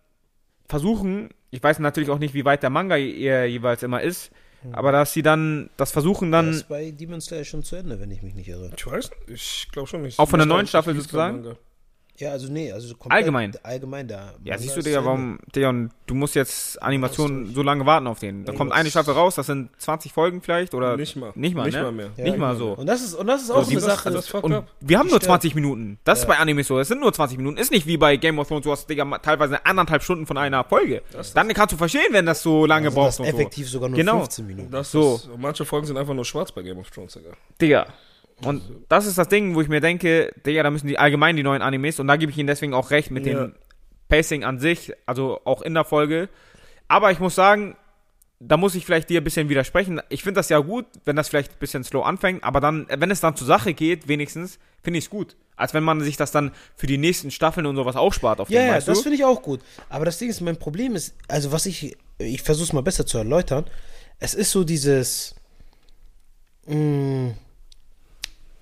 versuchen, 0.67 1.29
ich 1.49 1.61
weiß 1.61 1.79
natürlich 1.79 2.09
auch 2.09 2.19
nicht, 2.19 2.33
wie 2.33 2.45
weit 2.45 2.63
der 2.63 2.69
Manga 2.69 2.95
je, 2.95 3.45
jeweils 3.45 3.83
immer 3.83 4.01
ist, 4.01 4.31
aber 4.71 4.91
dass 4.91 5.13
sie 5.13 5.21
dann 5.21 5.69
das 5.77 5.91
versuchen 5.91 6.31
Das 6.31 6.39
dann 6.45 6.53
ist 6.53 6.67
bei 6.67 6.91
Demon 6.91 7.21
Slayer 7.21 7.43
schon 7.43 7.63
zu 7.63 7.75
Ende, 7.75 7.99
wenn 7.99 8.11
ich 8.11 8.21
mich 8.21 8.35
nicht 8.35 8.47
irre. 8.47 8.71
Ich 8.75 8.85
weiß, 8.85 9.09
ich 9.27 9.67
glaube 9.71 9.87
schon 9.87 10.03
nicht. 10.03 10.19
Auch 10.19 10.29
von 10.29 10.39
der 10.39 10.45
neuen 10.45 10.67
Staffel 10.67 10.95
sozusagen? 10.95 11.55
Ja, 12.17 12.31
also 12.31 12.51
nee, 12.51 12.71
also 12.71 12.93
komplett 12.93 13.13
Allgemein. 13.17 13.51
Allgemein 13.63 14.07
da. 14.07 14.33
Ja, 14.43 14.55
siehst 14.55 14.77
du, 14.77 14.81
Digga, 14.81 15.03
warum, 15.03 15.39
Digga, 15.55 15.73
du 16.05 16.13
musst 16.13 16.35
jetzt 16.35 16.79
Animationen 16.81 17.51
so 17.55 17.63
lange 17.63 17.83
warten 17.87 18.05
auf 18.05 18.19
den. 18.19 18.45
Da 18.45 18.53
kommt 18.53 18.69
das- 18.71 18.77
eine 18.79 18.89
Staffel 18.91 19.15
raus, 19.15 19.33
das 19.35 19.47
sind 19.47 19.69
20 19.79 20.13
Folgen 20.13 20.41
vielleicht 20.41 20.75
oder 20.75 20.97
Nicht 20.97 21.15
mal. 21.15 21.31
Nicht 21.33 21.55
mal, 21.55 21.65
Nicht 21.65 21.75
ne? 21.77 21.81
mal 21.83 21.91
mehr. 21.91 22.09
Ja, 22.17 22.23
nicht 22.25 22.37
mal 22.37 22.55
so. 22.55 22.73
Und 22.73 22.85
das 22.85 23.01
ist, 23.01 23.15
und 23.15 23.25
das 23.25 23.41
ist 23.41 23.49
auch 23.49 23.65
die- 23.65 23.71
eine 23.71 23.81
Sache. 23.81 24.11
das 24.11 24.27
fuckt 24.27 24.43
Und 24.43 24.63
wir 24.81 24.99
haben 24.99 25.07
nur 25.07 25.15
stört. 25.17 25.23
20 25.23 25.55
Minuten. 25.55 25.97
Das 26.03 26.19
ist 26.19 26.27
bei 26.27 26.37
Anime 26.37 26.63
so. 26.63 26.77
Es 26.79 26.89
sind 26.89 27.01
nur 27.01 27.11
20 27.11 27.37
Minuten. 27.39 27.57
Ist 27.57 27.71
nicht 27.71 27.87
wie 27.87 27.97
bei 27.97 28.17
Game 28.17 28.37
of 28.37 28.47
Thrones. 28.47 28.65
Du 28.65 28.71
hast, 28.71 28.87
Digga, 28.87 29.05
teilweise 29.17 29.65
anderthalb 29.65 30.03
Stunden 30.03 30.27
von 30.27 30.37
einer 30.37 30.63
Folge. 30.63 31.01
Dann 31.33 31.47
kannst 31.55 31.73
du 31.73 31.77
verstehen, 31.77 32.01
wenn 32.11 32.27
das 32.27 32.43
so 32.43 32.67
lange 32.67 32.87
also 32.89 32.95
braucht. 32.99 33.07
das 33.07 33.19
und 33.21 33.25
effektiv 33.25 33.67
sogar 33.67 33.89
nur 33.89 33.97
Genau. 33.97 34.19
15 34.19 34.45
Minuten. 34.45 34.69
Das 34.69 34.91
So. 34.91 35.15
ist, 35.15 35.29
manche 35.39 35.65
Folgen 35.65 35.87
sind 35.87 35.97
einfach 35.97 36.13
nur 36.13 36.25
schwarz 36.25 36.51
bei 36.51 36.61
Game 36.61 36.77
of 36.77 36.91
Thrones, 36.91 37.13
Digga. 37.13 37.29
so. 37.31 37.35
Digga. 37.59 37.87
Und 38.43 38.61
das 38.89 39.05
ist 39.05 39.17
das 39.17 39.27
Ding, 39.29 39.55
wo 39.55 39.61
ich 39.61 39.67
mir 39.67 39.81
denke, 39.81 40.33
Digga, 40.45 40.63
da 40.63 40.71
müssen 40.71 40.87
die 40.87 40.97
allgemein 40.97 41.35
die 41.35 41.43
neuen 41.43 41.61
Animes, 41.61 41.99
und 41.99 42.07
da 42.07 42.15
gebe 42.15 42.31
ich 42.31 42.37
ihnen 42.37 42.47
deswegen 42.47 42.73
auch 42.73 42.89
recht 42.91 43.11
mit 43.11 43.25
Ja. 43.25 43.33
dem 43.45 43.55
Pacing 44.09 44.43
an 44.43 44.59
sich, 44.59 44.91
also 45.05 45.39
auch 45.45 45.61
in 45.61 45.73
der 45.73 45.85
Folge. 45.85 46.27
Aber 46.87 47.11
ich 47.11 47.19
muss 47.19 47.35
sagen, 47.35 47.77
da 48.39 48.57
muss 48.57 48.73
ich 48.75 48.85
vielleicht 48.85 49.09
dir 49.09 49.21
ein 49.21 49.23
bisschen 49.23 49.49
widersprechen. 49.49 50.01
Ich 50.09 50.23
finde 50.23 50.39
das 50.39 50.49
ja 50.49 50.57
gut, 50.59 50.85
wenn 51.05 51.15
das 51.15 51.29
vielleicht 51.29 51.51
ein 51.51 51.59
bisschen 51.59 51.83
slow 51.83 52.03
anfängt, 52.03 52.43
aber 52.43 52.59
dann, 52.59 52.87
wenn 52.89 53.11
es 53.11 53.21
dann 53.21 53.35
zur 53.35 53.45
Sache 53.47 53.73
geht, 53.73 54.07
wenigstens, 54.07 54.57
finde 54.83 54.97
ich 54.97 55.05
es 55.05 55.09
gut. 55.11 55.35
Als 55.55 55.75
wenn 55.75 55.83
man 55.83 56.01
sich 56.01 56.17
das 56.17 56.31
dann 56.31 56.51
für 56.75 56.87
die 56.87 56.97
nächsten 56.97 57.29
Staffeln 57.29 57.67
und 57.67 57.75
sowas 57.75 57.95
aufspart 57.95 58.39
auf 58.39 58.49
Ja, 58.49 58.61
den, 58.61 58.67
ja, 58.69 58.79
das 58.81 59.01
finde 59.01 59.15
ich 59.15 59.23
auch 59.23 59.43
gut. 59.43 59.59
Aber 59.89 60.05
das 60.05 60.17
Ding 60.17 60.29
ist, 60.29 60.41
mein 60.41 60.57
Problem 60.57 60.95
ist, 60.95 61.15
also 61.27 61.51
was 61.51 61.67
ich, 61.67 61.95
ich 62.17 62.41
versuche 62.41 62.65
es 62.65 62.73
mal 62.73 62.81
besser 62.81 63.05
zu 63.05 63.19
erläutern. 63.19 63.65
Es 64.19 64.33
ist 64.33 64.49
so 64.51 64.63
dieses, 64.63 65.35
mh, 66.65 67.33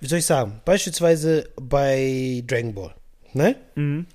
wie 0.00 0.06
soll 0.06 0.18
ich 0.18 0.26
sagen, 0.26 0.60
beispielsweise 0.64 1.48
bei 1.60 2.42
Dragon 2.46 2.74
Ball, 2.74 2.94
ne? 3.32 3.56
Mhm. 3.74 4.06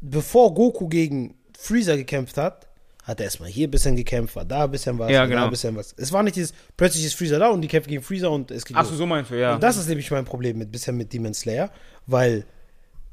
Bevor 0.00 0.54
Goku 0.54 0.88
gegen 0.88 1.34
Freezer 1.58 1.96
gekämpft 1.96 2.36
hat, 2.36 2.68
hat 3.02 3.20
er 3.20 3.24
erstmal 3.24 3.48
hier 3.48 3.66
ein 3.66 3.70
bisschen 3.70 3.96
gekämpft, 3.96 4.36
war 4.36 4.44
da 4.44 4.64
ein 4.64 4.70
bisschen 4.70 4.98
was, 4.98 5.10
Ja, 5.10 5.20
war 5.20 5.26
da 5.26 5.30
genau. 5.30 5.44
ein 5.44 5.50
bisschen 5.50 5.74
was. 5.74 5.94
Es 5.96 6.12
war 6.12 6.22
nicht 6.22 6.36
dieses, 6.36 6.52
plötzlich 6.76 7.04
ist 7.06 7.14
Freezer 7.14 7.38
da 7.38 7.48
und 7.48 7.62
die 7.62 7.68
kämpfen 7.68 7.88
gegen 7.88 8.02
Freezer 8.02 8.30
und 8.30 8.50
es 8.50 8.64
geht 8.64 8.76
Ach 8.76 8.84
so, 8.84 8.94
so 8.94 9.06
meinst 9.06 9.30
du, 9.30 9.40
ja. 9.40 9.54
Und 9.54 9.62
das 9.62 9.76
ist 9.76 9.88
nämlich 9.88 10.10
mein 10.10 10.24
Problem 10.24 10.58
mit 10.58 10.70
bisher 10.70 10.92
mit 10.92 11.12
Demon 11.12 11.34
Slayer, 11.34 11.70
weil 12.06 12.44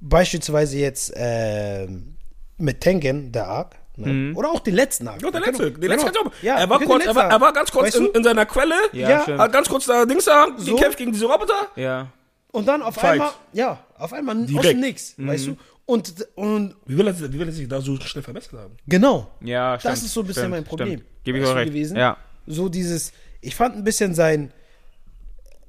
beispielsweise 0.01 0.77
jetzt 0.77 1.13
ähm, 1.15 2.15
mit 2.57 2.81
Tengen, 2.81 3.31
der 3.31 3.47
Arc, 3.47 3.75
ne? 3.97 4.07
Mhm. 4.11 4.37
oder 4.37 4.51
auch 4.51 4.59
den 4.59 4.75
letzten 4.75 5.07
Arc. 5.07 5.21
Ja, 5.21 5.31
der 5.31 5.41
letzte. 5.41 5.63
können- 5.71 5.81
Der 5.81 5.89
letzte 5.89 6.11
genau. 6.11 6.23
Job. 6.25 6.33
Ja, 6.41 6.55
er, 6.57 6.69
war 6.69 6.79
kurz, 6.79 6.99
den 7.03 7.09
er, 7.09 7.15
war, 7.15 7.23
letzten 7.23 7.35
er 7.35 7.41
war 7.41 7.53
ganz 7.53 7.71
kurz 7.71 7.85
Weißt 7.87 7.95
in, 7.97 8.03
du? 8.05 8.11
in 8.11 8.23
seiner 8.23 8.45
Quelle. 8.45 8.75
ja, 8.93 9.09
ja. 9.27 9.37
Hat 9.37 9.51
ganz 9.53 9.67
kurz 9.69 9.85
da 9.85 10.05
Dings 10.05 10.25
da 10.25 10.47
So. 10.57 10.75
gekämpft 10.75 10.97
gegen 10.97 11.11
diese 11.11 11.25
Roboter. 11.25 11.67
ja. 11.75 12.07
Und 12.51 12.65
dann 12.69 12.81
auf 12.83 12.95
Fight. 12.95 13.11
einmal, 13.13 13.31
ja, 13.51 13.79
auf 13.97 14.13
einmal 14.13 14.37
aus 14.39 14.45
Direkt. 14.47 14.65
dem 14.75 14.79
Nix, 14.79 15.13
weißt 15.17 15.47
du? 15.47 15.57
Und, 15.85 16.25
und 16.35 16.73
Wie 16.85 16.97
will, 16.97 17.05
er, 17.05 17.19
wie 17.33 17.37
will 17.37 17.47
er 17.47 17.51
sich 17.51 17.67
da 17.67 17.81
so 17.81 17.97
schnell 17.99 18.23
verbessert 18.23 18.53
haben? 18.53 18.77
genau, 18.87 19.27
Ja, 19.41 19.77
stimmt. 19.77 19.91
das 19.93 20.03
ist 20.03 20.13
so 20.13 20.21
ein 20.21 20.27
bisschen 20.27 20.41
stimmt, 20.43 20.51
mein 20.51 20.63
Problem. 20.63 20.87
Stimmt. 20.99 21.03
Gebe 21.25 21.37
ich 21.39 21.43
auch 21.43 21.49
du, 21.49 21.55
recht. 21.57 21.67
gewesen? 21.67 21.97
Ja. 21.97 22.15
so 22.47 22.69
dieses, 22.69 23.11
ich 23.41 23.53
fand 23.55 23.75
ein 23.75 23.83
bisschen 23.83 24.15
sein 24.15 24.53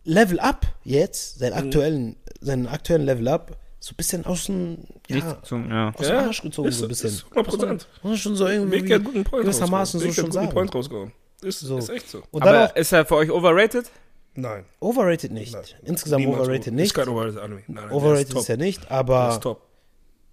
Level 0.05 0.39
Up 0.39 0.65
jetzt, 0.85 1.41
seinen 1.41 1.55
aktuellen, 1.55 2.17
seinen 2.41 2.69
aktuellen 2.69 3.05
Level 3.05 3.29
Up, 3.29 3.57
so 3.87 3.93
ein 3.93 3.97
bisschen 3.97 4.27
aus 4.27 4.47
dem, 4.47 4.79
ja, 5.09 5.17
Nicht 5.17 5.27
zum, 5.47 5.71
ja. 5.71 5.93
aus 5.95 6.07
dem 6.07 6.17
Arsch 6.17 6.43
gezogen, 6.43 6.69
ist, 6.69 6.79
so 6.79 6.85
ein 6.87 6.89
bisschen. 6.89 7.11
Ist 7.11 7.25
100%. 7.27 7.69
Muss 7.73 7.85
man 8.03 8.17
schon 8.17 8.35
so 8.37 8.47
irgendwie 8.49 8.93
hat 8.95 9.05
guten 9.05 9.23
Point 9.25 9.43
gewissermaßen 9.45 10.01
so 10.01 10.13
schon 10.13 10.33
sagen. 10.33 10.49
Point 10.51 10.75
rausgehauen. 10.75 11.13
Ist, 11.43 11.61
So. 11.61 11.79
ist 11.79 11.89
echt 11.91 12.09
so. 12.11 12.23
Und 12.33 12.43
Aber 12.43 12.65
auch 12.71 12.77
ist 12.77 12.93
er 12.93 13.05
für 13.07 13.15
euch 13.17 13.31
overrated? 13.31 13.91
Nein. 14.35 14.65
overrated 14.81 15.31
nicht. 15.33 15.55
Insgesamt 15.85 16.21
Niemals 16.21 16.43
overrated 16.43 16.67
Ist 16.67 16.73
nicht. 16.75 16.95
kein 16.95 17.09
overrated 17.09 17.39
Anime. 17.39 17.63
Nein, 17.69 17.85
nein, 17.85 17.91
Overrated 17.93 18.33
der 18.33 18.41
ist 18.41 18.49
ja 18.49 18.57
nicht, 18.57 18.91
aber 18.91 19.31
ist 19.31 19.43
top. 19.43 19.63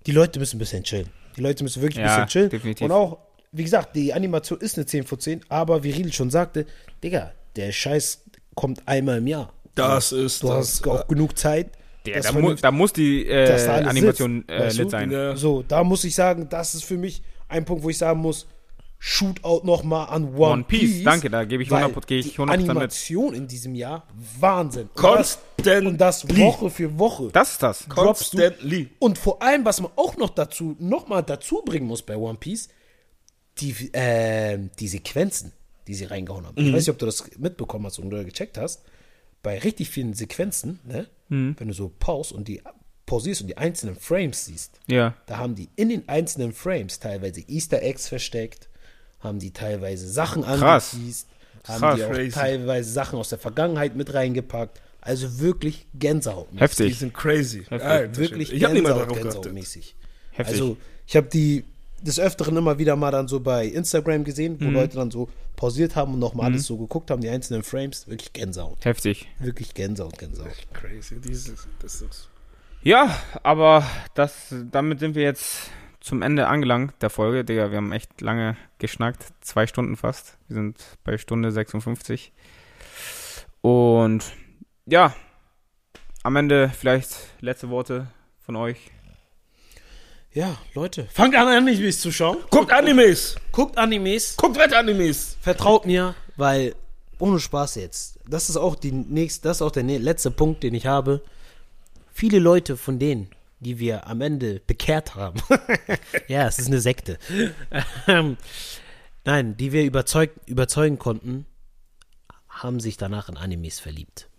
die 0.05 0.11
Leute 0.11 0.39
müssen 0.39 0.55
ein 0.57 0.59
bisschen 0.59 0.83
chillen. 0.83 1.09
Die 1.37 1.41
Leute 1.41 1.63
müssen 1.63 1.81
wirklich 1.81 1.99
ein 1.99 2.05
Ja, 2.09 2.15
bisschen 2.15 2.27
chillen. 2.29 2.49
definitiv. 2.49 2.85
Und 2.85 2.91
auch, 2.91 3.19
wie 3.51 3.63
gesagt, 3.63 3.95
die 3.95 4.13
Animation 4.13 4.59
ist 4.59 4.77
eine 4.77 4.85
10 4.87 5.03
von 5.05 5.19
10, 5.19 5.41
aber 5.49 5.83
wie 5.83 5.91
Riedel 5.91 6.11
schon 6.11 6.31
sagte, 6.31 6.65
Digga, 7.03 7.31
der 7.55 7.71
Scheiß 7.71 8.23
kommt 8.55 8.81
einmal 8.87 9.19
im 9.19 9.27
Jahr. 9.27 9.53
Das 9.75 10.11
ist 10.11 10.41
Du 10.43 10.47
das. 10.47 10.57
hast 10.81 10.87
auch 10.87 11.07
genug 11.07 11.37
Zeit. 11.37 11.69
Ja, 12.05 12.15
das 12.17 12.27
da, 12.27 12.39
mu 12.39 12.53
da 12.53 12.71
muss 12.71 12.93
die 12.93 13.25
äh, 13.27 13.69
Animation 13.69 14.47
äh, 14.47 14.59
weißt 14.59 14.79
du? 14.79 14.89
sein. 14.89 15.11
Ja. 15.11 15.35
So, 15.35 15.63
da 15.63 15.83
muss 15.83 16.03
ich 16.03 16.13
sagen, 16.15 16.47
das 16.49 16.75
ist 16.75 16.83
für 16.83 16.97
mich 16.97 17.21
ein 17.47 17.65
Punkt, 17.65 17.83
wo 17.83 17.89
ich 17.89 17.97
sagen 17.97 18.19
muss, 18.19 18.47
Shootout 19.05 19.65
nochmal 19.65 20.07
an 20.07 20.33
One, 20.33 20.53
One 20.53 20.63
Piece, 20.63 21.03
danke, 21.03 21.29
da 21.29 21.43
gebe 21.43 21.61
ich 21.61 21.69
weil 21.69 21.83
100 21.83 22.07
gehe 22.07 22.19
ich 22.19 22.35
die 22.35 22.39
100% 22.39 22.45
mit. 22.45 22.69
Animation 22.69 23.33
in 23.33 23.47
diesem 23.49 23.75
Jahr, 23.75 24.07
Wahnsinn. 24.39 24.83
Und 24.83 25.03
das, 25.03 25.39
Constant 25.57 25.87
und 25.87 25.97
das 25.99 26.37
Woche 26.37 26.69
für 26.69 26.97
Woche. 26.97 27.27
Das 27.33 27.51
ist 27.51 27.63
das. 27.63 27.85
Constantly. 27.89 28.91
Und 28.99 29.17
vor 29.17 29.41
allem, 29.41 29.65
was 29.65 29.81
man 29.81 29.91
auch 29.97 30.15
noch 30.15 30.29
dazu, 30.29 30.77
noch 30.79 31.09
mal 31.09 31.21
dazu 31.21 31.61
bringen 31.65 31.85
muss 31.85 32.01
bei 32.01 32.15
One 32.15 32.37
Piece, 32.37 32.69
die, 33.57 33.75
ähm, 33.91 34.69
die 34.79 34.87
Sequenzen, 34.87 35.51
die 35.85 35.95
sie 35.95 36.05
reingehauen 36.05 36.47
haben. 36.47 36.55
Ich 36.57 36.71
weiß 36.71 36.87
nicht, 36.87 36.89
ob 36.89 36.99
du 36.99 37.05
das 37.05 37.29
mitbekommen 37.37 37.85
hast 37.85 37.99
oder 37.99 38.23
gecheckt 38.23 38.57
hast. 38.57 38.83
Bei 39.41 39.59
richtig 39.59 39.89
vielen 39.89 40.13
Sequenzen, 40.13 40.79
ne, 40.85 41.07
wenn 41.57 41.67
du 41.67 41.73
so 41.73 41.91
paust 41.99 42.31
und 42.31 42.47
die 42.47 42.61
pausierst 43.05 43.41
und 43.41 43.47
die 43.47 43.57
einzelnen 43.57 43.95
Frames 43.95 44.45
siehst, 44.45 44.79
Ja. 44.87 45.13
da 45.25 45.37
haben 45.37 45.55
die 45.55 45.69
in 45.75 45.89
den 45.89 46.07
einzelnen 46.07 46.53
Frames 46.53 46.99
teilweise 46.99 47.41
Easter 47.47 47.81
Eggs 47.81 48.07
versteckt, 48.07 48.69
haben 49.19 49.39
die 49.39 49.51
teilweise 49.51 50.07
Sachen 50.09 50.43
Krass. 50.43 50.93
angeteased, 50.93 51.27
Krass, 51.63 51.81
haben 51.81 51.97
die 51.97 52.03
auch 52.05 52.11
crazy. 52.11 52.31
teilweise 52.31 52.91
Sachen 52.91 53.19
aus 53.19 53.29
der 53.29 53.39
Vergangenheit 53.39 53.95
mit 53.95 54.13
reingepackt. 54.13 54.81
Also 55.01 55.39
wirklich 55.39 55.85
Gänsehaut. 55.93 56.47
Die 56.53 56.59
Heftig. 56.59 56.97
sind 56.97 57.13
crazy. 57.13 57.59
Heftig. 57.67 57.81
Alter, 57.83 58.15
Wirklich 58.17 58.53
Ich 58.53 58.59
Gänsehaut. 58.61 59.13
Gänsehautmäßig. 59.13 59.95
Heftig. 60.31 60.53
Also, 60.61 60.77
ich 61.05 61.15
habe 61.17 61.27
die 61.27 61.65
des 62.03 62.19
Öfteren 62.19 62.55
immer 62.57 62.77
wieder 62.77 62.95
mal 62.95 63.11
dann 63.11 63.27
so 63.27 63.39
bei 63.39 63.65
Instagram 63.65 64.23
gesehen, 64.23 64.57
Mhm. 64.59 64.65
wo 64.67 64.69
Leute 64.71 64.97
dann 64.97 65.09
so 65.11 65.29
pausiert 65.55 65.95
haben 65.95 66.13
und 66.13 66.19
nochmal 66.19 66.47
alles 66.47 66.65
so 66.65 66.77
geguckt 66.77 67.09
haben, 67.11 67.21
die 67.21 67.29
einzelnen 67.29 67.63
Frames. 67.63 68.07
Wirklich 68.07 68.33
Gänsehaut. 68.33 68.83
Heftig. 68.85 69.27
Wirklich 69.39 69.73
Gänsehaut, 69.73 70.17
Gänsehaut. 70.17 70.51
Crazy. 70.73 71.19
Dieses, 71.21 71.67
das 71.79 72.01
ist 72.01 72.29
Ja, 72.83 73.17
aber 73.43 73.85
das, 74.13 74.53
damit 74.71 74.99
sind 74.99 75.15
wir 75.15 75.23
jetzt 75.23 75.69
zum 76.01 76.21
Ende 76.21 76.47
angelangt 76.47 76.93
der 77.01 77.09
Folge. 77.09 77.45
Digga, 77.45 77.71
wir 77.71 77.77
haben 77.77 77.93
echt 77.93 78.19
lange 78.19 78.57
geschnackt. 78.77 79.25
Zwei 79.39 79.67
Stunden 79.67 79.95
fast. 79.95 80.37
Wir 80.49 80.55
sind 80.55 80.77
bei 81.05 81.17
Stunde 81.17 81.51
56. 81.51 82.33
Und 83.61 84.25
ja, 84.85 85.15
am 86.23 86.35
Ende 86.35 86.69
vielleicht 86.69 87.15
letzte 87.39 87.69
Worte 87.69 88.07
von 88.41 88.55
euch. 88.57 88.91
Ja, 90.33 90.57
Leute, 90.73 91.07
fangt 91.11 91.35
an, 91.35 91.47
Animes 91.47 92.01
zu 92.01 92.11
schauen. 92.11 92.37
Guckt 92.49 92.71
Animes. 92.71 93.35
Guckt 93.51 93.77
Animes. 93.77 94.35
Guckt 94.37 94.57
Wett-Animes. 94.57 95.37
Vertraut 95.41 95.85
mir, 95.85 96.15
weil 96.37 96.75
ohne 97.19 97.39
Spaß 97.39 97.75
jetzt. 97.75 98.19
Das 98.27 98.49
ist 98.49 98.57
auch 98.57 98.75
die 98.75 98.91
nächste, 98.91 99.47
das 99.47 99.57
ist 99.57 99.61
auch 99.61 99.71
der 99.71 99.83
letzte 99.83 100.31
Punkt, 100.31 100.63
den 100.63 100.73
ich 100.73 100.87
habe. 100.87 101.21
Viele 102.11 102.39
Leute 102.39 102.77
von 102.77 102.99
denen, 102.99 103.29
die 103.59 103.79
wir 103.79 104.07
am 104.07 104.21
Ende 104.21 104.61
bekehrt 104.65 105.15
haben. 105.15 105.39
ja, 106.27 106.47
es 106.47 106.57
ist 106.57 106.67
eine 106.67 106.81
Sekte. 106.81 107.19
Ähm, 108.07 108.37
Nein, 109.25 109.55
die 109.55 109.71
wir 109.71 109.83
überzeugt, 109.85 110.49
überzeugen 110.49 110.99
konnten, 110.99 111.45
haben 112.49 112.79
sich 112.79 112.97
danach 112.97 113.29
in 113.29 113.37
Animes 113.37 113.79
verliebt. 113.79 114.29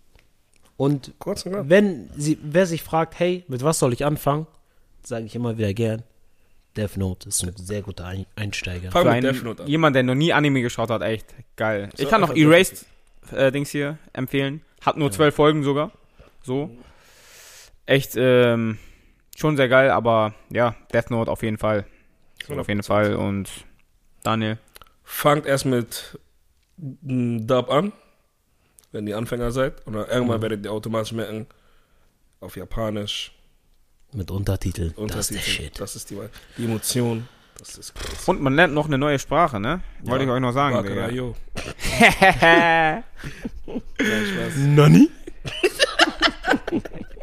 Und 0.77 1.13
wenn 1.19 2.09
sie, 2.15 2.37
wer 2.41 2.65
sich 2.65 2.83
fragt, 2.83 3.17
hey, 3.17 3.45
mit 3.47 3.63
was 3.63 3.79
soll 3.79 3.93
ich 3.93 4.05
anfangen, 4.05 4.45
sage 5.05 5.25
ich 5.25 5.35
immer 5.35 5.57
wieder 5.57 5.73
gern, 5.73 6.03
Death 6.75 6.97
Note 6.97 7.29
ist 7.29 7.43
ein 7.43 7.55
sehr 7.55 7.81
guter 7.81 8.05
Ein 8.05 8.25
Einsteiger. 8.35 8.91
Fang 8.91 9.03
Für 9.03 9.13
mit 9.13 9.23
Death 9.23 9.35
einen, 9.35 9.43
Note 9.45 9.63
an. 9.63 9.69
jemand, 9.69 9.95
der 9.95 10.03
noch 10.03 10.15
nie 10.15 10.33
Anime 10.33 10.61
geschaut 10.61 10.89
hat, 10.89 11.01
echt 11.01 11.33
geil. 11.55 11.89
Ich 11.93 12.01
So, 12.01 12.09
kann 12.09 12.21
noch 12.21 12.31
einfach 12.31 12.41
Erased 12.41 12.85
äh, 13.31 13.51
Dings 13.51 13.69
hier 13.69 13.97
empfehlen. 14.13 14.61
Hat 14.81 14.97
nur 14.97 15.11
zwölf 15.11 15.33
Folgen 15.35 15.63
sogar. 15.63 15.91
So. 16.43 16.69
Echt 17.85 18.15
ähm, 18.17 18.77
schon 19.35 19.57
sehr 19.57 19.69
geil, 19.69 19.89
aber 19.89 20.33
ja, 20.49 20.75
Death 20.93 21.11
Note 21.11 21.31
auf 21.31 21.43
jeden 21.43 21.57
Fall. 21.57 21.85
Auf 22.49 22.67
jeden 22.67 22.83
Fall. 22.83 23.15
Und 23.15 23.49
Daniel. 24.23 24.57
Fangt 25.03 25.45
erst 25.45 25.65
mit 25.65 26.19
Dub 26.77 27.69
an, 27.69 27.93
wenn 28.91 29.07
ihr 29.07 29.17
Anfänger 29.17 29.51
seid. 29.51 29.85
Und 29.87 29.95
irgendwann 29.95 30.41
werdet 30.41 30.65
ihr 30.65 30.71
automatisch 30.71 31.13
merken, 31.13 31.47
auf 32.41 32.55
Japanisch, 32.57 33.34
Mit 34.13 34.31
Untertiteln. 34.31 34.89
Das 34.89 34.97
ist 34.97 35.01
Untertitel. 35.01 35.33
der 35.33 35.41
Shit. 35.41 35.79
Das 35.79 35.95
ist 35.95 36.09
die, 36.09 36.17
die 36.57 36.65
Emotion. 36.65 37.27
Das 37.57 37.77
ist 37.77 37.95
crazy. 37.95 38.29
Und 38.29 38.41
man 38.41 38.55
lernt 38.55 38.73
noch 38.73 38.87
eine 38.87 38.97
neue 38.97 39.17
Sprache, 39.17 39.59
ne? 39.59 39.81
Wollte 40.03 40.25
ich 40.25 40.29
euch 40.29 40.41
noch 40.41 40.51
sagen. 40.51 40.75
Digga. 40.83 40.95
Bakarayo. 40.95 41.35
Nani? 44.75 45.09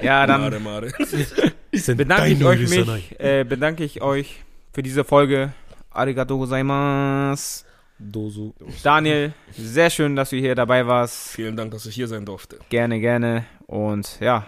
ja, 0.02 0.26
dann 0.26 0.40
Mare, 0.40 0.60
Mare. 0.60 0.92
bedanke 1.96 2.28
ich 2.28 2.44
euch 2.44 2.68
mich, 2.68 3.20
äh, 3.20 3.44
bedanke 3.44 3.84
ich 3.84 4.02
euch 4.02 4.42
für 4.72 4.82
diese 4.82 5.04
Folge. 5.04 5.52
Arigato 5.90 6.38
gozaimasu. 6.38 7.64
Dosu. 7.98 8.52
Daniel, 8.82 9.32
sehr 9.56 9.90
schön, 9.90 10.16
dass 10.16 10.30
du 10.30 10.36
hier 10.36 10.54
dabei 10.54 10.86
warst. 10.86 11.28
Vielen 11.28 11.56
Dank, 11.56 11.70
dass 11.70 11.86
ich 11.86 11.94
hier 11.94 12.08
sein 12.08 12.24
durfte. 12.24 12.58
Gerne, 12.68 12.98
gerne. 12.98 13.44
Und 13.66 14.18
ja, 14.20 14.46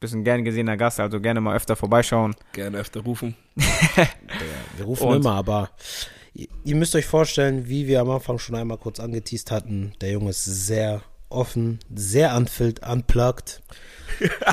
bist 0.00 0.14
ein 0.14 0.24
gern 0.24 0.44
gesehener 0.44 0.76
Gast, 0.76 1.00
also 1.00 1.20
gerne 1.20 1.40
mal 1.40 1.56
öfter 1.56 1.76
vorbeischauen. 1.76 2.34
Gerne 2.52 2.78
öfter 2.78 3.00
rufen. 3.00 3.34
Wir 4.76 4.84
rufen 4.84 5.08
Und- 5.08 5.16
immer, 5.16 5.32
aber 5.32 5.70
ihr, 6.34 6.76
müsst 6.76 6.94
euch 6.94 7.06
vorstellen, 7.06 7.68
wie 7.68 7.86
wir 7.86 8.00
am 8.00 8.10
Anfang 8.10 8.38
schon 8.38 8.56
einmal 8.56 8.76
kurz 8.78 9.00
angeteased 9.00 9.50
hatten, 9.50 9.94
der 10.02 10.10
Junge 10.12 10.30
ist 10.30 10.44
sehr 10.44 11.00
offen, 11.30 11.78
sehr 11.94 12.36
unfiltert, 12.36 12.88
unplugged. 12.90 13.62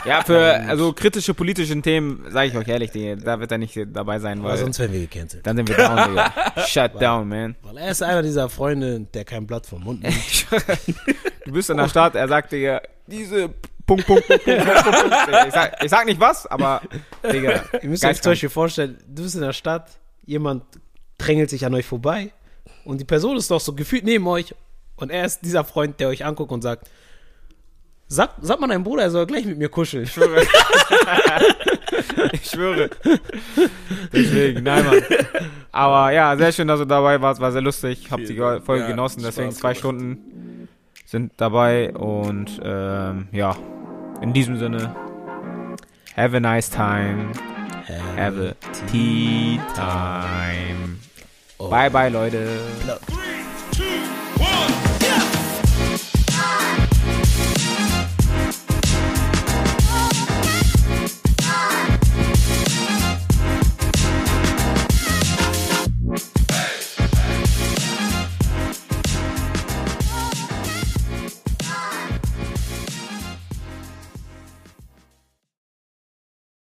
Ja, 0.06 0.24
für 0.24 0.56
also 0.68 0.92
kritische 0.94 1.34
politische 1.36 1.80
Themen, 1.80 2.26
sage 2.32 2.48
ich 2.50 2.58
euch 2.58 2.68
ehrlich, 2.68 2.90
die, 2.92 3.16
da 3.16 3.40
wird 3.40 3.52
er 3.52 3.60
nicht 3.60 3.78
dabei 3.94 4.18
sein, 4.20 4.40
Aber 4.40 4.50
weil 4.50 4.58
sonst 4.58 4.80
werden 4.80 4.92
wir 4.94 5.02
gecancelt. 5.02 5.46
dann 5.46 5.56
sind 5.56 5.70
wir 5.70 5.78
down, 5.78 6.10
Digga. 6.10 6.34
Shut 6.68 7.00
down, 7.00 7.28
man. 7.30 7.56
Weil 7.62 7.78
er 7.78 7.92
ist 7.92 8.02
einer 8.02 8.24
dieser 8.24 8.50
Freunde, 8.50 9.02
der 9.14 9.24
kein 9.26 9.46
Blatt 9.46 9.68
vom 9.68 9.84
Mund 9.84 10.02
nimmt. 10.02 10.48
Du 11.46 11.52
bist 11.54 11.70
in 11.70 11.78
der 11.78 11.88
Stadt, 11.88 12.16
er 12.16 12.28
sagt 12.28 12.52
dir, 12.52 12.82
diese 13.06 13.52
Punkt, 13.86 14.06
Punkt, 14.08 14.28
Punkt, 14.28 14.44
Punkt, 14.46 14.64
Punkt, 14.64 14.84
Punkt, 14.84 15.16
Ich 15.48 15.54
sag, 15.54 15.84
ich 15.84 15.90
sag 15.90 16.06
nicht 16.06 16.20
was, 16.20 16.48
aber, 16.48 16.82
Digga, 17.32 17.64
Ihr 17.82 17.90
müsst 17.90 18.06
euch 18.06 18.22
zum. 18.22 18.32
Beispiel 18.32 18.50
vorstellen, 18.50 18.98
du 19.08 19.24
bist 19.24 19.36
in 19.36 19.42
der 19.42 19.54
Stadt, 19.54 19.90
jemand 20.26 20.64
drängelt 21.18 21.50
sich 21.50 21.66
an 21.66 21.74
euch 21.74 21.86
vorbei, 21.86 22.32
und 22.86 23.00
die 23.00 23.06
Person 23.06 23.38
ist 23.38 23.52
doch 23.52 23.60
so 23.62 23.74
gefühlt 23.74 24.04
neben 24.04 24.28
euch 24.28 24.54
und 24.96 25.10
er 25.12 25.26
ist 25.26 25.42
dieser 25.42 25.64
Freund, 25.64 26.00
der 26.00 26.10
euch 26.10 26.26
anguckt 26.26 26.52
und 26.52 26.62
sagt, 26.62 26.90
sag, 28.08 28.32
sag 28.42 28.60
mal 28.60 28.68
deinem 28.68 28.84
Bruder, 28.84 29.04
er 29.04 29.12
soll 29.12 29.26
gleich 29.26 29.46
mit 29.46 29.58
mir 29.58 29.70
kuscheln. 29.70 30.04
Ich 30.04 30.12
schwöre. 32.50 32.90
Deswegen, 34.12 34.64
nein, 34.64 34.86
Mann. 34.86 35.02
Aber 35.72 36.12
ja, 36.12 36.36
sehr 36.38 36.52
schön, 36.52 36.68
dass 36.68 36.80
du 36.80 36.86
dabei 36.86 37.22
warst. 37.22 37.42
War 37.42 37.52
sehr 37.52 37.62
lustig. 37.62 38.12
Hab 38.12 38.18
die. 38.20 38.36
Folge 38.36 38.84
Ja, 38.84 38.88
genossen. 38.88 39.24
Deswegen 39.24 39.52
zwei. 39.52 39.74
Stunden 39.74 40.68
sind 41.14 41.32
dabei. 41.38 41.94
Und 41.94 42.60
ähm, 42.64 43.28
ja, 43.32 43.56
in 44.22 44.34
diesem 44.34 44.58
Sinne, 44.58 44.94
have 46.18 46.36
a 46.36 46.40
nice 46.40 46.70
time. 46.70 47.32
Have, 47.88 48.18
have 48.18 48.50
a 48.50 48.56
tea 48.92 49.60
time. 49.76 49.76
time. 49.76 51.00
Oh. 51.60 51.70
Bye, 51.70 51.90
bye, 51.90 52.10
Leute. 52.10 52.60
Three, 53.06 53.44
two, 53.72 54.93